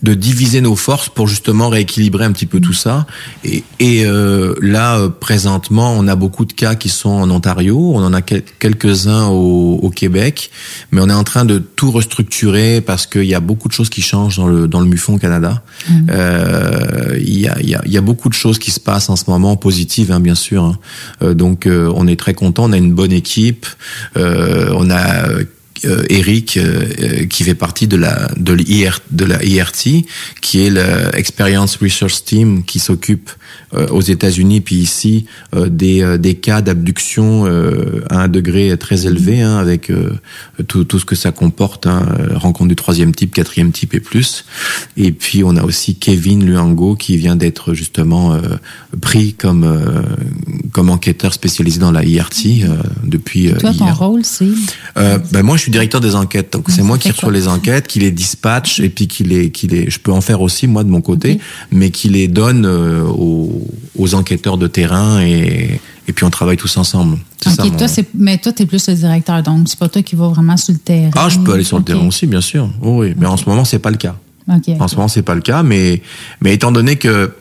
de 0.01 0.13
diviser 0.13 0.61
nos 0.61 0.75
forces 0.75 1.09
pour 1.09 1.27
justement 1.27 1.69
rééquilibrer 1.69 2.25
un 2.25 2.31
petit 2.31 2.45
peu 2.45 2.59
tout 2.59 2.73
ça. 2.73 3.05
Et, 3.43 3.63
et 3.79 4.05
euh, 4.05 4.55
là, 4.61 4.97
euh, 4.97 5.09
présentement, 5.09 5.93
on 5.97 6.07
a 6.07 6.15
beaucoup 6.15 6.45
de 6.45 6.53
cas 6.53 6.75
qui 6.75 6.89
sont 6.89 7.09
en 7.09 7.29
Ontario, 7.29 7.91
on 7.93 8.03
en 8.03 8.13
a 8.13 8.21
quel- 8.21 8.43
quelques-uns 8.59 9.27
au, 9.27 9.79
au 9.81 9.89
Québec, 9.89 10.51
mais 10.91 11.01
on 11.01 11.09
est 11.09 11.13
en 11.13 11.23
train 11.23 11.45
de 11.45 11.57
tout 11.59 11.91
restructurer 11.91 12.81
parce 12.81 13.05
qu'il 13.07 13.25
y 13.25 13.33
a 13.35 13.39
beaucoup 13.41 13.67
de 13.67 13.73
choses 13.73 13.89
qui 13.89 14.01
changent 14.01 14.37
dans 14.37 14.47
le 14.47 14.67
dans 14.67 14.79
le 14.81 14.87
MUFON 14.87 15.17
Canada. 15.17 15.61
Euh, 16.09 17.17
Il 17.19 17.39
y, 17.39 17.47
a, 17.47 17.57
il 17.61 17.69
y, 17.69 17.75
a, 17.75 17.81
y 17.85 17.97
a 17.97 18.01
beaucoup 18.01 18.29
de 18.29 18.33
choses 18.33 18.59
qui 18.59 18.71
se 18.71 18.79
passent 18.79 19.09
en 19.09 19.15
ce 19.15 19.25
moment, 19.29 19.55
positives 19.57 20.11
hein, 20.11 20.19
bien 20.19 20.35
sûr. 20.35 20.63
hein. 20.63 20.77
Euh, 21.21 21.33
donc 21.33 21.65
euh, 21.67 21.91
on 21.95 22.07
est 22.07 22.19
très 22.19 22.33
content, 22.33 22.65
on 22.65 22.71
a 22.71 22.77
une 22.77 22.93
bonne 22.93 23.11
équipe, 23.11 23.65
euh, 24.17 24.71
on 24.75 24.89
a 24.89 25.27
euh, 25.85 26.03
Eric 26.09 26.57
euh, 26.57 26.83
euh, 27.01 27.25
qui 27.25 27.43
fait 27.43 27.55
partie 27.55 27.87
de 27.87 27.97
la 27.97 28.29
de 28.37 28.53
l'IR 28.53 28.99
de 29.11 29.25
la 29.25 29.43
IRT 29.43 30.05
qui 30.41 30.65
est 30.65 30.69
la 30.69 31.15
Experience 31.15 31.77
Research 31.77 32.23
Team 32.25 32.63
qui 32.63 32.79
s'occupe 32.79 33.31
aux 33.91 34.01
États-Unis 34.01 34.61
puis 34.61 34.75
ici 34.75 35.25
euh, 35.55 35.69
des 35.69 36.01
euh, 36.01 36.17
des 36.17 36.35
cas 36.35 36.61
d'abduction 36.61 37.45
euh, 37.45 38.03
à 38.09 38.23
un 38.23 38.27
degré 38.27 38.77
très 38.77 39.05
élevé 39.05 39.41
hein, 39.41 39.57
avec 39.57 39.89
euh, 39.89 40.13
tout 40.67 40.83
tout 40.83 40.99
ce 40.99 41.05
que 41.05 41.15
ça 41.15 41.31
comporte 41.31 41.87
hein, 41.87 42.05
euh, 42.19 42.37
rencontre 42.37 42.69
du 42.69 42.75
troisième 42.75 43.13
type 43.13 43.33
quatrième 43.33 43.71
type 43.71 43.93
et 43.93 43.99
plus 43.99 44.45
et 44.97 45.11
puis 45.11 45.43
on 45.43 45.55
a 45.55 45.63
aussi 45.63 45.95
Kevin 45.95 46.45
Luango 46.45 46.95
qui 46.95 47.17
vient 47.17 47.35
d'être 47.35 47.73
justement 47.73 48.33
euh, 48.33 48.41
pris 49.01 49.33
comme 49.33 49.63
euh, 49.63 50.01
comme 50.71 50.89
enquêteur 50.89 51.33
spécialisé 51.33 51.79
dans 51.79 51.91
la 51.91 52.03
IRT 52.03 52.63
euh, 52.63 52.77
depuis 53.03 53.49
euh, 53.49 53.55
Toi, 53.57 53.73
ton 53.73 53.85
hier. 53.85 53.97
rôle, 53.97 54.21
c'est. 54.23 54.47
Euh, 54.97 55.17
ben 55.31 55.43
moi, 55.43 55.57
je 55.57 55.63
suis 55.63 55.71
directeur 55.71 56.01
des 56.01 56.15
enquêtes, 56.15 56.53
donc 56.53 56.65
c'est 56.69 56.83
moi 56.83 56.97
qui 56.97 57.11
reçois 57.11 57.31
les 57.31 57.47
enquêtes, 57.47 57.87
qui 57.87 57.99
les 57.99 58.11
dispatche 58.11 58.79
et 58.79 58.89
puis 58.89 59.07
qui 59.07 59.23
les, 59.23 59.51
qui 59.51 59.67
les, 59.67 59.89
je 59.89 59.99
peux 59.99 60.11
en 60.11 60.21
faire 60.21 60.41
aussi 60.41 60.67
moi 60.67 60.83
de 60.83 60.89
mon 60.89 61.01
côté, 61.01 61.39
mais 61.71 61.89
qui 61.91 62.09
les 62.09 62.27
donne 62.27 62.65
euh, 62.65 63.01
aux, 63.49 63.67
aux 64.03 64.15
enquêteurs 64.15 64.57
de 64.57 64.67
terrain 64.67 65.21
et 65.21 65.79
et 66.07 66.11
puis 66.13 66.25
on 66.25 66.31
travaille 66.31 66.57
tous 66.57 66.75
ensemble. 66.77 67.19
C'est 67.39 67.49
ça, 67.51 67.63
OK, 67.63 67.71
mon- 67.71 67.77
toi, 67.77 67.87
c'est- 67.87 68.07
mais 68.15 68.37
toi, 68.39 68.51
tu 68.51 68.63
es 68.63 68.65
plus 68.65 68.87
le 68.89 68.95
directeur, 68.95 69.43
donc 69.43 69.67
c'est 69.69 69.77
pas 69.77 69.87
toi 69.89 70.01
qui 70.01 70.15
vas 70.15 70.27
vraiment 70.29 70.57
sur 70.57 70.73
le 70.73 70.79
terrain. 70.79 71.11
Ah, 71.15 71.29
je 71.29 71.37
peux 71.37 71.53
aller 71.53 71.63
sur 71.63 71.77
le 71.77 71.83
terrain 71.83 72.07
aussi, 72.07 72.25
bien 72.25 72.41
sûr. 72.41 72.67
Oh, 72.81 73.01
oui, 73.01 73.13
mais 73.15 73.27
en 73.27 73.37
ce 73.37 73.45
moment, 73.47 73.63
c'est 73.63 73.77
pas 73.79 73.91
le 73.91 73.97
cas. 73.97 74.15
En 74.79 74.87
ce 74.87 74.95
moment, 74.95 75.07
c'est 75.07 75.21
pas 75.21 75.35
le 75.35 75.41
cas, 75.41 75.61
mais 75.61 76.01
mais 76.41 76.55
étant 76.55 76.71
donné 76.71 76.95
que 76.95 77.31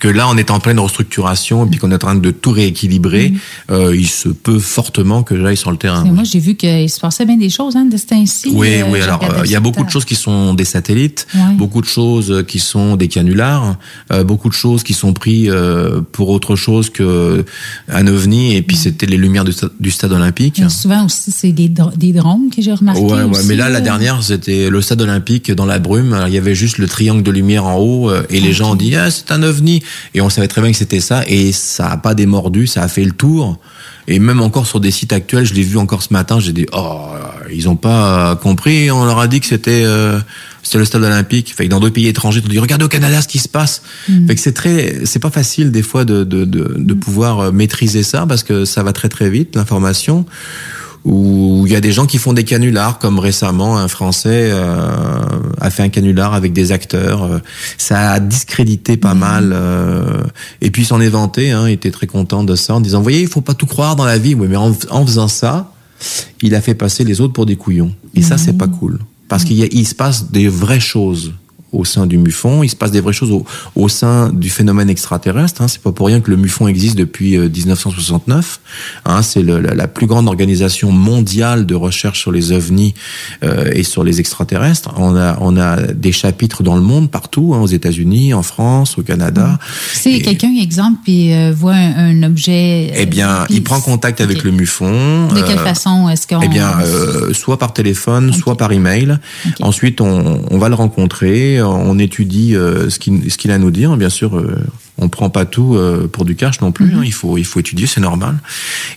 que 0.00 0.08
là, 0.08 0.26
on 0.28 0.36
est 0.36 0.50
en 0.50 0.58
pleine 0.58 0.80
restructuration 0.80 1.64
et 1.64 1.68
puis 1.70 1.78
qu'on 1.78 1.90
est 1.92 1.94
en 1.94 1.98
train 1.98 2.14
de 2.16 2.30
tout 2.32 2.50
rééquilibrer, 2.50 3.32
euh, 3.70 3.94
il 3.96 4.08
se 4.08 4.28
peut 4.28 4.58
fortement 4.58 5.22
que 5.22 5.40
j'aille 5.40 5.56
sur 5.56 5.70
le 5.70 5.76
terrain. 5.76 6.04
Et 6.04 6.10
moi, 6.10 6.24
j'ai 6.24 6.40
vu 6.40 6.56
qu'il 6.56 6.90
se 6.90 6.98
passait 6.98 7.24
bien 7.24 7.36
des 7.36 7.50
choses, 7.50 7.76
hein, 7.76 7.84
de 7.84 7.96
ce 7.96 8.06
temps-ci. 8.06 8.50
Oui, 8.52 8.80
Euh, 8.82 8.84
oui. 8.90 9.00
Alors, 9.00 9.22
euh, 9.22 9.42
il 9.44 9.50
y 9.50 9.54
a 9.56 9.60
beaucoup 9.60 9.84
de 9.84 9.88
choses 9.90 10.04
qui 10.04 10.16
sont 10.16 10.54
des 10.54 10.64
satellites, 10.64 11.26
Ouais. 11.34 11.54
beaucoup 11.54 11.80
de 11.80 11.86
choses 11.86 12.30
euh, 12.32 12.42
qui 12.42 12.58
sont 12.58 12.96
des 12.96 13.06
canulars, 13.06 13.76
euh, 14.12 14.24
beaucoup 14.24 14.48
de 14.48 14.54
choses 14.54 14.82
qui 14.82 14.92
sont 14.92 15.12
pris 15.12 15.48
euh, 15.48 16.00
pour 16.12 16.30
autre 16.30 16.56
chose 16.56 16.90
que 16.90 17.44
un 17.88 18.06
ovni. 18.08 18.56
Et 18.56 18.62
puis 18.62 18.76
c'était 18.76 19.06
les 19.06 19.16
lumières 19.16 19.44
du, 19.44 19.52
sta- 19.52 19.70
du 19.78 19.92
stade 19.92 20.12
olympique. 20.12 20.58
Mais 20.60 20.68
souvent 20.68 21.06
aussi, 21.06 21.30
c'est 21.30 21.52
des, 21.52 21.68
dro- 21.68 21.92
des 21.96 22.12
drones 22.12 22.50
que 22.54 22.60
j'ai 22.60 22.72
remarqué. 22.72 23.00
Ouais, 23.02 23.12
ouais, 23.22 23.22
aussi, 23.22 23.46
mais 23.46 23.54
là, 23.54 23.68
la 23.68 23.78
euh. 23.78 23.82
dernière, 23.82 24.20
c'était 24.22 24.68
le 24.68 24.82
stade 24.82 25.00
olympique 25.00 25.52
dans 25.52 25.64
la 25.66 25.78
brume. 25.78 26.12
Alors, 26.12 26.26
il 26.26 26.34
y 26.34 26.38
avait 26.38 26.56
juste 26.56 26.78
le 26.78 26.88
triangle 26.88 27.22
de 27.22 27.30
lumière 27.30 27.66
en 27.66 27.76
haut, 27.76 28.10
euh, 28.10 28.24
et 28.30 28.40
les 28.40 28.52
gens 28.52 28.72
ont 28.72 28.74
dit, 28.74 28.96
ah, 28.96 29.10
c'est 29.12 29.30
un 29.30 29.44
ovni. 29.44 29.75
Et 30.14 30.20
on 30.20 30.30
savait 30.30 30.48
très 30.48 30.60
bien 30.60 30.70
que 30.70 30.76
c'était 30.76 31.00
ça 31.00 31.22
et 31.26 31.52
ça 31.52 31.90
a 31.90 31.96
pas 31.96 32.14
démordu, 32.14 32.66
ça 32.66 32.82
a 32.82 32.88
fait 32.88 33.04
le 33.04 33.12
tour. 33.12 33.58
Et 34.08 34.18
même 34.18 34.40
encore 34.40 34.66
sur 34.66 34.80
des 34.80 34.90
sites 34.90 35.12
actuels, 35.12 35.44
je 35.44 35.54
l'ai 35.54 35.62
vu 35.62 35.78
encore 35.78 36.02
ce 36.02 36.12
matin, 36.12 36.38
j'ai 36.38 36.52
dit 36.52 36.66
oh 36.72 37.08
ils 37.52 37.68
ont 37.68 37.76
pas 37.76 38.36
compris, 38.36 38.90
on 38.90 39.04
leur 39.04 39.18
a 39.18 39.28
dit 39.28 39.40
que 39.40 39.46
c'était 39.46 39.82
euh, 39.84 40.18
c'était 40.62 40.78
le 40.78 40.84
stade 40.84 41.02
olympique. 41.02 41.54
Fait 41.54 41.64
que 41.64 41.70
dans 41.70 41.80
d'autres 41.80 41.94
pays 41.94 42.06
étrangers, 42.06 42.42
on 42.44 42.48
dit 42.48 42.58
regardez 42.58 42.84
au 42.84 42.88
Canada 42.88 43.20
ce 43.20 43.28
qui 43.28 43.38
se 43.38 43.48
passe. 43.48 43.82
Mm. 44.08 44.26
Fait 44.26 44.34
que 44.34 44.40
c'est 44.40 44.52
très 44.52 45.04
c'est 45.04 45.18
pas 45.18 45.30
facile 45.30 45.70
des 45.70 45.82
fois 45.82 46.04
de 46.04 46.24
de 46.24 46.44
de, 46.44 46.74
de 46.76 46.94
pouvoir 46.94 47.40
euh, 47.40 47.52
maîtriser 47.52 48.02
ça 48.02 48.26
parce 48.26 48.42
que 48.42 48.64
ça 48.64 48.82
va 48.82 48.92
très 48.92 49.08
très 49.08 49.30
vite 49.30 49.56
l'information 49.56 50.26
où 51.06 51.62
il 51.66 51.72
y 51.72 51.76
a 51.76 51.80
des 51.80 51.92
gens 51.92 52.04
qui 52.06 52.18
font 52.18 52.32
des 52.32 52.42
canulars, 52.44 52.98
comme 52.98 53.18
récemment 53.20 53.78
un 53.78 53.86
Français 53.88 54.50
euh, 54.52 55.20
a 55.60 55.70
fait 55.70 55.84
un 55.84 55.88
canular 55.88 56.34
avec 56.34 56.52
des 56.52 56.72
acteurs. 56.72 57.22
Euh, 57.22 57.38
Ça 57.78 58.10
a 58.10 58.20
discrédité 58.20 58.96
pas 58.96 59.14
mal. 59.14 59.52
euh, 59.54 60.22
et 60.60 60.70
puis 60.70 60.84
s'en 60.84 61.00
est 61.00 61.08
vanté, 61.08 61.52
hein, 61.52 61.68
il 61.68 61.72
était 61.74 61.92
très 61.92 62.08
content 62.08 62.42
de 62.42 62.56
ça, 62.56 62.74
en 62.74 62.80
disant, 62.80 62.98
vous 62.98 63.04
voyez, 63.04 63.20
il 63.22 63.28
faut 63.28 63.40
pas 63.40 63.54
tout 63.54 63.66
croire 63.66 63.94
dans 63.94 64.04
la 64.04 64.18
vie. 64.18 64.34
Oui, 64.34 64.48
mais 64.50 64.56
en, 64.56 64.74
en 64.90 65.06
faisant 65.06 65.28
ça, 65.28 65.72
il 66.42 66.54
a 66.56 66.60
fait 66.60 66.74
passer 66.74 67.04
les 67.04 67.20
autres 67.20 67.32
pour 67.32 67.46
des 67.46 67.56
couillons. 67.56 67.92
Et 68.14 68.22
ça, 68.22 68.36
c'est 68.36 68.58
pas 68.58 68.68
cool. 68.68 68.98
Parce 69.28 69.44
qu'il 69.44 69.56
y 69.56 69.62
a- 69.62 69.68
il 69.70 69.86
se 69.86 69.94
passe 69.94 70.30
des 70.32 70.48
vraies 70.48 70.80
choses 70.80 71.32
au 71.76 71.84
sein 71.84 72.06
du 72.06 72.18
MUFON, 72.18 72.62
il 72.62 72.68
se 72.68 72.76
passe 72.76 72.90
des 72.90 73.00
vraies 73.00 73.12
choses 73.12 73.30
au, 73.30 73.44
au 73.74 73.88
sein 73.88 74.30
du 74.32 74.50
phénomène 74.50 74.90
extraterrestre. 74.90 75.62
Hein. 75.62 75.68
C'est 75.68 75.80
pas 75.82 75.92
pour 75.92 76.06
rien 76.06 76.20
que 76.20 76.30
le 76.30 76.36
MUFON 76.36 76.68
existe 76.68 76.96
depuis 76.96 77.36
euh, 77.36 77.48
1969. 77.48 78.60
Hein. 79.04 79.22
C'est 79.22 79.42
la, 79.42 79.60
la 79.60 79.88
plus 79.88 80.06
grande 80.06 80.26
organisation 80.28 80.90
mondiale 80.92 81.66
de 81.66 81.74
recherche 81.74 82.20
sur 82.20 82.32
les 82.32 82.52
ovnis 82.52 82.94
euh, 83.44 83.70
et 83.72 83.82
sur 83.82 84.04
les 84.04 84.20
extraterrestres. 84.20 84.90
On 84.96 85.16
a, 85.16 85.36
on 85.40 85.56
a 85.56 85.76
des 85.92 86.12
chapitres 86.12 86.62
dans 86.62 86.74
le 86.76 86.82
monde, 86.82 87.10
partout, 87.10 87.52
hein, 87.54 87.60
aux 87.60 87.66
États-Unis, 87.66 88.34
en 88.34 88.42
France, 88.42 88.98
au 88.98 89.02
Canada. 89.02 89.58
Si 89.92 90.22
quelqu'un, 90.22 90.52
exemple, 90.60 90.98
puis 91.04 91.32
euh, 91.32 91.52
voit 91.56 91.74
un, 91.74 92.22
un 92.22 92.22
objet. 92.22 92.90
euh, 92.92 92.98
Eh 93.00 93.06
bien, 93.06 93.44
il 93.50 93.62
prend 93.62 93.80
contact 93.80 94.20
avec 94.20 94.42
le 94.44 94.50
MUFON. 94.50 95.28
De 95.28 95.42
quelle 95.42 95.58
euh, 95.58 95.64
façon 95.64 96.08
est-ce 96.08 96.26
qu'on. 96.26 96.40
eh 96.42 96.48
bien, 96.48 96.70
euh, 96.84 97.32
soit 97.32 97.58
par 97.58 97.72
téléphone, 97.72 98.32
soit 98.32 98.56
par 98.56 98.72
email. 98.72 99.18
Ensuite, 99.60 100.00
on, 100.00 100.42
on 100.50 100.58
va 100.58 100.68
le 100.68 100.74
rencontrer, 100.74 101.60
on 101.68 101.98
étudie 101.98 102.54
euh, 102.54 102.90
ce 102.90 102.98
qu'il 102.98 103.50
a 103.50 103.54
à 103.54 103.58
nous 103.58 103.70
dire. 103.70 103.96
Bien 103.96 104.08
sûr, 104.08 104.36
euh, 104.36 104.56
on 104.98 105.08
prend 105.08 105.28
pas 105.30 105.44
tout 105.44 105.74
euh, 105.76 106.08
pour 106.08 106.24
du 106.24 106.36
cash 106.36 106.60
non 106.60 106.72
plus. 106.72 106.94
hein. 106.94 107.02
Il 107.04 107.12
faut 107.12 107.36
il 107.38 107.44
faut 107.44 107.60
étudier, 107.60 107.86
c'est 107.86 108.00
normal. 108.00 108.36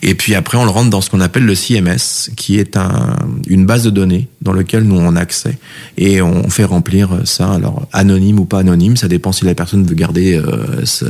Et 0.02 0.16
puis 0.16 0.34
après, 0.36 0.58
on 0.58 0.64
le 0.64 0.70
rentre 0.72 0.90
dans 0.90 1.02
ce 1.02 1.10
qu'on 1.10 1.20
appelle 1.22 1.44
le 1.46 1.56
CMS, 1.56 2.30
qui 2.36 2.58
est 2.60 2.78
un, 2.78 3.18
une 3.48 3.66
base 3.66 3.84
de 3.84 3.90
données 3.90 4.28
dans 4.42 4.54
lequel 4.54 4.84
nous 4.84 4.96
on 4.98 5.16
a 5.16 5.20
accès 5.22 5.58
et 5.98 6.22
on 6.22 6.50
fait 6.50 6.64
remplir 6.64 7.10
ça. 7.26 7.52
Alors 7.52 7.88
anonyme 7.94 8.40
ou 8.40 8.46
pas 8.46 8.60
anonyme, 8.60 8.96
ça 8.98 9.08
dépend 9.08 9.32
si 9.32 9.44
la 9.46 9.56
personne 9.56 9.86
veut 9.86 9.96
garder 9.96 10.36
euh, 10.36 10.86
ce- 10.86 11.06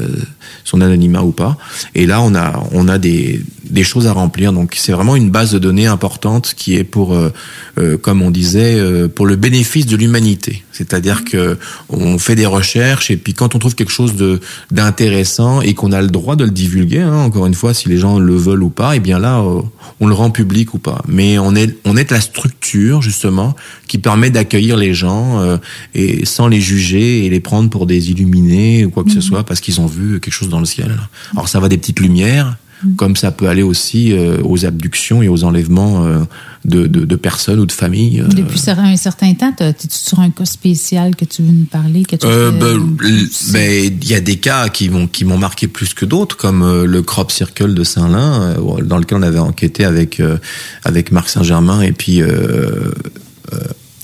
son 0.64 0.82
anonymat 0.82 1.22
ou 1.24 1.32
pas. 1.32 1.57
Et 1.95 2.06
là, 2.07 2.22
on 2.22 2.34
a 2.36 2.64
on 2.72 2.88
a 2.88 2.98
des 2.98 3.41
des 3.70 3.84
choses 3.84 4.07
à 4.07 4.14
remplir. 4.14 4.52
Donc 4.53 4.74
c'est 4.76 4.91
vraiment 4.91 5.16
une 5.16 5.30
base 5.30 5.52
de 5.52 5.60
données 5.60 5.86
importante 5.86 6.53
qui 6.57 6.76
est 6.76 6.84
pour, 6.84 7.14
euh, 7.14 7.32
euh, 7.78 7.98
comme 7.98 8.24
on 8.24 8.32
disait, 8.32 8.80
euh, 8.80 9.07
pour 9.07 9.28
le 9.28 9.36
bénéfice 9.36 9.86
de 9.86 9.95
l'humanité. 9.95 10.64
C'est-à-dire 10.72 11.24
que 11.26 11.57
on 11.90 12.18
fait 12.18 12.36
des 12.36 12.45
recherches 12.48 13.11
et 13.11 13.18
puis 13.18 13.34
quand 13.34 13.53
on 13.53 13.60
trouve 13.60 13.76
quelque 13.76 13.91
chose 13.91 14.16
de 14.16 14.40
d'intéressant 14.80 15.60
et 15.60 15.73
qu'on 15.73 15.91
a 15.91 16.01
le 16.01 16.07
droit 16.07 16.38
de 16.38 16.45
le 16.45 16.51
divulguer, 16.51 17.01
hein, 17.01 17.18
encore 17.18 17.45
une 17.45 17.53
fois, 17.53 17.73
si 17.73 17.89
les 17.89 17.97
gens 17.97 18.18
le 18.18 18.35
veulent 18.35 18.64
ou 18.64 18.69
pas, 18.69 18.95
et 18.95 19.01
bien 19.01 19.19
là, 19.19 19.41
euh, 19.41 19.61
on 19.99 20.07
le 20.07 20.14
rend 20.14 20.31
public 20.31 20.73
ou 20.73 20.80
pas. 20.80 21.01
Mais 21.06 21.38
on 21.38 21.53
est 21.53 21.77
on 21.84 21.97
est 21.97 22.10
la 22.11 22.22
structure 22.22 23.01
justement 23.01 23.57
qui 23.89 23.97
permet 23.97 24.30
d'accueillir 24.30 24.77
les 24.77 24.93
gens 24.93 25.41
euh, 25.41 25.57
et 25.95 26.26
sans 26.26 26.47
les 26.47 26.61
juger 26.61 27.26
et 27.26 27.30
les 27.30 27.41
prendre 27.41 27.69
pour 27.69 27.88
des 27.88 28.11
illuminés 28.11 28.85
ou 28.85 28.89
quoi 28.89 29.03
que 29.03 29.11
ce 29.11 29.19
soit 29.19 29.43
parce 29.43 29.60
qu'ils 29.60 29.81
ont 29.81 29.85
vu 29.85 30.22
quelque 30.22 30.34
chose 30.34 30.49
dans 30.49 30.60
le 30.60 30.65
ciel. 30.65 30.97
Alors 31.34 31.49
ça 31.49 31.60
va 31.60 31.68
des 31.68 31.77
petites 31.77 31.99
lumières 31.99 32.56
comme 32.95 33.15
ça 33.15 33.31
peut 33.31 33.47
aller 33.49 33.61
aussi 33.64 34.14
euh, 34.14 34.38
aux 34.43 34.65
abductions 34.65 35.22
et 35.22 35.27
aux 35.27 35.43
enlèvements 35.43 36.06
euh, 36.06 36.19
de, 36.65 36.88
de, 36.88 37.06
de 37.06 37.15
personnes 37.15 37.60
ou 37.60 37.65
de 37.65 37.72
familles. 37.72 38.22
euh. 38.22 38.27
Depuis 38.27 38.60
un 38.69 38.95
certain 38.97 39.34
temps, 39.34 39.53
tu 39.57 39.64
es 39.64 39.76
sur 39.89 40.19
un 40.19 40.30
cas 40.30 40.45
spécial 40.45 41.15
que 41.15 41.26
tu 41.26 41.41
veux 41.41 41.51
nous 41.51 41.65
parler? 41.65 42.03
Fais- 42.51 42.51
ben, 42.60 42.76
l- 43.06 43.27
ben, 43.51 43.93
il 44.01 44.10
y 44.10 44.14
a 44.15 44.22
des 44.22 44.38
cas 44.38 44.69
qui 44.69 44.89
m'ont 44.89 45.07
qui 45.07 45.26
m'ont 45.26 45.38
marqué 45.38 45.68
plus 45.68 45.93
que 45.93 46.06
d'autres, 46.06 46.38
comme 46.38 46.84
le 46.85 47.01
crop 47.01 47.31
circle 47.31 47.73
de 47.73 47.84
Saint-Lin, 47.84 48.56
dans 48.84 48.97
lequel 48.97 49.18
on 49.18 49.23
avait 49.23 49.39
enquêté 49.39 49.84
avec 49.85 50.22
avec 50.85 51.11
Marc 51.11 51.30
Saint-Germain 51.30 51.81
et 51.81 51.91
puis 51.91 52.22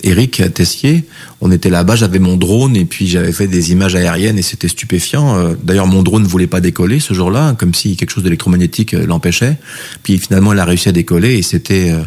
Eric 0.06 0.42
Tessier. 0.54 1.04
On 1.42 1.52
était 1.52 1.70
là-bas, 1.70 1.96
j'avais 1.96 2.20
mon 2.20 2.38
drone 2.38 2.76
et 2.76 2.86
puis 2.86 3.08
j'avais 3.08 3.32
fait 3.32 3.48
des 3.48 3.72
images 3.72 3.96
aériennes 3.96 4.38
et 4.38 4.44
c'était 4.44 4.68
stupéfiant. 4.68 5.38
Euh, 5.38 5.56
D'ailleurs, 5.62 5.88
mon 5.88 6.04
drone 6.04 6.24
ne 6.24 6.28
voulait 6.28 6.48
pas 6.48 6.62
décoller 6.62 7.00
ce 7.00 7.14
jour-là, 7.14 7.56
comme 7.58 7.74
si 7.74 7.98
quelque 7.98 8.12
chose 8.12 8.24
d'électromagnétique 8.24 8.94
euh, 8.94 9.06
l'empêchait. 9.06 9.58
Puis 10.04 10.20
finalement, 10.20 10.54
il 10.54 10.60
a 10.60 10.66
réussi 10.66 10.90
à 10.90 10.92
décoller 10.92 11.38
et 11.38 11.42
c'était 11.42 11.92
euh, 11.92 12.04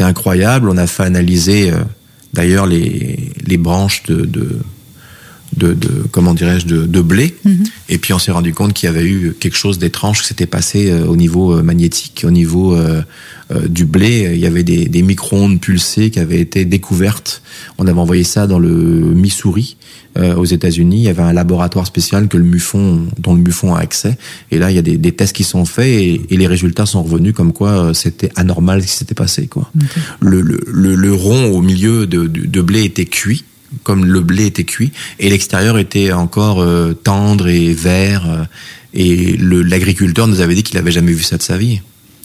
incroyable. 0.00 0.68
On 0.68 0.76
a 0.76 0.86
fait 0.86 1.04
analyser 1.04 1.72
d'ailleurs 2.34 2.66
les 2.66 3.56
branches 3.56 4.02
de 4.02 4.58
de, 5.56 5.72
de 5.74 6.04
comment 6.10 6.34
dirais-je 6.34 6.66
de, 6.66 6.86
de 6.86 7.00
blé. 7.00 7.34
Et 7.88 7.98
puis 7.98 8.12
on 8.12 8.18
s'est 8.18 8.32
rendu 8.32 8.52
compte 8.52 8.72
qu'il 8.74 8.86
y 8.86 8.90
avait 8.90 9.06
eu 9.06 9.34
quelque 9.38 9.56
chose 9.56 9.78
d'étrange 9.78 10.20
qui 10.20 10.28
s'était 10.28 10.46
passé 10.46 10.90
euh, 10.90 11.06
au 11.06 11.16
niveau 11.16 11.54
euh, 11.54 11.62
magnétique 11.62 12.24
au 12.26 12.30
niveau 12.30 12.74
euh, 12.74 13.02
euh, 13.50 13.66
du 13.68 13.84
blé. 13.86 14.30
Il 14.34 14.40
y 14.40 14.46
avait 14.46 14.62
des, 14.62 14.86
des 14.86 15.02
micro-ondes 15.02 15.60
pulsées 15.60 16.10
qui 16.10 16.20
avaient 16.20 16.40
été 16.40 16.64
découvertes. 16.64 17.42
On 17.78 17.86
avait 17.86 17.98
envoyé 17.98 18.24
ça 18.24 18.46
dans 18.46 18.58
le 18.58 18.68
Missouri 18.68 19.76
euh, 20.18 20.34
aux 20.36 20.44
États-Unis. 20.44 20.98
Il 20.98 21.04
y 21.04 21.08
avait 21.08 21.22
un 21.22 21.32
laboratoire 21.32 21.86
spécial 21.86 22.28
que 22.28 22.36
le 22.36 22.44
MUFON 22.44 23.06
dont 23.18 23.34
le 23.34 23.40
MUFON 23.40 23.74
a 23.74 23.80
accès. 23.80 24.18
Et 24.50 24.58
là 24.58 24.70
il 24.70 24.74
y 24.74 24.78
a 24.78 24.82
des, 24.82 24.98
des 24.98 25.12
tests 25.12 25.34
qui 25.34 25.44
sont 25.44 25.64
faits 25.64 25.86
et, 25.86 26.20
et 26.30 26.36
les 26.36 26.46
résultats 26.46 26.86
sont 26.86 27.02
revenus 27.02 27.32
comme 27.32 27.52
quoi 27.52 27.92
c'était 27.94 28.30
anormal 28.36 28.82
ce 28.82 28.86
qui 28.88 28.92
s'était 28.92 29.14
passé 29.14 29.46
quoi. 29.46 29.70
Le, 30.20 30.40
le, 30.42 30.60
le, 30.66 30.94
le 30.94 31.12
rond 31.14 31.46
au 31.52 31.62
milieu 31.62 32.06
de, 32.06 32.26
de, 32.26 32.46
de 32.46 32.60
blé 32.60 32.84
était 32.84 33.06
cuit 33.06 33.44
comme 33.82 34.04
le 34.04 34.20
blé 34.20 34.46
était 34.46 34.64
cuit 34.64 34.92
et 35.18 35.30
l'extérieur 35.30 35.78
était 35.78 36.12
encore 36.12 36.60
euh, 36.60 36.92
tendre 36.92 37.48
et 37.48 37.72
vert 37.72 38.28
euh, 38.28 38.44
et 38.94 39.36
l'agriculteur 39.36 40.26
nous 40.26 40.40
avait 40.40 40.54
dit 40.54 40.62
qu'il 40.62 40.78
avait 40.78 40.90
jamais 40.90 41.12
vu 41.12 41.22
ça 41.22 41.36
de 41.36 41.42
sa 41.42 41.58
vie. 41.58 41.80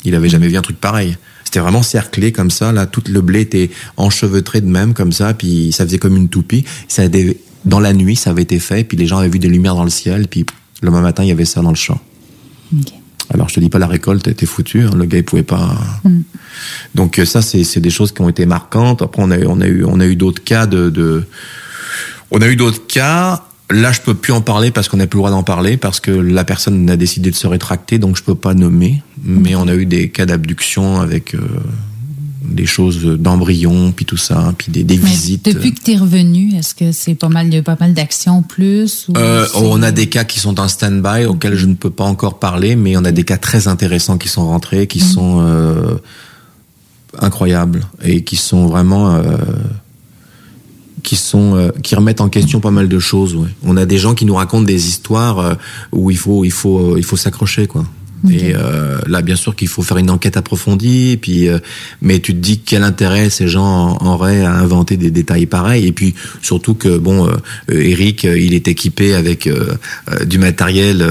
Il 0.06 0.15
avait 0.15 0.30
jamais 0.30 0.48
vu 0.48 0.57
un 0.57 0.61
truc 0.61 0.80
pareil. 0.80 1.18
C'était 1.44 1.60
vraiment 1.60 1.84
cerclé 1.84 2.32
comme 2.32 2.49
ça 2.49 2.72
là 2.72 2.86
tout 2.86 3.03
le 3.07 3.22
blé 3.22 3.41
était 3.41 3.70
enchevêtré 3.98 4.61
de 4.61 4.68
même 4.68 4.94
comme 4.94 5.11
ça 5.11 5.34
puis 5.34 5.72
ça 5.72 5.86
faisait 5.86 5.99
comme 5.99 6.15
une 6.15 6.30
toupie. 6.30 6.65
Ça 6.88 7.03
dans 7.65 7.80
la 7.80 7.94
nuit 7.94 8.15
ça 8.15 8.32
avait 8.32 8.44
été 8.44 8.60
fait 8.60 8.84
puis 8.84 8.98
les 8.98 9.07
gens 9.07 9.20
avaient 9.20 9.30
vu 9.30 9.40
des 9.40 9.49
lumières 9.49 9.76
dans 9.76 9.84
le 9.84 9.90
ciel 9.90 10.28
puis 10.28 10.45
le 10.82 10.91
matin 10.91 11.24
il 11.24 11.30
y 11.30 11.32
avait 11.32 11.45
ça 11.45 11.61
dans 11.61 11.70
le 11.70 11.76
champ 11.76 12.02
alors 13.33 13.49
je 13.49 13.55
te 13.55 13.59
dis 13.59 13.69
pas 13.69 13.79
la 13.79 13.87
récolte 13.87 14.27
était 14.27 14.45
foutue, 14.45 14.83
hein, 14.83 14.91
le 14.95 15.05
gars 15.05 15.17
il 15.17 15.23
pouvait 15.23 15.43
pas. 15.43 15.75
Donc 16.95 17.19
euh, 17.19 17.25
ça 17.25 17.41
c'est 17.41 17.63
c'est 17.63 17.79
des 17.79 17.89
choses 17.89 18.11
qui 18.11 18.21
ont 18.21 18.29
été 18.29 18.45
marquantes. 18.45 19.01
Après 19.01 19.21
on 19.21 19.31
a 19.31 19.37
eu 19.37 19.45
on 19.45 19.61
a 19.61 19.67
eu 19.67 19.83
on 19.85 19.99
a 19.99 20.05
eu 20.05 20.15
d'autres 20.15 20.43
cas 20.43 20.65
de, 20.65 20.89
de 20.89 21.23
on 22.31 22.41
a 22.41 22.47
eu 22.47 22.55
d'autres 22.55 22.85
cas. 22.87 23.43
Là 23.69 23.91
je 23.91 24.01
peux 24.01 24.13
plus 24.13 24.33
en 24.33 24.41
parler 24.41 24.71
parce 24.71 24.89
qu'on 24.89 24.97
n'a 24.97 25.07
plus 25.07 25.17
le 25.17 25.21
droit 25.21 25.31
d'en 25.31 25.43
parler 25.43 25.77
parce 25.77 25.99
que 25.99 26.11
la 26.11 26.43
personne 26.43 26.89
a 26.89 26.97
décidé 26.97 27.31
de 27.31 27.35
se 27.35 27.47
rétracter 27.47 27.97
donc 27.97 28.17
je 28.17 28.23
peux 28.23 28.35
pas 28.35 28.53
nommer. 28.53 29.01
Mais 29.23 29.55
on 29.55 29.67
a 29.67 29.73
eu 29.73 29.85
des 29.85 30.09
cas 30.09 30.25
d'abduction 30.25 30.99
avec 30.99 31.33
euh, 31.33 31.39
des 32.44 32.65
choses 32.65 33.03
d'embryons 33.06 33.91
puis 33.91 34.06
tout 34.06 34.18
ça 34.18 34.53
puis 34.57 34.72
des, 34.72 34.84
des 34.84 34.98
visites. 34.98 35.45
Depuis 35.45 35.74
que 35.74 35.82
tu 35.82 35.91
es 35.91 35.98
revenu, 35.98 36.56
est-ce 36.56 36.76
que 36.76 36.91
c'est 36.91 37.15
pas 37.15 37.30
mal, 37.30 37.48
il 37.48 37.53
y 37.53 37.57
a 37.57 37.64
pas 37.64 37.78
mal 37.80 37.94
d'actions 37.94 38.41
plus? 38.41 39.07
Ou 39.10 39.14
Euh, 39.18 39.48
on 39.56 39.82
a 39.82 39.91
des 39.91 40.07
cas 40.07 40.24
qui 40.24 40.40
sont 40.40 40.60
en 40.60 40.68
stand-by 40.68 41.26
auxquels 41.26 41.56
je 41.56 41.65
ne 41.65 41.76
peux 41.76 41.90
pas 41.90 42.03
encore 42.03 42.40
parler, 42.40 42.76
mais 42.76 42.98
on 42.98 43.06
a 43.06 43.11
des 43.11 43.24
cas 43.24 43.38
très 43.38 43.68
intéressants 43.68 44.18
qui 44.18 44.28
sont 44.28 44.45
rentrés, 44.45 44.88
qui 44.88 44.99
sont 44.99 45.40
euh, 45.41 45.95
incroyables 47.20 47.86
et 48.03 48.24
qui 48.24 48.36
sont 48.36 48.68
vraiment 48.68 49.14
euh, 49.15 49.22
qui 51.03 51.15
sont 51.15 51.56
euh, 51.56 51.70
qui 51.82 51.95
remettent 51.95 52.22
en 52.22 52.30
question 52.30 52.60
pas 52.60 52.72
mal 52.72 52.88
de 52.88 52.99
choses. 52.99 53.36
Ouais. 53.36 53.49
On 53.64 53.78
a 53.78 53.86
des 53.86 53.98
gens 53.98 54.15
qui 54.15 54.26
nous 54.26 54.36
racontent 54.36 54.64
des 54.64 54.88
histoires 54.88 55.40
euh, 55.40 55.53
où 55.91 56.11
il 56.11 56.18
faut 56.18 56.44
il 56.45 56.52
faut 56.52 56.98
il 56.98 57.03
faut 57.03 57.18
s'accrocher 57.18 57.68
quoi. 57.68 57.86
Et 58.31 58.53
euh, 58.55 58.99
là, 59.07 59.21
bien 59.21 59.35
sûr 59.35 59.53
qu'il 59.55 59.67
faut 59.67 59.81
faire 59.81 59.97
une 59.97 60.09
enquête 60.09 60.37
approfondie. 60.37 61.11
Et 61.11 61.17
puis, 61.17 61.49
euh, 61.49 61.59
mais 62.01 62.19
tu 62.19 62.33
te 62.33 62.39
dis 62.39 62.59
quel 62.59 62.83
intérêt 62.83 63.29
ces 63.29 63.47
gens 63.49 63.97
en- 63.99 64.05
auraient 64.13 64.43
à 64.43 64.53
inventer 64.53 64.95
des 64.95 65.11
détails 65.11 65.45
pareils. 65.45 65.87
Et 65.87 65.91
puis 65.91 66.15
surtout 66.41 66.73
que 66.73 66.97
bon, 66.97 67.27
euh, 67.27 67.31
euh, 67.71 67.81
Eric, 67.81 68.23
euh, 68.25 68.39
il 68.39 68.53
est 68.53 68.67
équipé 68.69 69.13
avec 69.13 69.47
euh, 69.47 69.75
du 70.25 70.37
matériel 70.37 71.05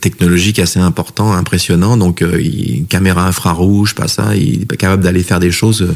technologique 0.00 0.58
assez 0.58 0.78
important, 0.80 1.32
impressionnant. 1.32 1.96
Donc, 1.96 2.22
il, 2.38 2.84
caméra 2.86 3.26
infrarouge, 3.26 3.94
pas 3.94 4.08
ça. 4.08 4.36
Il 4.36 4.62
est 4.62 4.76
capable 4.76 5.02
d'aller 5.02 5.22
faire 5.22 5.40
des 5.40 5.50
choses. 5.50 5.86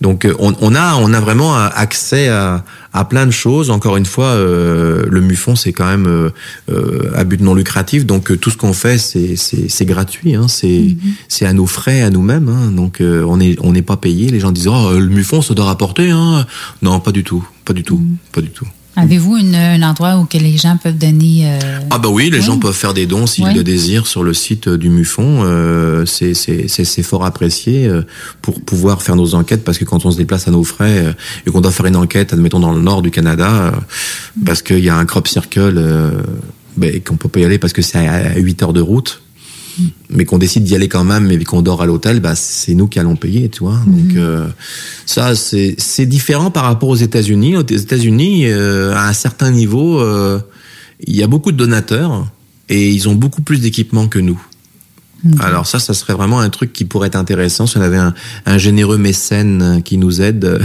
Donc, 0.00 0.24
euh, 0.24 0.34
on, 0.38 0.54
on 0.60 0.74
a 0.74 0.94
on 0.96 1.12
a 1.12 1.20
vraiment 1.20 1.56
euh, 1.56 1.68
accès 1.74 2.28
à, 2.28 2.64
à 2.92 3.04
plein 3.04 3.24
de 3.26 3.30
choses. 3.30 3.70
Encore 3.70 3.96
une 3.96 4.04
fois, 4.04 4.26
euh, 4.26 5.04
le 5.08 5.20
MUFON, 5.20 5.56
c'est 5.56 5.72
quand 5.72 5.86
même 5.86 6.06
euh, 6.06 6.30
euh, 6.70 7.10
à 7.14 7.24
but 7.24 7.40
non 7.40 7.54
lucratif. 7.54 8.04
Donc, 8.04 8.38
tout 8.40 8.50
ce 8.50 8.56
qu'on 8.56 8.72
fait, 8.72 8.98
c'est 8.98 9.36
c'est 9.36 9.68
c'est 9.68 9.86
gratuit. 9.86 10.34
Hein, 10.34 10.48
c'est 10.48 10.96
c'est 11.28 11.46
à 11.46 11.52
nos 11.52 11.66
frais, 11.66 12.02
à 12.02 12.10
nous-mêmes. 12.10 12.48
Hein, 12.48 12.72
donc, 12.72 13.00
euh, 13.00 13.24
on 13.26 13.40
est 13.40 13.56
on 13.60 13.72
n'est 13.72 13.82
pas 13.82 13.96
payé. 13.96 14.28
Les 14.28 14.40
gens 14.40 14.52
disent 14.52 14.68
oh 14.68 14.92
le 14.92 15.08
MUFON, 15.08 15.40
ça 15.42 15.54
doit 15.54 15.66
rapporter. 15.66 16.10
Hein. 16.10 16.46
Non, 16.82 17.00
pas 17.00 17.12
du 17.12 17.24
tout, 17.24 17.46
pas 17.64 17.72
du 17.72 17.82
tout, 17.82 18.02
pas 18.32 18.40
du 18.40 18.50
tout. 18.50 18.66
Avez-vous 18.96 19.36
une- 19.36 19.54
un 19.54 19.82
endroit 19.82 20.16
où 20.16 20.24
que 20.24 20.38
les 20.38 20.56
gens 20.56 20.76
peuvent 20.82 20.96
donner 20.96 21.42
euh, 21.44 21.78
Ah 21.90 21.98
bah 21.98 22.08
oui, 22.10 22.30
les 22.30 22.40
gens 22.40 22.58
peuvent 22.58 22.74
faire 22.74 22.94
des 22.94 23.06
dons 23.06 23.26
s'ils 23.26 23.44
Oui. 23.44 23.54
le 23.54 23.62
désirent 23.62 24.06
sur 24.06 24.24
le 24.24 24.32
site 24.32 24.68
euh, 24.68 24.78
du 24.78 24.88
MUFON. 24.88 25.42
Euh, 25.44 26.06
c'est- 26.06 26.34
c'est 26.34 26.66
c'est- 26.68 26.84
c'est 26.84 27.02
fort 27.02 27.24
apprécié 27.24 27.86
euh, 27.86 28.02
pour 28.42 28.60
pouvoir 28.62 29.02
faire 29.02 29.16
nos 29.16 29.34
enquêtes 29.34 29.64
parce 29.64 29.76
que 29.78 29.84
quand 29.84 30.04
on 30.06 30.10
se 30.10 30.16
déplace 30.16 30.48
à 30.48 30.50
nos 30.50 30.64
frais 30.64 30.98
euh, 31.06 31.12
et 31.46 31.50
qu'on 31.50 31.60
doit 31.60 31.72
faire 31.72 31.86
une 31.86 31.96
enquête, 31.96 32.32
admettons 32.32 32.60
dans 32.60 32.72
le 32.72 32.80
nord 32.80 33.02
du 33.02 33.10
Canada, 33.10 33.72
parce 34.44 34.62
qu'il 34.62 34.78
y 34.84 34.88
a 34.88 34.96
un 34.96 35.04
crop 35.04 35.28
circle 35.28 35.74
euh, 35.76 36.10
ben, 36.76 36.94
et 36.94 37.00
qu'on 37.00 37.16
peut 37.16 37.28
pas 37.28 37.40
y 37.40 37.44
aller 37.44 37.58
parce 37.58 37.72
que 37.72 37.82
c'est 37.82 37.98
à 38.06 38.36
8 38.38 38.62
heures 38.62 38.72
de 38.72 38.80
route, 38.80 39.22
mais 40.10 40.24
qu'on 40.24 40.38
décide 40.38 40.64
d'y 40.64 40.74
aller 40.74 40.88
quand 40.88 41.04
même 41.04 41.30
et 41.30 41.42
qu'on 41.44 41.62
dort 41.62 41.82
à 41.82 41.86
l'hôtel, 41.86 42.20
bah, 42.20 42.34
c'est 42.34 42.74
nous 42.74 42.88
qui 42.88 42.98
allons 42.98 43.16
payer, 43.16 43.48
tu 43.48 43.60
vois. 43.60 43.80
Donc 43.86 44.16
euh, 44.16 44.46
ça, 45.04 45.34
c'est 45.34 45.74
c'est 45.78 46.06
différent 46.06 46.50
par 46.50 46.64
rapport 46.64 46.88
aux 46.88 46.96
États-Unis. 46.96 47.56
Aux 47.56 47.62
États-Unis, 47.66 48.46
euh, 48.46 48.94
à 48.94 49.08
un 49.08 49.12
certain 49.12 49.50
niveau, 49.50 50.00
euh, 50.00 50.40
il 51.06 51.16
y 51.16 51.22
a 51.22 51.26
beaucoup 51.26 51.52
de 51.52 51.56
donateurs 51.56 52.26
et 52.68 52.90
ils 52.90 53.08
ont 53.08 53.14
beaucoup 53.14 53.42
plus 53.42 53.60
d'équipements 53.60 54.08
que 54.08 54.18
nous. 54.18 54.40
Alors 55.40 55.66
ça, 55.66 55.78
ça 55.78 55.92
serait 55.94 56.12
vraiment 56.12 56.40
un 56.40 56.50
truc 56.50 56.72
qui 56.72 56.84
pourrait 56.84 57.08
être 57.08 57.16
intéressant 57.16 57.66
si 57.66 57.78
on 57.78 57.80
avait 57.80 57.96
un, 57.96 58.14
un 58.44 58.58
généreux 58.58 58.98
mécène 58.98 59.82
qui 59.84 59.98
nous 59.98 60.20
aide. 60.20 60.60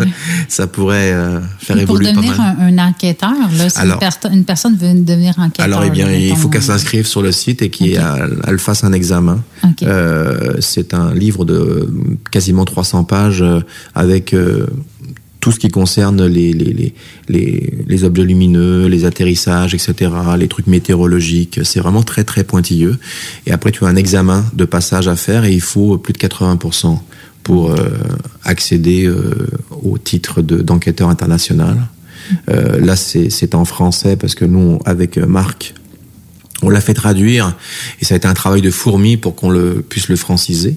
ça 0.48 0.66
pourrait 0.66 1.12
euh, 1.12 1.40
faire 1.58 1.76
pour 1.84 2.00
évoluer 2.00 2.06
pas 2.14 2.20
devenir 2.20 2.40
un, 2.40 2.56
un 2.60 2.78
enquêteur, 2.88 3.32
là, 3.58 3.68
si 3.68 3.78
Alors- 3.78 3.94
une, 3.94 4.00
perso- 4.00 4.28
une 4.32 4.44
personne 4.44 4.76
veut 4.76 4.94
devenir 4.94 5.34
enquêteur. 5.38 5.64
Alors, 5.66 5.84
eh 5.84 5.90
bien, 5.90 6.06
là, 6.06 6.16
il 6.16 6.36
faut 6.36 6.48
qu'elle 6.48 6.62
s'inscrive 6.62 7.06
sur 7.06 7.20
le 7.22 7.32
site 7.32 7.62
et 7.62 7.68
qu'elle 7.70 8.38
elle 8.46 8.58
fasse 8.58 8.84
un 8.84 8.92
examen. 8.92 9.42
Euh, 9.82 10.54
c'est 10.60 10.94
un 10.94 11.12
livre 11.12 11.44
de 11.44 11.88
quasiment 12.30 12.64
300 12.64 13.04
pages 13.04 13.42
euh, 13.42 13.60
avec 13.94 14.32
euh, 14.32 14.66
tout 15.46 15.52
ce 15.52 15.60
qui 15.60 15.68
concerne 15.68 16.26
les, 16.26 18.02
objets 18.02 18.24
lumineux, 18.24 18.88
les 18.88 19.04
atterrissages, 19.04 19.74
etc., 19.74 20.10
les 20.36 20.48
trucs 20.48 20.66
météorologiques. 20.66 21.60
C'est 21.62 21.78
vraiment 21.78 22.02
très, 22.02 22.24
très 22.24 22.42
pointilleux. 22.42 22.98
Et 23.46 23.52
après, 23.52 23.70
tu 23.70 23.84
as 23.84 23.86
un 23.86 23.94
examen 23.94 24.44
de 24.54 24.64
passage 24.64 25.06
à 25.06 25.14
faire 25.14 25.44
et 25.44 25.52
il 25.52 25.60
faut 25.60 25.98
plus 25.98 26.12
de 26.12 26.18
80% 26.18 26.98
pour 27.44 27.70
euh, 27.70 27.76
accéder 28.42 29.06
euh, 29.06 29.46
au 29.84 29.98
titre 29.98 30.42
de- 30.42 30.62
d'enquêteur 30.62 31.10
international. 31.10 31.76
Euh, 32.50 32.80
là, 32.80 32.96
c'est 32.96 33.54
en 33.54 33.64
français 33.64 34.16
parce 34.16 34.34
que 34.34 34.44
nous, 34.44 34.80
avec 34.84 35.16
Marc, 35.16 35.74
on 36.62 36.70
l'a 36.70 36.80
fait 36.80 36.94
traduire 36.94 37.56
et 38.00 38.04
ça 38.04 38.14
a 38.14 38.16
été 38.16 38.26
un 38.26 38.34
travail 38.34 38.62
de 38.62 38.72
fourmi 38.72 39.16
pour 39.16 39.36
qu'on 39.36 39.50
le 39.50 39.84
puisse 39.88 40.08
le 40.08 40.16
franciser. 40.16 40.76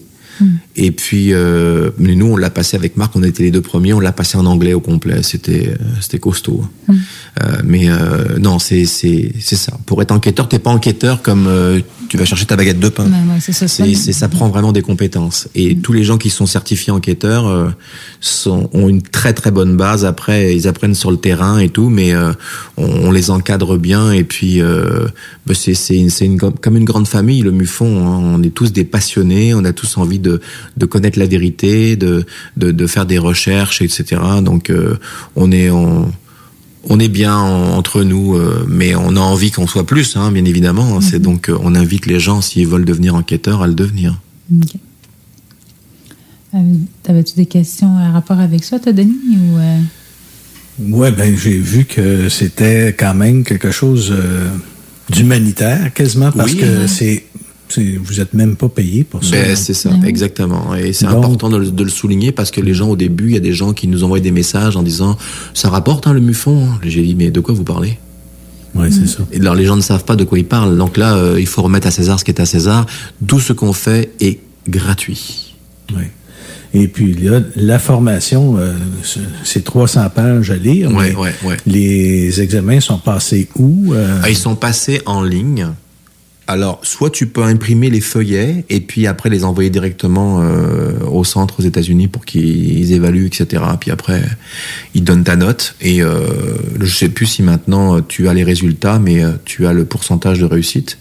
Et 0.81 0.91
puis, 0.91 1.33
euh, 1.33 1.89
mais 1.97 2.15
nous, 2.15 2.27
on 2.27 2.37
l'a 2.37 2.49
passé 2.49 2.77
avec 2.77 2.95
Marc, 2.95 3.13
on 3.15 3.23
était 3.23 3.43
les 3.43 3.51
deux 3.51 3.59
premiers, 3.61 3.91
on 3.93 3.99
l'a 3.99 4.13
passé 4.13 4.37
en 4.37 4.45
anglais 4.45 4.73
au 4.73 4.79
complet. 4.79 5.21
C'était, 5.23 5.67
euh, 5.69 5.75
c'était 5.99 6.19
costaud. 6.19 6.63
Euh, 6.89 6.93
mais 7.65 7.89
euh, 7.89 8.37
non, 8.39 8.59
c'est, 8.59 8.85
c'est, 8.85 9.33
c'est 9.41 9.55
ça. 9.57 9.73
Pour 9.85 10.01
être 10.01 10.11
enquêteur, 10.11 10.47
t'es 10.47 10.57
pas 10.59 10.69
enquêteur 10.71 11.21
comme 11.21 11.47
euh, 11.47 11.81
tu 12.07 12.17
vas 12.17 12.23
chercher 12.25 12.45
ta 12.45 12.55
baguette 12.55 12.79
de 12.79 12.87
pain. 12.89 13.03
Ouais, 13.05 13.11
ouais, 13.33 13.39
c'est. 13.41 13.51
C'est, 13.51 13.67
c'est- 13.95 14.13
ça 14.13 14.29
prend 14.29 14.47
vraiment 14.49 14.71
des 14.71 14.81
compétences. 14.81 15.47
Et 15.53 15.75
tous 15.77 15.91
les 15.93 16.03
gens 16.03 16.17
qui 16.17 16.29
sont 16.29 16.45
certifiés 16.45 16.91
enquêteurs 16.93 17.45
euh, 17.47 17.69
sont, 18.21 18.69
ont 18.73 18.87
une 18.89 19.01
très 19.01 19.33
très 19.33 19.51
bonne 19.51 19.75
base. 19.77 20.05
Après, 20.05 20.55
ils 20.55 20.67
apprennent 20.67 20.95
sur 20.95 21.11
le 21.11 21.17
terrain 21.17 21.59
et 21.59 21.69
tout, 21.69 21.89
mais 21.89 22.13
euh, 22.13 22.31
on, 22.77 22.85
on 22.85 23.11
les 23.11 23.29
encadre 23.31 23.77
bien. 23.77 24.11
Et 24.11 24.23
puis, 24.23 24.61
euh, 24.61 25.07
bah, 25.45 25.53
c'est, 25.53 25.73
c'est, 25.73 25.97
une, 25.97 26.09
c'est 26.09 26.25
une, 26.25 26.37
comme 26.39 26.77
une 26.77 26.85
grande 26.85 27.07
famille, 27.07 27.41
le 27.41 27.51
MUFON. 27.51 27.85
hein. 28.07 28.21
On 28.35 28.43
est 28.43 28.53
tous 28.53 28.71
des 28.71 28.85
passionnés, 28.85 29.53
on 29.53 29.63
a 29.65 29.73
tous 29.73 29.97
envie 29.97 30.19
de, 30.19 30.39
de 30.77 30.85
connaître 30.85 31.17
la 31.19 31.25
vérité, 31.27 31.95
de, 31.95 32.25
de, 32.57 32.71
de 32.71 32.87
faire 32.87 33.05
des 33.05 33.17
recherches, 33.17 33.81
etc. 33.81 34.21
Donc, 34.43 34.69
euh, 34.69 34.97
on 35.35 35.51
est... 35.51 35.69
On, 35.69 36.11
on 36.91 36.97
est 36.97 37.09
bien 37.09 37.35
en- 37.35 37.75
entre 37.77 38.03
nous, 38.03 38.35
euh, 38.35 38.65
mais 38.69 38.95
on 38.95 39.17
a 39.17 39.19
envie 39.19 39.51
qu'on 39.51 39.67
soit 39.67 39.85
plus, 39.85 40.15
hein, 40.15 40.31
bien 40.31 40.45
évidemment. 40.45 41.01
C'est 41.01 41.19
donc, 41.19 41.49
euh, 41.49 41.57
on 41.61 41.75
invite 41.75 42.05
les 42.05 42.21
gens, 42.21 42.39
s'ils 42.39 42.67
veulent 42.67 42.85
devenir 42.85 43.15
enquêteurs, 43.15 43.61
à 43.61 43.67
le 43.67 43.73
devenir. 43.73 44.17
OK. 44.55 44.69
Euh, 46.55 46.57
T'avais-tu 47.03 47.35
des 47.35 47.45
questions 47.45 47.97
à 47.97 48.11
rapport 48.11 48.39
avec 48.39 48.63
ça, 48.63 48.79
toi, 48.79 48.91
Denis? 48.93 49.13
Ou, 49.29 49.57
euh, 49.57 49.79
Ouais, 50.87 51.11
ben 51.11 51.35
j'ai 51.37 51.57
vu 51.59 51.83
que 51.83 52.29
c'était 52.29 52.95
quand 52.97 53.13
même 53.13 53.43
quelque 53.43 53.71
chose 53.71 54.13
euh, 54.13 54.47
d'humanitaire, 55.09 55.93
quasiment, 55.93 56.31
parce 56.31 56.53
Oui. 56.53 56.59
que 56.59 56.87
c'est- 56.87 57.25
vous 57.77 58.19
êtes 58.19 58.33
même 58.33 58.55
pas 58.55 58.69
payé 58.69 59.03
pour 59.03 59.23
ça. 59.23 59.31
Ben, 59.31 59.55
c'est 59.55 59.73
ça, 59.73 59.91
exactement. 60.05 60.73
Et 60.75 60.93
c'est 60.93 61.05
important 61.05 61.49
de, 61.49 61.57
le- 61.57 61.71
de 61.71 61.83
le 61.83 61.89
souligner 61.89 62.31
parce 62.31 62.49
que 62.51 62.61
les 62.61 62.73
gens, 62.73 62.89
au 62.89 62.95
début, 62.95 63.27
il 63.27 63.33
y 63.33 63.37
a 63.37 63.41
des 63.41 63.53
gens 63.53 63.73
qui 63.73 63.87
nous 63.87 64.03
envoient 64.03 64.19
des 64.19 64.31
messages 64.31 64.75
en 64.75 64.83
disant 64.83 65.17
Ça 65.53 65.69
rapporte, 65.69 66.07
hein, 66.07 66.13
le 66.13 66.19
MUFON 66.21 66.65
hein. 66.65 66.79
J'ai 66.83 67.01
dit 67.03 67.15
Mais 67.15 67.29
de 67.31 67.39
quoi 67.39 67.53
vous 67.53 67.63
parlez? 67.63 67.97
Ouais, 68.75 68.89
c'est 68.91 69.07
ça. 69.07 69.19
Et 69.31 69.39
alors, 69.39 69.55
les 69.55 69.65
gens 69.65 69.75
ne 69.75 69.81
savent 69.81 70.03
pas 70.05 70.15
de 70.15 70.23
quoi 70.23 70.37
ils 70.39 70.45
parlent. 70.45 70.77
Donc 70.77 70.95
là, 70.97 71.15
euh, 71.15 71.39
il 71.39 71.47
faut 71.47 71.61
remettre 71.63 71.87
à 71.87 71.91
César 71.91 72.19
ce 72.19 72.23
qui 72.25 72.31
est 72.31 72.39
à 72.39 72.45
César. 72.45 72.85
Tout 73.25 73.39
ce 73.39 73.51
qu'on 73.53 73.73
fait 73.73 74.11
est 74.19 74.39
gratuit. 74.67 75.55
Oui. 75.95 76.03
Et 76.75 76.87
puis 76.87 77.13
là, 77.15 77.39
la 77.55 77.79
formation, 77.79 78.57
euh, 78.59 78.73
c'est- 79.03 79.19
c'est 79.43 79.63
300 79.63 80.07
pages 80.13 80.51
à 80.51 80.55
lire. 80.55 80.91
Ouais, 80.93 81.15
ouais, 81.15 81.33
ouais. 81.43 81.57
Les 81.65 82.41
examens 82.41 82.79
sont 82.79 82.99
passés 82.99 83.47
où? 83.57 83.93
euh? 83.93 84.19
Ah, 84.21 84.29
Ils 84.29 84.37
sont 84.37 84.55
passés 84.55 85.01
en 85.07 85.23
ligne. 85.23 85.69
Alors, 86.49 86.79
soit 86.81 87.11
tu 87.11 87.27
peux 87.27 87.43
imprimer 87.43 87.91
les 87.91 88.01
feuillets 88.01 88.65
et 88.69 88.79
puis 88.79 89.05
après 89.05 89.29
les 89.29 89.43
envoyer 89.43 89.69
directement 89.69 90.41
euh, 90.41 90.93
au 91.05 91.23
centre 91.23 91.59
aux 91.59 91.63
États-Unis 91.63 92.07
pour 92.07 92.25
qu'ils 92.25 92.91
évaluent, 92.91 93.27
etc. 93.27 93.61
Puis 93.79 93.91
après, 93.91 94.23
ils 94.95 95.03
donnent 95.03 95.23
ta 95.23 95.35
note. 95.35 95.75
Et 95.79 96.01
euh, 96.01 96.25
je 96.81 96.91
sais 96.91 97.09
plus 97.09 97.27
si 97.27 97.43
maintenant 97.43 97.97
euh, 97.97 98.01
tu 98.01 98.27
as 98.29 98.33
les 98.33 98.43
résultats, 98.43 98.97
mais 98.97 99.21
tu 99.45 99.67
as 99.67 99.73
le 99.73 99.85
pourcentage 99.85 100.39
de 100.39 100.45
réussite. 100.45 100.97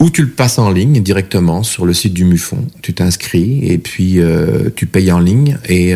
Ou 0.00 0.10
tu 0.10 0.22
le 0.22 0.30
passes 0.30 0.58
en 0.58 0.72
ligne 0.72 1.00
directement 1.00 1.62
sur 1.62 1.86
le 1.86 1.94
site 1.94 2.12
du 2.12 2.24
MUFON. 2.24 2.66
Tu 2.82 2.94
t'inscris 2.94 3.60
et 3.70 3.78
puis 3.78 4.18
tu 4.74 4.86
payes 4.86 5.12
en 5.12 5.20
ligne 5.20 5.58
et 5.68 5.94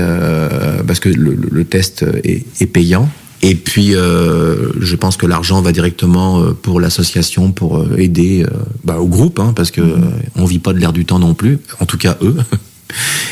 parce 0.86 1.00
que 1.00 1.08
le, 1.08 1.64
test 1.64 2.04
est, 2.24 2.44
est 2.60 2.66
payant. 2.66 3.08
Et 3.44 3.56
puis 3.56 3.94
euh, 3.94 4.70
je 4.80 4.96
pense 4.96 5.16
que 5.16 5.26
l'argent 5.26 5.60
va 5.62 5.72
directement 5.72 6.40
euh, 6.40 6.52
pour 6.52 6.80
l'association 6.80 7.50
pour 7.50 7.78
euh, 7.78 7.96
aider 7.98 8.44
euh, 8.44 8.56
bah, 8.84 8.98
au 8.98 9.08
groupe 9.08 9.40
hein, 9.40 9.52
parce 9.54 9.72
que 9.72 9.80
euh, 9.80 9.96
on 10.36 10.44
vit 10.44 10.60
pas 10.60 10.72
de 10.72 10.78
l'air 10.78 10.92
du 10.92 11.04
temps 11.04 11.18
non 11.18 11.34
plus. 11.34 11.58
En 11.80 11.86
tout 11.86 11.98
cas 11.98 12.16
eux. 12.22 12.36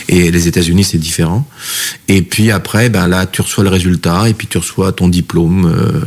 Et 0.08 0.30
les 0.30 0.48
États-Unis, 0.48 0.84
c'est 0.84 0.98
différent. 0.98 1.46
Et 2.08 2.22
puis 2.22 2.50
après, 2.50 2.88
ben 2.88 3.06
là, 3.06 3.26
tu 3.26 3.42
reçois 3.42 3.62
le 3.64 3.70
résultat, 3.70 4.28
et 4.28 4.34
puis 4.34 4.46
tu 4.46 4.58
reçois 4.58 4.92
ton 4.92 5.08
diplôme, 5.08 5.66
euh, 5.66 6.00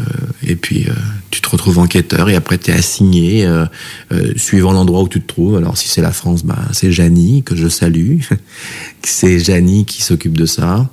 et 0.46 0.56
puis 0.56 0.86
euh, 0.88 0.94
tu 1.32 1.42
te 1.42 1.50
retrouves 1.50 1.80
enquêteur, 1.80 2.30
et 2.30 2.36
après 2.36 2.58
tu 2.58 2.72
es 2.72 2.74
assigné, 2.74 3.46
euh, 3.46 3.66
euh, 4.12 4.34
suivant 4.36 4.74
l'endroit 4.74 5.04
où 5.04 5.08
tu 5.08 5.22
te 5.22 5.28
trouves. 5.28 5.56
Alors 5.56 5.78
si 5.78 5.88
c'est 5.88 6.02
la 6.02 6.12
France, 6.12 6.44
ben, 6.44 6.60
c'est 6.72 6.92
Janie, 6.92 7.44
que 7.44 7.56
je 7.56 7.68
salue. 7.68 8.20
c'est 9.04 9.40
Janie 9.40 9.86
qui 9.86 10.02
s'occupe 10.02 10.38
de 10.38 10.46
ça, 10.46 10.90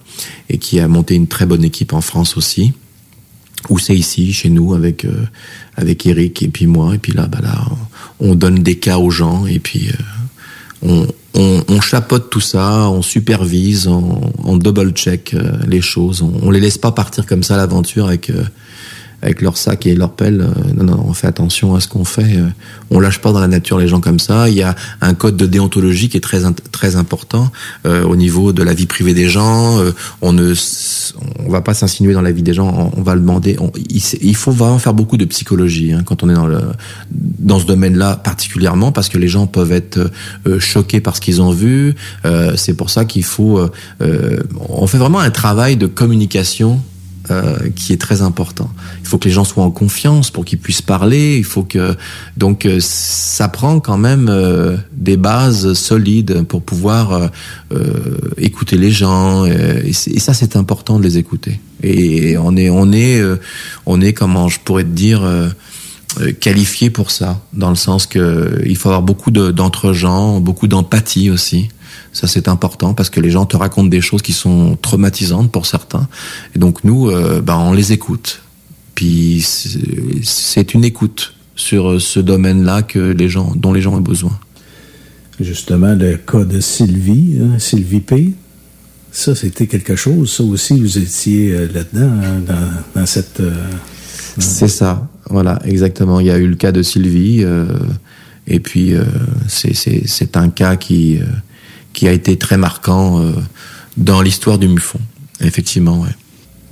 et 0.49 0.59
qui 0.59 0.78
a 0.81 0.87
monté 0.87 1.15
une 1.15 1.27
très 1.27 1.47
bonne 1.47 1.65
équipe 1.65 1.93
en 1.93 2.01
France 2.01 2.37
aussi. 2.37 2.73
Ou 3.69 3.78
c'est 3.78 3.95
ici, 3.95 4.32
chez 4.32 4.49
nous, 4.49 4.74
avec 4.74 5.05
euh, 5.05 5.27
avec 5.77 6.07
Eric 6.07 6.43
et 6.43 6.49
puis 6.49 6.66
moi. 6.66 6.95
Et 6.95 6.99
puis 6.99 7.12
là, 7.12 7.27
bah 7.27 7.41
là, 7.43 7.65
on 8.19 8.35
donne 8.35 8.62
des 8.62 8.77
cas 8.77 8.99
aux 8.99 9.11
gens, 9.11 9.47
et 9.47 9.59
puis 9.59 9.89
euh, 9.89 9.93
on, 10.82 11.07
on, 11.35 11.65
on 11.69 11.81
chapeaute 11.81 12.31
tout 12.31 12.41
ça, 12.41 12.89
on 12.91 13.03
supervise, 13.03 13.87
on, 13.87 14.57
double-check 14.57 15.35
euh, 15.35 15.53
les 15.66 15.81
choses. 15.81 16.23
On, 16.23 16.32
on 16.43 16.51
les 16.51 16.61
laisse 16.61 16.78
pas 16.78 16.93
partir 16.93 17.27
comme 17.27 17.43
ça 17.43 17.57
l'aventure 17.57 18.07
avec 18.07 18.31
euh, 18.31 18.45
avec 19.22 19.42
leur 19.42 19.56
sac 19.56 19.86
et 19.86 19.94
leur 19.94 20.12
pelle. 20.12 20.40
Euh, 20.40 20.72
non, 20.74 20.84
non, 20.84 21.05
on 21.06 21.12
fait 21.12 21.26
attention 21.26 21.74
à 21.74 21.80
ce 21.80 21.88
qu'on 21.88 22.05
fait. 22.05 22.36
Euh, 22.36 22.48
on 22.90 23.01
lâche 23.01 23.20
pas 23.20 23.32
dans 23.32 23.40
la 23.40 23.48
nature 23.48 23.78
les 23.78 23.88
gens 23.88 24.01
comme 24.01 24.18
ça. 24.18 24.48
Il 24.48 24.55
y 24.55 24.62
a 24.62 24.74
un 25.01 25.14
code 25.14 25.36
de 25.36 25.47
déontologie 25.47 26.09
qui 26.09 26.16
est 26.16 26.20
très 26.20 26.40
très 26.72 26.97
important 26.97 27.51
euh, 27.86 28.05
au 28.05 28.16
niveau 28.16 28.52
de 28.52 28.62
la 28.62 28.74
vie 28.74 28.86
privée 28.86 29.14
des 29.14 29.28
gens. 29.28 29.78
On 30.22 30.32
ne 30.32 30.55
on 31.38 31.51
va 31.51 31.60
pas 31.60 31.74
s'insinuer 31.74 32.14
dans 32.14 32.22
la 32.22 32.32
vie 32.32 32.42
des 32.42 32.55
gens. 32.55 32.92
On, 32.97 33.02
va 33.02 33.14
le 33.14 33.20
demander. 33.20 33.56
Il, 33.88 34.36
faut 34.36 34.52
vraiment 34.52 34.78
faire 34.78 34.94
beaucoup 34.94 35.16
de 35.16 35.24
psychologie 35.24 35.92
hein, 35.92 36.02
quand 36.05 36.22
on 36.22 36.28
est 36.28 36.34
dans 36.34 36.47
le 36.47 36.60
dans 37.10 37.59
ce 37.59 37.66
domaine-là 37.66 38.16
particulièrement 38.16 38.92
parce 38.92 39.09
que 39.09 39.18
les 39.18 39.28
gens 39.28 39.47
peuvent 39.47 39.72
être 39.72 40.10
choqués 40.59 41.01
par 41.01 41.16
ce 41.16 41.20
qu'ils 41.20 41.42
ont 41.42 41.52
vu. 41.52 41.94
C'est 42.56 42.74
pour 42.74 42.90
ça 42.90 43.05
qu'il 43.05 43.24
faut. 43.24 43.60
on 44.01 44.86
fait 44.86 44.98
vraiment 44.98 45.20
un 45.20 45.30
travail 45.30 45.76
de 45.76 45.86
communication 45.86 46.80
euh, 47.31 47.69
qui 47.77 47.93
est 47.93 48.01
très 48.01 48.23
important. 48.23 48.70
Il 49.02 49.09
faut 49.09 49.19
que 49.19 49.27
les 49.28 49.35
gens 49.35 49.44
soient 49.44 49.65
en 49.65 49.70
confiance 49.70 50.31
pour 50.31 50.44
qu'ils 50.44 50.59
puissent 50.59 50.82
parler. 50.82 51.36
Il 51.36 51.44
faut 51.44 51.62
que 51.62 51.97
donc 52.36 52.66
euh, 52.66 52.78
ça 52.81 53.48
prend 53.48 53.81
quand 53.81 53.98
même 53.98 54.28
euh, 54.28 54.77
des 54.93 55.16
bases 55.16 55.73
solides 55.74 56.43
pour 56.44 56.62
pouvoir 56.62 57.31
écouter 58.36 58.77
les 58.77 58.90
gens. 58.90 59.44
et, 59.47 59.93
ça, 59.93 60.35
c'est 60.35 60.57
important 60.57 60.98
de 60.98 61.05
les 61.05 61.19
écouter. 61.19 61.61
Et 61.82 62.36
on 62.39 62.57
est 62.57 62.69
on 62.70 62.93
est 62.93 63.23
on 63.86 64.01
est 64.01 64.12
comment 64.12 64.48
je 64.48 64.59
pourrais 64.61 64.85
te 64.85 64.89
dire. 64.89 65.23
qualifié 66.40 66.90
pour 66.90 67.12
ça, 67.12 67.40
dans 67.52 67.70
le 67.70 67.77
sens 67.77 68.07
que 68.07 68.61
il 68.66 68.77
faut 68.77 68.89
avoir 68.89 69.02
beaucoup 69.02 69.31
de- 69.31 69.52
d'entre-gens, 69.52 70.40
beaucoup 70.40 70.66
d'empathie 70.66 71.31
aussi. 71.31 71.69
Ça, 72.12 72.27
c'est 72.27 72.49
important 72.49 72.93
parce 72.95 73.09
que 73.11 73.20
les 73.20 73.31
gens 73.31 73.47
te 73.47 73.57
racontent 73.57 73.89
des 73.89 74.01
choses 74.01 74.23
qui 74.23 74.32
sont 74.32 74.77
traumatisantes 74.81 75.51
pour 75.53 75.66
certains. 75.66 76.09
Et 76.57 76.59
donc, 76.59 76.82
nous, 76.85 77.09
euh, 77.09 77.41
ben, 77.41 77.57
on 77.57 77.73
les 77.73 77.93
écoute. 77.93 78.43
Puis, 78.97 79.43
c'est- 79.45 80.74
une 80.74 80.85
écoute 80.85 81.35
sur 81.57 82.01
ce 82.01 82.19
domaine-là 82.20 82.82
que 82.82 82.99
les 82.99 83.28
gens, 83.28 83.53
dont 83.55 83.73
les 83.73 83.81
gens 83.81 83.95
ont 83.95 84.01
besoin. 84.01 84.39
Justement, 85.39 85.95
le 85.95 86.16
cas 86.16 86.45
de 86.45 86.61
Sylvie, 86.61 87.39
hein, 87.41 87.59
Sylvie 87.59 88.01
P. 88.01 88.32
Ça, 89.12 89.35
c'était 89.35 89.66
quelque 89.66 89.97
chose. 89.97 90.31
Ça 90.32 90.43
aussi, 90.43 90.78
vous 90.81 90.99
étiez 90.99 91.53
euh, 91.53 91.69
là-dedans, 91.73 92.12
hein, 92.23 92.41
dans, 92.47 93.01
dans 93.01 93.07
cette. 93.07 93.41
euh, 93.41 93.53
C'est 94.39 94.69
ça, 94.69 95.09
voilà, 95.28 95.59
exactement. 95.65 96.20
Il 96.20 96.27
y 96.27 96.31
a 96.31 96.39
eu 96.39 96.47
le 96.47 96.57
cas 96.57 96.73
de 96.73 96.82
Sylvie, 96.82 97.43
euh, 97.43 97.66
et 98.47 98.61
puis 98.61 98.95
euh, 98.95 99.05
c'est- 99.49 100.37
un 100.37 100.49
cas 100.51 100.77
qui, 100.77 101.19
euh, 101.19 101.24
qui 101.93 102.09
a 102.09 102.12
été 102.12 102.37
très 102.39 102.57
marquant 102.57 103.21
euh, 103.21 103.33
dans 103.97 104.23
l'histoire 104.23 104.59
du 104.59 104.69
MUFON, 104.69 105.01
effectivement, 105.41 106.01
ouais. 106.01 106.09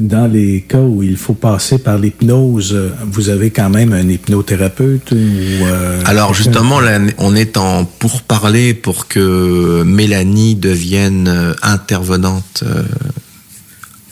Dans 0.01 0.29
les 0.33 0.61
cas 0.63 0.81
où 0.81 1.03
il 1.03 1.17
faut 1.17 1.35
passer 1.35 1.79
par 1.79 1.99
l'hypnose, 1.99 2.79
vous 3.11 3.31
avez 3.31 3.51
quand 3.51 3.69
même 3.69 3.93
un 3.93 4.09
hypnothérapeute 4.09 5.11
ou. 5.11 5.17
euh, 5.17 6.01
Alors 6.05 6.35
justement, 6.35 6.79
là, 6.79 7.01
on 7.19 7.35
est 7.35 7.57
en 7.57 7.85
pourparler 7.85 8.75
pour 8.75 9.09
que 9.09 9.83
Mélanie 9.85 10.55
devienne 10.55 11.27
euh, 11.27 11.53
intervenante 11.63 12.63
euh, 12.63 12.85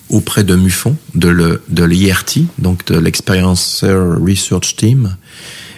auprès 0.09 0.43
de 0.43 0.57
MUFON, 0.57 0.97
de 1.15 1.29
le- 1.29 1.63
de 1.69 1.85
l'IRT, 1.85 2.39
donc 2.59 2.85
de 2.87 2.99
l'Experiencer 2.99 3.93
Research 4.21 4.75
Team, 4.77 5.17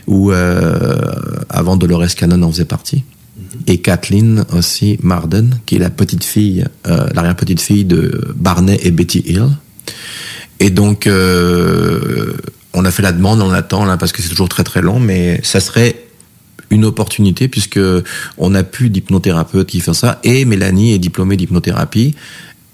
où 0.06 0.32
euh, 0.32 0.96
avant 1.50 1.76
Dolores 1.76 2.14
Cannon 2.16 2.42
en 2.44 2.50
faisait 2.50 2.64
partie. 2.64 3.04
Et 3.66 3.78
Kathleen 3.78 4.44
aussi 4.52 4.98
Marden, 5.02 5.58
qui 5.66 5.76
est 5.76 5.78
la 5.78 5.90
petite 5.90 6.24
fille, 6.24 6.64
euh, 6.86 7.08
l'arrière-petite 7.14 7.60
fille 7.60 7.84
de 7.84 8.34
Barney 8.36 8.78
et 8.82 8.90
Betty 8.90 9.22
Hill. 9.26 9.48
Et 10.60 10.70
donc, 10.70 11.06
euh, 11.06 12.34
on 12.74 12.84
a 12.84 12.90
fait 12.90 13.02
la 13.02 13.12
demande, 13.12 13.40
on 13.40 13.50
attend 13.50 13.84
là 13.84 13.96
parce 13.96 14.12
que 14.12 14.22
c'est 14.22 14.28
toujours 14.28 14.48
très 14.48 14.64
très 14.64 14.82
long, 14.82 15.00
mais 15.00 15.40
ça 15.42 15.60
serait 15.60 16.04
une 16.70 16.84
opportunité 16.84 17.48
puisque 17.48 17.80
on 18.36 18.54
a 18.54 18.62
plus 18.62 18.90
d'hypnothérapeute 18.90 19.68
qui 19.68 19.80
fait 19.80 19.94
ça 19.94 20.20
et 20.22 20.44
Mélanie 20.44 20.92
est 20.92 20.98
diplômée 20.98 21.36
d'hypnothérapie 21.36 22.14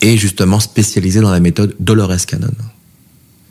et 0.01 0.17
justement 0.17 0.61
spécialisée 0.61 1.21
dans 1.21 1.31
la 1.31 1.41
méthode 1.41 1.77
Dolores 1.79 2.27
Cannon. 2.27 2.49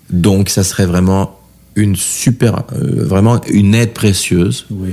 Donc, 0.09 0.49
ça 0.49 0.63
serait 0.63 0.85
vraiment 0.85 1.39
une 1.75 1.95
super, 1.95 2.63
euh, 2.73 3.03
vraiment 3.05 3.41
une 3.49 3.73
aide 3.75 3.93
précieuse 3.93 4.65
Oui. 4.71 4.89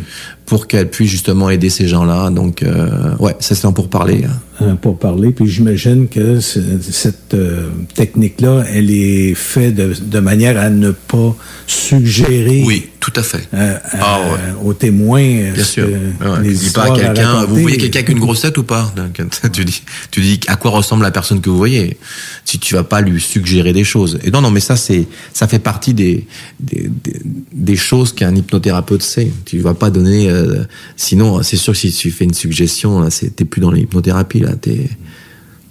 pour 0.46 0.66
qu'elle 0.66 0.88
puisse 0.88 1.10
justement 1.10 1.50
aider 1.50 1.68
ces 1.70 1.86
gens-là. 1.88 2.30
Donc, 2.30 2.62
euh, 2.62 3.14
ouais, 3.18 3.34
ça 3.40 3.54
c'est 3.54 3.70
pour 3.74 3.88
parler. 3.88 4.24
hein, 4.60 4.76
pour 4.80 4.98
parler. 4.98 5.30
Puis 5.30 5.46
j'imagine 5.46 6.08
que 6.08 6.40
ce- 6.40 6.60
cette 6.90 7.34
euh, 7.34 7.68
technique-là, 7.94 8.64
elle 8.72 8.90
est 8.90 9.34
faite 9.34 9.74
de, 9.74 9.92
de 10.00 10.20
manière 10.20 10.58
à 10.58 10.70
ne 10.70 10.90
pas 10.90 11.34
suggérer 11.66 12.62
Oui, 12.66 12.89
tout 13.00 13.12
à 13.16 13.22
fait. 13.22 13.48
euh, 13.54 13.78
Ah 13.94 14.20
ouais. 14.20 14.52
aux 14.62 14.74
témoins 14.74 15.22
euh, 15.22 15.52
Bien 15.54 15.64
sûr. 15.64 15.86
que 15.86 15.90
Ouais, 16.28 16.42
les 16.42 16.50
tu 16.50 16.64
dis 16.66 16.70
pas 16.70 16.84
à 16.84 16.90
quelqu'un, 16.98 17.44
vous 17.46 17.56
voyez 17.56 17.78
quelqu'un 17.78 18.00
avec 18.00 18.10
une 18.10 18.18
grosse 18.20 18.42
tête 18.42 18.56
ou 18.58 18.62
pas? 18.62 18.92
Donc, 18.94 19.20
tu 19.52 19.64
dis, 19.64 19.82
tu 20.10 20.20
dis 20.20 20.38
à 20.46 20.56
quoi 20.56 20.70
ressemble 20.70 21.02
la 21.02 21.10
personne 21.10 21.40
que 21.40 21.48
vous 21.50 21.56
voyez. 21.56 21.98
Si 22.44 22.58
tu 22.58 22.74
vas 22.74 22.84
pas 22.84 23.00
lui 23.00 23.20
suggérer 23.20 23.72
des 23.72 23.84
choses. 23.84 24.18
Et 24.22 24.30
non, 24.30 24.40
non, 24.42 24.50
mais 24.50 24.60
ça 24.60 24.76
c'est, 24.76 25.06
ça 25.32 25.48
fait 25.48 25.58
partie 25.58 25.94
des 25.94 26.26
des, 26.60 26.90
des, 27.04 27.20
des 27.52 27.76
choses 27.76 28.12
qu'un 28.12 28.34
hypnothérapeute 28.34 29.02
sait. 29.02 29.30
Tu 29.46 29.58
vas 29.60 29.74
pas 29.74 29.90
donner. 29.90 30.28
euh, 30.28 30.64
sinon, 30.96 31.42
c'est 31.42 31.56
sûr 31.56 31.72
que 31.72 31.78
si 31.78 31.90
tu 31.92 32.10
fais 32.10 32.24
une 32.24 32.34
suggestion, 32.34 33.00
là, 33.00 33.10
c'est 33.10 33.34
t'es 33.34 33.44
plus 33.44 33.60
dans 33.60 33.70
l'hypnothérapie 33.70 34.40
là. 34.40 34.52
T'es, 34.60 34.88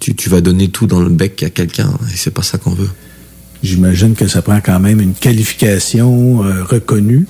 tu, 0.00 0.14
tu 0.14 0.28
vas 0.30 0.40
donner 0.40 0.68
tout 0.68 0.86
dans 0.86 1.00
le 1.00 1.10
bec 1.10 1.42
à 1.42 1.50
quelqu'un. 1.50 1.90
Et 2.12 2.16
c'est 2.16 2.30
pas 2.32 2.42
ça 2.42 2.58
qu'on 2.58 2.72
veut. 2.74 2.88
J'imagine 3.62 4.14
que 4.14 4.26
ça 4.26 4.42
prend 4.42 4.60
quand 4.60 4.80
même 4.80 5.00
une 5.00 5.14
qualification 5.14 6.44
euh, 6.44 6.64
reconnue. 6.64 7.26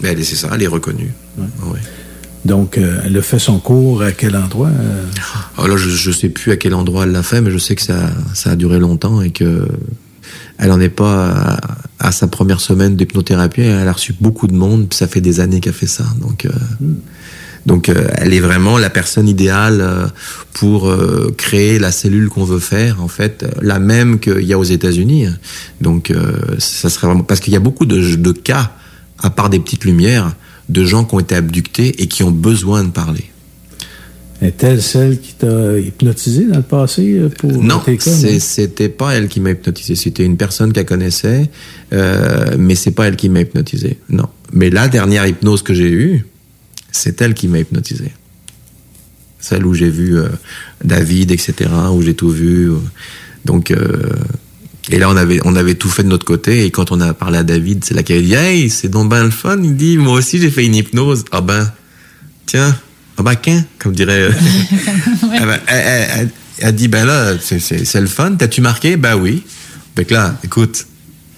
Mais 0.00 0.10
elle, 0.10 0.24
c'est 0.24 0.36
ça, 0.36 0.50
elle 0.54 0.62
est 0.62 0.66
reconnue. 0.66 1.12
Ouais. 1.38 1.78
Donc, 2.44 2.76
euh, 2.76 3.00
elle 3.04 3.16
a 3.16 3.22
fait 3.22 3.38
son 3.38 3.58
cours 3.58 4.02
à 4.02 4.12
quel 4.12 4.36
endroit 4.36 4.68
euh? 4.68 5.04
Oh 5.56 5.66
là, 5.66 5.76
je, 5.76 5.88
je 5.88 6.10
sais 6.10 6.28
plus 6.28 6.52
à 6.52 6.56
quel 6.56 6.74
endroit 6.74 7.04
elle 7.04 7.12
l'a 7.12 7.22
fait, 7.22 7.40
mais 7.40 7.50
je 7.50 7.58
sais 7.58 7.74
que 7.74 7.82
ça, 7.82 8.10
ça 8.34 8.50
a 8.50 8.56
duré 8.56 8.78
longtemps 8.78 9.22
et 9.22 9.30
que 9.30 9.66
elle 10.58 10.70
en 10.70 10.80
est 10.80 10.88
pas 10.90 11.58
à, 11.98 12.08
à 12.08 12.12
sa 12.12 12.28
première 12.28 12.60
semaine 12.60 12.96
d'hypnothérapie. 12.96 13.62
Elle 13.62 13.88
a 13.88 13.92
reçu 13.92 14.14
beaucoup 14.20 14.46
de 14.46 14.54
monde, 14.54 14.88
puis 14.88 14.96
ça 14.96 15.06
fait 15.06 15.20
des 15.20 15.40
années 15.40 15.60
qu'elle 15.60 15.72
fait 15.72 15.86
ça. 15.86 16.04
Donc, 16.20 16.46
euh, 16.46 16.50
donc 17.66 17.88
euh, 17.88 18.06
elle 18.14 18.34
est 18.34 18.40
vraiment 18.40 18.78
la 18.78 18.90
personne 18.90 19.28
idéale 19.28 19.80
euh, 19.80 20.06
pour 20.52 20.88
euh, 20.88 21.34
créer 21.36 21.78
la 21.78 21.90
cellule 21.92 22.28
qu'on 22.28 22.44
veut 22.44 22.58
faire, 22.58 23.02
en 23.02 23.08
fait, 23.08 23.42
euh, 23.42 23.50
la 23.62 23.78
même 23.78 24.18
qu'il 24.20 24.42
y 24.42 24.52
a 24.52 24.58
aux 24.58 24.64
États-Unis. 24.64 25.26
Donc, 25.80 26.10
euh, 26.10 26.32
ça 26.58 26.90
serait 26.90 27.06
vraiment 27.06 27.22
parce 27.22 27.40
qu'il 27.40 27.52
y 27.52 27.56
a 27.56 27.60
beaucoup 27.60 27.86
de, 27.86 28.16
de 28.16 28.32
cas, 28.32 28.72
à 29.18 29.30
part 29.30 29.50
des 29.50 29.58
petites 29.58 29.84
lumières, 29.84 30.34
de 30.68 30.84
gens 30.84 31.04
qui 31.04 31.14
ont 31.14 31.20
été 31.20 31.34
abductés 31.34 32.02
et 32.02 32.06
qui 32.06 32.22
ont 32.22 32.30
besoin 32.30 32.84
de 32.84 32.90
parler. 32.90 33.24
Est-elle 34.42 34.82
celle 34.82 35.20
qui 35.20 35.34
t'a 35.34 35.78
hypnotisé 35.78 36.44
dans 36.44 36.56
le 36.56 36.62
passé 36.62 37.18
euh, 37.18 37.28
pour 37.28 37.52
Non, 37.52 37.80
c'était 38.38 38.88
pas 38.88 39.12
elle 39.12 39.28
qui 39.28 39.40
m'a 39.40 39.52
hypnotisé. 39.52 39.94
C'était 39.94 40.24
une 40.24 40.36
personne 40.36 40.72
qu'elle 40.72 40.84
connaissait, 40.84 41.50
euh, 41.92 42.56
mais 42.58 42.74
c'est 42.74 42.90
pas 42.90 43.06
elle 43.06 43.16
qui 43.16 43.28
m'a 43.28 43.40
hypnotisé. 43.40 43.98
Non. 44.10 44.28
Mais 44.52 44.70
la 44.70 44.88
dernière 44.88 45.26
hypnose 45.26 45.62
que 45.62 45.72
j'ai 45.72 45.90
eue, 45.90 46.26
c'est 46.96 47.20
elle 47.22 47.34
qui 47.34 47.48
m'a 47.48 47.58
hypnotisé. 47.58 48.12
Celle 49.40 49.66
où 49.66 49.74
j'ai 49.74 49.90
vu 49.90 50.16
euh, 50.16 50.28
David, 50.82 51.30
etc., 51.30 51.68
où 51.92 52.00
j'ai 52.02 52.14
tout 52.14 52.30
vu. 52.30 52.70
Donc, 53.44 53.70
euh, 53.70 54.10
et 54.90 54.98
là, 54.98 55.10
on 55.10 55.16
avait, 55.16 55.40
on 55.44 55.54
avait 55.56 55.74
tout 55.74 55.88
fait 55.90 56.02
de 56.02 56.08
notre 56.08 56.24
côté. 56.24 56.64
Et 56.64 56.70
quand 56.70 56.92
on 56.92 57.00
a 57.00 57.12
parlé 57.14 57.38
à 57.38 57.42
David, 57.42 57.84
c'est 57.84 57.94
là 57.94 58.02
qu'il 58.02 58.16
a 58.16 58.22
dit 58.22 58.34
Hey, 58.34 58.70
c'est 58.70 58.88
donc 58.88 59.10
ben 59.10 59.24
le 59.24 59.30
fun. 59.30 59.58
Il 59.62 59.76
dit 59.76 59.98
Moi 59.98 60.14
aussi, 60.14 60.38
j'ai 60.40 60.50
fait 60.50 60.64
une 60.64 60.74
hypnose. 60.74 61.24
Ah 61.32 61.40
ben, 61.40 61.70
tiens, 62.46 62.74
ah 63.18 63.22
ben, 63.22 63.34
qu'un, 63.34 63.64
comme 63.78 63.92
dirait. 63.94 64.22
euh, 64.28 64.32
elle, 65.34 65.60
elle- 65.66 66.06
elle- 66.20 66.30
elle 66.58 66.74
dit 66.74 66.88
Ben 66.88 67.04
là, 67.04 67.34
c'est- 67.40 68.00
le 68.00 68.06
fun. 68.06 68.32
T'as-tu 68.36 68.60
marqué? 68.60 68.96
Ben 68.96 69.16
oui. 69.16 69.42
Donc 69.96 70.10
là, 70.10 70.38
écoute, 70.44 70.86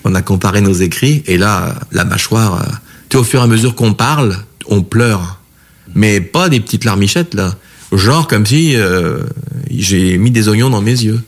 on 0.04 0.14
a 0.14 0.22
comparé 0.22 0.60
nos 0.60 0.74
écrits. 0.74 1.22
Et 1.26 1.38
là, 1.38 1.74
la 1.92 2.04
mâchoire, 2.04 2.80
tu 3.08 3.16
au 3.16 3.24
fur 3.24 3.40
et 3.40 3.44
à 3.44 3.46
mesure 3.48 3.74
qu'on 3.74 3.94
parle, 3.94 4.36
on 4.68 4.82
pleure. 4.82 5.40
Mais 5.94 6.20
pas 6.20 6.48
des 6.48 6.60
petites 6.60 6.84
larmichettes, 6.84 7.34
là. 7.34 7.54
Genre 7.92 8.26
comme 8.26 8.44
si 8.44 8.74
euh, 8.74 9.22
j'ai 9.70 10.18
mis 10.18 10.30
des 10.30 10.48
oignons 10.48 10.70
dans 10.70 10.82
mes 10.82 10.90
yeux. 10.90 11.20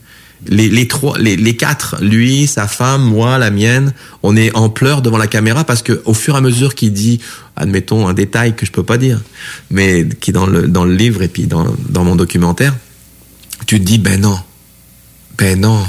Les, 0.47 0.69
les 0.69 0.87
trois, 0.87 1.17
les, 1.17 1.35
les 1.35 1.55
quatre, 1.57 1.97
lui, 2.01 2.47
sa 2.47 2.67
femme, 2.67 3.01
moi, 3.01 3.37
la 3.37 3.51
mienne, 3.51 3.93
on 4.23 4.37
est 4.37 4.55
en 4.55 4.69
pleurs 4.69 5.01
devant 5.01 5.17
la 5.17 5.27
caméra 5.27 5.65
parce 5.65 5.81
que 5.81 6.01
au 6.05 6.13
fur 6.13 6.35
et 6.35 6.37
à 6.37 6.41
mesure 6.41 6.75
qu'il 6.75 6.93
dit, 6.93 7.19
admettons 7.57 8.07
un 8.07 8.13
détail 8.13 8.55
que 8.55 8.65
je 8.65 8.71
peux 8.71 8.83
pas 8.83 8.97
dire, 8.97 9.19
mais 9.69 10.07
qui 10.07 10.31
est 10.31 10.33
dans 10.33 10.45
le 10.45 10.67
dans 10.67 10.85
le 10.85 10.93
livre 10.93 11.23
et 11.23 11.27
puis 11.27 11.45
dans 11.45 11.75
dans 11.89 12.05
mon 12.05 12.15
documentaire, 12.15 12.73
tu 13.67 13.79
te 13.79 13.85
dis 13.85 13.97
ben 13.97 14.21
non, 14.21 14.39
ben 15.37 15.59
non. 15.59 15.83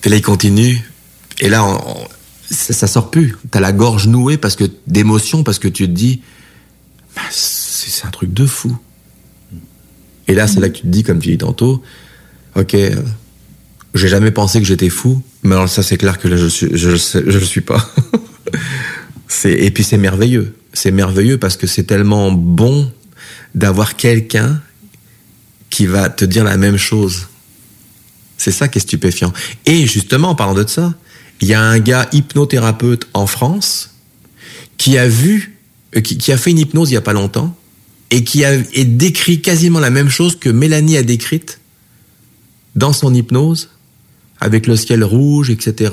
Puis 0.00 0.10
là 0.10 0.16
il 0.18 0.22
continue 0.22 0.80
et 1.40 1.48
là 1.48 1.66
ça, 2.48 2.74
ça 2.74 2.86
sort 2.86 3.10
plus. 3.10 3.36
T'as 3.50 3.60
la 3.60 3.72
gorge 3.72 4.06
nouée 4.06 4.36
parce 4.36 4.54
que 4.54 4.64
d'émotion 4.86 5.42
parce 5.42 5.58
que 5.58 5.68
tu 5.68 5.86
te 5.86 5.92
dis 5.92 6.20
bah, 7.16 7.22
c'est 7.30 8.06
un 8.06 8.10
truc 8.10 8.32
de 8.32 8.46
fou. 8.46 8.76
Et 10.28 10.34
là, 10.34 10.46
c'est 10.46 10.60
là 10.60 10.68
que 10.68 10.76
tu 10.76 10.82
te 10.82 10.88
dis, 10.88 11.02
comme 11.02 11.18
tu 11.18 11.30
dis 11.30 11.38
tantôt, 11.38 11.82
ok, 12.54 12.74
euh, 12.74 13.02
j'ai 13.94 14.08
jamais 14.08 14.30
pensé 14.30 14.60
que 14.60 14.66
j'étais 14.66 14.90
fou, 14.90 15.22
mais 15.42 15.54
alors 15.54 15.68
ça, 15.68 15.82
c'est 15.82 15.96
clair 15.96 16.18
que 16.18 16.28
là, 16.28 16.36
je 16.36 16.46
suis, 16.46 16.68
le 16.68 17.40
suis 17.40 17.60
pas. 17.60 17.90
et 19.44 19.70
puis 19.70 19.84
c'est 19.84 19.98
merveilleux, 19.98 20.54
c'est 20.72 20.90
merveilleux 20.90 21.38
parce 21.38 21.56
que 21.56 21.66
c'est 21.66 21.84
tellement 21.84 22.32
bon 22.32 22.92
d'avoir 23.54 23.96
quelqu'un 23.96 24.60
qui 25.70 25.86
va 25.86 26.08
te 26.08 26.24
dire 26.24 26.44
la 26.44 26.56
même 26.56 26.76
chose. 26.76 27.28
C'est 28.36 28.50
ça 28.50 28.68
qui 28.68 28.78
est 28.78 28.82
stupéfiant. 28.82 29.32
Et 29.64 29.86
justement, 29.86 30.30
en 30.30 30.34
parlant 30.34 30.54
de 30.54 30.66
ça, 30.68 30.94
il 31.40 31.48
y 31.48 31.54
a 31.54 31.60
un 31.60 31.78
gars 31.78 32.08
hypnothérapeute 32.12 33.08
en 33.14 33.26
France 33.26 33.94
qui 34.78 34.98
a 34.98 35.08
vu, 35.08 35.55
qui, 36.02 36.18
qui 36.18 36.32
a 36.32 36.36
fait 36.36 36.50
une 36.50 36.58
hypnose 36.58 36.90
il 36.90 36.94
y 36.94 36.98
a 36.98 37.00
pas 37.02 37.12
longtemps 37.12 37.56
et 38.10 38.22
qui 38.24 38.44
a 38.44 38.54
et 38.72 38.84
décrit 38.84 39.40
quasiment 39.40 39.80
la 39.80 39.90
même 39.90 40.08
chose 40.08 40.36
que 40.36 40.48
Mélanie 40.48 40.96
a 40.96 41.02
décrite 41.02 41.60
dans 42.74 42.92
son 42.92 43.12
hypnose 43.14 43.70
avec 44.40 44.66
le 44.66 44.76
ciel 44.76 45.02
rouge, 45.02 45.48
etc., 45.50 45.92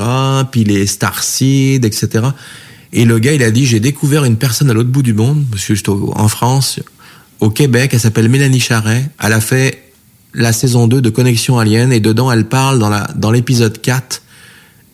puis 0.52 0.66
les 0.66 0.86
starseeds, 0.86 1.76
etc. 1.86 2.26
Et 2.92 3.06
le 3.06 3.18
gars, 3.20 3.32
il 3.34 3.42
a 3.42 3.52
dit, 3.52 3.66
j'ai 3.66 3.80
découvert 3.80 4.26
une 4.26 4.36
personne 4.36 4.70
à 4.70 4.74
l'autre 4.74 4.90
bout 4.90 5.02
du 5.02 5.14
monde, 5.14 5.46
au- 5.88 6.12
en 6.16 6.28
France, 6.28 6.80
au 7.40 7.50
Québec, 7.50 7.92
elle 7.94 8.00
s'appelle 8.02 8.28
Mélanie 8.30 8.60
Charret. 8.60 9.10
Elle 9.22 9.34
a 9.34 9.40
fait 9.42 9.82
la 10.34 10.52
saison 10.52 10.88
2 10.88 11.02
de 11.02 11.10
Connexion 11.10 11.58
Alien, 11.58 11.94
et 11.94 12.02
dedans, 12.02 12.32
elle 12.32 12.46
parle 12.50 12.80
dans 12.80 12.90
la 12.90 13.08
dans 13.16 13.32
l'épisode 13.32 13.80
4. 13.82 14.23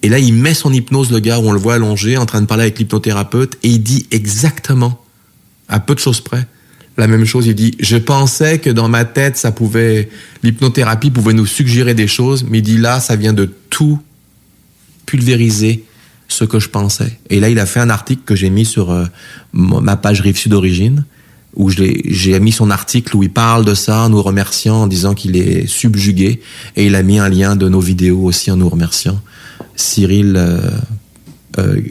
Et 0.01 0.09
là, 0.09 0.19
il 0.19 0.33
met 0.33 0.53
son 0.53 0.71
hypnose, 0.71 1.11
le 1.11 1.19
gars, 1.19 1.39
où 1.39 1.49
on 1.49 1.51
le 1.51 1.59
voit 1.59 1.75
allongé, 1.75 2.17
en 2.17 2.25
train 2.25 2.41
de 2.41 2.45
parler 2.45 2.63
avec 2.63 2.79
l'hypnothérapeute, 2.79 3.57
et 3.63 3.69
il 3.69 3.83
dit 3.83 4.07
exactement, 4.11 5.03
à 5.67 5.79
peu 5.79 5.93
de 5.93 5.99
choses 5.99 6.21
près, 6.21 6.47
la 6.97 7.07
même 7.07 7.25
chose. 7.25 7.47
Il 7.47 7.55
dit, 7.55 7.75
je 7.79 7.97
pensais 7.97 8.59
que 8.59 8.69
dans 8.69 8.89
ma 8.89 9.05
tête, 9.05 9.37
ça 9.37 9.51
pouvait, 9.51 10.09
l'hypnothérapie 10.43 11.11
pouvait 11.11 11.33
nous 11.33 11.45
suggérer 11.45 11.93
des 11.93 12.07
choses, 12.07 12.45
mais 12.47 12.59
il 12.59 12.61
dit 12.61 12.77
là, 12.77 12.99
ça 12.99 13.15
vient 13.15 13.33
de 13.33 13.49
tout 13.69 13.99
pulvériser 15.05 15.83
ce 16.27 16.45
que 16.45 16.59
je 16.59 16.69
pensais. 16.69 17.19
Et 17.29 17.39
là, 17.39 17.49
il 17.49 17.59
a 17.59 17.65
fait 17.65 17.79
un 17.79 17.89
article 17.89 18.21
que 18.25 18.35
j'ai 18.35 18.49
mis 18.49 18.65
sur 18.65 18.91
euh, 18.91 19.05
ma 19.53 19.95
page 19.97 20.21
Rive 20.21 20.37
Sud 20.37 20.51
d'origine, 20.51 21.05
où 21.55 21.71
j'ai 21.71 22.39
mis 22.39 22.51
son 22.51 22.69
article 22.69 23.15
où 23.15 23.23
il 23.23 23.31
parle 23.31 23.65
de 23.65 23.73
ça 23.73 24.03
en 24.03 24.09
nous 24.09 24.21
remerciant, 24.21 24.83
en 24.83 24.87
disant 24.87 25.15
qu'il 25.15 25.35
est 25.35 25.65
subjugué. 25.67 26.41
Et 26.75 26.85
il 26.85 26.95
a 26.95 27.01
mis 27.01 27.17
un 27.17 27.27
lien 27.27 27.55
de 27.55 27.67
nos 27.67 27.79
vidéos 27.79 28.23
aussi 28.23 28.51
en 28.51 28.57
nous 28.57 28.69
remerciant. 28.69 29.19
Cyril 29.79 30.35
euh, 30.35 30.59
euh, 31.57 31.81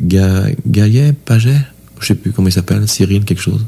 Gaillet, 0.67 1.15
Paget, 1.25 1.61
je 2.01 2.07
sais 2.07 2.15
plus 2.15 2.33
comment 2.33 2.49
il 2.49 2.53
s'appelle, 2.53 2.87
Cyril 2.87 3.25
quelque 3.25 3.41
chose. 3.41 3.65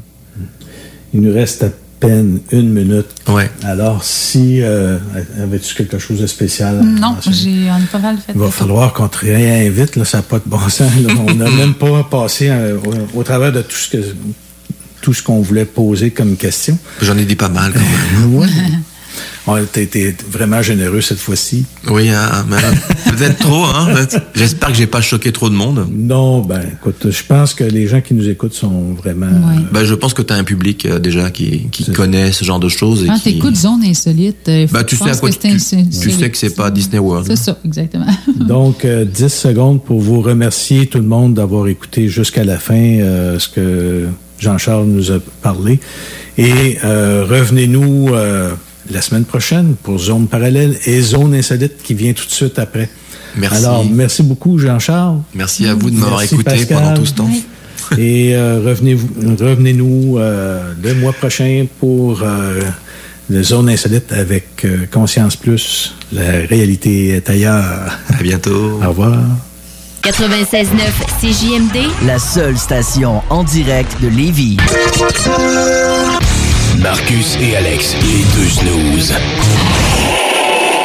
Il 1.13 1.21
nous 1.21 1.33
reste 1.33 1.63
à 1.63 1.69
peine 1.99 2.39
une 2.51 2.71
minute. 2.71 3.07
Ouais. 3.27 3.49
Alors, 3.63 4.03
si 4.03 4.61
euh, 4.61 4.97
avais-tu 5.41 5.73
quelque 5.75 5.97
chose 5.97 6.19
de 6.21 6.27
spécial? 6.27 6.81
Non, 6.83 7.17
j'ai, 7.29 7.69
on 7.71 7.77
est 7.77 7.91
pas 7.91 7.99
mal 7.99 8.17
fait. 8.17 8.33
Il 8.33 8.39
va 8.39 8.51
falloir 8.51 8.93
qu'on 8.93 9.07
te 9.07 9.25
réinvite, 9.25 9.95
là, 9.95 10.05
ça 10.05 10.17
n'a 10.17 10.23
pas 10.23 10.37
de 10.37 10.45
bon 10.45 10.69
sens. 10.69 10.91
On 11.27 11.33
n'a 11.33 11.49
même 11.57 11.73
pas 11.73 12.03
passé 12.03 12.49
euh, 12.49 12.77
au, 13.15 13.19
au, 13.19 13.23
travers 13.23 13.51
de 13.51 13.61
tout 13.63 13.75
ce 13.75 13.89
que 13.89 14.03
tout 15.01 15.13
ce 15.13 15.23
qu'on 15.23 15.41
voulait 15.41 15.65
poser 15.65 16.11
comme 16.11 16.35
question. 16.35 16.77
J'en 17.01 17.17
ai 17.17 17.25
dit 17.25 17.35
pas 17.35 17.49
mal 17.49 17.73
quand 17.73 17.79
même. 17.79 18.35
ouais. 18.39 18.47
Oh, 19.47 19.55
t'as 19.71 19.81
été 19.81 20.15
vraiment 20.29 20.61
généreux 20.61 21.01
cette 21.01 21.17
fois-ci. 21.17 21.65
Oui, 21.89 22.09
hein, 22.09 22.45
peut-être 23.09 23.39
trop. 23.39 23.63
Hein, 23.63 23.87
J'espère 24.35 24.69
que 24.69 24.75
j'ai 24.75 24.85
pas 24.85 25.01
choqué 25.01 25.31
trop 25.31 25.49
de 25.49 25.55
monde. 25.55 25.87
Non, 25.91 26.41
ben 26.41 26.61
écoute, 26.73 27.07
je 27.09 27.23
pense 27.23 27.55
que 27.55 27.63
les 27.63 27.87
gens 27.87 28.01
qui 28.01 28.13
nous 28.13 28.29
écoutent 28.29 28.53
sont 28.53 28.93
vraiment. 28.93 29.25
Euh, 29.25 29.59
ben, 29.71 29.83
je 29.83 29.95
pense 29.95 30.13
que 30.13 30.21
tu 30.21 30.31
as 30.31 30.35
un 30.35 30.43
public 30.43 30.85
euh, 30.85 30.99
déjà 30.99 31.31
qui, 31.31 31.69
qui 31.71 31.91
connaît 31.91 32.31
ce 32.31 32.45
genre 32.45 32.59
de 32.59 32.69
choses. 32.69 33.03
Quand 33.07 33.15
qui... 33.15 33.33
t'écoutes 33.33 33.55
Zone 33.55 33.83
Insolite, 33.83 34.47
euh, 34.47 34.67
ben, 34.71 34.83
tu 34.83 34.95
sais 34.95 35.09
à 35.09 35.15
quoi 35.15 35.29
tu, 35.31 35.37
tu, 35.39 35.59
sais 35.59 36.29
que 36.29 36.37
c'est 36.37 36.55
pas 36.55 36.69
Disney 36.69 36.99
World. 36.99 37.25
C'est 37.27 37.35
ça, 37.35 37.57
exactement. 37.65 38.05
Donc, 38.39 38.85
10 38.85 39.27
secondes 39.27 39.83
pour 39.83 39.99
vous 39.99 40.21
remercier 40.21 40.85
tout 40.85 40.99
le 40.99 41.05
monde 41.05 41.33
d'avoir 41.33 41.67
écouté 41.67 42.09
jusqu'à 42.09 42.43
la 42.43 42.59
fin 42.59 42.99
ce 43.39 43.49
que 43.49 44.07
Jean-Charles 44.37 44.85
nous 44.85 45.11
a 45.11 45.19
parlé. 45.41 45.79
Et 46.37 46.77
revenez-nous 46.83 48.09
la 48.91 49.01
semaine 49.01 49.25
prochaine 49.25 49.75
pour 49.81 49.99
Zone 49.99 50.27
Parallèle 50.27 50.77
et 50.85 51.01
Zone 51.01 51.33
Insolite 51.33 51.81
qui 51.83 51.93
vient 51.93 52.13
tout 52.13 52.25
de 52.25 52.31
suite 52.31 52.59
après. 52.59 52.89
Merci. 53.35 53.57
Alors, 53.65 53.85
merci 53.85 54.23
beaucoup, 54.23 54.57
Jean-Charles. 54.57 55.19
Merci 55.33 55.65
à 55.67 55.73
vous 55.73 55.89
de 55.89 55.95
m'avoir 55.95 56.21
écouté 56.21 56.65
pendant 56.65 56.93
tout 56.93 57.05
ce 57.05 57.13
temps. 57.13 57.29
Et 57.97 58.35
euh, 58.35 58.61
revenez, 58.65 58.95
revenez-nous 58.95 60.17
euh, 60.17 60.73
le 60.81 60.93
mois 60.93 61.13
prochain 61.13 61.65
pour 61.79 62.21
euh, 62.21 62.61
la 63.29 63.43
Zone 63.43 63.69
Insolite 63.69 64.11
avec 64.13 64.65
euh, 64.65 64.85
Conscience 64.91 65.35
Plus. 65.35 65.95
La 66.13 66.31
réalité 66.49 67.09
est 67.09 67.29
ailleurs. 67.29 67.97
À 68.17 68.21
bientôt. 68.21 68.79
Au 68.83 68.89
revoir. 68.89 69.17
96.9 70.03 70.65
CJMD, 71.21 72.07
la 72.07 72.17
seule 72.17 72.57
station 72.57 73.21
en 73.29 73.43
direct 73.43 74.01
de 74.01 74.07
Lévis. 74.07 74.57
Marcus 76.77 77.37
et 77.41 77.55
Alex, 77.55 77.95
les 78.01 78.23
deux 78.35 78.49
snooze. 78.49 79.13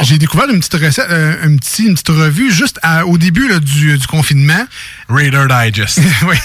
J'ai 0.02 0.18
découvert 0.18 0.48
une 0.50 0.58
petite 0.58 0.74
recette, 0.74 1.06
euh, 1.10 1.34
un 1.42 1.56
petit, 1.56 1.84
une 1.84 1.94
petite 1.94 2.08
revue 2.08 2.52
juste 2.52 2.78
à, 2.82 3.06
au 3.06 3.18
début 3.18 3.48
là, 3.48 3.58
du, 3.58 3.96
du, 3.98 4.06
confinement. 4.06 4.66
Raider 5.08 5.46
Digest. 5.48 6.00
oui. 6.28 6.36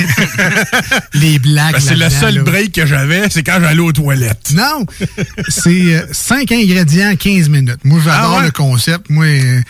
Les 1.14 1.40
blagues. 1.40 1.74
Ben, 1.74 1.80
c'est 1.80 1.96
le 1.96 2.10
seul 2.10 2.36
là. 2.36 2.44
break 2.44 2.74
que 2.74 2.86
j'avais, 2.86 3.30
c'est 3.30 3.44
quand 3.44 3.60
j'allais 3.62 3.80
aux 3.80 3.92
toilettes. 3.92 4.52
Non! 4.54 4.86
c'est 5.50 6.06
5 6.12 6.52
euh, 6.52 6.56
ingrédients, 6.56 7.16
15 7.16 7.50
minutes. 7.50 7.80
Moi, 7.84 8.00
j'adore 8.04 8.34
ah 8.36 8.38
ouais? 8.40 8.46
le 8.46 8.52
concept. 8.52 9.10
Moi, 9.10 9.26
euh, 9.26 9.62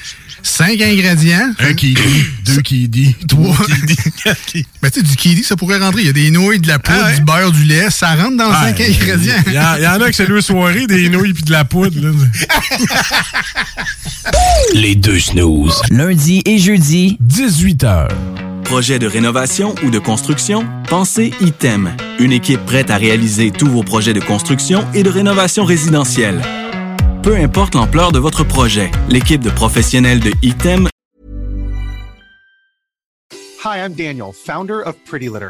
5 0.43 0.81
ingrédients. 0.81 1.51
Un 1.59 1.73
qui 1.73 1.93
dit, 1.93 2.25
deux 2.45 2.61
qui 2.61 2.87
dit, 2.87 3.15
trois 3.27 3.55
qui 3.65 3.85
dit, 3.85 3.97
quatre 4.23 4.45
qui 4.45 4.65
Ben, 4.81 4.89
tu 4.89 4.99
sais, 4.99 5.05
du 5.05 5.15
kiwi, 5.15 5.43
ça 5.43 5.55
pourrait 5.55 5.77
rentrer. 5.79 6.01
Il 6.01 6.07
y 6.07 6.09
a 6.09 6.13
des 6.13 6.31
nouilles, 6.31 6.59
de 6.59 6.67
la 6.67 6.79
poudre, 6.79 6.99
ah 7.03 7.07
ouais? 7.07 7.15
du 7.15 7.21
beurre, 7.21 7.51
du 7.51 7.63
lait. 7.63 7.89
Ça 7.89 8.15
rentre 8.15 8.37
dans 8.37 8.51
5 8.51 8.75
ah, 8.79 8.83
ingrédients. 8.83 9.43
Il 9.47 9.53
y, 9.53 9.83
y, 9.83 9.87
en 9.87 10.01
a 10.01 10.09
que 10.09 10.15
c'est 10.15 10.27
deux 10.27 10.41
soirées, 10.41 10.87
des 10.87 11.09
nouilles 11.09 11.33
puis 11.33 11.43
de 11.43 11.51
la 11.51 11.65
poudre. 11.65 11.95
Les 14.73 14.95
deux 14.95 15.19
snooze. 15.19 15.81
Lundi 15.89 16.41
et 16.45 16.57
jeudi, 16.57 17.17
18h. 17.25 18.07
Projet 18.63 18.99
de 18.99 19.07
rénovation 19.07 19.75
ou 19.83 19.89
de 19.89 19.99
construction? 19.99 20.65
Pensez 20.87 21.33
ITEM. 21.41 21.95
Une 22.19 22.31
équipe 22.31 22.65
prête 22.65 22.89
à 22.89 22.97
réaliser 22.97 23.51
tous 23.51 23.67
vos 23.67 23.83
projets 23.83 24.13
de 24.13 24.21
construction 24.21 24.85
et 24.93 25.03
de 25.03 25.09
rénovation 25.09 25.65
résidentielle. 25.65 26.41
Peu 27.23 27.35
importe 27.35 27.75
l'ampleur 27.75 28.11
de 28.11 28.19
votre 28.19 28.43
projet, 28.43 28.89
l'équipe 29.09 29.41
de 29.41 29.49
professionnels 29.49 30.19
de 30.19 30.31
ITEM. 30.41 30.87
Hi, 33.63 33.77
I'm 33.77 33.93
Daniel, 33.93 34.31
founder 34.33 34.81
of 34.85 34.95
Pretty 35.05 35.27
Litter. 35.27 35.49